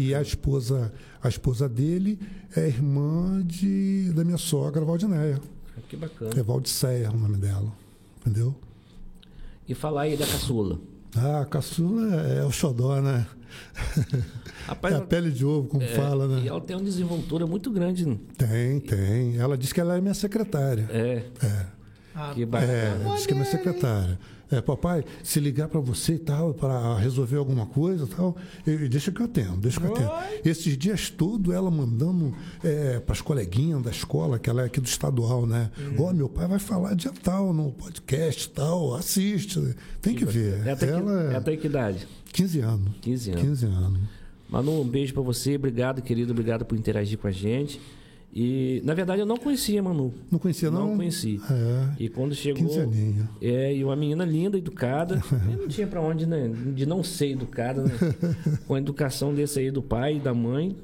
E 0.01 0.15
a 0.15 0.21
esposa, 0.23 0.93
a 1.23 1.29
esposa 1.29 1.69
dele 1.69 2.19
é 2.57 2.67
irmã 2.67 3.43
de, 3.45 4.13
da 4.13 4.25
minha 4.25 4.39
sogra, 4.39 4.85
Valdineia. 4.85 5.41
Que 5.89 5.97
bacana. 5.97 6.33
É 6.37 6.43
Valdiceia 6.43 7.07
é 7.07 7.11
o 7.11 7.17
nome 7.17 7.37
dela. 7.39 7.73
Entendeu? 8.21 8.55
E 9.69 9.75
falar 9.75 10.03
aí 10.03 10.17
da 10.17 10.27
caçula. 10.27 10.81
Ah, 11.17 11.41
a 11.41 11.47
caçula 11.47 12.23
é, 12.27 12.39
é 12.39 12.45
o 12.45 12.51
xodó, 12.51 13.01
né? 13.01 13.27
Rapaz, 14.67 14.95
é 14.95 14.99
a 14.99 15.01
pele 15.01 15.31
de 15.31 15.45
ovo, 15.45 15.69
como 15.69 15.83
é, 15.83 15.89
fala, 15.89 16.25
E 16.25 16.29
né? 16.29 16.47
ela 16.47 16.61
tem 16.61 16.77
uma 16.77 16.85
desenvoltura 16.85 17.47
muito 17.47 17.71
grande. 17.71 18.05
né? 18.07 18.19
Tem, 18.37 18.81
tem. 18.81 19.37
Ela 19.39 19.57
disse 19.57 19.73
que 19.73 19.81
ela 19.81 19.97
é 19.97 20.01
minha 20.01 20.15
secretária. 20.15 20.87
É, 20.91 21.25
É. 21.43 21.67
Ah, 22.15 22.33
que 22.35 22.45
bacana. 22.45 22.73
É, 22.73 23.01
ela 23.05 23.15
disse 23.15 23.27
que 23.29 23.33
é 23.33 23.37
minha 23.37 23.49
secretária. 23.51 24.19
É, 24.51 24.61
papai, 24.61 25.05
se 25.23 25.39
ligar 25.41 25.69
para 25.69 25.79
você 25.81 26.15
e 26.15 26.19
tal, 26.19 26.55
para 26.55 26.97
resolver 26.97 27.37
alguma 27.37 27.67
coisa 27.67 28.05
e 28.05 28.09
tal, 28.09 28.37
eu- 28.67 28.89
deixa 28.89 29.13
que 29.13 29.21
eu 29.21 29.27
atendo, 29.27 29.57
deixa 29.59 29.79
que 29.81 29.87
eu 29.87 29.93
atendo. 29.93 30.11
Esses 30.45 30.77
dias 30.79 31.11
todos 31.11 31.55
ela 31.55 31.71
mandando 31.71 32.35
para 33.05 33.13
as 33.13 33.21
coleguinhas 33.21 33.83
da 33.83 33.91
escola, 33.91 34.39
que 34.39 34.49
ela 34.49 34.63
é 34.63 34.65
aqui 34.67 34.81
do 34.81 34.87
estadual, 34.87 35.47
né? 35.47 35.71
Ó, 35.99 36.13
meu 36.13 36.29
pai 36.29 36.47
vai 36.49 36.59
falar 36.59 36.95
dia 36.95 37.13
tal 37.23 37.53
no 37.53 37.73
podcast 37.73 38.47
e 38.47 38.51
tal, 38.51 38.95
assiste. 38.95 39.75
Tem 40.01 40.15
que 40.15 40.25
ver. 40.25 40.67
É 40.67 40.73
até, 40.73 40.87
que, 40.87 40.93
ela 40.93 41.33
é 41.33 41.37
até 41.37 41.57
que 41.57 41.67
idade? 41.67 42.09
15 42.33 42.61
anos. 42.61 42.89
15 43.01 43.31
anos. 43.33 43.43
15 43.43 43.67
anos. 43.67 44.01
Manu, 44.49 44.81
um 44.81 44.85
beijo 44.89 45.13
pra 45.13 45.23
você. 45.23 45.57
Obrigado, 45.57 46.01
querido. 46.01 46.33
Obrigado 46.33 46.65
por 46.65 46.77
interagir 46.79 47.19
com 47.19 47.27
a 47.27 47.31
gente. 47.31 47.79
E, 48.33 48.83
na 48.85 48.95
verdade, 48.95 49.21
eu 49.21 49.27
não 49.27 49.37
conhecia 49.37 49.81
a 49.81 49.83
Manu. 49.83 50.13
Não 50.31 50.39
conhecia, 50.39 50.71
não? 50.71 50.89
Não 50.89 50.97
conheci. 50.97 51.41
É. 51.51 52.03
E 52.05 52.09
quando 52.09 52.35
chegou. 52.35 52.67
15 52.67 52.81
aninhos. 52.81 53.27
É, 53.41 53.75
e 53.75 53.83
uma 53.83 53.97
menina 53.97 54.25
linda, 54.25 54.59
educada. 54.59 55.23
Eu 55.51 55.59
não 55.59 55.69
tinha 55.69 55.87
pra 55.87 56.01
onde, 56.01 56.27
né? 56.27 56.51
De 56.75 56.85
não 56.87 57.03
ser 57.03 57.31
educada, 57.31 57.83
né? 57.83 57.93
Com 58.69 58.75
a 58.75 58.79
educação 58.79 59.35
desse 59.35 59.59
aí 59.59 59.71
do 59.71 59.83
pai 59.83 60.17
e 60.17 60.21
da 60.21 60.35
mãe. 60.35 60.77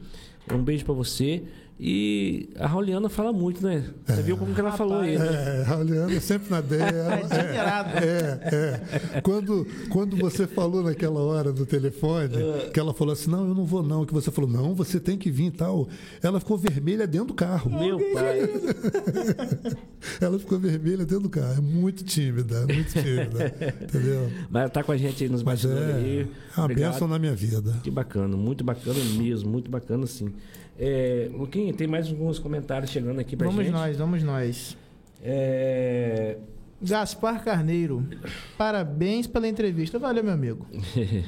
Um 0.53 0.63
beijo 0.63 0.85
pra 0.85 0.95
você. 0.95 1.43
E 1.79 2.51
a 2.57 2.69
Rauliana 2.69 3.09
fala 3.09 3.33
muito, 3.33 3.61
né? 3.67 3.85
Você 4.07 4.23
viu 4.23 4.37
como 4.37 4.55
que 4.55 4.61
ela 4.61 4.73
falou 4.73 5.01
aí, 5.01 5.19
né? 5.19 5.27
É, 5.27 5.65
a 5.69 5.77
Juliana 5.77 6.21
sempre 6.21 6.51
na 6.51 6.61
dela. 6.61 7.15
Admirado. 7.15 7.95
É, 8.05 9.17
é. 9.17 9.21
Quando, 9.21 9.67
quando 9.89 10.17
você 10.17 10.47
falou 10.47 10.83
naquela 10.83 11.21
hora 11.21 11.53
do 11.53 11.65
telefone, 11.67 12.37
que 12.73 12.79
ela 12.79 12.93
falou 12.93 13.13
assim, 13.13 13.31
não, 13.31 13.49
eu 13.49 13.55
não 13.55 13.65
vou 13.65 13.83
não, 13.83 14.05
que 14.05 14.13
você 14.13 14.31
falou, 14.31 14.49
não, 14.49 14.75
você 14.75 15.01
tem 15.01 15.17
que 15.17 15.31
vir 15.31 15.47
e 15.47 15.51
tal. 15.51 15.89
Ela 16.23 16.39
ficou 16.39 16.57
vermelha 16.57 17.07
dentro 17.07 17.29
do 17.29 17.35
carro. 17.35 17.71
Meu 17.71 17.99
pai. 18.13 18.49
Ela 20.21 20.39
ficou 20.39 20.59
vermelha 20.59 21.05
dentro 21.05 21.21
do 21.21 21.31
carro. 21.31 21.55
É 21.59 21.61
muito 21.61 22.05
tímida, 22.05 22.67
muito 22.67 22.93
tímida. 22.93 23.55
entendeu? 23.83 24.31
Mas 24.51 24.71
tá 24.71 24.83
com 24.83 24.93
a 24.93 24.97
gente 24.97 25.25
aí 25.25 25.31
nos 25.31 25.43
bastidores 25.43 25.89
é, 25.89 25.95
aí. 25.95 26.29
é 26.57 26.61
uma 26.61 26.69
bênção 26.69 27.09
na 27.09 27.19
minha 27.19 27.35
vida. 27.35 27.75
Que 27.83 27.91
bacana, 27.91 28.37
muito 28.37 28.63
bacana 28.63 28.99
mesmo, 29.17 29.51
muito 29.51 29.71
bacana 29.71 30.07
sim. 30.07 30.33
É, 30.79 31.31
Luquinha, 31.33 31.73
tem 31.73 31.87
mais 31.87 32.09
alguns 32.09 32.39
comentários 32.39 32.91
chegando 32.91 33.21
aqui 33.21 33.37
pra 33.37 33.47
Vamos 33.49 33.65
gente. 33.65 33.73
nós, 33.75 33.97
vamos 33.97 34.23
nós. 34.23 34.77
É, 35.23 36.37
Gaspar 36.83 37.43
Carneiro, 37.43 38.05
parabéns 38.59 39.27
pela 39.27 39.49
entrevista. 39.49 39.99
Valeu, 39.99 40.23
meu 40.23 40.35
amigo. 40.35 40.67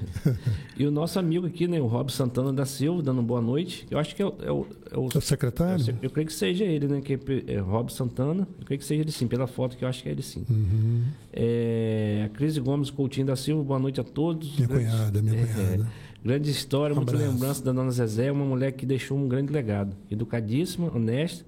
e 0.77 0.85
o 0.85 0.91
nosso 0.91 1.19
amigo 1.19 1.47
aqui, 1.47 1.67
né, 1.67 1.81
o 1.81 1.87
Rob 1.87 2.13
Santana 2.13 2.53
da 2.53 2.67
Silva, 2.67 3.03
dando 3.03 3.23
boa 3.23 3.41
noite. 3.41 3.87
Eu 3.91 3.99
acho 3.99 4.15
que 4.15 4.21
é 4.21 4.27
o. 4.27 4.35
É 4.43 4.53
o, 4.53 4.67
é 4.91 4.99
o- 4.99 5.09
É 5.15 5.19
o 5.19 5.21
secretário? 5.21 5.83
eu, 5.89 5.95
eu 6.03 6.11
creio 6.11 6.27
que 6.27 6.35
seja 6.35 6.65
ele, 6.65 6.87
né? 6.89 7.01
Que 7.01 7.15
é, 7.15 7.55
é 7.55 7.59
Rob 7.59 7.91
Santana. 7.91 8.47
Eu 8.61 8.67
creio 8.67 8.79
que 8.79 8.85
seja 8.85 9.01
ele 9.01 9.13
sim, 9.13 9.27
pela 9.27 9.47
foto 9.47 9.77
que 9.79 9.85
eu 9.85 9.89
acho 9.89 10.03
que 10.03 10.09
é 10.11 10.13
ele 10.13 10.23
sim. 10.23 10.45
Uhum. 10.51 11.05
É, 11.33 12.25
a 12.27 12.29
Cris 12.37 12.59
Gomes 12.59 12.91
Coutinho 12.91 13.27
da 13.27 13.37
Silva, 13.37 13.63
boa 13.63 13.79
noite 13.79 13.99
a 14.01 14.05
todos. 14.05 14.57
Minha 14.57 14.69
Grande- 14.69 14.85
cunhada, 14.91 15.23
minha 15.23 15.41
É, 15.41 15.47
cunhada. 15.47 15.87
Grande 16.27 16.51
história, 16.51 16.93
Um 16.95 16.97
muita 16.97 17.13
abraço. 17.13 17.33
lembrança 17.33 17.65
da 17.65 17.73
dona 17.73 17.91
Zezé, 17.91 18.31
uma 18.33 18.45
mulher 18.45 18.73
que 18.73 18.85
deixou 18.85 19.17
um 19.17 19.29
grande 19.29 19.53
legado. 19.53 19.97
Educadíssima, 20.11 20.91
honesta 20.95 21.45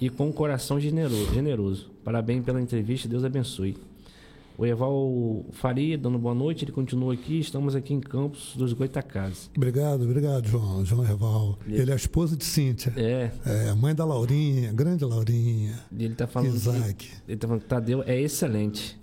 e 0.00 0.08
com 0.08 0.28
um 0.28 0.32
coração 0.32 0.78
generoso. 0.80 1.32
generoso. 1.34 1.90
Parabéns 2.04 2.44
pela 2.44 2.60
entrevista, 2.60 3.08
Deus 3.08 3.24
abençoe. 3.24 3.76
O 4.56 4.64
Eval 4.64 5.44
Faria, 5.50 5.98
dando 5.98 6.16
boa 6.16 6.32
noite, 6.34 6.64
ele 6.64 6.70
continua 6.70 7.12
aqui, 7.12 7.40
estamos 7.40 7.74
aqui 7.74 7.92
em 7.92 7.98
Campos 7.98 8.54
dos 8.56 8.72
Goitacazes. 8.72 9.50
Obrigado, 9.56 10.04
obrigado, 10.04 10.46
João. 10.46 10.84
João 10.84 11.02
Reval. 11.02 11.58
Ele 11.66 11.90
é 11.90 11.92
a 11.92 11.96
esposa 11.96 12.36
de 12.36 12.44
Cíntia. 12.44 12.92
É, 12.96 13.32
É, 13.44 13.74
mãe 13.74 13.92
da 13.96 14.04
Laurinha, 14.04 14.72
grande 14.72 15.04
Laurinha. 15.04 15.74
e 15.90 16.04
ele 16.04 16.14
tá 16.14 16.28
falando 16.28 16.50
que, 16.52 16.56
Isaac. 16.56 17.10
ele 17.26 17.36
tá 17.36 17.48
falando 17.48 17.62
que 17.62 17.68
Tadeu 17.68 18.04
é 18.06 18.20
excelente. 18.20 18.96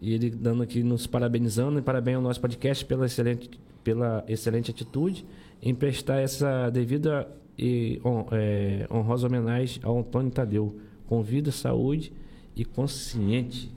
E 0.00 0.14
ele 0.14 0.30
dando 0.30 0.62
aqui, 0.62 0.84
nos 0.84 1.04
parabenizando, 1.04 1.80
e 1.80 1.82
parabéns 1.82 2.16
ao 2.18 2.22
nosso 2.22 2.40
podcast 2.40 2.84
pela 2.84 3.06
excelente, 3.06 3.50
pela 3.86 4.24
excelente 4.26 4.72
atitude 4.72 5.24
em 5.62 5.72
prestar 5.72 6.18
essa 6.18 6.68
devida 6.70 7.28
e 7.56 8.00
é, 8.32 8.84
honrosa 8.90 9.28
homenagem 9.28 9.80
ao 9.84 10.00
Antônio 10.00 10.32
Tadeu, 10.32 10.74
com 11.06 11.22
vida, 11.22 11.52
saúde 11.52 12.12
e 12.56 12.64
consciente. 12.64 13.70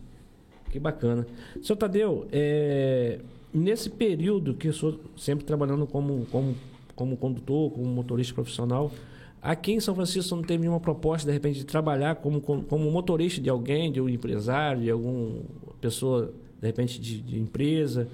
Que 0.71 0.79
bacana. 0.79 1.27
Senhor 1.61 1.77
Tadeu, 1.77 2.27
é, 2.31 3.19
nesse 3.53 3.87
período 3.87 4.55
que 4.55 4.69
eu 4.69 4.73
sou 4.73 4.99
sempre 5.15 5.45
trabalhando 5.45 5.85
como, 5.85 6.25
como, 6.31 6.55
como 6.95 7.15
condutor, 7.15 7.71
como 7.71 7.85
motorista 7.85 8.33
profissional, 8.33 8.91
aqui 9.39 9.73
em 9.73 9.79
São 9.79 9.93
Francisco 9.93 10.35
não 10.35 10.41
teve 10.41 10.61
nenhuma 10.61 10.79
proposta, 10.79 11.27
de 11.27 11.33
repente, 11.33 11.59
de 11.59 11.65
trabalhar 11.67 12.15
como, 12.15 12.41
como, 12.41 12.63
como 12.63 12.89
motorista 12.89 13.39
de 13.39 13.49
alguém, 13.49 13.91
de 13.91 14.01
um 14.01 14.09
empresário, 14.09 14.81
de 14.81 14.89
alguma 14.89 15.39
pessoa, 15.79 16.33
de 16.59 16.65
repente, 16.65 16.99
de, 16.99 17.21
de 17.21 17.39
empresa? 17.39 18.07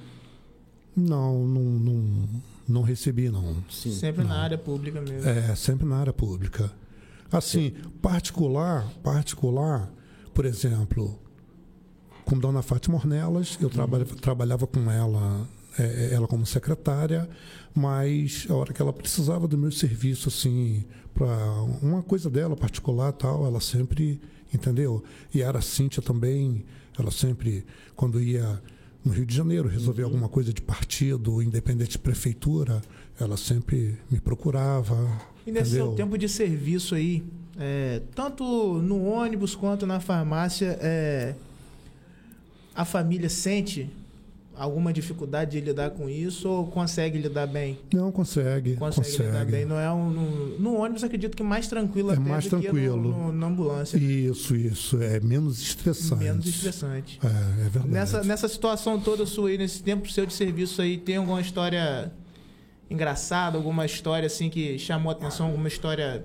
Não, 0.96 1.46
não, 1.48 1.62
não, 1.64 2.30
não 2.68 2.82
recebi, 2.82 3.30
não. 3.30 3.58
Sim. 3.70 3.92
Sempre 3.92 4.24
na 4.24 4.38
área 4.38 4.58
pública 4.58 5.02
mesmo. 5.02 5.28
É, 5.30 5.54
sempre 5.56 5.86
na 5.86 5.98
área 5.98 6.14
pública. 6.14 6.72
Assim, 7.32 7.74
particular, 8.02 8.88
particular, 9.04 9.92
por 10.34 10.46
exemplo, 10.46 11.20
com 12.24 12.38
Dona 12.40 12.62
Fátima 12.62 12.96
Ornelas, 12.96 13.58
eu 13.60 13.70
traba- 13.70 14.06
trabalhava 14.06 14.66
com 14.66 14.90
ela, 14.90 15.46
é, 15.78 16.14
ela 16.14 16.28
como 16.28 16.46
secretária, 16.46 17.30
mas 17.74 18.46
a 18.50 18.54
hora 18.54 18.72
que 18.74 18.82
ela 18.82 18.94
precisava 18.94 19.48
do 19.48 19.58
meu 19.58 19.72
serviço, 19.72 20.30
assim, 20.30 20.86
para 21.14 21.62
uma 21.82 22.02
coisa 22.02 22.30
dela 22.30 22.56
particular 22.56 23.12
tal, 23.12 23.46
ela 23.46 23.60
sempre, 23.60 24.22
entendeu? 24.54 25.04
E 25.34 25.42
era 25.42 25.60
a 25.60 25.62
Cíntia 25.62 26.02
também, 26.02 26.64
ela 26.98 27.12
sempre, 27.12 27.66
quando 27.96 28.22
ia 28.22 28.62
no 29.06 29.14
Rio 29.14 29.26
de 29.26 29.36
Janeiro 29.36 29.70
resolver 29.70 30.02
alguma 30.02 30.28
coisa 30.28 30.52
de 30.52 30.62
partido, 30.62 31.42
independente 31.42 31.92
de 31.92 32.00
prefeitura, 32.00 32.82
ela 33.20 33.38
sempre 33.38 33.98
me 34.10 34.20
procurava. 34.20 34.96
E 35.46 35.52
nesse 35.52 35.70
entendeu? 35.70 35.88
seu 35.88 35.96
tempo 35.96 36.18
de 36.18 36.28
serviço 36.28 36.96
aí, 36.96 37.24
é, 37.58 38.02
tanto 38.16 38.44
no 38.82 39.06
ônibus 39.06 39.54
quanto 39.54 39.86
na 39.86 40.00
farmácia, 40.00 40.78
é, 40.82 41.36
a 42.74 42.84
família 42.84 43.30
sente 43.30 43.90
alguma 44.58 44.94
dificuldade 44.94 45.52
de 45.60 45.62
lidar 45.66 45.92
com 45.92 46.10
isso 46.10 46.48
ou 46.50 46.68
consegue 46.68 47.18
lidar 47.18 47.46
bem? 47.48 47.78
Não, 47.94 48.12
consegue. 48.12 48.76
Consegue, 48.76 49.08
Consegue. 49.08 49.24
lidar 49.30 49.46
bem. 49.46 49.66
Não 49.66 49.80
é 49.80 49.92
um, 49.92 50.10
no, 50.10 50.60
no 50.60 50.76
ônibus, 50.78 51.04
acredito 51.04 51.36
que 51.36 51.44
mais 51.44 51.68
tranquilo 51.68 52.12
É 52.12 52.18
mais 52.20 52.48
tranquilo. 52.48 52.98
no- 52.98 53.28
no- 53.28 53.32
na 53.34 53.48
ambulância. 53.48 53.98
Isso, 53.98 54.56
isso. 54.56 55.02
É 55.02 55.20
menos 55.20 55.62
estressante. 55.62 56.24
Menos 56.24 56.46
estressante. 56.46 57.20
É, 57.24 57.28
é 57.28 57.70
verdade. 57.70 57.90
Nessa, 57.90 58.24
nessa 58.24 58.48
situação 58.48 59.00
toda 59.00 59.26
sua 59.26 59.50
aí, 59.50 59.58
nesse 59.58 59.84
tempo 59.84 60.10
seu 60.10 60.26
de 60.26 60.34
serviço 60.34 60.82
aí, 60.82 60.98
tem 60.98 61.18
alguma 61.18 61.42
história 61.42 62.12
engraçada, 62.90 63.58
alguma 63.58 63.86
história 63.86 64.28
assim 64.28 64.50
que 64.50 64.78
chamou 64.80 65.10
a 65.10 65.14
atenção, 65.14 65.48
alguma 65.48 65.68
história 65.68 66.24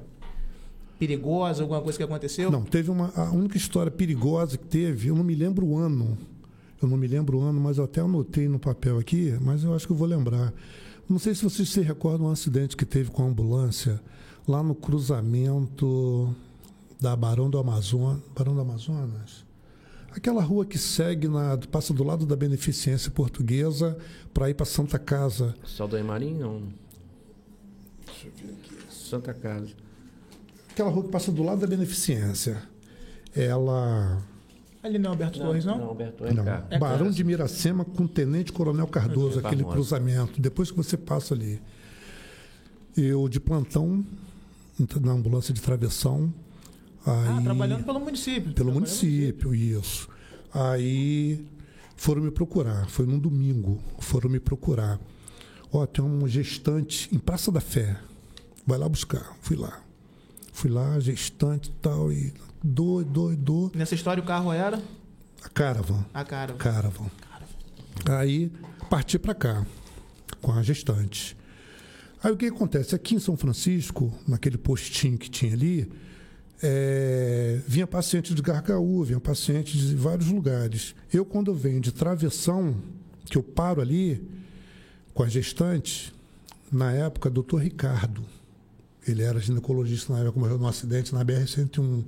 perigosa, 0.98 1.62
alguma 1.62 1.80
coisa 1.80 1.96
que 1.98 2.04
aconteceu? 2.04 2.50
Não, 2.50 2.62
teve 2.62 2.90
uma. 2.90 3.10
A 3.16 3.30
única 3.30 3.56
história 3.56 3.90
perigosa 3.90 4.58
que 4.58 4.66
teve, 4.66 5.08
eu 5.08 5.14
não 5.16 5.24
me 5.24 5.34
lembro 5.34 5.66
o 5.66 5.78
ano. 5.78 6.18
Eu 6.82 6.88
não 6.88 6.96
me 6.96 7.06
lembro 7.06 7.38
o 7.38 7.42
ano, 7.42 7.60
mas 7.60 7.78
eu 7.78 7.84
até 7.84 8.00
anotei 8.00 8.48
no 8.48 8.58
papel 8.58 8.98
aqui, 8.98 9.36
mas 9.40 9.64
eu 9.64 9.74
acho 9.74 9.86
que 9.86 9.92
eu 9.92 9.96
vou 9.96 10.08
lembrar. 10.08 10.52
Não 11.08 11.18
sei 11.18 11.34
se 11.34 11.42
vocês 11.42 11.68
se 11.68 11.80
recordam 11.80 12.28
um 12.28 12.30
acidente 12.30 12.76
que 12.76 12.84
teve 12.84 13.10
com 13.10 13.22
a 13.22 13.26
ambulância 13.26 14.00
lá 14.46 14.62
no 14.62 14.74
cruzamento 14.74 16.34
da 17.00 17.14
Barão 17.16 17.50
do 17.50 17.58
Amazonas. 17.58 18.22
Barão 18.34 18.54
do 18.54 18.60
Amazonas? 18.60 19.44
Aquela 20.12 20.42
rua 20.42 20.64
que 20.64 20.78
segue, 20.78 21.28
na, 21.28 21.56
passa 21.70 21.94
do 21.94 22.02
lado 22.02 22.26
da 22.26 22.34
Beneficência 22.34 23.10
Portuguesa 23.10 23.96
para 24.34 24.50
ir 24.50 24.54
para 24.54 24.66
Santa 24.66 24.98
Casa. 24.98 25.54
Saldanha 25.64 26.04
Marim, 26.04 26.34
não. 26.34 26.62
Santa 28.90 29.32
Casa. 29.32 29.70
Aquela 30.70 30.90
rua 30.90 31.04
que 31.04 31.10
passa 31.10 31.30
do 31.30 31.42
lado 31.42 31.60
da 31.60 31.66
Beneficência. 31.66 32.62
Ela. 33.34 34.22
Ali 34.82 34.98
não 34.98 35.10
é 35.10 35.12
Alberto 35.12 35.38
Torres, 35.38 35.64
não? 35.64 35.78
Não, 35.78 35.88
Alberto, 35.88 36.24
é 36.24 36.32
Não. 36.32 36.44
É 36.70 36.78
Barão 36.78 37.10
de 37.10 37.22
Miracema 37.22 37.84
com 37.84 38.06
Tenente 38.06 38.50
Coronel 38.52 38.86
Cardoso, 38.86 39.38
aquele 39.38 39.62
Famosa. 39.62 39.74
cruzamento. 39.76 40.40
Depois 40.40 40.70
que 40.70 40.76
você 40.76 40.96
passa 40.96 41.34
ali. 41.34 41.60
Eu 42.96 43.28
de 43.28 43.38
plantão 43.38 44.04
na 45.00 45.12
ambulância 45.12 45.52
de 45.52 45.60
travessão. 45.60 46.32
Ah, 47.04 47.36
Aí, 47.36 47.44
trabalhando 47.44 47.84
pelo 47.84 48.00
município. 48.00 48.52
pelo 48.52 48.68
no 48.68 48.74
município, 48.74 49.54
isso. 49.54 50.08
Aí 50.52 51.44
foram 51.96 52.22
me 52.22 52.30
procurar. 52.30 52.88
Foi 52.88 53.06
num 53.06 53.18
domingo. 53.18 53.78
Foram 53.98 54.30
me 54.30 54.40
procurar. 54.40 54.98
Ó, 55.72 55.84
tem 55.86 56.04
um 56.04 56.26
gestante 56.26 57.14
em 57.14 57.18
Praça 57.18 57.52
da 57.52 57.60
Fé. 57.60 57.96
Vai 58.66 58.78
lá 58.78 58.88
buscar. 58.88 59.36
Fui 59.40 59.56
lá. 59.56 59.80
Fui 60.52 60.70
lá, 60.70 60.98
gestante 61.00 61.70
e 61.70 61.72
tal. 61.80 62.12
E 62.12 62.32
doido, 62.62 63.10
doido, 63.10 63.42
doido. 63.42 63.78
Nessa 63.78 63.94
história 63.94 64.22
o 64.22 64.26
carro 64.26 64.52
era 64.52 64.80
A 65.42 65.48
caravan. 65.48 66.04
a 66.12 66.24
cara. 66.24 66.54
Caravan. 66.54 67.10
Aí 68.06 68.50
parti 68.88 69.18
para 69.18 69.34
cá 69.34 69.66
com 70.40 70.52
a 70.52 70.62
gestante. 70.62 71.36
Aí 72.22 72.32
o 72.32 72.36
que 72.36 72.46
acontece? 72.46 72.94
Aqui 72.94 73.14
em 73.14 73.18
São 73.18 73.36
Francisco, 73.36 74.12
naquele 74.28 74.58
postinho 74.58 75.16
que 75.16 75.30
tinha 75.30 75.52
ali, 75.54 75.90
é, 76.62 77.60
vinha 77.66 77.86
paciente 77.86 78.34
de 78.34 78.42
Gargaú, 78.42 79.02
vinha 79.04 79.20
paciente 79.20 79.78
de 79.78 79.94
vários 79.94 80.28
lugares. 80.28 80.94
Eu, 81.12 81.24
quando 81.24 81.54
venho 81.54 81.80
de 81.80 81.92
travessão, 81.92 82.76
que 83.24 83.38
eu 83.38 83.42
paro 83.42 83.80
ali 83.80 84.22
com 85.14 85.22
a 85.22 85.28
gestante, 85.28 86.12
na 86.70 86.92
época, 86.92 87.30
doutor 87.30 87.62
Ricardo, 87.62 88.22
ele 89.10 89.22
era 89.22 89.38
ginecologista 89.40 90.12
na 90.12 90.20
época, 90.20 90.38
morreu 90.40 90.58
num 90.58 90.66
acidente 90.66 91.12
na 91.14 91.24
BR-101, 91.24 92.04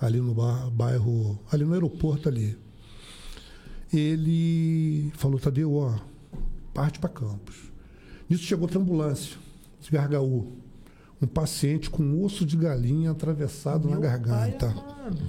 ali 0.00 0.20
no 0.20 0.34
ba- 0.34 0.70
bairro, 0.70 1.38
ali 1.50 1.64
no 1.64 1.72
aeroporto 1.74 2.28
ali 2.28 2.56
ele 3.92 5.10
falou, 5.16 5.38
Tadeu, 5.38 5.72
ó, 5.74 5.96
parte 6.74 6.98
para 6.98 7.08
Campos. 7.08 7.54
Nisso 8.28 8.42
chegou 8.42 8.64
outra 8.64 8.78
ambulância, 8.80 9.36
de 9.80 9.90
Gargaú. 9.90 10.52
Um 11.22 11.26
paciente 11.26 11.88
com 11.88 12.22
osso 12.22 12.44
de 12.44 12.56
galinha 12.56 13.10
atravessado 13.12 13.84
na 13.86 13.92
Meu 13.92 14.00
garganta. 14.00 14.66
pai 14.72 14.84
amado. 15.06 15.22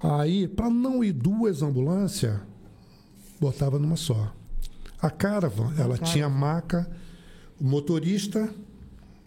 Aí, 0.00 0.46
para 0.46 0.70
não 0.70 1.02
ir 1.02 1.12
duas 1.12 1.60
ambulâncias, 1.62 2.38
botava 3.40 3.78
numa 3.78 3.96
só. 3.96 4.32
A 5.02 5.10
Caravan, 5.10 5.74
ela 5.76 5.98
tinha 5.98 6.28
maca, 6.30 6.88
o 7.60 7.64
motorista, 7.64 8.48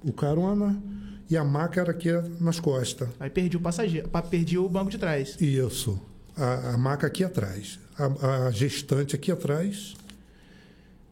o 0.03 0.11
carona 0.13 0.81
e 1.29 1.37
a 1.37 1.43
maca 1.43 1.81
era 1.81 1.91
aqui 1.91 2.09
nas 2.39 2.59
costas. 2.59 3.09
Aí 3.19 3.29
perdi 3.29 3.57
o 3.57 3.59
passageiro, 3.59 4.09
pa- 4.09 4.21
perdi 4.21 4.57
o 4.57 4.67
banco 4.67 4.89
de 4.91 4.97
trás. 4.97 5.35
Isso. 5.39 5.99
A, 6.35 6.73
a 6.73 6.77
maca 6.77 7.05
aqui 7.07 7.23
atrás. 7.23 7.79
A, 7.97 8.47
a 8.47 8.51
gestante 8.51 9.15
aqui 9.15 9.31
atrás. 9.31 9.95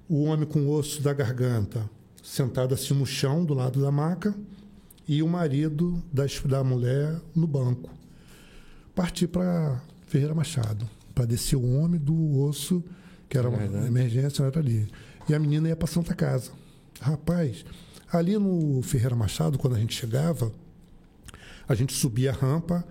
O 0.10 0.24
homem 0.24 0.48
com 0.48 0.70
osso 0.70 1.02
da 1.02 1.14
garganta 1.14 1.90
sentado 2.24 2.74
assim 2.74 2.94
no 2.94 3.06
chão, 3.06 3.44
do 3.46 3.54
lado 3.54 3.82
da 3.82 3.92
maca. 3.92 4.34
E 5.08 5.22
o 5.24 5.28
marido 5.28 6.02
das, 6.12 6.40
da 6.42 6.64
mulher 6.64 7.20
no 7.36 7.48
banco. 7.48 7.90
Parti 8.96 9.28
para 9.28 9.82
Ferreira 10.08 10.34
Machado. 10.34 10.90
Para 11.14 11.26
descer 11.26 11.56
o 11.56 11.78
homem 11.80 12.00
do 12.00 12.40
osso, 12.42 12.84
que 13.30 13.38
era 13.38 13.48
uma 13.50 13.58
Garganta. 13.58 13.88
emergência, 13.88 14.44
era 14.44 14.60
ali. 14.60 14.88
E 15.30 15.34
a 15.34 15.40
menina 15.40 15.68
ia 15.70 15.76
para 15.76 15.88
Santa 15.88 16.14
Casa. 16.14 16.52
Rapaz, 17.00 17.64
ali 18.12 18.38
no 18.38 18.82
Ferreira 18.82 19.16
Machado, 19.16 19.58
quando 19.58 19.76
a 19.76 19.80
gente 19.80 19.94
chegava, 19.96 20.52
a 21.68 21.76
gente 21.76 21.94
subia 21.94 22.32
a 22.32 22.34
rampa 22.34 22.86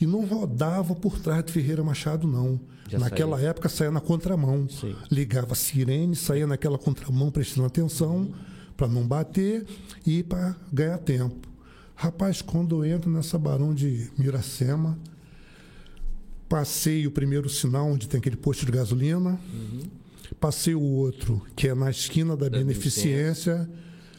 e 0.00 0.06
não 0.06 0.24
rodava 0.26 0.94
por 0.94 1.18
trás 1.18 1.44
de 1.44 1.52
Ferreira 1.52 1.82
Machado, 1.82 2.26
não. 2.26 2.60
Já 2.88 2.98
Naquela 2.98 3.36
saía. 3.36 3.48
época 3.50 3.68
saía 3.68 3.90
na 3.90 4.00
contramão. 4.00 4.68
Sim. 4.68 4.94
Ligava 5.10 5.52
a 5.52 5.56
sirene, 5.56 6.14
saía 6.14 6.46
naquela 6.46 6.78
contramão 6.78 7.30
prestando 7.30 7.66
atenção 7.66 8.32
para 8.76 8.86
não 8.86 9.06
bater 9.06 9.66
e 10.06 10.22
para 10.22 10.54
ganhar 10.72 10.98
tempo. 10.98 11.48
Rapaz, 11.94 12.42
quando 12.42 12.84
eu 12.84 12.94
entro 12.94 13.10
nessa 13.10 13.38
Barão 13.38 13.74
de 13.74 14.10
Miracema, 14.18 14.98
passei 16.48 17.06
o 17.06 17.10
primeiro 17.10 17.48
sinal 17.48 17.88
onde 17.90 18.08
tem 18.08 18.18
aquele 18.18 18.36
posto 18.36 18.64
de 18.66 18.72
gasolina, 18.72 19.40
passei 20.38 20.74
o 20.74 20.80
outro, 20.82 21.42
que 21.56 21.68
é 21.68 21.74
na 21.74 21.90
esquina 21.90 22.36
da, 22.36 22.48
Da 22.48 22.58
Beneficência. 22.58 23.68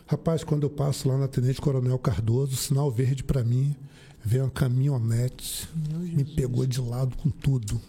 Rapaz, 0.08 0.43
quando 0.43 0.64
eu 0.64 0.70
passo 0.70 1.08
lá 1.10 1.18
na 1.18 1.28
Tenente 1.28 1.60
Coronel 1.60 1.99
Cardoso, 1.99 2.55
sinal 2.55 2.89
verde 2.89 3.24
para 3.24 3.43
mim, 3.43 3.76
veio 4.24 4.43
uma 4.45 4.49
caminhonete, 4.49 5.68
me 5.76 6.24
pegou 6.24 6.66
de 6.66 6.80
lado 6.80 7.16
com 7.18 7.30
tudo. 7.30 7.80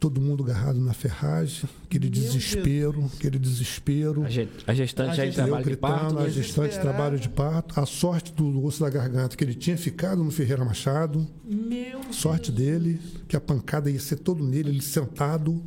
Todo 0.00 0.20
mundo 0.20 0.44
agarrado 0.44 0.78
na 0.80 0.94
ferragem, 0.94 1.68
aquele 1.84 2.04
Meu 2.08 2.12
desespero, 2.12 3.10
aquele 3.16 3.36
desespero. 3.38 4.24
A, 4.24 4.30
ge- 4.30 4.48
a 4.64 4.72
gestante 4.72 5.10
A 5.20 5.26
gestante- 5.26 5.34
trabalho 5.34 5.64
de 5.64 5.70
Eu 5.72 5.76
parto, 5.76 6.04
gritando, 6.06 6.20
a 6.20 6.30
gestante 6.30 6.74
de 6.74 6.80
trabalho 6.80 7.18
de 7.18 7.28
parto. 7.28 7.80
A 7.80 7.84
sorte 7.84 8.32
do 8.32 8.64
osso 8.64 8.80
da 8.80 8.88
garganta, 8.88 9.36
que 9.36 9.42
ele 9.42 9.54
tinha 9.54 9.76
ficado 9.76 10.22
no 10.22 10.30
Ferreira 10.30 10.64
Machado. 10.64 11.26
Meu 11.44 12.00
Sorte 12.12 12.52
dele, 12.52 13.00
que 13.26 13.36
a 13.36 13.40
pancada 13.40 13.90
ia 13.90 13.98
ser 13.98 14.20
todo 14.20 14.42
nele, 14.44 14.68
ele 14.70 14.80
sentado. 14.82 15.60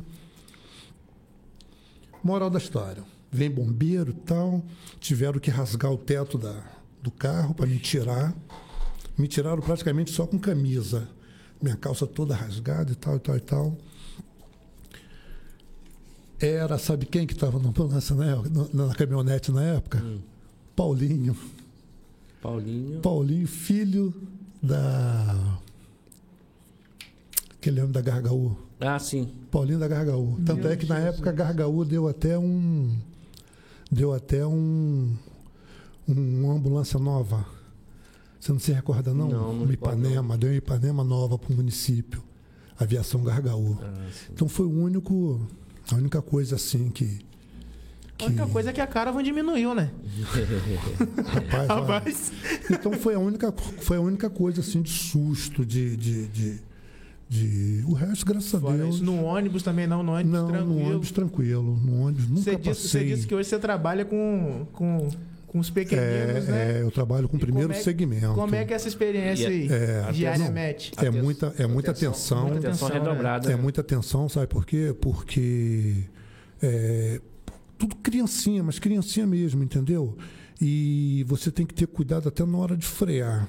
Moral 2.24 2.48
da 2.48 2.58
história. 2.58 3.04
Vem 3.32 3.50
bombeiro 3.50 4.10
e 4.10 4.14
tal. 4.14 4.62
Tiveram 5.00 5.40
que 5.40 5.50
rasgar 5.50 5.90
o 5.90 5.96
teto 5.96 6.36
da, 6.36 6.62
do 7.02 7.10
carro 7.10 7.54
para 7.54 7.66
me 7.66 7.78
tirar. 7.78 8.34
Me 9.16 9.26
tiraram 9.26 9.62
praticamente 9.62 10.10
só 10.10 10.26
com 10.26 10.38
camisa. 10.38 11.08
Minha 11.60 11.76
calça 11.76 12.06
toda 12.06 12.34
rasgada 12.34 12.92
e 12.92 12.94
tal, 12.94 13.16
e 13.16 13.20
tal, 13.20 13.36
e 13.36 13.40
tal. 13.40 13.78
Era, 16.40 16.76
sabe 16.76 17.06
quem 17.06 17.26
que 17.26 17.32
estava 17.34 17.58
na 17.58 17.68
ambulância 17.68 18.14
na, 18.16 18.26
época- 18.32 18.50
na, 18.74 18.86
na 18.86 18.94
caminhonete 18.94 19.52
na 19.52 19.62
época? 19.62 20.02
Paulinho. 20.74 21.36
Paulinho. 22.40 23.00
Paulinho, 23.00 23.46
filho 23.46 24.12
da. 24.60 25.58
Aquele 27.52 27.80
homem 27.80 27.92
da 27.92 28.00
Gargaú. 28.00 28.56
Ah, 28.80 28.98
sim. 28.98 29.28
Paulinho 29.52 29.78
da 29.78 29.86
Gargaú. 29.86 30.40
Tanto 30.44 30.66
é 30.66 30.76
que 30.76 30.86
na 30.86 30.98
época 30.98 31.30
a 31.30 31.32
Gargaú 31.32 31.84
deu 31.84 32.08
até 32.08 32.36
um. 32.36 32.96
Deu 33.92 34.12
até 34.14 34.46
um. 34.46 35.14
um- 36.08 36.44
uma 36.44 36.54
ambulância 36.54 36.98
nova. 36.98 37.44
Você 38.40 38.50
não 38.50 38.58
se 38.58 38.72
recorda, 38.72 39.12
não? 39.12 39.28
Não, 39.28 39.50
recordo, 39.52 39.72
Ipanema, 39.74 40.38
deu 40.38 40.50
uma 40.50 40.56
Ipanema 40.56 41.04
nova 41.04 41.38
para 41.38 41.52
o 41.52 41.56
município. 41.56 42.22
Aviação 42.78 43.22
Gargaú. 43.22 43.78
Ah. 43.82 44.08
Então 44.32 44.48
foi 44.48 44.64
o 44.66 44.70
único. 44.70 45.40
A 45.90 45.94
única 45.96 46.22
coisa 46.22 46.56
assim 46.56 46.88
que. 46.88 47.20
A 48.20 48.24
única 48.26 48.46
coisa 48.46 48.70
é 48.70 48.72
que 48.72 48.80
a 48.80 48.86
Caravan 48.86 49.22
diminuiu, 49.22 49.74
né? 49.74 49.90
Rapaz, 51.26 51.68
Rapaz. 51.68 52.32
Então 52.70 52.92
foi 52.92 53.14
a 53.14 53.18
única, 53.18 53.52
foi 53.80 53.96
a 53.96 54.00
única 54.00 54.30
coisa 54.30 54.60
assim 54.60 54.80
de 54.82 54.90
susto, 54.90 55.64
de. 55.66 55.96
de, 55.96 56.28
de, 56.28 56.60
de- 57.32 57.82
o 57.86 57.92
resto, 57.94 58.26
graças 58.26 58.54
a 58.54 58.60
Fora 58.60 58.76
Deus. 58.76 58.96
isso, 58.96 59.04
no 59.04 59.24
ônibus 59.24 59.62
também 59.62 59.86
não, 59.86 60.02
no 60.02 60.12
ônibus 60.12 60.32
não, 60.32 60.48
tranquilo. 60.48 60.74
no 60.80 60.86
ônibus 60.86 61.10
tranquilo. 61.10 61.80
No 61.82 62.02
ônibus 62.02 62.28
nunca 62.28 62.42
Você 62.42 62.56
disse, 62.56 62.88
você 62.88 63.04
disse 63.04 63.26
que 63.26 63.34
hoje 63.34 63.48
você 63.48 63.58
trabalha 63.58 64.04
com, 64.04 64.66
com, 64.72 65.08
com 65.46 65.58
os 65.58 65.70
pequeninos, 65.70 66.48
é, 66.48 66.50
né? 66.52 66.78
é, 66.78 66.82
eu 66.82 66.90
trabalho 66.90 67.28
com 67.28 67.36
o 67.38 67.40
primeiro 67.40 67.68
como 67.70 67.80
é- 67.80 67.82
segmento. 67.82 68.34
Como 68.34 68.54
é 68.54 68.64
que 68.66 68.72
é 68.74 68.76
essa 68.76 68.86
experiência 68.88 69.48
aí, 69.48 69.66
É, 69.70 70.12
diariamente? 70.12 70.92
É 70.98 71.10
muita, 71.10 71.54
é 71.58 71.66
muita 71.66 71.90
atenção. 71.92 72.48
muita 72.48 72.68
Atenção 72.68 72.88
atenção, 72.88 73.06
redobrada. 73.10 73.50
É 73.50 73.56
né? 73.56 73.62
muita 73.62 73.80
atenção, 73.80 74.28
sabe 74.28 74.46
por 74.46 74.66
quê? 74.66 74.94
Porque 75.00 76.04
é, 76.62 77.18
tudo 77.78 77.96
criancinha, 77.96 78.62
mas 78.62 78.78
criancinha 78.78 79.26
mesmo, 79.26 79.62
entendeu? 79.62 80.16
E 80.60 81.24
você 81.26 81.50
tem 81.50 81.64
que 81.66 81.72
ter 81.74 81.86
cuidado 81.86 82.28
até 82.28 82.44
na 82.44 82.56
hora 82.58 82.76
de 82.76 82.86
frear, 82.86 83.48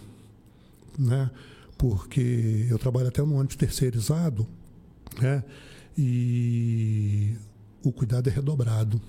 né? 0.98 1.30
Porque 1.78 2.68
eu 2.70 2.78
trabalho 2.78 3.08
até 3.08 3.22
no 3.22 3.36
ônibus 3.36 3.56
terceirizado, 3.56 4.48
né? 5.22 5.44
E 5.98 7.36
o 7.84 7.92
cuidado 7.92 8.30
é 8.30 8.32
redobrado. 8.32 9.02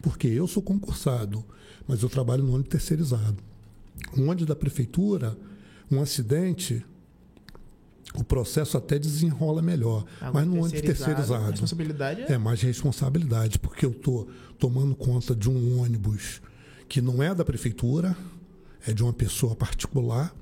Porque 0.00 0.28
eu 0.28 0.46
sou 0.46 0.62
concursado, 0.62 1.44
mas 1.86 2.02
eu 2.02 2.08
trabalho 2.08 2.42
no 2.42 2.52
ônibus 2.52 2.70
terceirizado. 2.70 3.36
Um 4.16 4.28
ônibus 4.28 4.46
da 4.46 4.54
prefeitura, 4.54 5.36
um 5.90 6.00
acidente, 6.00 6.84
o 8.14 8.24
processo 8.24 8.76
até 8.76 8.98
desenrola 8.98 9.60
melhor. 9.60 10.04
Mas 10.32 10.46
no 10.46 10.62
ônibus 10.62 10.80
terceirizado 10.80 11.50
responsabilidade 11.50 12.22
é... 12.22 12.32
é 12.32 12.38
mais 12.38 12.60
responsabilidade, 12.60 13.58
porque 13.58 13.84
eu 13.84 13.90
estou 13.90 14.28
tomando 14.58 14.94
conta 14.94 15.34
de 15.34 15.50
um 15.50 15.80
ônibus 15.80 16.40
que 16.88 17.00
não 17.00 17.22
é 17.22 17.34
da 17.34 17.44
prefeitura, 17.44 18.16
é 18.86 18.92
de 18.92 19.02
uma 19.02 19.12
pessoa 19.12 19.56
particular 19.56 20.34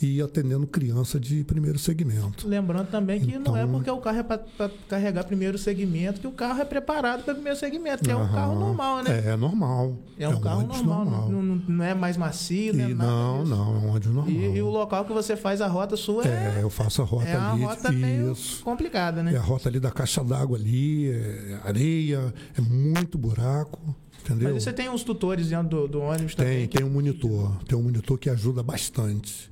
e 0.00 0.20
atendendo 0.22 0.66
criança 0.66 1.18
de 1.18 1.42
primeiro 1.44 1.78
segmento. 1.78 2.46
Lembrando 2.46 2.88
também 2.88 3.20
que 3.20 3.38
não 3.38 3.56
é 3.56 3.62
Então- 3.62 3.72
porque 3.74 3.90
o 3.90 3.98
carro 3.98 4.18
é 4.18 4.22
para 4.22 4.40
carregar 4.88 5.24
primeiro 5.24 5.58
segmento 5.58 6.20
que 6.20 6.26
o 6.26 6.32
carro 6.32 6.60
é 6.60 6.64
preparado 6.64 7.24
para 7.24 7.34
primeiro 7.34 7.58
segmento, 7.58 8.04
que 8.04 8.10
é 8.10 8.16
um 8.16 8.28
carro 8.28 8.58
normal, 8.58 9.02
né? 9.02 9.22
É, 9.26 9.36
normal. 9.36 9.96
É 10.18 10.28
um, 10.28 10.40
carro 10.40 10.58
ônibus 10.60 10.82
normal, 10.82 11.28
Não, 11.28 11.42
não- 11.42 11.84
é 11.84 11.94
mais 11.94 12.16
macio, 12.16 12.72
né? 12.74 12.88
Nada 12.88 13.04
não, 13.10 13.42
disso. 13.44 13.54
não, 13.56 13.64
é 13.74 13.78
um 13.78 13.88
ônibus 13.90 14.06
normal. 14.14 14.30
E, 14.30 14.56
e 14.56 14.62
o 14.62 14.68
local 14.68 15.04
que 15.04 15.12
você 15.12 15.36
faz 15.36 15.60
a 15.60 15.66
rota 15.66 15.96
sua 15.96 16.24
é, 16.26 16.58
É, 16.58 16.62
eu 16.62 16.70
faço 16.70 17.02
a 17.02 17.04
rota 17.04 17.26
é 17.28 17.36
uma 17.38 17.52
ali. 17.52 17.62
rota 17.64 17.92
meio 17.92 18.32
isso. 18.32 18.62
complicada, 18.62 19.22
né? 19.22 19.34
É 19.34 19.36
a 19.36 19.42
rota 19.42 19.68
ali 19.68 19.80
da 19.80 19.90
caixa 19.90 20.22
d'água 20.22 20.56
ali, 20.58 21.10
é 21.10 21.60
areia, 21.64 22.32
é 22.56 22.60
muito 22.60 23.18
buraco, 23.18 23.78
entendeu? 24.24 24.52
Mas 24.54 24.62
você 24.62 24.72
tem 24.72 24.88
uns 24.88 25.02
tutores 25.02 25.48
dentro 25.48 25.68
do, 25.68 25.88
do 25.88 26.00
ônibus 26.00 26.34
também? 26.34 26.66
Tem, 26.66 26.68
tem 26.80 26.84
um 26.86 26.90
monitor. 26.90 27.56
Tem 27.64 27.76
um 27.78 27.82
monitor 27.82 28.18
que 28.18 28.30
ajuda 28.30 28.62
bastante. 28.62 29.50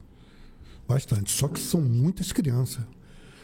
Bastante. 0.88 1.32
Só 1.32 1.48
que 1.48 1.58
são 1.58 1.80
muitas 1.80 2.32
crianças. 2.32 2.84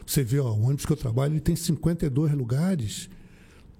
Você 0.06 0.22
vê, 0.22 0.38
ó, 0.38 0.52
o 0.52 0.62
ônibus 0.62 0.84
que 0.84 0.92
eu 0.92 0.96
trabalho 0.96 1.34
ele 1.34 1.40
tem 1.40 1.56
52 1.56 2.32
lugares, 2.32 3.08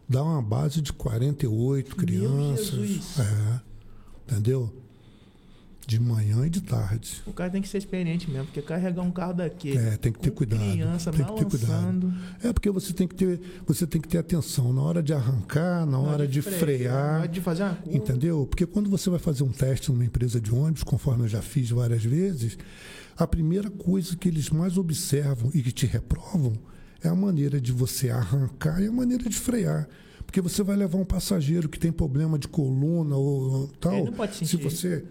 dá 0.09 0.23
uma 0.23 0.43
base 0.43 0.81
de 0.81 0.93
48 0.93 1.97
crianças. 1.97 3.19
É. 3.19 3.61
Entendeu? 4.27 4.73
De 5.85 5.99
manhã 5.99 6.47
e 6.47 6.51
de 6.51 6.61
tarde. 6.61 7.21
O 7.27 7.33
cara 7.33 7.51
tem 7.51 7.61
que 7.61 7.67
ser 7.67 7.79
experiente 7.79 8.31
mesmo, 8.31 8.47
porque 8.47 8.63
carregar 8.63 9.03
um 9.03 9.11
carro 9.11 9.35
daqui. 9.35 9.77
É, 9.77 9.97
tem 9.97 10.13
que 10.13 10.21
ter 10.21 10.31
cuidado. 10.31 10.61
Criança 10.61 11.11
tem 11.11 11.27
que 11.27 11.35
ter 11.35 11.45
cuidado. 11.45 12.15
É 12.43 12.53
porque 12.53 12.71
você 12.71 12.93
tem 12.93 13.09
que 13.09 13.17
ter, 13.17 13.41
você 13.67 13.85
tem 13.85 14.01
que 14.01 14.07
ter 14.07 14.19
atenção 14.19 14.73
na 14.73 14.81
hora 14.81 15.03
de 15.03 15.13
arrancar, 15.13 15.85
na 15.85 15.99
hora 15.99 16.27
de 16.27 16.41
frear. 16.41 16.95
Na 16.95 17.19
hora 17.19 17.29
de 17.29 17.41
fazer 17.41 17.65
uma 17.65 17.75
curva. 17.75 17.99
Entendeu? 17.99 18.47
Porque 18.47 18.65
quando 18.65 18.89
você 18.89 19.11
vai 19.11 19.19
fazer 19.19 19.43
um 19.43 19.51
teste 19.51 19.91
numa 19.91 20.05
empresa 20.05 20.41
de 20.41 20.55
ônibus, 20.55 20.85
conforme 20.85 21.25
eu 21.25 21.29
já 21.29 21.43
fiz 21.43 21.71
várias 21.71 22.05
vezes, 22.05 22.57
a 23.17 23.27
primeira 23.27 23.71
coisa 23.71 24.17
que 24.17 24.29
eles 24.29 24.51
mais 24.51 24.77
observam 24.77 25.51
e 25.55 25.63
que 25.63 25.73
te 25.73 25.87
reprovam 25.87 26.55
é 27.03 27.09
a 27.09 27.15
maneira 27.15 27.61
de 27.61 27.73
você 27.73 28.11
arrancar 28.11 28.81
e 28.83 28.87
a 28.87 28.93
maneira 28.93 29.29
de 29.29 29.37
frear. 29.37 29.89
Porque 30.25 30.41
você 30.41 30.63
vai 30.63 30.77
levar 30.77 30.99
um 30.99 31.05
passageiro 31.05 31.69
que 31.69 31.79
tem 31.79 31.93
problema 31.93 32.39
de 32.39 32.49
coluna 32.49 33.17
ou 33.17 33.69
tal. 33.81 33.93
Ele 33.93 34.05
não 34.07 34.13
pode 34.13 34.47
se 34.47 34.57
você 34.57 35.05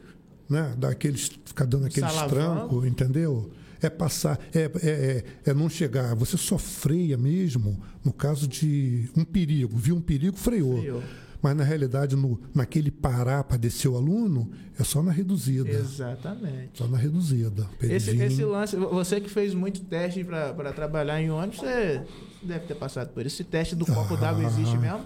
né, 0.50 0.74
dá 0.78 0.90
aqueles, 0.90 1.32
ficar 1.46 1.66
dando 1.66 1.86
aqueles 1.86 2.14
trancos, 2.28 2.86
entendeu? 2.86 3.52
É 3.82 3.90
passar, 3.90 4.40
é, 4.54 4.60
é, 4.60 4.70
é, 4.84 5.24
é 5.46 5.54
não 5.54 5.70
chegar. 5.70 6.16
Você 6.16 6.38
só 6.38 6.58
freia 6.58 7.18
mesmo 7.18 7.82
no 8.04 8.14
caso 8.14 8.48
de 8.48 9.10
um 9.16 9.24
perigo. 9.24 9.76
Viu 9.78 9.96
um 9.96 10.02
perigo, 10.02 10.38
freou. 10.38 10.80
Freou. 10.80 11.04
Mas 11.42 11.56
na 11.58 11.64
realidade, 11.64 12.16
no, 12.16 12.40
naquele 12.54 12.92
parar 12.92 13.44
para 13.44 13.58
descer 13.58 13.88
o 13.88 13.98
aluno, 13.98 14.52
é 14.80 14.84
só 14.84 15.02
na 15.02 15.12
reduzida. 15.12 15.70
Exatamente. 15.70 16.70
Só 16.78 16.88
na 16.88 16.98
reduzida. 16.98 17.68
Esse, 17.82 18.12
esse 18.16 18.44
lance, 18.46 18.76
você 18.76 19.20
que 19.20 19.30
fez 19.30 19.54
muito 19.56 19.82
teste 19.82 20.24
para 20.24 20.72
trabalhar 20.72 21.20
em 21.20 21.32
ônibus, 21.32 21.60
você 21.60 22.02
deve 22.44 22.66
ter 22.68 22.76
passado 22.76 23.10
por 23.10 23.26
isso. 23.26 23.38
Esse 23.42 23.44
teste 23.44 23.76
do 23.76 23.86
copo 23.88 24.14
Ah. 24.14 24.18
d'água 24.18 24.44
existe 24.46 24.78
mesmo? 24.78 25.02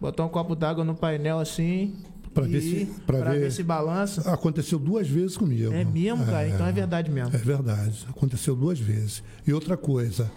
Botar 0.00 0.24
um 0.24 0.28
copo 0.28 0.54
d'água 0.54 0.84
no 0.84 0.94
painel 0.94 1.38
assim. 1.38 1.96
Pra 2.34 2.46
e 2.46 2.48
ver 2.50 2.60
se- 2.60 2.86
pra 3.06 3.30
ver... 3.30 3.40
ver- 3.40 3.52
se 3.52 3.62
balança. 3.62 4.32
Aconteceu 4.32 4.78
duas 4.78 5.06
vezes 5.06 5.36
comigo. 5.36 5.72
É 5.72 5.84
mesmo, 5.84 6.24
cara? 6.24 6.48
Então 6.48 6.66
é 6.66 6.72
verdade 6.72 7.10
mesmo. 7.10 7.34
É 7.34 7.38
verdade. 7.38 8.06
Aconteceu 8.08 8.56
duas 8.56 8.78
vezes. 8.80 9.22
E 9.46 9.52
outra 9.52 9.76
coisa, 9.76 10.30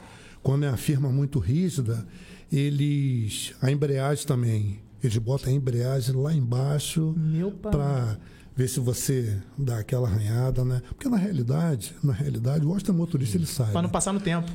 quando 0.43 0.65
é 0.65 0.69
a 0.69 0.75
firma 0.77 1.09
muito 1.09 1.39
rígida, 1.39 2.05
eles. 2.51 3.53
A 3.61 3.71
embreagem 3.71 4.25
também. 4.25 4.79
Eles 5.03 5.17
botam 5.17 5.51
a 5.51 5.55
embreagem 5.55 6.15
lá 6.15 6.33
embaixo 6.33 7.15
para 7.61 8.17
ver 8.55 8.67
se 8.69 8.79
você 8.79 9.37
dá 9.57 9.79
aquela 9.79 10.07
arranhada, 10.07 10.63
né? 10.63 10.81
Porque 10.89 11.09
na 11.09 11.17
realidade, 11.17 11.93
na 12.01 12.13
realidade, 12.13 12.65
o 12.65 12.71
Austin 12.71 12.93
motorista 12.93 13.37
ele 13.37 13.45
sabe. 13.45 13.71
Pra 13.71 13.81
não 13.81 13.89
passar 13.89 14.13
no 14.13 14.19
tempo. 14.19 14.51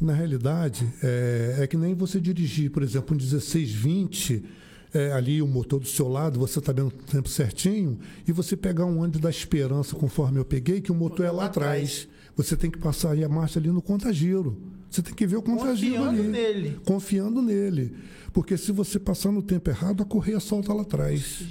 Na 0.00 0.12
realidade, 0.12 0.92
é, 1.02 1.58
é 1.60 1.66
que 1.66 1.76
nem 1.76 1.94
você 1.94 2.20
dirigir, 2.20 2.70
por 2.70 2.82
exemplo, 2.82 3.14
um 3.14 3.18
1620, 3.18 4.44
é, 4.92 5.12
ali 5.12 5.40
o 5.40 5.46
motor 5.46 5.78
do 5.78 5.86
seu 5.86 6.08
lado, 6.08 6.40
você 6.40 6.58
está 6.58 6.72
vendo 6.72 6.88
o 6.88 6.90
tempo 6.90 7.28
certinho, 7.28 7.98
e 8.26 8.32
você 8.32 8.56
pegar 8.56 8.84
um 8.84 8.98
ônibus 8.98 9.20
da 9.20 9.30
esperança, 9.30 9.94
conforme 9.94 10.38
eu 10.38 10.44
peguei, 10.44 10.80
que 10.80 10.90
o 10.90 10.94
motor 10.94 11.24
é 11.24 11.30
lá 11.30 11.46
atrás. 11.46 12.08
Você 12.36 12.56
tem 12.56 12.70
que 12.70 12.78
passar 12.78 13.16
a 13.16 13.28
marcha 13.28 13.60
ali 13.60 13.70
no 13.70 13.80
contagiro. 13.80 14.60
Você 14.92 15.00
tem 15.00 15.14
que 15.14 15.26
ver 15.26 15.36
o 15.36 15.42
contagiro 15.42 15.94
Confiando 15.96 16.20
ali. 16.20 16.28
nele. 16.28 16.80
Confiando 16.84 17.40
nele. 17.42 17.96
Porque 18.30 18.58
se 18.58 18.70
você 18.72 18.98
passar 18.98 19.32
no 19.32 19.42
tempo 19.42 19.70
errado, 19.70 20.02
a 20.02 20.06
correia 20.06 20.38
solta 20.38 20.72
lá 20.74 20.82
atrás. 20.82 21.42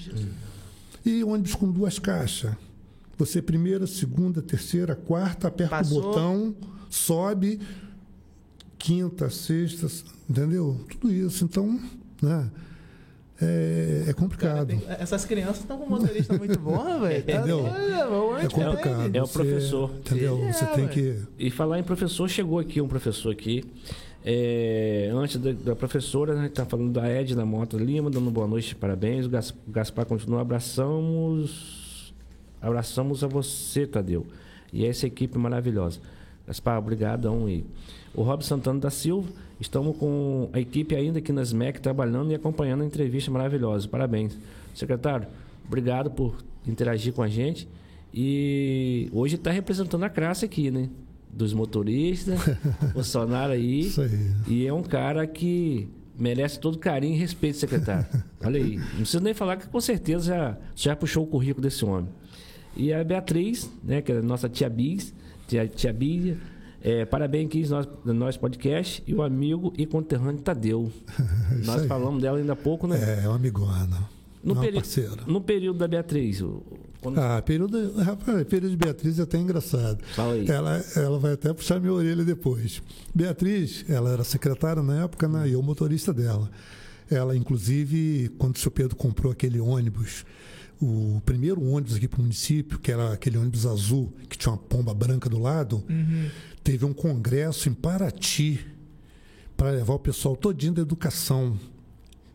E 1.03 1.23
ônibus 1.23 1.55
com 1.55 1.71
duas 1.71 1.97
caixas. 1.97 2.55
Você 3.17 3.41
primeira, 3.41 3.87
segunda, 3.87 4.43
terceira, 4.43 4.95
quarta, 4.95 5.47
aperta 5.47 5.77
Passou. 5.77 5.97
o 5.97 6.01
botão, 6.03 6.55
sobe, 6.87 7.59
quinta, 8.77 9.27
sexta, 9.31 9.87
entendeu? 10.29 10.79
Tudo 10.89 11.11
isso. 11.11 11.43
Então, 11.43 11.79
né? 12.21 12.47
É, 13.41 14.05
é 14.09 14.13
complicado. 14.13 14.67
Tem- 14.67 14.81
Essas 14.99 15.25
crianças 15.25 15.59
estão 15.59 15.77
com 15.77 15.89
motorista 15.89 16.37
muito 16.37 16.59
bom, 16.59 16.99
velho. 17.01 17.23
Tá 17.23 17.31
Entendeu? 17.33 17.63
doido, 17.63 18.37
É 18.39 18.47
complicado. 18.47 19.15
É 19.15 19.21
o 19.21 19.25
Você- 19.25 19.33
professor. 19.33 19.91
Entendeu? 19.99 20.43
É, 20.43 20.51
Você 20.53 20.65
tem 20.67 20.87
que. 20.87 21.17
E 21.39 21.49
falar 21.49 21.79
em 21.79 21.83
professor, 21.83 22.29
chegou 22.29 22.59
aqui 22.59 22.79
um 22.81 22.87
professor 22.87 23.31
aqui. 23.31 23.63
É, 24.23 25.09
antes 25.13 25.37
da, 25.37 25.51
da 25.51 25.75
professora, 25.75 26.33
a 26.33 26.35
gente 26.35 26.49
está 26.51 26.63
falando 26.65 26.91
da 26.91 27.07
Edna 27.07 27.43
Mota 27.43 27.75
Lima, 27.77 28.09
dando 28.11 28.29
boa 28.29 28.45
noite, 28.47 28.75
parabéns. 28.75 29.25
O 29.25 29.29
Gaspar 29.67 30.05
continua, 30.05 30.41
abraçamos, 30.41 32.13
abraçamos 32.61 33.23
a 33.23 33.27
você, 33.27 33.87
Tadeu. 33.87 34.25
E 34.71 34.85
essa 34.85 35.07
equipe 35.07 35.37
maravilhosa. 35.37 35.99
Gaspar, 36.45 36.77
obrigadão. 36.77 37.49
E 37.49 37.65
o 38.13 38.23
Rob 38.23 38.45
Santana 38.45 38.79
da 38.79 38.89
Silva, 38.89 39.29
estamos 39.59 39.95
com 39.97 40.49
a 40.53 40.59
equipe 40.59 40.95
ainda 40.95 41.19
aqui 41.19 41.31
na 41.31 41.43
SMEC, 41.43 41.79
trabalhando 41.79 42.31
e 42.31 42.35
acompanhando 42.35 42.83
a 42.83 42.85
entrevista 42.85 43.31
maravilhosa. 43.31 43.87
Parabéns. 43.87 44.37
Secretário, 44.73 45.27
obrigado 45.65 46.11
por 46.11 46.35
interagir 46.67 47.13
com 47.13 47.21
a 47.21 47.27
gente. 47.27 47.67
E 48.13 49.09
hoje 49.13 49.35
está 49.35 49.51
representando 49.51 50.03
a 50.03 50.09
classe 50.09 50.45
aqui, 50.45 50.69
né? 50.69 50.89
Dos 51.31 51.53
motoristas, 51.53 52.39
Bolsonaro 52.93 53.53
aí. 53.53 53.81
Isso 53.81 54.01
aí. 54.01 54.31
E 54.47 54.67
é 54.67 54.73
um 54.73 54.83
cara 54.83 55.25
que 55.25 55.87
merece 56.19 56.59
todo 56.59 56.77
carinho 56.77 57.15
e 57.15 57.17
respeito, 57.17 57.57
secretário. 57.57 58.05
Olha 58.43 58.59
aí. 58.59 58.77
Não 58.77 58.97
preciso 58.97 59.21
nem 59.21 59.33
falar 59.33 59.55
que 59.55 59.67
com 59.67 59.79
certeza 59.79 60.25
já, 60.25 60.57
já 60.75 60.95
puxou 60.95 61.23
o 61.23 61.27
currículo 61.27 61.63
desse 61.63 61.85
homem. 61.85 62.09
E 62.75 62.93
a 62.93 63.03
Beatriz, 63.03 63.69
né, 63.83 64.01
que 64.01 64.11
é 64.11 64.17
a 64.17 64.21
nossa 64.21 64.49
tia 64.49 64.69
Bis, 64.69 65.13
tia, 65.47 65.67
tia 65.67 65.93
Bíblia, 65.93 66.37
É, 66.83 67.05
parabéns 67.05 67.45
aqui 67.47 67.67
nós, 67.69 67.87
nós 68.05 68.37
podcast 68.37 69.03
e 69.05 69.13
o 69.13 69.21
amigo 69.21 69.71
e 69.77 69.85
conterrâneo 69.85 70.41
Tadeu. 70.41 70.91
nós 71.65 71.83
aí. 71.83 71.87
falamos 71.87 72.21
dela 72.21 72.37
ainda 72.39 72.53
há 72.53 72.55
pouco, 72.55 72.87
né? 72.87 72.97
É, 73.21 73.25
é 73.25 73.27
uma 73.27 73.35
amigona. 73.35 74.09
no, 74.43 74.53
uma 74.53 74.61
peri- 74.61 74.75
parceira. 74.75 75.17
no 75.27 75.39
período 75.41 75.77
da 75.77 75.87
Beatriz, 75.87 76.43
quando- 76.99 77.19
Ah, 77.19 77.39
período, 77.41 77.93
rapaz, 78.01 78.43
período 78.47 78.71
de 78.71 78.77
Beatriz 78.77 79.19
é 79.19 79.21
até 79.23 79.37
engraçado. 79.37 80.03
Fala 80.15 80.33
aí. 80.33 80.47
Ela, 80.49 80.83
ela 80.95 81.19
vai 81.19 81.33
até 81.33 81.53
puxar 81.53 81.79
minha 81.79 81.93
orelha 81.93 82.23
depois. 82.23 82.81
Beatriz, 83.13 83.85
ela 83.87 84.11
era 84.11 84.23
secretária 84.23 84.81
na 84.81 85.03
época, 85.03 85.27
né, 85.27 85.49
e 85.49 85.53
eu 85.53 85.61
motorista 85.61 86.11
dela. 86.11 86.49
Ela, 87.09 87.35
inclusive, 87.35 88.29
quando 88.39 88.55
o 88.55 88.59
seu 88.59 88.71
Pedro 88.71 88.95
comprou 88.95 89.31
aquele 89.31 89.59
ônibus, 89.59 90.25
o 90.81 91.21
primeiro 91.23 91.63
ônibus 91.63 91.95
aqui 91.95 92.07
para 92.07 92.19
o 92.19 92.23
município, 92.23 92.79
que 92.79 92.91
era 92.91 93.13
aquele 93.13 93.37
ônibus 93.37 93.65
azul, 93.67 94.11
que 94.27 94.37
tinha 94.37 94.51
uma 94.51 94.57
pomba 94.57 94.93
branca 94.93 95.29
do 95.29 95.37
lado, 95.37 95.83
teve 96.63 96.83
um 96.85 96.93
congresso 96.93 97.69
em 97.69 97.73
Paraty 97.73 98.65
para 99.55 99.69
levar 99.69 99.93
o 99.93 99.99
pessoal 99.99 100.35
todinho 100.35 100.73
da 100.73 100.81
educação. 100.81 101.57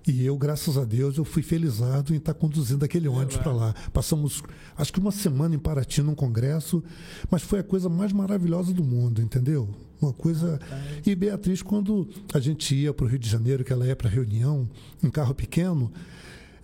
E 0.07 0.25
eu, 0.25 0.37
graças 0.39 0.79
a 0.79 0.85
Deus, 0.85 1.17
eu 1.17 1.25
fui 1.25 1.43
felizado 1.43 2.15
em 2.15 2.19
estar 2.19 2.35
conduzindo 2.35 2.85
aquele 2.85 3.09
ônibus 3.09 3.39
para 3.39 3.53
lá. 3.53 3.75
Passamos, 3.93 4.41
acho 4.77 4.93
que 4.93 5.01
uma 5.01 5.11
semana 5.11 5.57
em 5.57 5.59
Paraty 5.59 6.01
num 6.01 6.15
congresso, 6.15 6.85
mas 7.29 7.43
foi 7.43 7.59
a 7.59 7.65
coisa 7.65 7.89
mais 7.89 8.13
maravilhosa 8.13 8.73
do 8.73 8.85
mundo, 8.85 9.21
entendeu? 9.21 9.69
Uma 10.01 10.13
coisa. 10.13 10.61
E 11.05 11.13
Beatriz, 11.17 11.63
quando 11.63 12.09
a 12.33 12.39
gente 12.39 12.77
ia 12.77 12.95
para 12.95 13.07
o 13.07 13.09
Rio 13.09 13.19
de 13.19 13.29
Janeiro, 13.29 13.65
que 13.65 13.73
ela 13.73 13.85
ia 13.85 13.97
para 13.97 14.09
reunião, 14.09 14.69
em 15.03 15.11
carro 15.11 15.35
pequeno, 15.35 15.91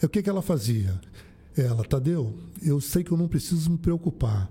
o 0.00 0.08
que, 0.08 0.22
que 0.22 0.30
ela 0.30 0.42
fazia? 0.42 1.00
Ela, 1.56 1.84
Tadeu, 1.84 2.34
eu 2.62 2.80
sei 2.80 3.04
que 3.04 3.12
eu 3.12 3.18
não 3.18 3.28
preciso 3.28 3.70
me 3.70 3.78
preocupar, 3.78 4.50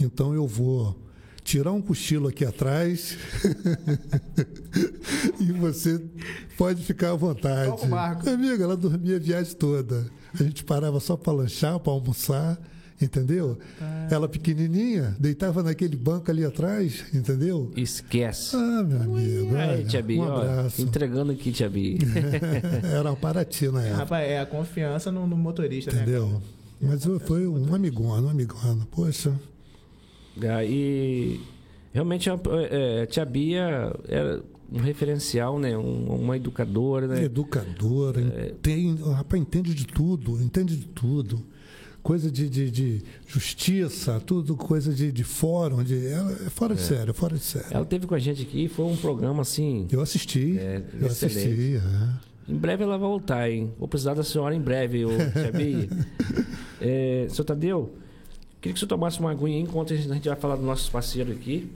então 0.00 0.34
eu 0.34 0.46
vou 0.46 0.96
tirar 1.44 1.72
um 1.72 1.80
cochilo 1.80 2.28
aqui 2.28 2.44
atrás 2.44 3.16
e 5.40 5.50
você 5.52 5.98
pode 6.58 6.84
ficar 6.84 7.12
à 7.12 7.14
vontade. 7.14 7.70
Toca 7.70 7.86
o 7.86 7.88
barco. 7.88 8.28
Amiga, 8.28 8.62
ela 8.62 8.76
dormia 8.76 9.16
a 9.16 9.18
viagem 9.18 9.54
toda. 9.54 10.10
A 10.38 10.42
gente 10.42 10.62
parava 10.62 11.00
só 11.00 11.16
para 11.16 11.32
lanchar, 11.32 11.78
para 11.80 11.92
almoçar, 11.92 12.58
entendeu? 13.00 13.58
Ela 14.10 14.28
pequenininha, 14.28 15.16
deitava 15.18 15.62
naquele 15.62 15.96
banco 15.96 16.30
ali 16.30 16.44
atrás, 16.44 17.04
entendeu? 17.14 17.70
Esquece. 17.76 18.56
Ah, 18.56 18.82
meu 18.82 19.02
amigo. 19.02 19.56
Aí, 19.56 19.70
olha, 19.76 19.84
Tia 19.84 20.02
Bi, 20.02 20.16
um 20.18 20.22
ó, 20.22 20.36
abraço. 20.38 20.82
entregando 20.82 21.32
aqui, 21.32 21.52
Tia 21.52 21.68
Bi. 21.68 21.98
Era 22.92 23.10
uma 23.10 23.16
Paraty 23.16 23.68
na 23.68 23.82
época, 23.82 23.96
Rapaz, 23.98 24.28
é 24.28 24.40
a 24.40 24.46
confiança 24.46 25.10
no, 25.12 25.26
no 25.26 25.36
motorista, 25.36 25.92
né? 25.92 26.02
entendeu? 26.02 26.40
Mas 26.80 27.04
foi 27.26 27.46
um 27.46 27.74
amigona, 27.74 28.26
um 28.26 28.30
amigona. 28.30 28.86
Poxa, 28.90 29.32
Ah, 30.42 30.64
E 30.64 31.40
realmente 31.92 32.30
a, 32.30 32.38
é, 32.70 33.02
a 33.02 33.06
Tia 33.06 33.24
Bia 33.24 33.92
era 34.08 34.42
um 34.72 34.78
referencial, 34.78 35.58
né? 35.58 35.76
Um- 35.76 36.06
uma 36.06 36.36
educadora, 36.36 37.08
né? 37.08 37.24
educadora, 37.24 38.20
É. 38.20 38.54
tem, 38.62 38.94
rapaz, 38.96 39.40
entende 39.42 39.74
de 39.74 39.86
tudo, 39.86 40.40
entende 40.42 40.76
de 40.76 40.84
tudo. 40.86 41.44
Coisa 42.08 42.30
de, 42.30 42.48
de, 42.48 42.70
de 42.70 43.02
justiça, 43.26 44.18
tudo 44.18 44.56
coisa 44.56 44.94
de, 44.94 45.12
de 45.12 45.22
fórum, 45.24 45.82
de, 45.84 46.06
ela 46.06 46.32
é 46.32 46.48
fora 46.48 46.74
de 46.74 46.80
sério, 46.80 47.12
fora 47.12 47.36
de 47.36 47.42
sério. 47.42 47.68
Ela 47.70 47.84
teve 47.84 48.06
com 48.06 48.14
a 48.14 48.18
gente 48.18 48.40
aqui, 48.40 48.66
foi 48.66 48.86
um 48.86 48.96
programa 48.96 49.42
assim. 49.42 49.86
Eu 49.92 50.00
assisti, 50.00 50.56
É, 50.58 50.82
eu 50.98 51.06
excelente. 51.06 51.38
assisti. 51.38 51.76
é. 51.76 52.50
Em 52.50 52.56
breve 52.56 52.82
ela 52.82 52.96
vai 52.96 53.06
voltar, 53.06 53.50
hein? 53.50 53.74
Vou 53.78 53.86
precisar 53.86 54.14
da 54.14 54.24
senhora 54.24 54.54
em 54.54 54.60
breve, 54.60 55.04
ô, 55.04 55.10
Tia 55.36 55.52
Bia. 55.52 55.86
é, 56.80 57.26
seu 57.28 57.44
Tadeu, 57.44 57.92
queria 58.58 58.72
que 58.72 58.80
você 58.80 58.86
tomasse 58.86 59.20
uma 59.20 59.30
aguinha 59.32 59.58
aí 59.58 59.62
enquanto 59.62 59.92
a 59.92 59.96
gente 59.96 60.10
a 60.10 60.14
gente 60.14 60.28
vai 60.30 60.38
falar 60.38 60.56
dos 60.56 60.64
nossos 60.64 60.88
parceiros 60.88 61.36
aqui. 61.36 61.70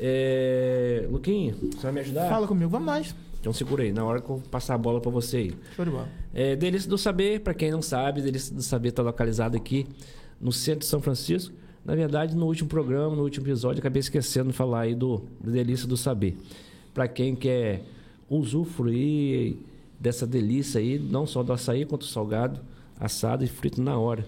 É, 0.00 1.06
Luquinho, 1.08 1.54
você 1.76 1.82
vai 1.82 1.92
me 1.92 2.00
ajudar? 2.00 2.28
Fala 2.28 2.48
comigo, 2.48 2.68
vamos 2.68 2.86
nós. 2.86 3.14
Então 3.40 3.52
segura 3.52 3.82
aí, 3.82 3.92
na 3.92 4.04
hora 4.04 4.20
que 4.20 4.28
eu 4.28 4.42
passar 4.50 4.74
a 4.74 4.78
bola 4.78 5.00
pra 5.00 5.10
você 5.10 5.38
aí. 5.38 5.54
Show 5.74 5.84
de 5.84 5.90
bola. 5.90 6.08
É, 6.32 6.54
Delícia 6.54 6.88
do 6.88 6.98
Saber, 6.98 7.40
para 7.40 7.54
quem 7.54 7.70
não 7.70 7.80
sabe, 7.80 8.20
Delícia 8.20 8.54
do 8.54 8.62
Saber 8.62 8.90
está 8.90 9.02
localizado 9.02 9.56
aqui 9.56 9.86
no 10.40 10.52
centro 10.52 10.80
de 10.80 10.86
São 10.86 11.00
Francisco. 11.00 11.54
Na 11.84 11.94
verdade, 11.94 12.36
no 12.36 12.46
último 12.46 12.68
programa, 12.68 13.16
no 13.16 13.22
último 13.22 13.46
episódio, 13.46 13.80
acabei 13.80 14.00
esquecendo 14.00 14.50
de 14.50 14.56
falar 14.56 14.82
aí 14.82 14.94
do, 14.94 15.22
do 15.42 15.50
Delícia 15.50 15.88
do 15.88 15.96
Saber. 15.96 16.36
Para 16.92 17.08
quem 17.08 17.34
quer 17.34 17.82
usufruir 18.28 19.56
dessa 19.98 20.26
delícia 20.26 20.78
aí, 20.80 20.98
não 20.98 21.26
só 21.26 21.42
do 21.42 21.50
açaí, 21.52 21.86
quanto 21.86 22.02
do 22.02 22.06
salgado, 22.06 22.60
assado 22.98 23.44
e 23.44 23.46
frito 23.46 23.80
na 23.82 23.98
hora. 23.98 24.26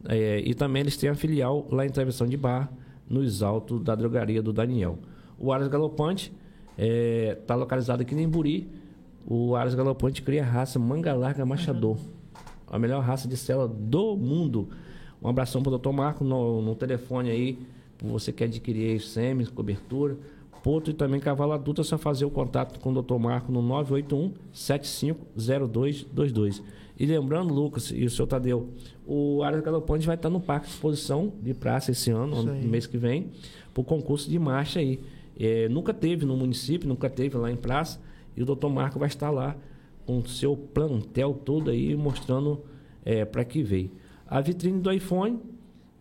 Eh, 0.09 0.43
e 0.45 0.55
também 0.55 0.83
eles 0.83 0.97
têm 0.97 1.11
a 1.11 1.15
filial 1.15 1.66
lá 1.70 1.87
em 1.87 1.91
Travessão 1.91 2.27
de 2.27 2.37
Barra, 2.37 2.69
no 3.13 3.23
Exalto 3.23 3.79
da 3.79 3.95
Drogaria 3.95 4.43
do 4.43 4.53
Daniel. 4.53 4.99
O 5.39 5.53
Aras 5.53 5.69
Galopante 5.69 6.33
está 6.77 7.55
localizado 7.55 8.01
aqui 8.03 8.15
em 8.15 8.23
Emburi. 8.23 8.73
O 9.27 9.55
Aras 9.55 9.75
Galopante 9.75 10.23
cria 10.23 10.43
a 10.43 10.47
raça 10.47 10.79
manga 10.79 11.13
larga 11.13 11.45
machador. 11.45 11.99
A 12.67 12.79
melhor 12.79 13.03
raça 13.03 13.29
de 13.29 13.37
cela 13.37 13.69
do 13.69 14.17
mundo. 14.17 14.71
Um 15.23 15.29
abração 15.29 15.63
para 15.63 15.75
o 15.75 15.79
Dr. 15.79 15.91
Marco 15.91 16.25
no, 16.25 16.63
no 16.63 16.75
telefone 16.75 17.31
aí. 17.31 17.59
Você 18.03 18.33
quer 18.33 18.47
adquirir 18.47 19.01
sêmis, 19.01 19.49
cobertura, 19.49 20.17
potro 20.63 20.91
e 20.91 20.95
também 20.95 21.21
cavalo 21.21 21.53
adulto, 21.53 21.81
é 21.81 21.85
só 21.85 21.99
fazer 21.99 22.25
o 22.25 22.31
contato 22.31 22.79
com 22.81 22.93
o 22.93 23.03
Dr. 23.03 23.19
Marco 23.19 23.51
no 23.51 23.63
981 23.63 24.33
750222. 24.53 26.63
E 26.99 27.07
lembrando, 27.07 27.53
Lucas 27.53 27.93
e 27.95 28.05
o 28.05 28.11
seu 28.11 28.27
Tadeu, 28.27 28.69
o 29.07 29.43
Aras 29.43 29.63
Galopante 29.63 30.07
vai 30.07 30.15
estar 30.15 30.31
no 30.31 30.41
Parque 30.41 30.67
de 30.67 30.73
Exposição 30.73 31.33
de 31.43 31.53
Praça 31.53 31.91
esse 31.91 32.11
ano, 32.11 32.43
no 32.43 32.53
aí. 32.53 32.65
mês 32.65 32.87
que 32.87 32.97
vem, 32.97 33.31
para 33.75 33.81
o 33.81 33.85
concurso 33.85 34.31
de 34.31 34.39
marcha 34.39 34.79
aí. 34.79 35.01
É, 35.39 35.69
nunca 35.69 35.93
teve 35.93 36.25
no 36.25 36.37
município, 36.37 36.89
nunca 36.89 37.11
teve 37.11 37.37
lá 37.37 37.51
em 37.51 37.57
praça, 37.57 38.01
e 38.37 38.43
o 38.43 38.47
Dr. 38.47 38.69
Marco 38.69 38.99
vai 38.99 39.09
estar 39.09 39.31
lá 39.31 39.57
com 40.07 40.19
o 40.19 40.29
seu 40.29 40.57
plantel 40.57 41.35
todo 41.45 41.71
aí, 41.71 41.97
mostrando 41.97 42.61
é, 43.05 43.25
para 43.25 43.45
que 43.45 43.63
veio. 43.63 43.91
A 44.27 44.41
vitrine 44.41 44.81
do 44.81 44.93
iPhone, 44.93 45.41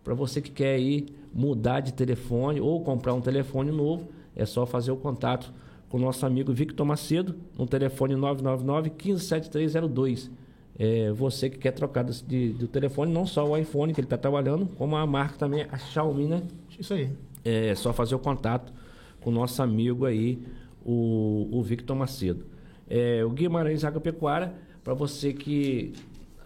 para 0.04 0.14
você 0.14 0.42
que 0.42 0.52
quer 0.52 0.80
ir 0.80 1.08
mudar 1.34 1.80
de 1.80 1.94
telefone 1.94 2.60
ou 2.60 2.84
comprar 2.84 3.14
um 3.14 3.22
telefone 3.22 3.72
novo, 3.72 4.10
é 4.36 4.46
só 4.46 4.66
fazer 4.66 4.92
o 4.92 4.98
contato 4.98 5.52
com 5.90 5.98
o 5.98 6.00
nosso 6.00 6.26
amigo 6.26 6.54
Victor 6.54 6.86
Macedo, 6.86 7.36
no 7.58 7.68
telefone 7.68 8.16
999 8.16 8.92
157302. 8.92 10.32
É, 10.80 11.12
você 11.12 11.50
que 11.50 11.58
quer 11.58 11.72
trocar 11.72 12.04
do, 12.04 12.14
de, 12.14 12.54
do 12.54 12.68
telefone, 12.68 13.12
não 13.12 13.26
só 13.26 13.48
o 13.48 13.58
iPhone 13.58 13.94
que 13.94 14.00
ele 14.00 14.06
está 14.06 14.18
trabalhando, 14.18 14.66
como 14.78 14.96
a 14.96 15.06
marca 15.06 15.38
também, 15.38 15.68
a 15.70 15.78
Xiaomi, 15.78 16.26
né? 16.28 16.42
Isso 16.80 16.94
aí. 16.94 17.12
É 17.44 17.76
só 17.76 17.92
fazer 17.92 18.16
o 18.16 18.20
contato 18.20 18.72
com 19.20 19.30
o 19.30 19.34
nosso 19.34 19.62
amigo 19.62 20.06
aí, 20.06 20.40
o, 20.86 21.50
o 21.52 21.62
Victor 21.62 21.96
Macedo. 21.96 22.46
É, 22.90 23.24
o 23.24 23.30
Guimarães 23.30 23.84
Agropecuária, 23.84 24.54
para 24.84 24.94
você 24.94 25.34
que 25.34 25.94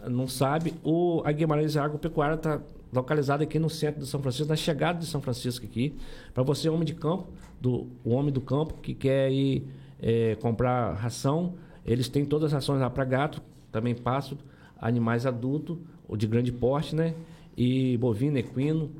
não 0.10 0.28
sabe, 0.28 0.74
o, 0.84 1.22
a 1.24 1.32
Guimarães 1.32 1.78
Agropecuária 1.78 2.36
está 2.36 2.62
localizada 2.91 3.44
aqui 3.44 3.60
no 3.60 3.70
centro 3.70 4.02
de 4.02 4.07
São 4.07 4.22
Francisco, 4.22 4.48
na 4.48 4.56
chegada 4.56 4.99
de 4.99 5.06
São 5.06 5.22
Francisco 5.22 5.66
aqui. 5.66 5.95
Para 6.34 6.44
você, 6.44 6.70
homem 6.70 6.86
de 6.86 6.94
campo, 6.94 7.28
do, 7.60 7.88
homem 8.03 8.32
do 8.32 8.41
campo 8.41 8.76
que 8.76 8.94
quer 8.94 9.32
ir 9.32 9.68
é, 10.02 10.36
comprar 10.36 10.94
ração, 10.94 11.56
eles 11.86 12.07
têm 12.07 12.26
todas 12.26 12.48
as 12.48 12.53
rações 12.53 12.80
lá 12.80 12.90
para 12.90 13.06
gato, 13.06 13.41
também 13.72 13.94
pasto, 13.94 14.38
animais 14.80 15.26
adultos, 15.26 15.77
ou 16.07 16.15
de 16.15 16.27
grande 16.27 16.52
porte, 16.52 16.95
né? 16.95 17.14
E 17.57 17.98
bovino, 17.98 18.38
equino, 18.38 18.91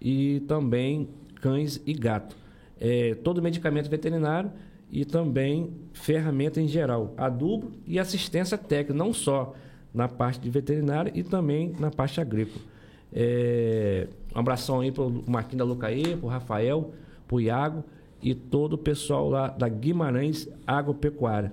e 0.00 0.40
também 0.48 1.08
cães 1.40 1.80
e 1.86 1.92
gato. 1.92 2.36
É, 2.80 3.14
todo 3.16 3.42
medicamento 3.42 3.88
veterinário 3.88 4.50
e 4.90 5.04
também 5.04 5.70
ferramenta 5.92 6.60
em 6.60 6.68
geral, 6.68 7.14
adubo 7.16 7.72
e 7.86 7.98
assistência 7.98 8.56
técnica, 8.56 8.94
não 8.94 9.12
só 9.12 9.54
na 9.92 10.08
parte 10.08 10.40
de 10.40 10.50
veterinária 10.50 11.10
e 11.14 11.22
também 11.22 11.74
na 11.78 11.90
parte 11.90 12.20
agrícola. 12.20 12.64
É, 13.12 14.08
um 14.34 14.38
abração 14.38 14.80
aí 14.80 14.90
para 14.90 15.04
o 15.04 15.24
Marquinhos 15.26 15.58
da 15.58 15.64
Lucaí, 15.64 16.16
para 16.16 16.26
o 16.26 16.28
Rafael, 16.28 16.92
para 17.26 17.36
o 17.36 17.40
Iago 17.40 17.84
e 18.24 18.34
todo 18.34 18.72
o 18.72 18.78
pessoal 18.78 19.28
lá 19.28 19.48
da 19.48 19.68
Guimarães 19.68 20.48
Agropecuária. 20.66 21.52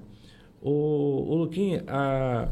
O, 0.61 0.71
o 1.29 1.35
Luquinha, 1.35 1.83
a, 1.87 2.47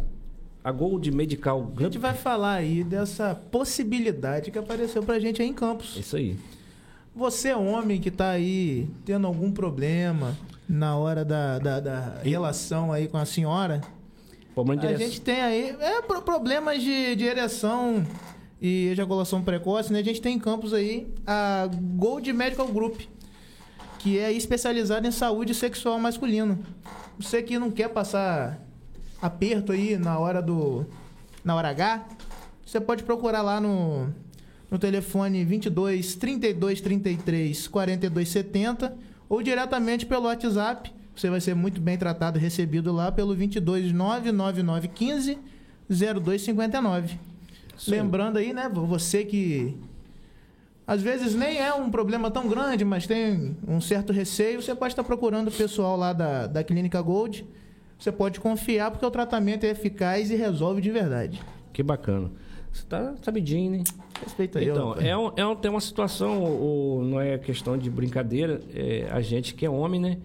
a 0.63 0.71
Gold 0.71 1.09
Medical... 1.11 1.71
A 1.77 1.83
gente 1.83 1.97
vai 1.97 2.13
falar 2.13 2.55
aí 2.55 2.83
dessa 2.83 3.33
possibilidade 3.33 4.51
que 4.51 4.59
apareceu 4.59 5.01
para 5.01 5.15
a 5.15 5.19
gente 5.19 5.41
aí 5.41 5.47
em 5.47 5.53
Campos. 5.53 5.95
Isso 5.97 6.17
aí. 6.17 6.37
Você, 7.15 7.53
homem 7.55 7.99
que 7.99 8.09
está 8.09 8.31
aí 8.31 8.89
tendo 9.05 9.25
algum 9.25 9.51
problema 9.51 10.37
na 10.67 10.97
hora 10.97 11.23
da, 11.23 11.57
da, 11.57 11.79
da 11.79 12.21
relação 12.21 12.91
aí 12.91 13.07
com 13.07 13.17
a 13.17 13.25
senhora... 13.25 13.81
A 14.81 14.93
gente 14.97 15.21
tem 15.21 15.39
aí 15.39 15.75
é, 15.79 16.01
problemas 16.01 16.83
de, 16.83 17.15
de 17.15 17.23
ereção 17.23 18.05
e 18.59 18.87
ejaculação 18.87 19.41
precoce, 19.41 19.93
né? 19.93 19.99
A 19.99 20.03
gente 20.03 20.19
tem 20.19 20.35
em 20.35 20.39
campos 20.39 20.73
aí 20.73 21.07
a 21.25 21.69
Gold 21.95 22.33
Medical 22.33 22.67
Group, 22.67 22.99
que 23.99 24.17
é 24.17 24.31
especializada 24.31 25.07
em 25.07 25.11
saúde 25.11 25.53
sexual 25.53 25.99
masculina. 25.99 26.57
Você 27.19 27.43
que 27.43 27.59
não 27.59 27.69
quer 27.69 27.89
passar 27.89 28.59
aperto 29.21 29.73
aí 29.73 29.97
na 29.97 30.17
hora 30.17 30.41
do 30.41 30.85
na 31.43 31.55
hora 31.55 31.69
H, 31.69 32.05
você 32.65 32.79
pode 32.79 33.03
procurar 33.03 33.41
lá 33.41 33.59
no 33.59 34.07
no 34.71 34.79
telefone 34.79 35.43
22 35.43 36.15
32 36.15 36.81
33 36.81 37.67
42 37.67 38.29
70 38.29 38.97
ou 39.27 39.43
diretamente 39.43 40.05
pelo 40.05 40.25
WhatsApp. 40.25 40.93
Você 41.15 41.29
vai 41.29 41.41
ser 41.41 41.53
muito 41.53 41.81
bem 41.81 41.97
tratado 41.97 42.39
e 42.39 42.41
recebido 42.41 42.93
lá 42.93 43.11
pelo 43.11 43.35
22 43.35 43.91
999 43.91 44.87
15 44.87 45.37
0259. 45.89 47.19
Sim. 47.77 47.91
Lembrando 47.91 48.37
aí, 48.37 48.53
né, 48.53 48.69
você 48.69 49.25
que 49.25 49.77
às 50.89 51.03
vezes 51.03 51.35
nem 51.35 51.59
é 51.59 51.71
um 51.71 51.91
problema 51.91 52.31
tão 52.31 52.47
grande, 52.47 52.83
mas 52.83 53.05
tem 53.05 53.55
um 53.67 53.79
certo 53.79 54.11
receio, 54.11 54.59
você 54.59 54.73
pode 54.73 54.93
estar 54.93 55.03
procurando 55.03 55.49
o 55.49 55.51
pessoal 55.51 55.95
lá 55.95 56.13
da, 56.13 56.47
da 56.47 56.63
Clínica 56.63 56.99
Gold. 56.99 57.45
Você 57.99 58.11
pode 58.11 58.39
confiar 58.39 58.89
porque 58.89 59.05
o 59.05 59.11
tratamento 59.11 59.65
é 59.65 59.69
eficaz 59.69 60.31
e 60.31 60.35
resolve 60.35 60.81
de 60.81 60.89
verdade. 60.89 61.39
Que 61.71 61.83
bacana. 61.83 62.31
Você 62.73 62.83
tá 62.87 63.13
sabidinho, 63.21 63.69
né? 63.69 63.83
Respeita 64.23 64.57
aí. 64.57 64.67
Então, 64.67 64.95
é, 64.95 65.15
um, 65.15 65.31
é 65.35 65.45
um, 65.45 65.55
tem 65.55 65.69
uma 65.69 65.79
situação, 65.79 66.41
ou, 66.41 67.03
não 67.03 67.21
é 67.21 67.37
questão 67.37 67.77
de 67.77 67.87
brincadeira, 67.87 68.59
é 68.73 69.07
a 69.11 69.21
gente 69.21 69.53
que 69.53 69.67
é 69.67 69.69
homem, 69.69 70.01
né? 70.01 70.17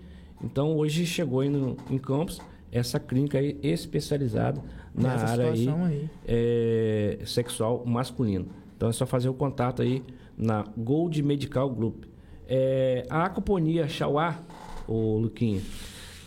Então, 0.42 0.74
hoje 0.78 1.04
chegou 1.04 1.40
aí 1.40 1.50
no, 1.50 1.76
em 1.90 1.98
Campos 1.98 2.40
essa 2.72 2.98
clínica 2.98 3.36
aí 3.36 3.58
especializada 3.62 4.62
na 4.94 5.10
Nessa 5.10 5.26
área 5.26 5.50
aí, 5.50 5.68
aí. 5.68 6.10
É, 6.26 7.18
sexual 7.26 7.84
masculino. 7.84 8.63
Então 8.84 8.90
é 8.90 8.92
só 8.92 9.06
fazer 9.06 9.30
o 9.30 9.34
contato 9.34 9.80
aí 9.80 10.02
na 10.36 10.62
Gold 10.76 11.22
Medical 11.22 11.70
Group. 11.70 12.04
É, 12.46 13.06
a 13.08 13.24
acuponia 13.24 13.88
Chauá, 13.88 14.42
o 14.86 15.16
Luquinha, 15.16 15.62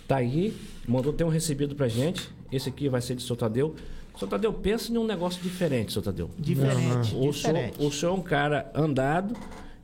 tá 0.08 0.16
aí, 0.16 0.56
mandou 0.88 1.14
ter 1.14 1.24
um 1.24 1.30
recebido 1.30 1.76
pra 1.76 1.88
gente. 1.88 2.28
Esse 2.52 2.70
aqui 2.70 2.90
vai 2.90 3.00
ser 3.00 3.14
de 3.14 3.22
Sotadeu. 3.22 3.76
Sotadeu, 4.16 4.52
pensa 4.52 4.92
em 4.92 4.98
um 4.98 5.06
negócio 5.06 5.40
diferente, 5.44 5.94
Sotadeu. 5.94 6.32
Diferente. 6.36 7.14
Uhum. 7.14 7.28
O, 7.28 7.32
diferente. 7.32 7.78
Senhor, 7.78 7.88
o 7.88 7.94
senhor 7.94 8.12
é 8.12 8.16
um 8.16 8.24
cara 8.24 8.72
andado. 8.74 9.36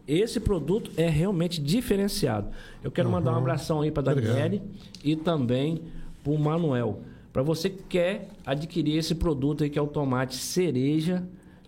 Esse 0.07 0.39
produto 0.39 0.89
é 0.97 1.07
realmente 1.07 1.61
diferenciado. 1.61 2.49
Eu 2.83 2.89
quero 2.89 3.07
uhum. 3.07 3.13
mandar 3.13 3.33
um 3.33 3.37
abração 3.37 3.81
aí 3.81 3.91
para 3.91 4.01
Daniele 4.01 4.63
e 5.03 5.15
também 5.15 5.79
para 6.23 6.33
o 6.33 6.39
Manuel. 6.39 7.01
Para 7.31 7.43
você 7.43 7.69
que 7.69 7.83
quer 7.83 8.29
adquirir 8.43 8.97
esse 8.97 9.13
produto 9.13 9.63
aí, 9.63 9.69
que 9.69 9.77
é 9.77 9.81
o 9.81 9.87
tomate 9.87 10.37
cereja, 10.37 11.23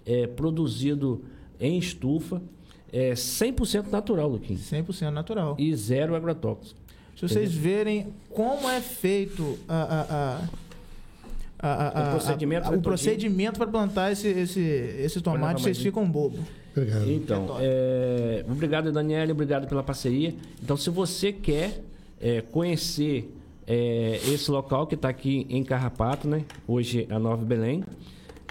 é, 0.06 0.28
produzido 0.28 1.24
em 1.60 1.78
estufa, 1.78 2.42
é 2.92 3.14
100% 3.14 3.90
natural, 3.90 4.30
Luquinho. 4.30 4.60
100% 4.60 5.10
natural. 5.10 5.56
E 5.60 5.76
zero 5.76 6.16
agrotóxico. 6.16 6.80
Se 7.16 7.22
vocês 7.28 7.54
verem 7.54 8.14
como 8.30 8.70
é 8.70 8.82
feito 8.82 9.58
a, 9.70 10.42
a, 11.60 12.02
a, 12.02 12.10
o 12.10 12.12
procedimento, 12.12 12.74
o 12.74 12.82
procedimento 12.82 13.58
para 13.58 13.68
plantar 13.68 14.12
esse, 14.12 14.28
esse, 14.28 14.60
esse 14.60 15.22
tomate, 15.22 15.62
vocês 15.62 15.78
ficam 15.78 16.10
bobo. 16.10 16.40
Obrigado. 16.76 17.10
Então, 17.10 17.58
é, 17.62 18.46
obrigado, 18.50 18.92
Daniela, 18.92 19.32
obrigado 19.32 19.66
pela 19.68 19.82
parceria. 19.82 20.36
Então, 20.62 20.76
se 20.76 20.90
você 20.90 21.32
quer 21.32 21.82
é, 22.20 22.42
conhecer 22.42 23.34
é, 23.66 24.20
esse 24.28 24.52
local 24.52 24.86
que 24.86 24.96
está 24.96 25.08
aqui 25.08 25.48
em 25.50 25.64
Carrapato, 25.64 26.28
né? 26.28 26.44
Hoje 26.68 27.08
a 27.10 27.18
Nova 27.18 27.46
Belém. 27.46 27.84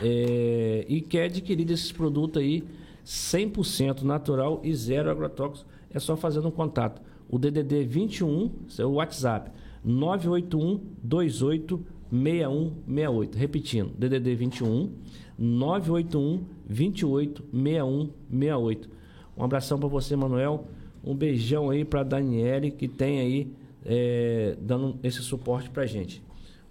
É, 0.02 0.84
e 0.88 1.00
quer 1.00 1.24
adquirir 1.24 1.70
esses 1.70 1.92
produtos 1.92 2.42
aí 2.42 2.64
100% 3.04 4.02
natural 4.02 4.60
e 4.64 4.74
zero 4.74 5.10
agrotóxico, 5.10 5.68
é 5.90 5.98
só 5.98 6.16
fazendo 6.16 6.48
um 6.48 6.50
contato. 6.50 7.00
O 7.28 7.38
DDD 7.38 7.84
21, 7.84 8.50
seu 8.68 8.92
WhatsApp, 8.92 9.50
981 9.84 10.80
28 11.02 11.86
6168. 12.10 13.36
Repetindo, 13.36 13.90
DDD 13.98 14.34
21 14.34 14.90
981 15.38 16.44
28 16.66 17.44
6168. 17.52 18.90
Um 19.36 19.44
abração 19.44 19.78
para 19.78 19.88
você, 19.88 20.14
Manuel. 20.14 20.66
Um 21.02 21.14
beijão 21.14 21.70
aí 21.70 21.84
para 21.84 22.02
Daniele 22.02 22.70
que 22.70 22.88
tem 22.88 23.20
aí 23.20 23.52
é, 23.84 24.56
dando 24.60 24.98
esse 25.02 25.20
suporte 25.22 25.68
pra 25.68 25.84
gente. 25.86 26.22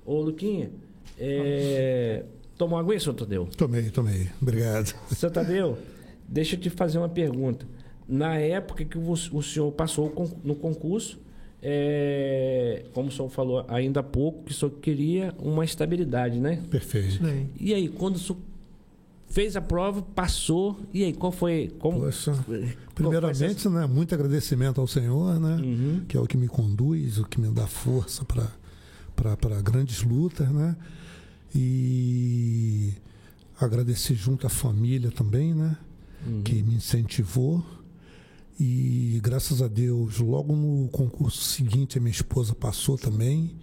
Ô, 0.06 0.20
Luquinha, 0.22 0.72
é, 1.20 2.26
tomou 2.58 2.78
água 2.78 2.94
aí, 2.94 3.00
seu 3.00 3.14
Tadeu? 3.14 3.48
Tomei, 3.58 3.90
tomei. 3.90 4.30
Obrigado. 4.42 4.94
Seu 5.12 5.30
Tadeu, 5.30 5.78
deixa 6.28 6.56
eu 6.56 6.60
te 6.60 6.70
fazer 6.70 6.98
uma 6.98 7.10
pergunta. 7.10 7.66
Na 8.08 8.36
época 8.36 8.84
que 8.84 8.98
o, 8.98 9.42
senhor 9.42 9.72
passou 9.72 10.14
no 10.44 10.56
concurso, 10.56 11.20
é, 11.62 12.84
como 12.94 13.08
o 13.08 13.12
senhor 13.12 13.30
falou 13.30 13.66
ainda 13.68 14.02
há 14.02 14.04
pouco, 14.04 14.44
que 14.44 14.52
o 14.52 14.54
senhor 14.54 14.72
queria 14.82 15.34
uma 15.40 15.64
estabilidade, 15.64 16.40
né? 16.40 16.62
Perfeito. 16.70 17.20
E 17.60 17.74
aí, 17.74 17.88
quando 17.88 18.18
o 18.18 18.20
senhor 18.20 18.38
fez 19.34 19.56
a 19.56 19.62
prova, 19.62 20.02
passou. 20.02 20.80
E 20.94 21.04
aí, 21.04 21.12
qual 21.12 21.32
foi? 21.32 21.74
Como, 21.80 22.02
Poxa, 22.02 22.34
primeiramente, 22.94 23.68
né, 23.68 23.88
muito 23.88 24.14
agradecimento 24.14 24.80
ao 24.80 24.86
Senhor, 24.86 25.40
né, 25.40 25.56
uhum. 25.56 26.02
que 26.08 26.16
é 26.16 26.20
o 26.20 26.28
que 26.28 26.38
me 26.38 26.48
conduz, 26.48 27.18
o 27.18 27.26
que 27.26 27.42
me 27.42 27.50
dá 27.50 27.66
força 27.66 28.24
para 28.24 29.62
grandes 29.62 30.04
lutas, 30.04 30.48
né? 30.50 30.76
E 31.56 32.94
agradecer 33.60 34.16
junto 34.16 34.48
à 34.48 34.50
família 34.50 35.12
também, 35.12 35.54
né? 35.54 35.78
Uhum. 36.26 36.42
Que 36.42 36.62
me 36.64 36.76
incentivou. 36.76 37.64
E 38.60 39.20
graças 39.24 39.62
a 39.62 39.68
Deus, 39.68 40.20
logo 40.20 40.56
no 40.56 40.88
concurso 40.90 41.42
seguinte, 41.42 41.98
a 41.98 42.02
minha 42.02 42.12
esposa 42.12 42.54
passou 42.54 42.98
também, 42.98 43.56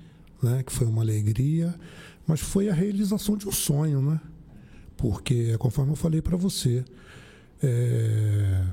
né? 0.43 0.63
Que 0.63 0.73
foi 0.73 0.87
uma 0.87 1.03
alegria. 1.03 1.75
Mas 2.27 2.41
foi 2.41 2.69
a 2.69 2.75
realização 2.75 3.37
de 3.37 3.49
um 3.49 3.53
sonho, 3.53 4.01
né? 4.01 4.21
Porque, 4.97 5.57
conforme 5.59 5.93
eu 5.93 5.97
falei 5.97 6.21
para 6.21 6.37
você, 6.37 6.85
é... 7.63 8.65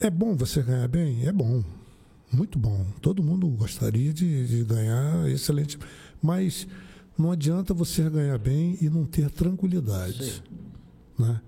é 0.00 0.10
bom 0.10 0.36
você 0.36 0.62
ganhar 0.62 0.88
bem? 0.88 1.26
É 1.26 1.32
bom. 1.32 1.62
Muito 2.32 2.58
bom. 2.58 2.86
Todo 3.00 3.22
mundo 3.22 3.48
gostaria 3.48 4.12
de, 4.12 4.46
de 4.46 4.64
ganhar 4.64 5.28
excelente. 5.28 5.78
Mas 6.22 6.66
Não 7.18 7.32
adianta 7.32 7.74
você 7.74 8.08
ganhar 8.08 8.38
bem 8.38 8.78
e 8.80 8.88
não 8.88 9.04
ter 9.04 9.28
tranquilidade. 9.28 10.40
Né? 11.18 11.40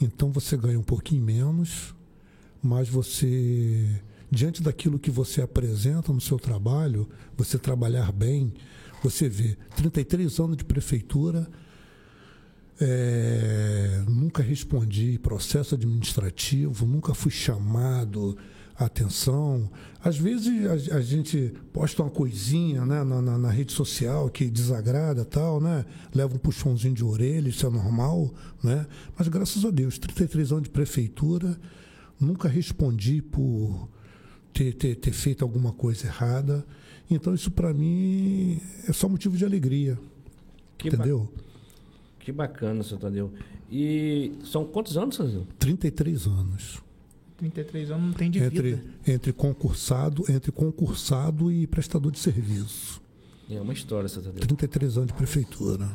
Então 0.00 0.32
você 0.32 0.56
ganha 0.56 0.78
um 0.78 0.82
pouquinho 0.82 1.22
menos, 1.22 1.94
mas 2.60 2.88
você, 2.88 4.02
diante 4.28 4.60
daquilo 4.60 4.98
que 4.98 5.12
você 5.12 5.40
apresenta 5.40 6.12
no 6.12 6.20
seu 6.20 6.36
trabalho, 6.36 7.08
você 7.36 7.56
trabalhar 7.56 8.10
bem, 8.10 8.52
você 9.04 9.28
vê 9.28 9.56
33 9.76 10.40
anos 10.40 10.56
de 10.56 10.64
prefeitura, 10.64 11.48
é, 12.80 14.02
nunca 14.08 14.42
respondi 14.42 15.16
processo 15.20 15.76
administrativo, 15.76 16.86
nunca 16.86 17.14
fui 17.14 17.30
chamado 17.30 18.36
a 18.76 18.86
atenção. 18.86 19.70
Às 20.02 20.18
vezes 20.18 20.90
a, 20.90 20.96
a 20.96 21.00
gente 21.00 21.52
posta 21.72 22.02
uma 22.02 22.10
coisinha 22.10 22.84
né, 22.84 23.02
na, 23.04 23.22
na, 23.22 23.38
na, 23.38 23.50
rede 23.50 23.72
social 23.72 24.28
que 24.28 24.50
desagrada 24.50 25.24
tal, 25.24 25.60
né? 25.60 25.84
Leva 26.14 26.34
um 26.34 26.38
puxãozinho 26.38 26.94
de 26.94 27.04
orelha, 27.04 27.48
isso 27.48 27.66
é 27.66 27.70
normal, 27.70 28.32
né? 28.62 28.86
Mas 29.16 29.28
graças 29.28 29.64
a 29.64 29.70
Deus, 29.70 29.98
33 29.98 30.52
anos 30.52 30.64
de 30.64 30.70
prefeitura, 30.70 31.58
nunca 32.20 32.48
respondi 32.48 33.22
por 33.22 33.88
ter, 34.52 34.72
ter, 34.74 34.96
ter 34.96 35.12
feito 35.12 35.42
alguma 35.42 35.72
coisa 35.72 36.06
errada. 36.06 36.64
Então 37.10 37.34
isso 37.34 37.50
para 37.50 37.72
mim 37.72 38.60
é 38.88 38.92
só 38.92 39.08
motivo 39.08 39.36
de 39.36 39.44
alegria. 39.44 39.98
Que 40.76 40.88
entendeu? 40.88 41.30
Ba 41.34 41.44
que 42.24 42.32
bacana, 42.32 42.82
seu 42.82 42.96
Tadeu. 42.96 43.30
E 43.70 44.32
são 44.44 44.64
quantos 44.64 44.96
anos, 44.96 45.18
Tadeu? 45.18 45.46
33 45.58 46.26
anos. 46.26 46.83
33 47.50 47.90
anos 47.90 48.06
não 48.06 48.12
tem 48.12 48.30
de 48.30 48.38
entre, 48.42 48.74
vida. 48.74 48.84
Entre 49.06 49.32
concursado, 49.32 50.24
entre 50.28 50.50
concursado 50.50 51.52
e 51.52 51.66
prestador 51.66 52.10
de 52.10 52.18
serviço. 52.18 53.02
É 53.50 53.60
uma 53.60 53.72
história, 53.72 54.08
seu 54.08 54.22
Tadeu. 54.22 54.40
33 54.40 54.96
anos 54.96 55.08
de 55.08 55.14
prefeitura. 55.14 55.90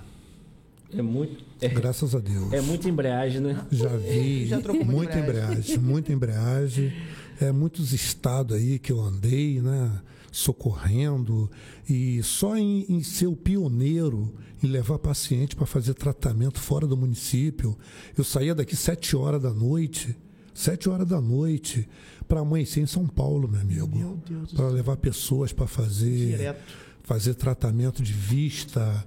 É 0.94 1.02
muito. 1.02 1.44
É, 1.62 1.68
Graças 1.68 2.14
a 2.14 2.20
Deus. 2.20 2.52
É 2.54 2.62
muita 2.62 2.90
embreagem, 2.90 3.42
né? 3.42 3.66
Já 3.72 3.90
vi. 3.90 4.46
Já 4.48 4.62
trocou 4.62 4.86
muita 4.86 5.20
embreagem. 5.20 5.52
embreagem. 5.52 5.78
Muita 5.80 6.14
embreagem. 6.14 6.94
É 7.42 7.52
muitos 7.52 7.94
estados 7.94 8.56
aí 8.56 8.78
que 8.78 8.92
eu 8.92 9.00
andei, 9.00 9.62
né? 9.62 10.02
socorrendo 10.32 11.50
e 11.88 12.22
só 12.24 12.56
em, 12.56 12.86
em 12.88 13.04
ser 13.04 13.28
o 13.28 13.36
pioneiro 13.36 14.34
em 14.64 14.68
levar 14.68 15.00
paciente 15.00 15.56
para 15.56 15.66
fazer 15.66 15.94
tratamento 15.94 16.60
fora 16.60 16.86
do 16.86 16.98
município. 16.98 17.78
Eu 18.18 18.24
saía 18.24 18.54
daqui 18.54 18.76
sete 18.76 19.16
horas 19.16 19.42
da 19.42 19.54
noite, 19.54 20.16
sete 20.54 20.90
horas 20.90 21.08
da 21.08 21.22
noite, 21.22 21.88
para 22.28 22.42
amanhecer 22.42 22.82
em 22.82 22.86
São 22.86 23.08
Paulo, 23.08 23.48
meu 23.48 23.62
amigo. 23.62 23.98
Meu 23.98 24.46
para 24.56 24.68
levar 24.70 24.98
pessoas 24.98 25.52
para 25.52 25.68
fazer, 25.68 26.38
Direto. 26.38 26.74
fazer 27.04 27.34
tratamento 27.34 28.04
de 28.04 28.14
vista, 28.14 29.06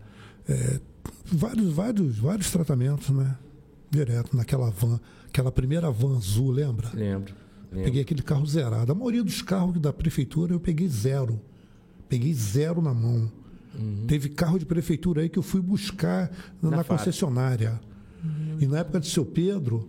é, 0.49 0.81
vários, 1.25 1.73
vários, 1.73 2.19
vários 2.19 2.51
tratamentos, 2.51 3.11
né? 3.11 3.37
Direto 3.91 4.37
naquela 4.37 4.71
van, 4.71 4.99
aquela 5.29 5.53
primeira 5.53 5.91
van 5.91 6.17
azul, 6.17 6.51
lembra? 6.51 6.91
Lembro. 6.95 7.35
Peguei 7.71 8.03
aquele 8.03 8.23
carro 8.23 8.47
zerado. 8.47 8.93
A 8.93 8.95
maioria 8.95 9.23
dos 9.23 9.41
carros 9.41 9.81
da 9.81 9.93
prefeitura 9.93 10.53
eu 10.53 10.61
peguei 10.61 10.89
zero. 10.89 11.41
Peguei 12.09 12.35
zero 12.35 12.83
na 12.83 12.93
mão. 12.93 13.33
Uhum. 13.75 14.05
Teve 14.07 14.29
carro 14.29 14.59
de 14.59 14.67
prefeitura 14.67 15.23
aí 15.23 15.29
que 15.29 15.39
eu 15.39 15.43
fui 15.43 15.61
buscar 15.61 16.31
na, 16.61 16.71
na 16.71 16.85
concessionária. 16.85 17.81
Uhum. 18.23 18.59
E 18.61 18.67
na 18.67 18.81
época 18.81 19.01
de 19.01 19.09
seu 19.09 19.25
Pedro, 19.25 19.89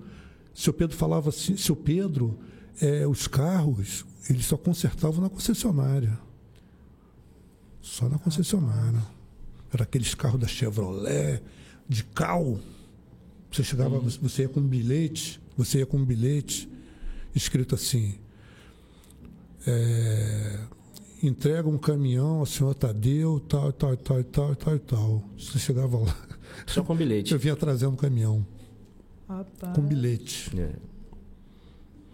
seu 0.53 0.73
Pedro 0.73 0.95
falava 0.95 1.29
assim, 1.29 1.57
seu 1.57 1.75
Pedro, 1.75 2.37
é, 2.81 3.07
os 3.07 3.27
carros, 3.27 4.05
eles 4.29 4.45
só 4.45 4.57
consertavam 4.57 5.21
na 5.21 5.29
concessionária. 5.29 6.17
Só 7.81 8.07
na 8.07 8.17
concessionária. 8.17 9.03
Era 9.73 9.83
aqueles 9.83 10.13
carros 10.13 10.39
da 10.39 10.47
Chevrolet, 10.47 11.41
de 11.87 12.03
cal. 12.03 12.59
Você 13.51 13.63
chegava, 13.63 13.97
uhum. 13.97 14.09
você 14.21 14.43
ia 14.43 14.49
com 14.49 14.59
um 14.59 14.67
bilhete, 14.67 15.41
você 15.57 15.79
ia 15.79 15.85
com 15.85 15.97
um 15.97 16.05
bilhete 16.05 16.69
escrito 17.35 17.75
assim: 17.75 18.15
é, 19.65 20.59
entrega 21.21 21.67
um 21.67 21.77
caminhão 21.77 22.39
ao 22.39 22.45
senhor 22.45 22.73
Tadeu, 22.73 23.39
tal, 23.39 23.71
tal, 23.71 23.95
tal, 23.97 24.23
tal, 24.23 24.55
tal, 24.55 24.79
tal. 24.79 25.23
Você 25.37 25.59
chegava 25.59 25.97
lá. 25.97 26.17
Só 26.67 26.83
com 26.83 26.95
bilhete. 26.95 27.33
Eu 27.33 27.39
vinha 27.39 27.55
trazendo 27.55 27.93
um 27.93 27.97
caminhão. 27.97 28.45
Tá. 29.27 29.73
Com 29.73 29.81
bilhete. 29.81 30.51
É. 30.59 30.69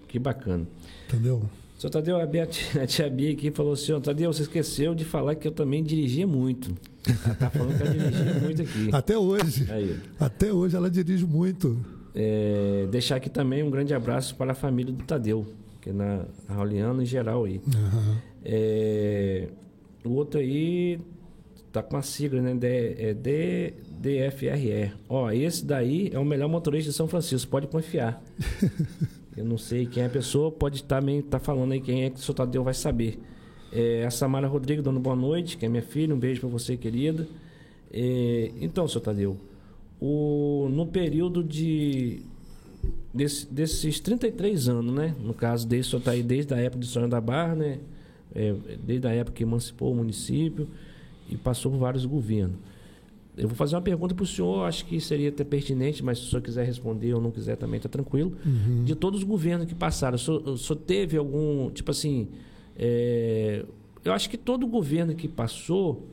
Que 0.07 0.17
bacana. 0.17 0.65
Entendeu? 1.07 1.43
Senhor 1.77 1.91
Tadeu, 1.91 2.17
a, 2.17 2.23
a 2.23 2.87
tia 2.87 3.09
Bia 3.09 3.31
aqui 3.31 3.51
falou 3.51 3.71
assim, 3.71 3.97
Tadeu, 4.01 4.33
você 4.33 4.41
esqueceu 4.41 4.93
de 4.93 5.05
falar 5.05 5.35
que 5.35 5.47
eu 5.47 5.51
também 5.51 5.81
dirigia 5.81 6.27
muito. 6.27 6.75
Ela 7.07 7.35
tá 7.35 7.49
falando 7.49 7.77
que 7.77 7.83
ela 7.83 7.91
dirigia 7.91 8.33
muito 8.43 8.61
aqui. 8.61 8.89
Até 8.91 9.17
hoje. 9.17 9.71
Aí. 9.71 9.97
Até 10.19 10.51
hoje 10.51 10.75
ela 10.75 10.89
dirige 10.89 11.25
muito. 11.25 11.79
É, 12.13 12.85
deixar 12.91 13.15
aqui 13.15 13.29
também 13.29 13.63
um 13.63 13.69
grande 13.69 13.93
abraço 13.93 14.35
para 14.35 14.51
a 14.51 14.55
família 14.55 14.91
do 14.91 15.03
Tadeu, 15.03 15.47
que 15.79 15.91
é 15.91 15.93
na 15.93 16.25
Rauliano 16.49 17.01
em 17.01 17.05
geral 17.05 17.45
aí. 17.45 17.61
Uhum. 17.65 18.17
É, 18.43 19.47
o 20.03 20.11
outro 20.11 20.39
aí 20.39 20.99
tá 21.71 21.81
com 21.81 21.95
a 21.95 22.01
sigla, 22.01 22.41
né? 22.41 22.55
D, 22.55 22.95
é 22.97 23.13
D, 23.13 23.73
DFRE. 23.99 24.93
Ó, 25.07 25.29
esse 25.31 25.65
daí 25.65 26.09
é 26.13 26.19
o 26.19 26.25
melhor 26.25 26.47
motorista 26.47 26.89
de 26.91 26.95
São 26.95 27.07
Francisco, 27.07 27.51
pode 27.51 27.67
confiar. 27.67 28.21
Eu 29.35 29.45
não 29.45 29.57
sei 29.57 29.85
quem 29.85 30.03
é 30.03 30.05
a 30.05 30.09
pessoa, 30.09 30.51
pode 30.51 30.83
também 30.83 31.19
estar 31.19 31.39
tá 31.39 31.45
falando 31.45 31.71
aí 31.71 31.79
quem 31.79 32.03
é 32.03 32.09
que 32.09 32.17
o 32.17 32.19
seu 32.19 32.33
Tadeu 32.33 32.63
vai 32.63 32.73
saber. 32.73 33.19
É, 33.71 34.05
a 34.05 34.11
Samara 34.11 34.47
Rodrigues 34.47 34.83
dando 34.83 34.99
boa 34.99 35.15
noite, 35.15 35.57
que 35.57 35.65
é 35.65 35.69
minha 35.69 35.83
filha, 35.83 36.13
um 36.13 36.19
beijo 36.19 36.41
para 36.41 36.49
você, 36.49 36.75
querida. 36.75 37.27
É, 37.91 38.51
então, 38.59 38.87
seu 38.87 38.99
Tadeu, 38.99 39.37
o, 39.99 40.67
no 40.71 40.87
período 40.87 41.43
de 41.43 42.21
desse, 43.13 43.51
desses 43.51 43.99
33 43.99 44.69
anos, 44.69 44.93
né? 44.93 45.15
No 45.21 45.33
caso 45.33 45.67
dele, 45.67 45.83
só 45.83 45.97
está 45.97 46.11
aí 46.11 46.23
desde 46.23 46.53
a 46.53 46.57
época 46.57 46.81
de 46.81 46.87
Sonho 46.87 47.07
da 47.07 47.19
Barra, 47.19 47.55
né? 47.55 47.79
É, 48.33 48.55
desde 48.83 49.07
a 49.07 49.11
época 49.11 49.37
que 49.37 49.43
emancipou 49.43 49.91
o 49.91 49.95
município 49.95 50.67
e 51.29 51.35
passou 51.35 51.71
por 51.71 51.77
vários 51.77 52.05
governos. 52.05 52.57
Eu 53.39 53.47
vou 53.47 53.55
fazer 53.55 53.75
uma 53.75 53.81
pergunta 53.81 54.13
para 54.13 54.23
o 54.23 54.27
senhor, 54.27 54.65
acho 54.65 54.85
que 54.85 54.99
seria 54.99 55.29
até 55.29 55.43
pertinente, 55.43 56.03
mas 56.03 56.19
se 56.19 56.25
o 56.25 56.29
senhor 56.29 56.41
quiser 56.41 56.65
responder 56.65 57.13
ou 57.13 57.21
não 57.21 57.31
quiser 57.31 57.55
também 57.55 57.77
está 57.77 57.87
tranquilo. 57.87 58.33
Uhum. 58.45 58.83
De 58.83 58.95
todos 58.95 59.21
os 59.21 59.25
governos 59.25 59.65
que 59.65 59.75
passaram, 59.75 60.15
o 60.15 60.19
senhor, 60.19 60.47
o 60.47 60.57
senhor 60.57 60.79
teve 60.79 61.17
algum, 61.17 61.69
tipo 61.71 61.91
assim, 61.91 62.27
é, 62.75 63.65
eu 64.03 64.13
acho 64.13 64.29
que 64.29 64.37
todo 64.37 64.67
governo 64.67 65.15
que 65.15 65.27
passou, 65.27 66.07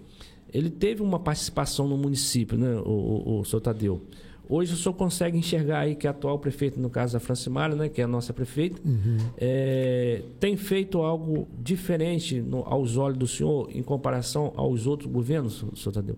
ele 0.52 0.70
teve 0.70 1.02
uma 1.02 1.18
participação 1.18 1.88
no 1.88 1.96
município, 1.96 2.56
né, 2.56 2.76
o, 2.76 2.90
o, 2.90 3.40
o 3.40 3.44
senhor 3.44 3.60
Tadeu. 3.60 4.02
Hoje 4.48 4.74
o 4.74 4.76
senhor 4.76 4.94
consegue 4.94 5.36
enxergar 5.36 5.80
aí 5.80 5.96
que 5.96 6.06
a 6.06 6.10
atual 6.10 6.38
prefeita, 6.38 6.80
no 6.80 6.88
caso 6.88 7.16
a 7.16 7.20
Francimara, 7.20 7.74
né, 7.74 7.88
que 7.88 8.00
é 8.00 8.04
a 8.04 8.08
nossa 8.08 8.32
prefeita, 8.32 8.80
uhum. 8.84 9.16
é, 9.36 10.22
tem 10.38 10.56
feito 10.56 10.98
algo 10.98 11.48
diferente 11.60 12.40
no, 12.40 12.62
aos 12.64 12.96
olhos 12.96 13.18
do 13.18 13.26
senhor 13.26 13.68
em 13.72 13.82
comparação 13.82 14.52
aos 14.56 14.86
outros 14.86 15.10
governos, 15.10 15.64
senhor 15.74 15.92
Tadeu? 15.92 16.16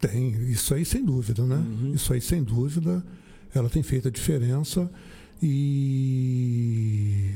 Tem, 0.00 0.30
isso 0.50 0.74
aí 0.74 0.84
sem 0.84 1.04
dúvida, 1.04 1.44
né? 1.44 1.56
Uhum. 1.56 1.92
Isso 1.94 2.12
aí 2.12 2.20
sem 2.20 2.42
dúvida, 2.42 3.04
ela 3.54 3.68
tem 3.68 3.82
feito 3.82 4.08
a 4.08 4.10
diferença 4.10 4.90
e 5.42 7.34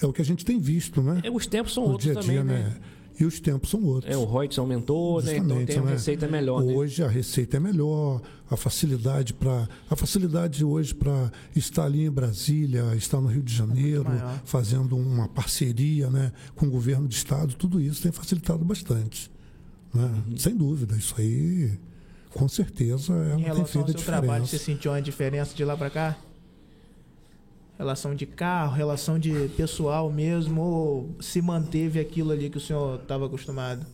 é 0.00 0.06
o 0.06 0.12
que 0.12 0.22
a 0.22 0.24
gente 0.24 0.44
tem 0.44 0.58
visto, 0.58 1.02
né? 1.02 1.20
É, 1.24 1.30
os 1.30 1.46
tempos 1.46 1.74
são 1.74 1.84
no 1.84 1.90
outros 1.92 2.12
dia 2.12 2.14
-dia, 2.20 2.40
também, 2.40 2.44
né? 2.44 2.68
né? 2.70 2.76
e 3.20 3.24
os 3.24 3.38
tempos 3.38 3.68
são 3.68 3.84
outros. 3.84 4.12
É, 4.12 4.16
o 4.16 4.24
Reuters 4.24 4.58
aumentou, 4.58 5.22
né? 5.22 5.36
então 5.36 5.64
tem 5.66 5.76
uma 5.76 5.86
né? 5.86 5.92
receita 5.92 6.26
melhor. 6.26 6.62
Né? 6.62 6.72
Hoje 6.72 7.02
né? 7.02 7.06
a 7.06 7.10
receita 7.10 7.58
é 7.58 7.60
melhor, 7.60 8.22
a 8.50 8.56
facilidade 8.56 9.34
para 9.34 9.68
a 9.90 9.94
facilidade 9.94 10.64
hoje 10.64 10.94
para 10.94 11.30
estar 11.54 11.84
ali 11.84 12.06
em 12.06 12.10
Brasília, 12.10 12.94
estar 12.96 13.20
no 13.20 13.28
Rio 13.28 13.42
de 13.42 13.54
Janeiro, 13.54 14.06
é 14.10 14.40
fazendo 14.44 14.96
uma 14.96 15.28
parceria, 15.28 16.08
né, 16.08 16.32
com 16.56 16.66
o 16.66 16.70
governo 16.70 17.06
do 17.06 17.12
estado, 17.12 17.54
tudo 17.54 17.80
isso 17.80 18.02
tem 18.02 18.10
facilitado 18.10 18.64
bastante, 18.64 19.30
né? 19.92 20.22
Uhum. 20.28 20.36
Sem 20.36 20.56
dúvida, 20.56 20.96
isso 20.96 21.14
aí 21.18 21.78
com 22.30 22.48
certeza 22.48 23.12
ela 23.12 23.40
em 23.40 23.42
relação 23.42 23.54
tem 23.54 23.64
feito 23.64 23.78
ao 23.78 23.86
seu 23.86 23.94
diferença. 23.94 24.04
trabalho, 24.04 24.46
você 24.46 24.58
sentiu 24.58 24.92
uma 24.92 25.02
diferença 25.02 25.54
de 25.54 25.64
lá 25.64 25.76
para 25.76 25.90
cá? 25.90 26.16
relação 27.80 28.14
de 28.14 28.26
carro, 28.26 28.74
relação 28.74 29.18
de 29.18 29.48
pessoal 29.56 30.12
mesmo, 30.12 30.60
ou 30.60 31.16
se 31.18 31.40
manteve 31.40 31.98
aquilo 31.98 32.30
ali 32.30 32.50
que 32.50 32.58
o 32.58 32.60
senhor 32.60 33.00
estava 33.00 33.24
acostumado? 33.24 33.86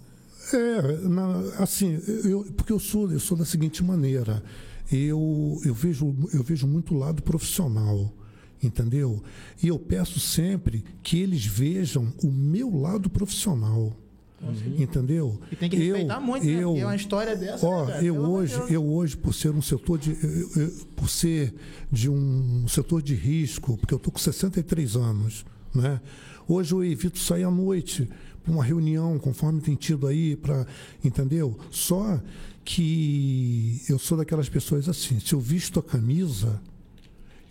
É, 0.52 1.08
na, 1.08 1.38
assim, 1.58 2.00
eu, 2.24 2.44
porque 2.56 2.72
eu 2.72 2.80
sou, 2.80 3.12
eu 3.12 3.20
sou 3.20 3.38
da 3.38 3.44
seguinte 3.44 3.84
maneira, 3.84 4.42
eu, 4.90 5.60
eu, 5.64 5.72
vejo, 5.72 6.12
eu 6.32 6.42
vejo 6.42 6.66
muito 6.66 6.94
lado 6.94 7.22
profissional, 7.22 8.12
entendeu? 8.60 9.22
E 9.62 9.68
eu 9.68 9.78
peço 9.78 10.18
sempre 10.18 10.84
que 11.00 11.20
eles 11.20 11.46
vejam 11.46 12.12
o 12.24 12.30
meu 12.30 12.76
lado 12.76 13.08
profissional. 13.08 13.96
Uhum. 14.42 14.82
Entendeu? 14.82 15.40
E 15.50 15.56
tem 15.56 15.70
que 15.70 15.76
respeitar 15.76 16.16
eu, 16.16 16.20
muito, 16.20 16.46
eu, 16.46 16.74
né? 16.74 16.80
é 16.80 16.84
uma 16.84 16.96
história 16.96 17.34
dessa. 17.34 17.66
Ó, 17.66 17.86
né, 17.86 18.00
eu 18.02 18.16
hoje, 18.16 18.60
eu 18.68 18.84
hoje, 18.84 19.16
por 19.16 19.34
ser 19.34 19.50
um 19.50 19.62
setor 19.62 19.98
de. 19.98 20.10
Eu, 20.10 20.70
por 20.94 21.08
ser 21.08 21.54
de 21.90 22.10
um 22.10 22.68
setor 22.68 23.00
de 23.00 23.14
risco, 23.14 23.78
porque 23.78 23.94
eu 23.94 23.98
tô 23.98 24.10
com 24.10 24.18
63 24.18 24.96
anos, 24.96 25.44
Né? 25.74 26.00
Hoje 26.48 26.72
eu 26.72 26.84
evito 26.84 27.18
sair 27.18 27.44
à 27.44 27.50
noite 27.50 28.08
para 28.44 28.52
uma 28.52 28.62
reunião, 28.62 29.18
conforme 29.18 29.60
tem 29.60 29.74
tido 29.74 30.06
aí, 30.06 30.36
para 30.36 30.66
entendeu? 31.02 31.58
Só 31.70 32.20
que 32.64 33.80
eu 33.88 33.98
sou 33.98 34.18
daquelas 34.18 34.48
pessoas 34.48 34.88
assim, 34.88 35.18
se 35.18 35.32
eu 35.32 35.40
visto 35.40 35.80
a 35.80 35.82
camisa, 35.82 36.60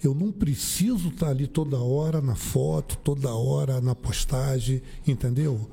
eu 0.04 0.14
não 0.14 0.32
preciso 0.32 1.10
estar 1.10 1.30
ali 1.30 1.48
toda 1.48 1.78
hora 1.78 2.22
na 2.22 2.36
foto, 2.36 2.98
toda 2.98 3.34
hora 3.34 3.82
na 3.82 3.96
postagem, 3.96 4.82
entendeu? 5.08 5.70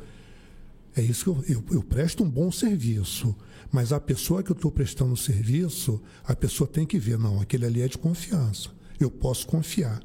É 0.95 1.01
isso 1.01 1.25
que 1.25 1.31
eu, 1.31 1.45
eu, 1.57 1.65
eu 1.77 1.83
presto 1.83 2.23
um 2.23 2.31
bom 2.31 2.51
serviço. 2.53 3.35
Mas 3.71 3.93
a 3.93 3.99
pessoa 3.99 4.43
que 4.43 4.51
eu 4.51 4.57
estou 4.57 4.71
prestando 4.71 5.17
serviço, 5.17 6.03
a 6.25 6.37
pessoa 6.37 6.69
tem 6.69 6.85
que 6.85 6.99
ver, 6.99 7.19
não, 7.19 7.41
aquele 7.41 7.65
ali 7.65 7.81
é 7.81 7.89
de 7.89 7.97
confiança. 7.97 8.69
Eu 9.01 9.11
posso 9.11 9.47
confiar. 9.47 10.03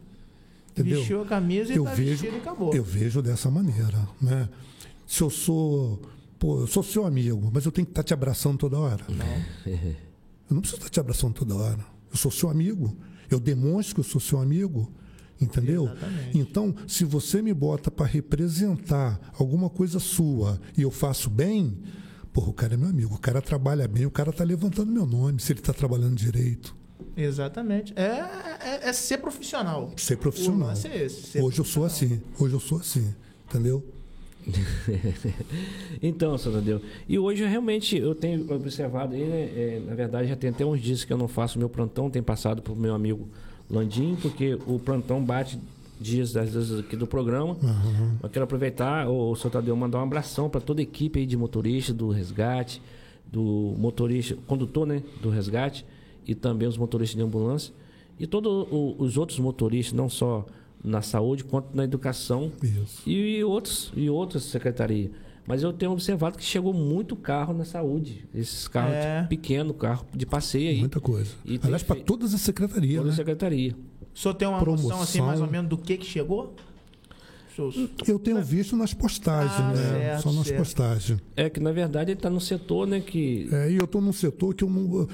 Entendeu? 0.72 1.00
Vestiu 1.00 1.22
a 1.22 1.26
camisa 1.26 1.74
e 1.74 1.76
eu 1.76 1.84
tá 1.84 1.94
vejo, 1.94 2.26
e 2.26 2.30
acabou. 2.30 2.74
Eu 2.74 2.84
vejo 2.84 3.22
dessa 3.22 3.50
maneira. 3.52 4.08
Né? 4.22 4.48
Se 5.06 5.22
eu 5.22 5.30
sou. 5.30 6.02
Pô, 6.40 6.62
eu 6.62 6.68
sou 6.68 6.84
seu 6.84 7.06
amigo, 7.06 7.50
mas 7.52 7.66
eu 7.66 7.72
tenho 7.72 7.86
que 7.86 7.92
estar 7.92 8.04
te 8.04 8.14
abraçando 8.14 8.58
toda 8.60 8.78
hora. 8.78 9.04
Não. 9.10 9.74
Eu 10.50 10.54
não 10.54 10.62
preciso 10.62 10.80
estar 10.80 10.90
te 10.90 10.98
abraçando 10.98 11.34
toda 11.34 11.56
hora. 11.56 11.86
Eu 12.10 12.16
sou 12.16 12.32
seu 12.32 12.50
amigo. 12.50 12.96
Eu 13.30 13.38
demonstro 13.38 13.96
que 13.96 14.00
eu 14.00 14.04
sou 14.06 14.22
seu 14.22 14.40
amigo. 14.40 14.90
Entendeu? 15.40 15.86
Exatamente. 15.86 16.38
Então, 16.38 16.76
se 16.88 17.06
você 17.06 17.42
me 17.42 17.54
bota 17.54 17.92
para 17.92 18.06
representar 18.06 19.20
alguma 19.38 19.70
coisa 19.70 20.00
sua 20.00 20.60
e 20.78 20.82
eu 20.82 20.92
faço 20.92 21.30
bem, 21.30 21.78
porra, 22.34 22.50
o 22.50 22.54
cara 22.54 22.74
é 22.74 22.78
meu 22.78 22.90
amigo, 22.90 23.16
o 23.16 23.20
cara 23.20 23.42
trabalha 23.42 23.88
bem, 23.88 24.06
o 24.06 24.12
cara 24.12 24.32
tá 24.34 24.44
levantando 24.44 24.92
meu 24.92 25.06
nome, 25.06 25.40
se 25.40 25.54
ele 25.54 25.62
tá 25.62 25.74
trabalhando 25.74 26.16
direito. 26.16 26.76
Exatamente. 27.16 27.94
É, 27.96 28.84
é, 28.84 28.90
é 28.90 28.94
ser 28.94 29.18
profissional. 29.18 29.92
Ser 29.98 30.18
profissional. 30.18 30.70
Lance 30.70 30.88
é 30.88 31.06
esse, 31.06 31.22
ser 31.24 31.42
Hoje 31.42 31.60
eu 31.60 31.66
sou 31.66 31.84
assim. 31.84 32.22
Hoje 32.40 32.54
eu 32.54 32.60
sou 32.60 32.80
assim. 32.80 33.14
Entendeu? 33.48 33.84
então, 36.02 36.38
Sr. 36.38 36.52
Tadeu. 36.54 36.82
E 37.08 37.20
hoje 37.20 37.46
realmente 37.46 37.98
eu 37.98 38.16
tenho 38.16 38.50
observado 38.54 39.14
aí, 39.14 39.26
né? 39.26 39.42
é, 39.56 39.82
na 39.86 39.96
verdade, 39.96 40.30
já 40.30 40.36
tem 40.36 40.50
até 40.50 40.66
uns 40.66 40.82
dias 40.82 41.04
que 41.04 41.12
eu 41.12 41.18
não 41.18 41.28
faço 41.28 41.60
meu 41.60 41.70
plantão, 41.70 42.10
tem 42.10 42.24
passado 42.24 42.62
para 42.62 42.72
o 42.72 42.76
meu 42.76 42.94
amigo 42.94 43.28
Landim, 43.70 44.16
porque 44.22 44.58
o 44.66 44.80
plantão 44.80 45.24
bate 45.24 45.60
dias 46.00 46.32
das 46.32 46.54
vezes 46.54 46.80
aqui 46.80 46.96
do 46.96 47.08
programa. 47.08 47.58
Uhum. 47.62 48.18
Eu 48.22 48.30
quero 48.30 48.46
aproveitar, 48.46 49.10
o 49.10 49.36
Sr. 49.36 49.50
Tadeu, 49.50 49.76
mandar 49.76 50.00
um 50.00 50.04
abração 50.04 50.50
para 50.50 50.62
toda 50.62 50.82
a 50.82 50.84
equipe 50.84 51.20
aí 51.20 51.26
de 51.26 51.36
motorista 51.36 51.94
do 51.94 52.10
resgate, 52.10 52.82
do 53.26 53.74
motorista, 53.78 54.38
condutor, 54.48 54.86
né, 54.88 55.04
do 55.22 55.30
resgate 55.30 55.86
e 56.26 56.34
também 56.36 56.68
os 56.68 56.78
motoristas 56.78 57.18
de 57.18 57.24
ambulância 57.24 57.74
e 58.20 58.26
todos 58.26 58.68
os 58.72 59.18
outros 59.18 59.40
motoristas, 59.40 59.94
não 59.94 60.10
só 60.10 60.46
na 60.84 61.02
saúde 61.02 61.44
quanto 61.44 61.76
na 61.76 61.84
educação 61.84 62.52
Isso. 62.64 63.08
e 63.08 63.44
outros 63.44 63.92
e 63.96 64.10
outras 64.10 64.44
secretarias. 64.44 65.12
Mas 65.48 65.64
eu 65.64 65.72
tenho 65.72 65.92
observado 65.94 66.38
que 66.38 66.44
chegou 66.44 66.74
muito 66.74 67.16
carro 67.16 67.54
na 67.54 67.64
saúde. 67.64 68.26
Esses 68.36 68.68
carros 68.68 68.94
É. 68.94 69.18
tipo, 69.20 69.30
pequeno, 69.30 69.74
carro 69.74 70.06
de 70.14 70.26
passeio 70.26 70.70
aí. 70.70 70.80
Muita 70.80 71.00
coisa. 71.00 71.32
E 71.46 71.58
Aliás, 71.64 71.82
para 71.84 71.96
todas 72.02 72.34
as 72.34 72.42
secretarias, 72.42 72.98
Toda 72.98 73.10
né? 73.12 73.16
secretaria. 73.16 73.74
O 74.14 74.20
senhor 74.20 74.34
tem 74.34 74.48
uma 74.48 74.58
noção 74.60 74.76
Promoção. 74.76 75.02
assim, 75.02 75.22
mais 75.22 75.40
ou 75.40 75.48
menos, 75.48 75.70
do 75.70 75.78
que 75.78 75.96
que 75.98 76.06
chegou? 76.06 76.54
Eu 78.08 78.20
tenho 78.20 78.42
visto 78.44 78.76
nas 78.76 78.94
postagens, 78.94 79.60
Ah, 79.60 79.72
né? 79.74 79.76
certo, 79.76 80.22
Só 80.24 80.32
nas 80.32 80.48
certo. 80.48 80.58
postagens. 80.60 81.20
É 81.36 81.50
que 81.50 81.60
na 81.60 81.72
verdade 81.72 82.12
ele 82.12 82.20
está 82.20 82.30
no 82.30 82.40
setor, 82.42 82.88
né? 82.88 83.00
Que 83.00 83.50
É, 83.52 83.72
e 83.72 83.78
eu 83.78 83.86
estou 83.86 84.02
num 84.02 84.14
setor 84.14 84.54
que 84.54 84.64
eu 84.64 84.70
não. 84.70 85.08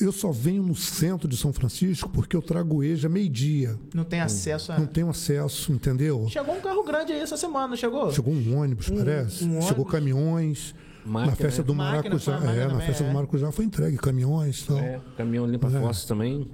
Eu 0.00 0.10
só 0.10 0.30
venho 0.32 0.62
no 0.62 0.74
centro 0.74 1.28
de 1.28 1.36
São 1.36 1.52
Francisco 1.52 2.08
porque 2.08 2.34
eu 2.34 2.40
trago 2.40 2.82
EJA 2.82 3.08
meio-dia. 3.10 3.76
Não 3.94 4.04
tem 4.04 4.20
acesso 4.20 4.72
a. 4.72 4.78
Não 4.78 4.86
tenho 4.86 5.10
acesso, 5.10 5.70
entendeu? 5.72 6.26
Chegou 6.30 6.54
um 6.56 6.60
carro 6.60 6.82
grande 6.82 7.12
aí 7.12 7.20
essa 7.20 7.36
semana, 7.36 7.68
não 7.68 7.76
chegou? 7.76 8.10
Chegou 8.10 8.32
um 8.32 8.56
ônibus, 8.58 8.88
Um- 8.88 8.96
parece. 8.96 9.44
um 9.44 9.60
Chegou 9.60 9.84
ônibus. 9.84 9.92
caminhões. 9.92 10.74
Máquina, 11.04 11.30
na 11.32 11.36
festa 11.36 11.62
né? 11.62 11.66
do 11.66 11.74
Máquina, 11.74 11.96
Maracujá. 12.14 12.24
foi 12.24 12.32
a 12.34 12.40
máquina 12.46 12.62
É, 12.64 12.68
na 12.74 12.80
festa 12.80 13.02
é. 13.02 13.06
do 13.08 13.12
Maracujá 13.12 13.52
foi 13.52 13.64
entregue 13.64 13.96
caminhões 13.98 14.60
e 14.62 14.66
tal. 14.68 14.78
é, 14.78 15.00
caminhão 15.16 15.46
limpa 15.46 15.66
É. 15.66 15.80
fossos 15.80 16.04
também. 16.04 16.48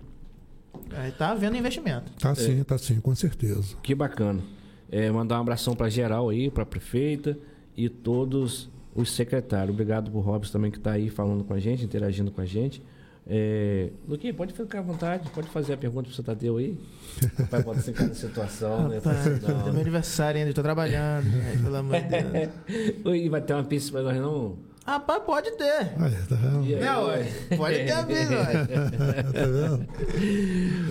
Aí 0.92 1.12
tá 1.12 1.30
havendo 1.32 1.56
investimento. 1.56 2.10
Tá 2.18 2.34
sim, 2.34 2.62
tá 2.64 2.78
sim, 2.78 2.98
com 2.98 3.14
certeza. 3.14 3.76
Que 3.82 3.94
bacana. 3.94 4.40
É, 4.90 5.10
mandar 5.10 5.38
um 5.38 5.40
abração 5.42 5.74
para 5.76 5.88
geral 5.88 6.28
aí, 6.30 6.50
para 6.50 6.62
a 6.62 6.66
prefeita 6.66 7.38
e 7.76 7.88
todos 7.88 8.68
os 8.94 9.10
secretários. 9.12 9.72
Obrigado 9.74 10.10
pro 10.10 10.20
Robson 10.20 10.52
também 10.52 10.70
que 10.70 10.78
está 10.78 10.92
aí 10.92 11.08
falando 11.10 11.44
com 11.44 11.52
a 11.54 11.58
gente, 11.58 11.84
interagindo 11.84 12.30
com 12.30 12.40
a 12.40 12.44
gente. 12.46 12.82
É, 13.30 13.90
Luquinha, 14.08 14.32
pode 14.32 14.54
ficar 14.54 14.78
à 14.78 14.82
vontade, 14.82 15.28
pode 15.34 15.48
fazer 15.48 15.74
a 15.74 15.76
pergunta 15.76 16.04
pro 16.04 16.14
seu 16.14 16.24
Tadeu 16.24 16.56
aí. 16.56 16.78
Vai 17.50 17.62
botar 17.62 17.90
em 17.90 17.92
cada 17.92 18.14
situação, 18.14 18.88
né? 18.88 18.96
Rapaz, 18.96 19.42
Não. 19.42 19.68
é 19.68 19.70
meu 19.72 19.80
aniversário 19.82 20.38
ainda, 20.38 20.48
estou 20.50 20.64
trabalhando. 20.64 21.26
né? 21.26 21.60
Pelo 21.62 21.76
amor 21.76 22.00
de 22.00 22.08
Deus. 22.08 22.96
Oi, 23.04 23.28
vai 23.28 23.42
ter 23.42 23.52
uma 23.52 23.64
pista 23.64 23.92
pra 23.92 24.02
nós 24.02 24.16
não? 24.16 24.56
Rapaz, 24.88 25.22
pode 25.22 25.50
ter. 25.52 25.70
Aí, 25.70 26.12
tá 26.26 26.34
vendo? 26.34 26.64
Aí, 26.64 26.80
Não, 26.80 27.56
pode 27.58 27.76
ter 27.76 27.90
a 27.90 28.02
vida, 28.02 28.44
tá 28.46 29.44
vendo? 29.44 29.86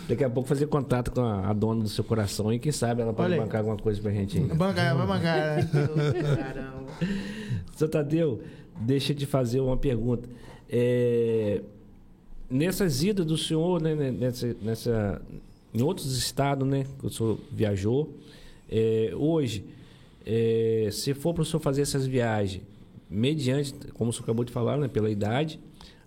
Daqui 0.07 0.23
a 0.23 0.29
pouco 0.29 0.47
fazer 0.47 0.67
contato 0.67 1.09
com 1.11 1.21
a, 1.21 1.49
a 1.49 1.53
dona 1.53 1.81
do 1.81 1.89
seu 1.89 2.03
coração 2.03 2.53
e 2.53 2.59
quem 2.59 2.71
sabe 2.71 3.01
ela 3.01 3.11
pode 3.11 3.31
Olha 3.31 3.41
aí. 3.41 3.47
bancar 3.47 3.61
alguma 3.61 3.77
coisa 3.77 3.99
pra 3.99 4.11
gente 4.11 4.37
aí. 4.37 4.43
Bancar, 4.43 4.95
vai 4.95 5.07
bancar. 5.07 5.55
né? 5.55 5.69
Caramba. 6.37 6.85
Seu 7.75 7.89
Tadeu, 7.89 8.43
deixa 8.79 9.13
eu 9.13 9.17
te 9.17 9.25
fazer 9.25 9.61
uma 9.61 9.77
pergunta. 9.77 10.29
É, 10.69 11.63
nessas 12.47 13.01
idas 13.01 13.25
do 13.25 13.35
senhor, 13.35 13.81
né, 13.81 13.95
né, 13.95 14.11
nessa, 14.11 14.55
nessa, 14.61 15.21
em 15.73 15.81
outros 15.81 16.15
estados, 16.19 16.67
né, 16.67 16.85
que 16.99 17.07
o 17.07 17.09
senhor 17.09 17.39
viajou, 17.51 18.15
é, 18.69 19.11
hoje, 19.15 19.65
é, 20.23 20.87
se 20.91 21.15
for 21.15 21.33
para 21.33 21.41
o 21.41 21.45
senhor 21.45 21.61
fazer 21.61 21.81
essas 21.81 22.05
viagens, 22.05 22.61
mediante, 23.09 23.73
como 23.93 24.09
o 24.09 24.13
senhor 24.13 24.23
acabou 24.23 24.43
de 24.45 24.51
falar, 24.51 24.77
né, 24.77 24.87
pela 24.87 25.09
idade, 25.09 25.59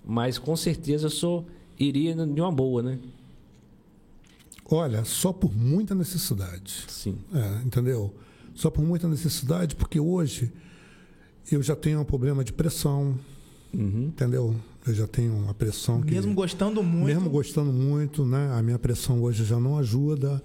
mas 0.05 0.39
com 0.39 0.57
certeza 0.57 1.07
o 1.07 1.11
senhor 1.11 1.45
iria 1.79 2.15
de 2.15 2.41
uma 2.41 2.53
boa, 2.53 2.83
né? 2.83 2.99
Olha, 4.73 5.05
só 5.05 5.33
por 5.33 5.53
muita 5.55 5.95
necessidade. 5.95 6.85
Sim. 6.89 7.19
É, 7.35 7.67
entendeu? 7.67 8.15
Só 8.55 8.71
por 8.71 8.85
muita 8.85 9.09
necessidade, 9.09 9.75
porque 9.75 9.99
hoje 9.99 10.53
eu 11.51 11.63
já 11.63 11.75
tenho 11.75 12.01
um 12.01 12.05
problema 12.05 12.45
de 12.45 12.53
pressão, 12.53 13.19
Uhum. 13.73 14.07
entendeu? 14.09 14.55
Eu 14.87 14.95
já 14.95 15.07
tenho 15.07 15.33
uma 15.33 15.55
pressão 15.55 16.01
que. 16.03 16.13
Mesmo 16.13 16.35
gostando 16.35 16.83
muito. 16.83 17.07
Mesmo 17.07 17.29
gostando 17.31 17.73
muito, 17.73 18.25
né? 18.25 18.51
A 18.53 18.63
minha 18.63 18.79
pressão 18.79 19.23
hoje 19.23 19.45
já 19.45 19.59
não 19.61 19.77
ajuda. 19.79 20.43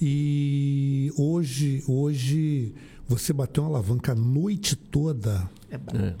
E 0.00 1.12
hoje, 1.16 1.82
hoje 1.86 2.74
você 3.08 3.32
bateu 3.32 3.62
uma 3.64 3.70
alavanca 3.70 4.12
a 4.12 4.14
noite 4.14 4.74
toda. 4.76 5.48
É 5.76 5.78
brabo. 5.78 6.06
É. 6.06 6.16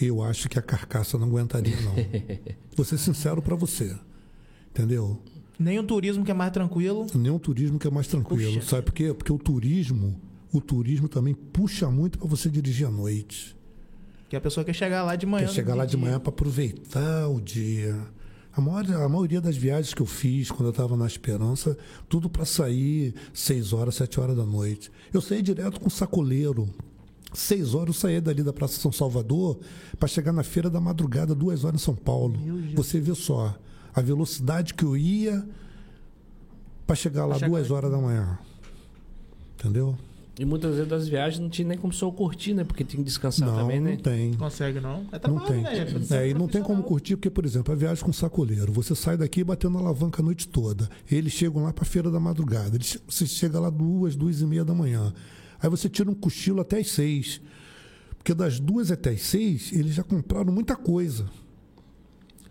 Eu 0.00 0.22
acho 0.22 0.48
que 0.48 0.58
a 0.58 0.62
carcaça 0.62 1.16
não 1.18 1.28
aguentaria, 1.28 1.76
não. 1.82 1.94
Vou 2.76 2.84
ser 2.84 2.98
sincero 2.98 3.40
para 3.40 3.54
você. 3.54 3.96
Entendeu? 4.70 5.20
Nem 5.58 5.78
o 5.78 5.84
turismo 5.84 6.24
que 6.24 6.30
é 6.30 6.34
mais 6.34 6.52
tranquilo. 6.52 7.06
Nem 7.14 7.30
o 7.30 7.38
turismo 7.38 7.78
que 7.78 7.86
é 7.86 7.90
mais 7.90 8.08
tranquilo. 8.08 8.54
Puxa. 8.54 8.68
Sabe 8.68 8.82
por 8.82 8.92
quê? 8.92 9.14
Porque 9.14 9.32
o 9.32 9.38
turismo, 9.38 10.20
o 10.52 10.60
turismo 10.60 11.08
também 11.08 11.32
puxa 11.34 11.88
muito 11.88 12.18
para 12.18 12.26
você 12.26 12.50
dirigir 12.50 12.88
à 12.88 12.90
noite. 12.90 13.56
Que 14.28 14.34
a 14.34 14.40
pessoa 14.40 14.64
quer 14.64 14.72
chegar 14.72 15.04
lá 15.04 15.14
de 15.14 15.26
manhã. 15.26 15.46
Quer 15.46 15.52
chegar 15.52 15.74
lá 15.76 15.86
de 15.86 15.96
manhã 15.96 16.18
para 16.18 16.30
aproveitar 16.30 17.28
o 17.28 17.40
dia. 17.40 17.96
A, 18.52 18.60
maior, 18.60 18.84
a 18.90 19.08
maioria 19.08 19.40
das 19.40 19.56
viagens 19.56 19.94
que 19.94 20.02
eu 20.02 20.06
fiz 20.06 20.50
quando 20.50 20.66
eu 20.66 20.70
estava 20.70 20.96
na 20.96 21.06
Esperança, 21.06 21.76
tudo 22.08 22.28
para 22.28 22.44
sair 22.44 23.14
6 23.32 23.72
horas, 23.72 23.94
7 23.94 24.18
horas 24.18 24.36
da 24.36 24.44
noite. 24.44 24.90
Eu 25.12 25.20
saí 25.20 25.40
direto 25.40 25.80
com 25.80 25.88
sacoleiro. 25.88 26.68
6 27.34 27.74
horas 27.74 27.94
eu 27.96 28.00
saía 28.00 28.20
dali 28.20 28.42
da 28.42 28.52
Praça 28.52 28.80
São 28.80 28.92
Salvador 28.92 29.58
para 29.98 30.08
chegar 30.08 30.32
na 30.32 30.42
feira 30.42 30.70
da 30.70 30.80
madrugada, 30.80 31.34
2 31.34 31.64
horas 31.64 31.80
em 31.80 31.84
São 31.84 31.94
Paulo. 31.94 32.38
Você 32.74 33.00
vê 33.00 33.14
só 33.14 33.54
a 33.94 34.00
velocidade 34.00 34.74
que 34.74 34.84
eu 34.84 34.96
ia 34.96 35.46
para 36.86 36.96
chegar 36.96 37.26
lá 37.26 37.34
chegar 37.34 37.48
2 37.48 37.70
horas 37.70 37.90
da 37.90 37.98
manhã. 37.98 38.38
Entendeu? 39.58 39.96
E 40.38 40.44
muitas 40.44 40.74
vezes 40.74 40.88
das 40.88 41.06
viagens 41.06 41.38
não 41.38 41.48
tinha 41.48 41.68
nem 41.68 41.78
como 41.78 41.92
o 41.92 41.96
senhor 41.96 42.10
curtir, 42.10 42.54
né? 42.54 42.64
Porque 42.64 42.82
tem 42.82 42.96
que 42.96 43.04
descansar 43.04 43.48
não, 43.48 43.56
também, 43.56 43.80
né? 43.80 43.92
não 43.92 43.98
tem. 43.98 44.34
Consegue, 44.34 44.80
não? 44.80 45.06
É 45.12 45.28
Não 45.28 45.38
trabalho, 45.38 45.46
tem. 45.46 45.62
né, 45.62 45.86
É, 46.10 46.28
e 46.28 46.34
não 46.34 46.48
tem 46.48 46.60
como 46.60 46.82
curtir, 46.82 47.14
porque, 47.16 47.30
por 47.30 47.44
exemplo, 47.44 47.72
a 47.72 47.76
viagem 47.76 48.02
com 48.02 48.12
sacoleiro. 48.12 48.72
Você 48.72 48.96
sai 48.96 49.16
daqui 49.16 49.44
batendo 49.44 49.78
a 49.78 49.80
alavanca 49.80 50.20
a 50.20 50.24
noite 50.24 50.48
toda. 50.48 50.90
Eles 51.08 51.32
chegam 51.32 51.62
lá 51.62 51.72
para 51.72 51.84
a 51.84 51.86
feira 51.86 52.10
da 52.10 52.18
madrugada. 52.18 52.74
Eles, 52.76 52.98
você 53.08 53.26
chega 53.26 53.60
lá 53.60 53.70
duas, 53.70 54.16
duas 54.16 54.40
e 54.40 54.46
meia 54.46 54.64
da 54.64 54.74
manhã. 54.74 55.14
Aí 55.64 55.70
você 55.70 55.88
tira 55.88 56.10
um 56.10 56.14
cochilo 56.14 56.60
até 56.60 56.78
as 56.78 56.90
seis. 56.90 57.40
Porque 58.18 58.34
das 58.34 58.60
duas 58.60 58.90
até 58.90 59.10
as 59.10 59.22
seis, 59.22 59.72
eles 59.72 59.94
já 59.94 60.02
compraram 60.02 60.52
muita 60.52 60.76
coisa. 60.76 61.24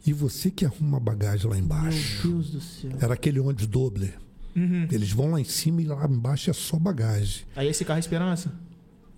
E 0.04 0.12
você 0.12 0.50
que 0.50 0.66
arruma 0.66 0.98
a 0.98 1.00
bagagem 1.00 1.48
lá 1.48 1.56
embaixo. 1.56 2.28
Meu 2.28 2.38
Deus 2.38 2.50
do 2.50 2.60
céu. 2.60 2.92
Era 3.00 3.14
aquele 3.14 3.40
ônibus 3.40 3.68
doble. 3.68 4.12
Uhum. 4.56 4.88
Eles 4.92 5.12
vão 5.12 5.30
lá 5.30 5.40
em 5.40 5.44
cima 5.44 5.84
e 5.84 5.86
lá 5.86 6.04
embaixo 6.10 6.50
é 6.50 6.54
só 6.54 6.80
bagagem. 6.80 7.46
Aí 7.56 7.68
esse 7.68 7.86
carro 7.86 7.98
é 7.98 8.00
esperança? 8.00 8.52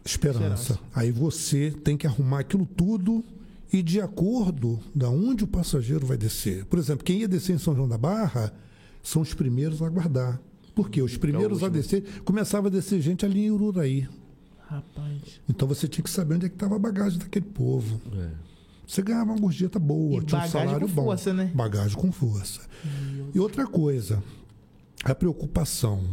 Esperança. 0.04 0.74
Esperança. 0.74 0.80
Aí 0.94 1.10
você 1.10 1.72
tem 1.72 1.96
que 1.96 2.06
arrumar 2.06 2.40
aquilo 2.40 2.66
tudo 2.66 3.24
e 3.72 3.82
de 3.82 4.02
acordo 4.02 4.78
da 4.94 5.10
onde 5.10 5.46
o 5.46 5.48
passageiro 5.48 6.06
vai 6.06 6.18
descer. 6.18 6.66
Por 6.66 6.78
exemplo, 6.78 7.06
quem 7.06 7.20
ia 7.20 7.30
descer 7.30 7.56
em 7.56 7.60
São 7.60 7.74
João 7.74 7.88
da 7.88 7.98
Barra 7.98 8.54
são 9.02 9.22
os 9.22 9.34
primeiros 9.34 9.82
a 9.82 9.86
aguardar. 9.88 10.42
Porque 10.76 11.02
os 11.02 11.16
primeiros 11.18 11.64
a 11.64 11.70
descer, 11.70 12.04
começava 12.24 12.68
a 12.68 12.72
descer 12.72 13.00
gente 13.02 13.26
ali 13.26 13.46
em 13.46 13.52
Ururaí. 13.52 14.08
Rapaz. 14.68 15.40
Então 15.48 15.68
você 15.68 15.88
tinha 15.88 16.04
que 16.04 16.10
saber 16.10 16.36
onde 16.36 16.48
é 16.48 16.50
que 16.50 16.56
estava 16.56 16.76
a 16.76 16.80
bagagem 16.80 17.18
daquele 17.18 17.46
povo. 17.46 18.02
É. 18.14 18.30
Você 18.88 19.02
ganhava 19.02 19.32
uma 19.32 19.40
gorjeta 19.40 19.80
boa, 19.80 20.22
E 20.22 20.26
tinha 20.26 20.38
um 20.38 20.42
bagagem 20.44 20.52
salário 20.52 20.88
com 20.88 20.94
bom. 20.94 21.04
força, 21.06 21.34
né? 21.34 21.52
Bagagem 21.56 21.98
com 21.98 22.12
força. 22.12 22.62
E 23.34 23.40
outra 23.40 23.66
coisa, 23.66 24.22
a 25.04 25.16
preocupação. 25.16 26.04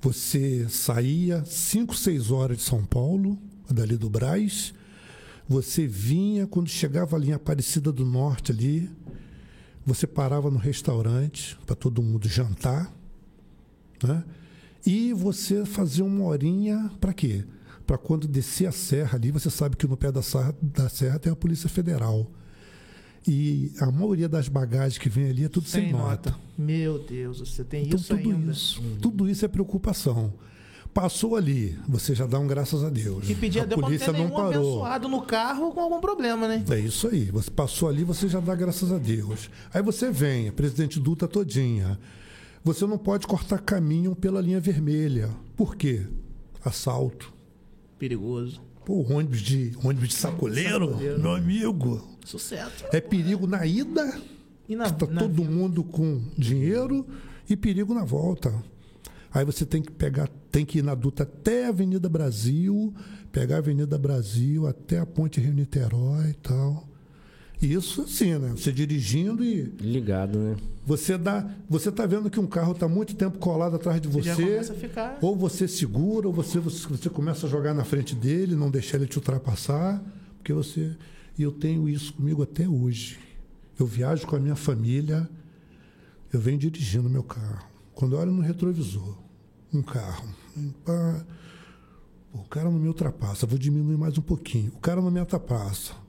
Você 0.00 0.68
saía 0.68 1.44
5, 1.44 1.94
6 1.94 2.30
horas 2.32 2.56
de 2.58 2.64
São 2.64 2.84
Paulo, 2.84 3.38
dali 3.70 3.96
do 3.96 4.10
Braz, 4.10 4.74
você 5.48 5.86
vinha, 5.86 6.46
quando 6.46 6.68
chegava 6.68 7.14
ali 7.14 7.28
em 7.28 7.32
Aparecida 7.32 7.92
do 7.92 8.04
Norte 8.04 8.50
ali, 8.50 8.90
você 9.86 10.06
parava 10.06 10.50
no 10.50 10.58
restaurante 10.58 11.56
para 11.66 11.76
todo 11.76 12.02
mundo 12.02 12.28
jantar, 12.28 12.92
né? 14.02 14.24
E 14.84 15.12
você 15.12 15.64
fazia 15.64 16.04
uma 16.04 16.24
horinha 16.24 16.90
para 17.00 17.12
quê? 17.12 17.44
Para 17.86 17.98
quando 17.98 18.26
descer 18.26 18.66
a 18.66 18.72
serra 18.72 19.16
ali, 19.16 19.30
você 19.30 19.50
sabe 19.50 19.76
que 19.76 19.86
no 19.86 19.96
pé 19.96 20.10
da 20.10 20.22
serra, 20.22 20.54
da 20.60 20.88
serra 20.88 21.18
tem 21.18 21.32
a 21.32 21.36
Polícia 21.36 21.68
Federal. 21.68 22.30
E 23.26 23.72
a 23.80 23.90
maioria 23.92 24.28
das 24.28 24.48
bagagens 24.48 24.98
que 24.98 25.08
vem 25.08 25.30
ali 25.30 25.44
é 25.44 25.48
tudo 25.48 25.68
sem, 25.68 25.92
nota. 25.92 26.34
Meu 26.58 26.98
Deus, 26.98 27.38
você 27.38 27.62
tem 27.62 27.84
Então, 27.86 27.98
isso 27.98 28.16
tudo 28.16 28.30
ainda. 28.30 28.52
isso, 28.52 28.82
tudo 29.00 29.28
isso 29.28 29.44
é 29.44 29.48
preocupação. 29.48 30.32
Passou 30.92 31.36
ali, 31.36 31.78
você 31.88 32.14
já 32.14 32.26
dá 32.26 32.38
um 32.38 32.46
graças 32.46 32.82
a 32.84 32.90
Deus. 32.90 33.24
Que 33.26 33.34
pedia 33.34 33.62
a 33.62 33.64
Deus 33.64 33.80
não 33.80 33.86
polícia 33.86 34.12
não 34.12 34.18
nenhum 34.18 34.30
parou. 34.30 34.48
abençoado 34.50 35.08
no 35.08 35.22
carro 35.22 35.72
com 35.72 35.80
algum 35.80 36.00
problema, 36.00 36.46
né? 36.48 36.64
É 36.68 36.78
isso 36.80 37.08
aí. 37.08 37.26
Você 37.26 37.50
passou 37.50 37.88
ali, 37.88 38.04
você 38.04 38.28
já 38.28 38.40
dá 38.40 38.54
graças 38.54 38.92
a 38.92 38.98
Deus. 38.98 39.48
Aí 39.72 39.82
você 39.82 40.10
vem, 40.10 40.48
a 40.48 40.52
presidente 40.52 40.98
Dutra 41.00 41.26
todinha. 41.28 41.98
Você 42.64 42.86
não 42.86 42.96
pode 42.98 43.26
cortar 43.26 43.58
caminho 43.58 44.14
pela 44.14 44.40
linha 44.40 44.60
vermelha. 44.60 45.30
Por 45.56 45.74
quê? 45.76 46.06
Assalto. 46.64 47.32
Perigoso. 47.98 48.60
Pô, 48.84 49.02
ônibus 49.12 49.40
de, 49.40 49.72
ônibus 49.82 50.08
de 50.08 50.14
sacoleiro, 50.14 50.88
Sacoleiro. 50.90 51.20
meu 51.20 51.34
amigo. 51.34 52.08
Sucesso. 52.24 52.84
É 52.92 53.00
perigo 53.00 53.46
na 53.46 53.64
ida, 53.66 54.20
E 54.68 54.74
na, 54.76 54.90
tá 54.90 55.06
na- 55.06 55.20
todo 55.20 55.44
mundo 55.44 55.84
com 55.84 56.20
dinheiro 56.36 57.06
e 57.48 57.56
perigo 57.56 57.94
na 57.94 58.04
volta. 58.04 58.52
Aí 59.32 59.44
você 59.44 59.64
tem 59.64 59.80
que 59.82 59.90
pegar, 59.90 60.28
tem 60.50 60.64
que 60.64 60.78
ir 60.78 60.82
na 60.82 60.94
Dutra 60.94 61.22
até 61.24 61.66
a 61.66 61.68
Avenida 61.70 62.08
Brasil, 62.08 62.92
pegar 63.30 63.56
a 63.56 63.58
Avenida 63.58 63.96
Brasil 63.96 64.66
até 64.66 64.98
a 64.98 65.06
Ponte 65.06 65.40
Rio 65.40 65.54
Niterói 65.54 66.30
e 66.30 66.34
tal. 66.34 66.86
Isso 67.62 68.02
assim, 68.02 68.34
né? 68.38 68.50
Você 68.56 68.72
dirigindo 68.72 69.44
e 69.44 69.62
Ligado, 69.80 70.36
né? 70.38 70.56
você 70.84 71.16
dá, 71.16 71.48
você 71.70 71.92
tá 71.92 72.04
vendo 72.04 72.28
que 72.28 72.40
um 72.40 72.46
carro 72.46 72.72
está 72.72 72.88
muito 72.88 73.14
tempo 73.14 73.38
colado 73.38 73.76
atrás 73.76 74.00
de 74.00 74.08
Você 74.08 74.22
já 74.22 74.34
você. 74.34 74.42
começa 74.42 74.72
a 74.72 74.76
ficar- 74.76 75.18
Ou 75.22 75.36
você 75.36 75.68
segura, 75.68 76.26
ou 76.26 76.34
você, 76.34 76.58
você, 76.58 76.88
você 76.88 77.08
começa 77.08 77.46
a 77.46 77.48
jogar 77.48 77.72
na 77.72 77.84
frente 77.84 78.16
dele, 78.16 78.56
não 78.56 78.68
deixar 78.68 78.96
ele 78.98 79.06
te 79.06 79.16
ultrapassar, 79.16 80.02
porque 80.38 80.52
você. 80.52 80.96
E 81.38 81.42
eu 81.44 81.52
tenho 81.52 81.88
isso 81.88 82.12
comigo 82.14 82.42
até 82.42 82.68
hoje. 82.68 83.18
Eu 83.78 83.86
viajo 83.86 84.26
com 84.26 84.34
a 84.34 84.40
minha 84.40 84.56
família, 84.56 85.28
eu 86.32 86.40
venho 86.40 86.58
dirigindo 86.58 87.08
meu 87.08 87.22
carro. 87.22 87.64
Quando 87.94 88.16
eu 88.16 88.18
olho 88.18 88.32
no 88.32 88.42
retrovisor, 88.42 89.16
um 89.72 89.82
carro, 89.82 90.28
pá, 90.84 91.24
o 92.32 92.42
cara 92.44 92.68
não 92.70 92.78
me 92.78 92.88
ultrapassa, 92.88 93.46
vou 93.46 93.56
diminuir 93.58 93.96
mais 93.96 94.18
um 94.18 94.22
pouquinho. 94.22 94.72
O 94.74 94.80
cara 94.80 95.00
não 95.00 95.10
me 95.12 95.20
ultrapassa. 95.20 96.01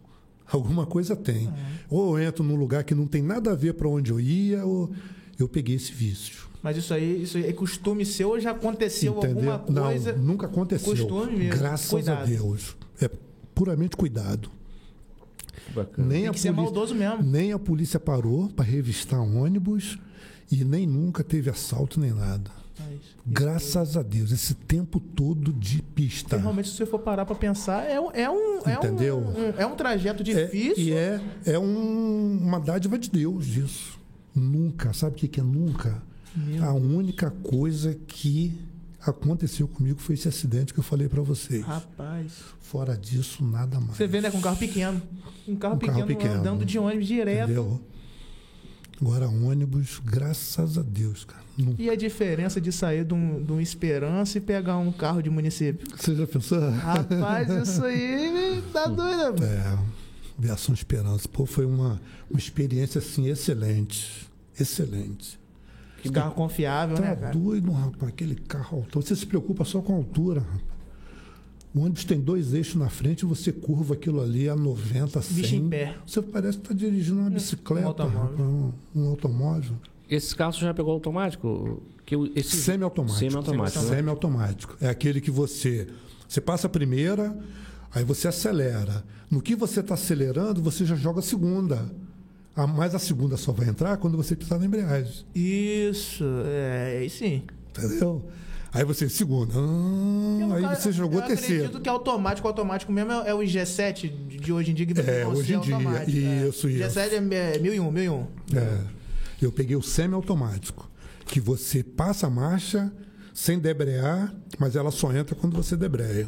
Alguma 0.54 0.86
coisa 0.86 1.16
tem. 1.16 1.52
Ou 1.90 2.18
eu 2.20 2.28
entro 2.28 2.44
num 2.44 2.56
lugar 2.56 2.84
que 2.84 2.94
não 2.94 3.08
tem 3.08 3.24
nada 3.24 3.52
a 3.52 3.56
ver 3.56 3.74
para 3.74 3.88
onde 3.90 4.12
eu 4.12 4.20
ia, 4.20 4.64
ou 4.64 4.92
eu 5.40 5.50
peguei 5.50 5.76
esse 5.76 5.92
vício. 5.92 6.48
Mas 6.62 6.78
isso 6.78 6.94
aí, 6.94 7.24
isso 7.24 7.38
aí 7.38 7.48
é 7.48 7.52
costume 7.54 8.06
seu 8.06 8.30
ou 8.30 8.40
já 8.40 8.52
aconteceu 8.52 9.18
Entendeu? 9.18 9.52
alguma 9.52 9.84
coisa? 9.84 10.14
Não, 10.14 10.24
nunca 10.24 10.46
aconteceu. 10.46 10.92
Costume 10.92 11.38
mesmo. 11.38 11.60
Graças 11.60 11.90
Cuidado. 11.90 12.22
a 12.22 12.26
Deus. 12.26 12.78
É 13.02 13.10
puramente 13.54 13.98
cuidado. 13.98 14.50
Bacana. 15.74 16.08
Nem 16.08 16.22
Tem 16.22 16.28
a 16.30 16.32
que 16.32 16.40
ser 16.40 16.54
polícia, 16.54 16.64
maldoso 16.64 16.96
mesmo. 16.96 17.24
Nem 17.24 17.52
a 17.52 17.60
polícia 17.60 18.00
parou 18.00 18.48
para 18.50 18.64
revistar 18.64 19.20
ônibus 19.20 19.98
e 20.52 20.64
nem 20.64 20.86
nunca 20.86 21.24
teve 21.24 21.50
assalto 21.50 22.00
nem 22.00 22.12
nada. 22.12 22.52
Graças 23.26 23.96
a 23.98 24.02
Deus, 24.02 24.32
esse 24.32 24.54
tempo 24.54 25.00
todo 25.00 25.52
de 25.54 25.82
pista. 25.82 26.30
porque 26.30 26.42
realmente, 26.42 26.70
se 26.70 26.76
você 26.76 26.86
for 26.86 27.00
parar 27.00 27.26
pra 27.26 27.36
pensar, 27.36 27.90
é, 27.90 28.00
um- 28.00 28.12
é 28.12 28.30
um, 28.30 28.60
é, 28.68 28.74
Entendeu? 28.74 29.18
um, 29.18 29.30
um- 29.50 29.54
é 29.58 29.66
um 29.66 29.76
trajeto 29.76 30.22
É, 30.22 30.24
difícil. 30.46 30.84
e 30.84 30.92
é, 30.94 31.22
é 31.46 31.60
um- 31.60 32.38
uma 32.42 32.60
dádiva 32.60 32.98
de 32.98 33.10
Deus 33.10 33.48
isso. 33.48 34.00
Nunca, 34.36 34.92
sabe 34.94 35.14
o 35.16 35.20
que 35.20 35.28
que 35.28 35.40
é 35.40 35.44
nunca? 35.44 36.02
Meu 36.36 36.64
A 36.64 36.74
única 36.74 37.30
coisa 37.30 37.94
que 38.08 38.58
aconteceu 39.00 39.68
comigo 39.68 40.00
foi 40.00 40.16
esse 40.16 40.28
acidente 40.28 40.74
que 40.74 40.80
eu 40.80 40.84
falei 40.84 41.08
para 41.08 41.22
vocês. 41.22 41.64
Rapaz. 41.64 42.32
Fora 42.60 42.98
disso, 42.98 43.44
nada 43.44 43.80
mais. 43.80 43.98
Você 43.98 44.08
vê, 44.08 44.20
né, 44.22 44.32
com 44.32 44.38
um 44.38 44.42
carro 44.42 44.58
pequeno. 44.58 45.02
Um 45.48 45.56
carro, 45.56 45.76
Um 45.76 45.78
carro 45.78 45.78
pequeno, 45.78 46.08
pequeno. 46.08 46.34
andando 46.40 46.66
de 46.66 46.80
ônibus 46.80 47.06
direto. 47.08 47.44
Entendeu? 47.52 47.80
Agora, 49.02 49.28
ônibus, 49.28 50.00
graças 50.04 50.78
a 50.78 50.82
Deus, 50.82 51.26
cara. 51.26 51.44
Nunca. 51.58 51.82
E 51.82 51.90
a 51.90 51.96
diferença 51.96 52.60
de 52.62 52.72
sair 52.72 53.04
de 53.04 53.14
um, 53.14 53.44
de 53.44 53.52
um 53.52 53.60
Esperança 53.60 54.38
e 54.38 54.42
pegar 54.42 54.78
um 54.78 54.92
carro 54.92 55.22
de 55.22 55.30
município? 55.30 55.86
Você 55.96 56.16
já 56.16 56.26
pensou? 56.26 56.60
Rapaz, 56.70 57.50
isso 57.68 57.84
aí 57.84 58.64
tá 58.72 58.86
doido. 58.88 59.42
né? 59.42 59.48
É, 59.48 59.78
Viação 60.40 60.74
Esperança. 60.74 61.28
Pô, 61.28 61.46
foi 61.46 61.66
uma, 61.66 62.02
uma 62.30 62.40
experiência, 62.40 63.00
assim, 63.00 63.28
excelente. 63.30 64.28
Excelente. 64.60 65.40
Que 66.02 66.10
carro 66.10 66.34
confiável, 66.34 67.00
né, 67.00 67.10
Tá 67.10 67.16
cara? 67.16 67.32
doido, 67.34 67.72
rapaz, 67.72 68.12
aquele 68.12 68.36
carro 68.36 68.80
alto. 68.80 69.02
Você 69.02 69.16
se 69.16 69.26
preocupa 69.26 69.64
só 69.64 69.82
com 69.82 69.94
a 69.94 69.96
altura, 69.98 70.42
rapaz. 70.42 70.73
O 71.74 71.82
ônibus 71.82 72.06
tem 72.06 72.20
dois 72.20 72.54
eixos 72.54 72.76
na 72.76 72.90
frente, 72.90 73.26
você 73.26 73.52
curva 73.52 73.96
aquilo 73.96 74.22
ali 74.22 74.48
a 74.48 74.56
90, 74.56 75.22
100. 75.22 75.36
Bicho 75.36 75.56
em 75.56 75.70
pé. 75.70 75.96
Você 76.06 76.22
parece 76.22 76.58
que 76.60 76.66
está 76.66 76.74
dirigindo 76.76 77.20
uma 77.20 77.30
bicicleta, 77.32 77.86
um 77.86 77.88
automóvel. 77.88 78.46
um, 78.46 78.74
um 78.96 79.10
automóvel. 79.10 79.76
Esses 80.08 80.34
carros 80.34 80.58
você 80.58 80.66
já 80.66 80.74
pegou 80.74 80.94
automático? 80.94 81.82
Que 82.06 82.16
esse... 82.36 82.58
Semi-automático. 82.58 83.20
Semi-automático, 83.20 83.86
né? 83.86 83.96
Semi-automático. 83.96 84.78
É 84.80 84.90
aquele 84.90 85.20
que 85.20 85.32
você. 85.32 85.88
Você 86.28 86.40
passa 86.40 86.68
a 86.68 86.70
primeira, 86.70 87.36
aí 87.92 88.04
você 88.04 88.28
acelera. 88.28 89.04
No 89.30 89.42
que 89.42 89.56
você 89.56 89.80
está 89.80 89.96
acelerando, 89.96 90.62
você 90.62 90.86
já 90.86 90.96
joga 90.96 91.20
a 91.20 91.24
segunda. 91.24 91.92
A, 92.56 92.68
mas 92.68 92.94
a 92.94 93.00
segunda 93.00 93.36
só 93.36 93.52
vai 93.52 93.68
entrar 93.68 93.98
quando 93.98 94.16
você 94.16 94.36
pisar 94.36 94.60
na 94.60 94.66
embreagem. 94.66 95.26
Isso, 95.34 96.24
é, 96.46 97.00
aí 97.02 97.10
sim. 97.10 97.42
Entendeu? 97.72 98.24
Aí 98.74 98.84
você 98.84 99.08
segunda. 99.08 99.54
Eu, 99.54 100.52
Ah, 100.52 100.70
aí 100.72 100.76
você 100.76 100.92
jogou 100.92 101.20
eu 101.20 101.24
a 101.26 101.28
terceira. 101.28 101.66
acredito 101.66 101.82
que 101.82 101.88
automático, 101.90 102.48
automático 102.48 102.92
mesmo 102.92 103.12
é, 103.12 103.30
é 103.30 103.34
o 103.34 103.40
G7 103.40 104.10
de 104.40 104.52
hoje 104.52 104.72
em 104.72 104.74
dia 104.74 104.86
que 104.88 105.00
É, 105.00 105.28
hoje 105.28 105.54
em 105.54 105.60
dia. 105.60 105.76
automático, 105.76 106.18
é. 106.18 106.48
Isso, 106.48 106.68
isso. 106.68 106.84
G7 107.00 107.14
é 107.14 107.60
1001, 107.60 107.92
1001. 107.92 108.28
É. 108.56 108.82
Eu 109.42 109.52
peguei 109.52 109.76
o 109.76 109.82
semi-automático, 109.82 110.90
que 111.28 111.40
você 111.40 111.84
passa 111.84 112.28
a 112.28 112.30
marcha 112.30 112.92
sem 113.34 113.60
debrear, 113.60 114.34
mas 114.58 114.76
ela 114.76 114.90
só 114.90 115.12
entra 115.14 115.36
quando 115.36 115.56
você 115.56 115.76
debreia. 115.76 116.28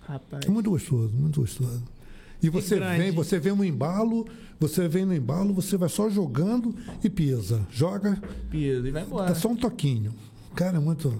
Rapaz. 0.00 0.44
É 0.46 0.50
muito 0.50 0.70
gostoso, 0.70 1.12
muito 1.14 1.40
gostoso. 1.40 1.82
E 2.42 2.48
você 2.48 2.80
vem, 2.80 3.12
você 3.12 3.38
vem 3.38 3.54
no 3.54 3.64
embalo, 3.64 4.26
você 4.58 4.88
vem 4.88 5.04
no 5.04 5.14
embalo, 5.14 5.54
você 5.54 5.76
vai 5.76 5.88
só 5.88 6.10
jogando 6.10 6.74
e 7.04 7.08
pisa. 7.08 7.64
Joga, 7.70 8.20
Piso, 8.50 8.84
e 8.84 8.90
vai 8.90 9.02
embora. 9.04 9.28
dá 9.28 9.34
só 9.36 9.48
um 9.48 9.54
toquinho. 9.56 10.12
Cara, 10.54 10.76
é 10.76 10.80
muito. 10.80 11.12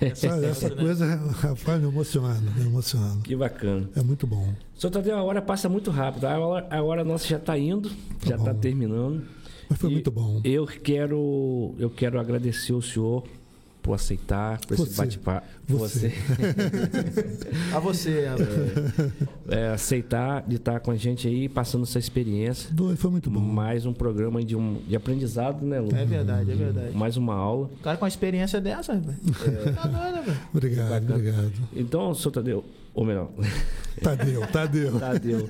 Essa, 0.00 0.30
Sabe, 0.30 0.46
essa 0.46 0.68
né? 0.70 0.82
coisa, 0.82 1.06
rapaz, 1.16 1.80
me 1.80 1.88
emociona, 1.88 2.40
me 2.56 2.66
emociona. 2.66 3.20
Que 3.22 3.36
bacana. 3.36 3.88
É 3.94 4.02
muito 4.02 4.26
bom. 4.26 4.52
Só 4.74 4.90
Tadeu, 4.90 5.16
a 5.16 5.22
hora 5.22 5.40
passa 5.40 5.68
muito 5.68 5.90
rápido. 5.90 6.24
A 6.24 6.38
hora, 6.38 6.66
a 6.70 6.82
hora 6.82 7.04
nossa 7.04 7.26
já 7.28 7.36
está 7.36 7.56
indo, 7.58 7.90
já 8.26 8.36
está 8.36 8.52
terminando. 8.54 9.22
Mas 9.68 9.78
foi 9.78 9.90
E 9.90 9.92
muito 9.92 10.10
bom. 10.10 10.40
Eu 10.44 10.66
quero, 10.66 11.74
eu 11.78 11.88
quero 11.90 12.18
agradecer 12.18 12.72
o 12.72 12.82
senhor 12.82 13.24
por 13.82 13.94
aceitar, 13.94 14.60
por 14.60 14.74
esse 14.74 14.86
Você. 14.86 14.96
bate-papo. 14.96 15.46
Você. 15.66 16.12
A 17.74 17.80
você, 17.80 18.26
rapaz. 18.26 18.48
É, 19.48 19.68
aceitar 19.68 20.44
de 20.46 20.56
estar 20.56 20.78
com 20.80 20.90
a 20.90 20.96
gente 20.96 21.26
aí, 21.26 21.48
passando 21.48 21.82
essa 21.82 21.98
experiência. 21.98 22.70
Foi 22.96 23.10
muito 23.10 23.28
bom. 23.28 23.40
Mais 23.40 23.84
um 23.84 23.92
programa 23.92 24.42
de, 24.44 24.54
um, 24.54 24.80
de 24.86 24.94
aprendizado, 24.94 25.66
né, 25.66 25.80
Lu? 25.80 25.88
É 25.94 26.04
verdade, 26.04 26.52
é 26.52 26.54
verdade. 26.54 26.96
Mais 26.96 27.16
uma 27.16 27.34
aula. 27.34 27.66
O 27.66 27.82
cara 27.82 27.96
com 27.96 28.04
uma 28.04 28.08
experiência 28.08 28.60
dessa, 28.60 28.94
rapaz. 28.94 29.16
Tá 29.74 29.88
doido, 29.88 30.24
velho. 30.24 30.38
Obrigado, 30.54 31.10
obrigado. 31.10 31.52
Então, 31.74 32.14
senhor 32.14 32.32
Tadeu, 32.32 32.64
ou 32.94 33.04
melhor, 33.04 33.30
Tadeu, 34.00 34.46
Tadeu. 34.48 34.98
Tadeu, 34.98 35.48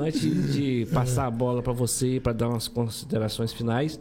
antes 0.00 0.54
de 0.54 0.86
passar 0.92 1.26
a 1.26 1.30
bola 1.30 1.62
para 1.62 1.72
você, 1.72 2.18
para 2.20 2.32
dar 2.32 2.48
umas 2.48 2.68
considerações 2.68 3.52
finais, 3.52 4.00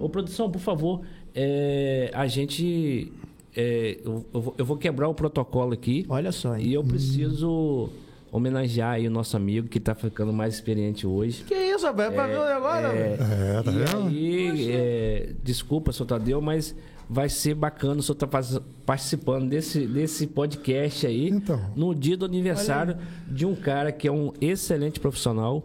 ô 0.00 0.08
produção, 0.08 0.50
por 0.50 0.60
favor, 0.60 1.02
é, 1.36 2.10
a 2.14 2.26
gente. 2.26 3.12
é, 3.56 3.98
eu, 4.04 4.24
eu 4.34 4.40
vou- 4.40 4.54
eu 4.58 4.64
vou 4.64 4.76
quebrar 4.76 5.08
o 5.08 5.14
protocolo 5.14 5.72
aqui 5.74 6.04
Olha 6.08 6.32
só, 6.32 6.56
hein? 6.56 6.66
e 6.66 6.74
eu 6.74 6.82
preciso 6.82 7.90
homenagear 8.32 8.94
aí 8.94 9.06
o 9.06 9.10
nosso 9.10 9.36
amigo 9.36 9.68
que 9.68 9.78
está 9.78 9.94
ficando 9.94 10.32
mais 10.32 10.54
experiente 10.54 11.06
hoje. 11.06 11.44
Que 11.44 11.54
isso, 11.54 11.86
rapaz? 11.86 12.10
É 12.10 12.14
pra 12.14 12.26
ver 12.26 12.38
o 12.38 12.44
negócio, 12.44 12.88
velho? 12.92 13.22
É, 13.22 13.62
tá 13.62 13.70
E 13.70 13.74
vendo? 13.74 14.08
aí, 14.08 14.70
é, 14.72 15.28
desculpa, 15.44 15.92
senhor 15.92 16.06
Tadeu, 16.06 16.40
mas 16.42 16.74
vai 17.08 17.28
ser 17.28 17.54
bacana 17.54 18.00
o 18.00 18.02
senhor 18.02 18.14
estar 18.14 18.26
tá 18.26 18.60
participando 18.84 19.48
desse, 19.48 19.86
desse 19.86 20.26
podcast 20.26 21.06
aí, 21.06 21.28
então. 21.30 21.60
no 21.76 21.94
dia 21.94 22.16
do 22.16 22.24
aniversário 22.24 22.96
de 23.28 23.46
um 23.46 23.54
cara 23.54 23.92
que 23.92 24.08
é 24.08 24.12
um 24.12 24.32
excelente 24.40 24.98
profissional, 25.00 25.64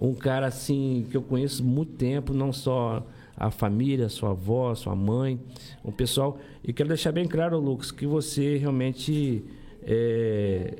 um 0.00 0.12
cara 0.14 0.46
assim 0.46 1.06
que 1.10 1.16
eu 1.16 1.22
conheço 1.22 1.64
muito 1.64 1.92
tempo, 1.94 2.32
não 2.34 2.52
só 2.52 3.04
a 3.36 3.50
família, 3.50 4.08
sua 4.08 4.30
avó, 4.30 4.74
sua 4.74 4.94
mãe, 4.94 5.38
o 5.82 5.90
pessoal. 5.90 6.38
E 6.62 6.72
quero 6.72 6.88
deixar 6.88 7.12
bem 7.12 7.26
claro, 7.26 7.58
Lucas, 7.58 7.90
que 7.90 8.06
você 8.06 8.56
realmente 8.56 9.44
é, 9.82 10.74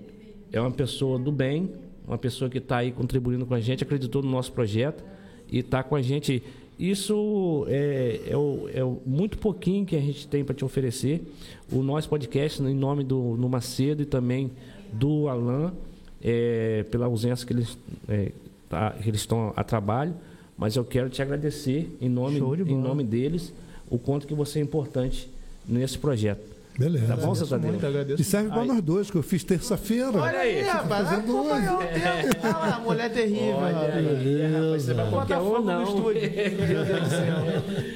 é 0.53 0.61
uma 0.61 0.71
pessoa 0.71 1.19
do 1.19 1.33
bem, 1.33 1.71
uma 2.07 2.19
pessoa 2.19 2.51
que 2.51 2.59
está 2.59 2.79
aí 2.79 2.93
contribuindo 2.93 3.45
com 3.47 3.55
a 3.55 3.61
gente, 3.61 3.83
acreditou 3.83 4.23
no 4.23 4.31
nosso 4.31 4.53
projeto 4.53 5.05
e 5.51 5.59
está 5.59 5.83
com 5.83 5.97
a 5.97 6.03
gente 6.03 6.43
isso 6.79 7.67
é, 7.69 8.21
é, 8.31 8.37
o, 8.37 8.69
é 8.73 8.83
o 8.83 9.01
muito 9.07 9.39
pouquinho 9.39 9.87
que 9.87 9.95
a 9.95 10.01
gente 10.01 10.27
tem 10.27 10.45
para 10.45 10.55
te 10.55 10.65
oferecer. 10.65 11.23
O 11.71 11.83
nosso 11.83 12.09
podcast, 12.09 12.61
em 12.63 12.75
nome 12.75 13.05
do 13.05 13.37
no 13.37 13.49
Macedo 13.49 14.03
e 14.03 14.05
também 14.05 14.51
do 14.93 15.29
Alan, 15.29 15.73
é, 16.21 16.85
pela 16.91 17.07
ausência 17.07 17.47
que 17.47 17.53
eles, 17.53 17.79
é, 18.09 18.33
tá, 18.69 18.91
que 18.91 19.09
eles 19.09 19.21
estão 19.21 19.53
a 19.55 19.63
trabalho, 19.63 20.15
mas 20.57 20.77
eu 20.77 20.85
quero 20.85 21.09
te 21.09 21.21
agradecer 21.21 21.97
em 22.01 22.09
nome, 22.09 22.39
em 22.39 22.77
nome 22.77 23.05
deles 23.05 23.53
o 23.91 23.99
quanto 23.99 24.27
que 24.27 24.35
você 24.35 24.59
é 24.59 24.63
importante 24.63 25.29
nesse 25.67 25.99
projeto. 25.99 26.55
Beleza. 26.79 27.07
Tá 27.07 27.17
bom, 27.17 27.33
tá 27.35 27.59
muito, 27.59 27.87
agradeço. 27.87 28.21
E 28.21 28.25
serve 28.25 28.49
para 28.49 28.65
nós 28.65 28.83
dois, 28.83 29.11
que 29.11 29.17
eu 29.17 29.23
fiz 29.23 29.45
terça-feira. 29.45 30.19
Olha 30.19 30.39
aí, 30.41 30.61
rapaz. 30.63 31.09
Fazendo 31.09 31.37
hoje. 31.37 31.69
Olha 31.69 32.57
lá, 32.57 32.81
mulher 32.81 33.13
terrível. 33.13 33.57
Olha 33.57 33.95
aí, 33.95 34.53
rapaz. 34.53 34.83
Você 34.83 34.95
vai 34.95 35.11
botar 35.11 35.39
fogo 35.39 35.61
não. 35.61 35.81
no 35.81 35.89
estúdio. 35.89 36.31
Meu 36.67 36.85
Deus 36.85 37.01
do 37.01 37.09
céu. 37.09 37.95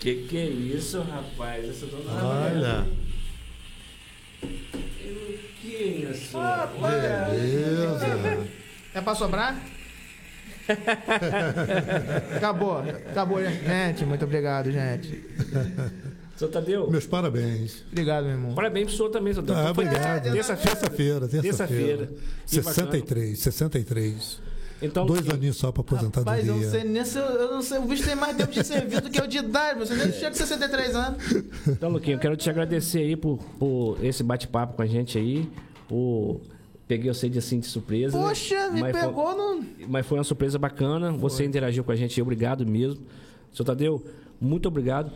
Que 0.00 0.14
que 0.22 0.36
é 0.38 0.46
isso, 0.46 1.00
rapaz? 1.02 1.68
Essa 1.68 1.86
dona 1.86 2.24
Olha. 2.24 2.86
Que 5.60 6.08
isso? 6.10 6.38
Beleza. 6.80 8.46
É 8.94 9.00
pra 9.02 9.14
sobrar? 9.14 9.60
Acabou, 12.36 12.78
acabou, 12.78 13.38
gente. 13.42 14.04
Muito 14.04 14.24
obrigado, 14.24 14.70
gente. 14.70 15.24
Senhor 16.36 16.50
Tadeu. 16.50 16.90
Meus 16.90 17.06
parabéns. 17.06 17.84
Obrigado, 17.90 18.24
meu 18.24 18.32
irmão. 18.34 18.54
Parabéns 18.54 18.86
pro 18.86 18.96
senhor 18.96 19.10
também, 19.10 19.32
senhor 19.32 19.44
Tadeu. 19.44 19.66
Ah, 19.66 19.70
obrigado. 19.70 20.32
Terça-feira. 20.32 21.28
Terça-feira. 21.28 22.10
63, 22.46 23.38
63. 23.38 24.40
Então, 24.80 25.06
Dois 25.06 25.22
que... 25.22 25.32
aninhos 25.32 25.56
só 25.56 25.72
para 25.72 25.80
aposentadoria. 25.80 26.32
Mas 26.32 26.46
eu 26.46 26.56
não 26.56 26.70
sei 26.70 26.84
nem 26.84 27.04
se 27.04 27.18
eu, 27.18 27.24
eu 27.24 27.54
não 27.54 27.62
sei. 27.62 27.78
O 27.78 27.82
bicho 27.82 28.04
tem 28.04 28.14
mais 28.14 28.36
tempo 28.36 28.52
de 28.52 28.62
serviço 28.64 29.02
do 29.02 29.10
que 29.10 29.20
eu 29.20 29.26
de 29.26 29.38
idade. 29.38 29.80
Você 29.80 29.94
nem 29.94 30.12
chega 30.12 30.30
com 30.30 30.36
63 30.36 30.94
anos. 30.94 31.24
Então, 31.66 31.90
Luquinho, 31.90 32.14
eu 32.14 32.20
quero 32.20 32.36
te 32.36 32.48
agradecer 32.48 33.00
aí 33.00 33.16
por, 33.16 33.38
por 33.58 33.98
esse 34.04 34.22
bate-papo 34.22 34.74
com 34.74 34.82
a 34.82 34.86
gente 34.86 35.18
aí. 35.18 35.48
Por 35.88 36.40
peguei 36.88 37.12
você 37.12 37.28
de 37.28 37.38
assim 37.38 37.60
de 37.60 37.66
surpresa. 37.66 38.18
Poxa, 38.18 38.70
me 38.70 38.82
pegou 38.90 39.34
foi, 39.34 39.36
no. 39.36 39.88
Mas 39.88 40.06
foi 40.06 40.18
uma 40.18 40.24
surpresa 40.24 40.58
bacana. 40.58 41.10
Foi. 41.10 41.20
Você 41.20 41.44
interagiu 41.44 41.84
com 41.84 41.92
a 41.92 41.96
gente, 41.96 42.20
obrigado 42.20 42.66
mesmo. 42.66 43.04
Senhor 43.52 43.66
Tadeu, 43.66 44.04
muito 44.40 44.66
obrigado. 44.66 45.12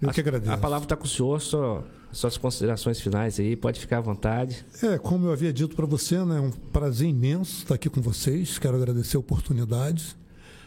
Eu 0.00 0.10
que 0.10 0.20
agradeço. 0.20 0.52
A 0.52 0.56
palavra 0.56 0.84
está 0.84 0.94
com 0.94 1.04
o 1.04 1.08
senhor, 1.08 1.40
só, 1.40 1.82
suas 2.12 2.36
considerações 2.36 3.00
finais 3.00 3.40
aí, 3.40 3.56
pode 3.56 3.80
ficar 3.80 3.98
à 3.98 4.00
vontade. 4.00 4.64
É, 4.82 4.98
como 4.98 5.26
eu 5.26 5.32
havia 5.32 5.52
dito 5.52 5.74
para 5.74 5.86
você, 5.86 6.22
né, 6.24 6.38
é 6.38 6.40
um 6.40 6.50
prazer 6.50 7.08
imenso 7.08 7.62
estar 7.62 7.74
aqui 7.74 7.90
com 7.90 8.00
vocês. 8.00 8.58
Quero 8.58 8.76
agradecer 8.76 9.16
a 9.16 9.20
oportunidade, 9.20 10.16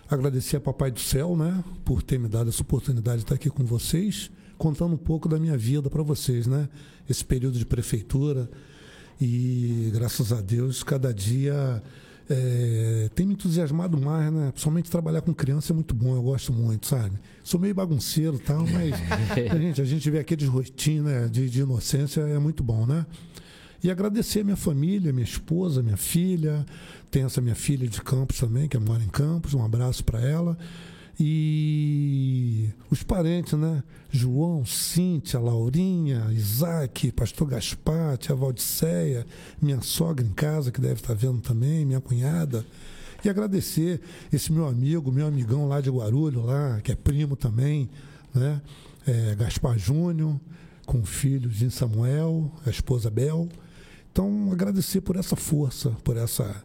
agradecer 0.09 0.57
a 0.57 0.59
Papai 0.59 0.91
do 0.91 0.99
Céu, 0.99 1.37
né, 1.37 1.63
por 1.85 2.01
ter 2.01 2.19
me 2.19 2.27
dado 2.27 2.49
essa 2.49 2.61
oportunidade 2.61 3.17
de 3.17 3.23
estar 3.23 3.35
aqui 3.35 3.49
com 3.49 3.63
vocês, 3.63 4.31
contando 4.57 4.93
um 4.93 4.97
pouco 4.97 5.29
da 5.29 5.39
minha 5.39 5.57
vida 5.57 5.89
para 5.89 6.01
vocês, 6.03 6.47
né, 6.47 6.67
esse 7.07 7.23
período 7.23 7.57
de 7.57 7.65
prefeitura. 7.65 8.49
E 9.19 9.91
graças 9.93 10.31
a 10.31 10.39
Deus, 10.41 10.81
cada 10.81 11.13
dia 11.13 11.83
é, 12.29 13.09
tem 13.15 13.25
me 13.25 13.33
entusiasmado 13.33 13.99
mais, 13.99 14.31
né? 14.31 14.51
Principalmente 14.51 14.89
trabalhar 14.89 15.21
com 15.21 15.33
criança 15.33 15.73
é 15.73 15.75
muito 15.75 15.93
bom, 15.93 16.15
eu 16.15 16.21
gosto 16.21 16.53
muito, 16.53 16.87
sabe? 16.87 17.17
Sou 17.43 17.59
meio 17.59 17.73
bagunceiro 17.73 18.35
e 18.35 18.39
tal, 18.39 18.65
mas 18.67 18.93
a, 19.51 19.57
gente, 19.57 19.81
a 19.81 19.85
gente 19.85 20.09
vê 20.09 20.19
aqueles 20.19 20.47
rostinhos 20.47 21.05
né, 21.05 21.27
de, 21.27 21.49
de 21.49 21.61
inocência, 21.61 22.21
é 22.21 22.39
muito 22.39 22.63
bom, 22.63 22.85
né? 22.85 23.05
E 23.83 23.89
agradecer 23.89 24.41
a 24.41 24.43
minha 24.43 24.57
família, 24.57 25.13
minha 25.13 25.23
esposa, 25.23 25.81
minha 25.81 25.97
filha. 25.97 26.65
Tem 27.09 27.23
essa 27.23 27.39
minha 27.39 27.55
filha 27.55 27.87
de 27.87 28.01
Campos 28.01 28.37
também, 28.37 28.67
que 28.67 28.77
mora 28.77 29.01
em 29.01 29.07
Campos. 29.07 29.53
Um 29.53 29.63
abraço 29.63 30.03
para 30.03 30.19
ela. 30.19 30.57
E 31.19 32.69
os 32.89 33.03
parentes, 33.03 33.53
né? 33.53 33.83
João, 34.09 34.65
Cíntia, 34.65 35.37
Laurinha, 35.39 36.29
Isaac, 36.31 37.11
Pastor 37.11 37.47
Gaspar, 37.49 38.17
Tia 38.17 38.33
Valdiceia, 38.33 39.27
minha 39.61 39.81
sogra 39.81 40.25
em 40.25 40.31
casa, 40.31 40.71
que 40.71 40.79
deve 40.79 41.01
estar 41.01 41.13
vendo 41.13 41.41
também, 41.41 41.85
minha 41.85 41.99
cunhada. 41.99 42.65
E 43.23 43.27
agradecer 43.27 43.99
esse 44.31 44.49
meu 44.51 44.65
amigo, 44.65 45.11
meu 45.11 45.27
amigão 45.27 45.67
lá 45.67 45.81
de 45.81 45.89
Guarulhos, 45.89 46.45
lá, 46.45 46.79
que 46.81 46.93
é 46.93 46.95
primo 46.95 47.35
também, 47.35 47.89
né? 48.33 48.61
É, 49.05 49.35
Gaspar 49.35 49.77
Júnior, 49.77 50.39
com 50.85 51.01
o 51.01 51.05
filho 51.05 51.49
de 51.49 51.69
Samuel, 51.69 52.49
a 52.65 52.69
esposa 52.69 53.09
Bel. 53.09 53.49
Então, 54.11 54.49
agradecer 54.51 55.01
por 55.01 55.17
essa 55.17 55.35
força, 55.35 55.89
por 56.03 56.15
essa 56.15 56.63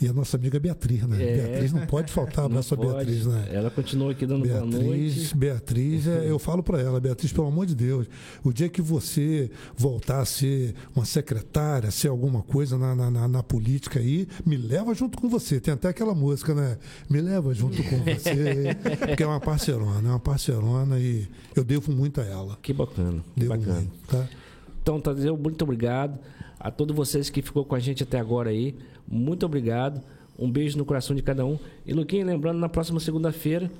e 0.00 0.06
a 0.06 0.12
nossa 0.12 0.36
amiga 0.36 0.60
Beatriz, 0.60 1.02
né? 1.02 1.22
É, 1.22 1.36
Beatriz 1.36 1.72
não 1.72 1.86
pode 1.86 2.12
faltar 2.12 2.44
abraço 2.44 2.74
a 2.74 2.76
Beatriz, 2.76 3.26
né? 3.26 3.48
Ela 3.52 3.70
continua 3.70 4.12
aqui 4.12 4.24
dando 4.24 4.42
Beatriz, 4.42 4.70
boa 4.70 4.84
noite. 4.84 5.36
Beatriz, 5.36 6.06
é, 6.06 6.30
eu 6.30 6.38
falo 6.38 6.62
para 6.62 6.80
ela, 6.80 7.00
Beatriz, 7.00 7.32
pelo 7.32 7.48
amor 7.48 7.66
de 7.66 7.74
Deus, 7.74 8.06
o 8.44 8.52
dia 8.52 8.68
que 8.68 8.80
você 8.80 9.50
voltar 9.76 10.20
a 10.20 10.24
ser 10.24 10.74
uma 10.94 11.04
secretária, 11.04 11.90
ser 11.90 12.08
alguma 12.08 12.42
coisa 12.42 12.78
na, 12.78 12.94
na, 12.94 13.10
na, 13.10 13.28
na 13.28 13.42
política 13.42 13.98
aí, 13.98 14.28
me 14.46 14.56
leva 14.56 14.94
junto 14.94 15.18
com 15.18 15.28
você. 15.28 15.60
Tem 15.60 15.74
até 15.74 15.88
aquela 15.88 16.14
música, 16.14 16.54
né? 16.54 16.78
Me 17.10 17.20
leva 17.20 17.52
junto 17.52 17.82
com 17.82 17.98
você. 17.98 18.76
porque 19.06 19.22
é 19.22 19.26
uma 19.26 19.40
parcerona, 19.40 20.08
é 20.08 20.12
uma 20.12 20.20
parcerona 20.20 20.98
e 21.00 21.26
eu 21.56 21.64
devo 21.64 21.92
muito 21.92 22.20
a 22.20 22.24
ela. 22.24 22.58
Que 22.62 22.72
bacana. 22.72 23.24
Devo 23.36 23.50
bacana. 23.50 23.80
muito, 23.80 23.92
tá? 24.06 24.28
Então, 24.80 25.00
Tadeu, 25.00 25.36
muito 25.36 25.62
obrigado 25.62 26.18
a 26.58 26.70
todos 26.70 26.96
vocês 26.96 27.28
que 27.30 27.42
ficou 27.42 27.64
com 27.64 27.74
a 27.74 27.78
gente 27.78 28.02
até 28.02 28.18
agora 28.18 28.50
aí. 28.50 28.74
Muito 29.10 29.46
obrigado. 29.46 30.00
Um 30.38 30.50
beijo 30.50 30.78
no 30.78 30.84
coração 30.84 31.16
de 31.16 31.22
cada 31.22 31.44
um. 31.44 31.58
E 31.84 31.92
Luquinha, 31.92 32.24
lembrando, 32.24 32.58
na 32.58 32.68
próxima 32.68 33.00
segunda-feira, 33.00 33.70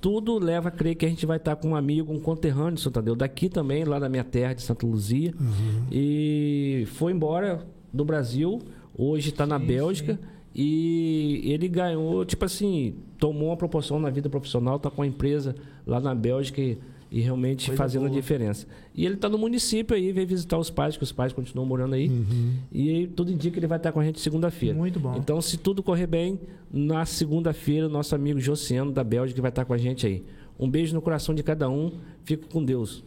tudo 0.00 0.38
leva 0.38 0.68
a 0.68 0.70
crer 0.70 0.94
que 0.94 1.04
a 1.04 1.08
gente 1.08 1.26
vai 1.26 1.36
estar 1.36 1.56
com 1.56 1.70
um 1.70 1.76
amigo, 1.76 2.12
um 2.12 2.20
conterrâneo 2.20 2.74
de 2.74 2.80
Santadeu, 2.80 3.14
daqui 3.14 3.48
também, 3.48 3.84
lá 3.84 3.98
da 3.98 4.08
minha 4.08 4.24
terra, 4.24 4.54
de 4.54 4.62
Santa 4.62 4.86
Luzia. 4.86 5.34
Uhum. 5.38 5.86
E 5.90 6.84
foi 6.92 7.12
embora 7.12 7.66
do 7.92 8.04
Brasil, 8.04 8.60
hoje 8.96 9.30
está 9.30 9.46
na 9.46 9.58
Bélgica. 9.58 10.14
Sim. 10.14 10.36
E 10.54 11.42
ele 11.52 11.68
ganhou, 11.68 12.24
tipo 12.24 12.44
assim, 12.46 12.94
tomou 13.18 13.50
uma 13.50 13.56
proporção 13.56 13.98
na 13.98 14.08
vida 14.08 14.30
profissional, 14.30 14.76
está 14.76 14.90
com 14.90 15.02
a 15.02 15.06
empresa 15.06 15.54
lá 15.86 16.00
na 16.00 16.14
Bélgica. 16.14 16.62
E, 16.62 16.78
e 17.10 17.20
realmente 17.20 17.66
Coisa 17.66 17.76
fazendo 17.82 18.02
boa. 18.02 18.12
a 18.12 18.14
diferença. 18.20 18.66
E 18.94 19.04
ele 19.04 19.14
está 19.14 19.28
no 19.28 19.38
município 19.38 19.96
aí, 19.96 20.12
veio 20.12 20.26
visitar 20.26 20.58
os 20.58 20.70
pais, 20.70 20.96
que 20.96 21.02
os 21.02 21.12
pais 21.12 21.32
continuam 21.32 21.66
morando 21.66 21.94
aí. 21.94 22.08
Uhum. 22.08 22.54
E 22.72 23.06
tudo 23.08 23.30
indica 23.30 23.52
que 23.54 23.58
ele 23.60 23.66
vai 23.66 23.78
estar 23.78 23.92
com 23.92 24.00
a 24.00 24.04
gente 24.04 24.20
segunda-feira. 24.20 24.76
Muito 24.76 24.98
bom. 24.98 25.14
Então, 25.16 25.40
se 25.40 25.56
tudo 25.56 25.82
correr 25.82 26.06
bem, 26.06 26.40
na 26.72 27.04
segunda-feira, 27.06 27.88
nosso 27.88 28.14
amigo 28.14 28.40
Josiano 28.40 28.90
da 28.90 29.04
Bélgica 29.04 29.40
vai 29.40 29.50
estar 29.50 29.64
com 29.64 29.72
a 29.72 29.78
gente 29.78 30.06
aí. 30.06 30.24
Um 30.58 30.68
beijo 30.68 30.94
no 30.94 31.02
coração 31.02 31.34
de 31.34 31.42
cada 31.42 31.68
um. 31.68 31.92
Fico 32.24 32.48
com 32.48 32.64
Deus. 32.64 33.04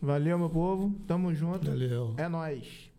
Valeu, 0.00 0.38
meu 0.38 0.50
povo. 0.50 0.94
Tamo 1.06 1.34
junto. 1.34 1.66
Valeu. 1.70 2.14
É 2.16 2.28
nóis. 2.28 2.91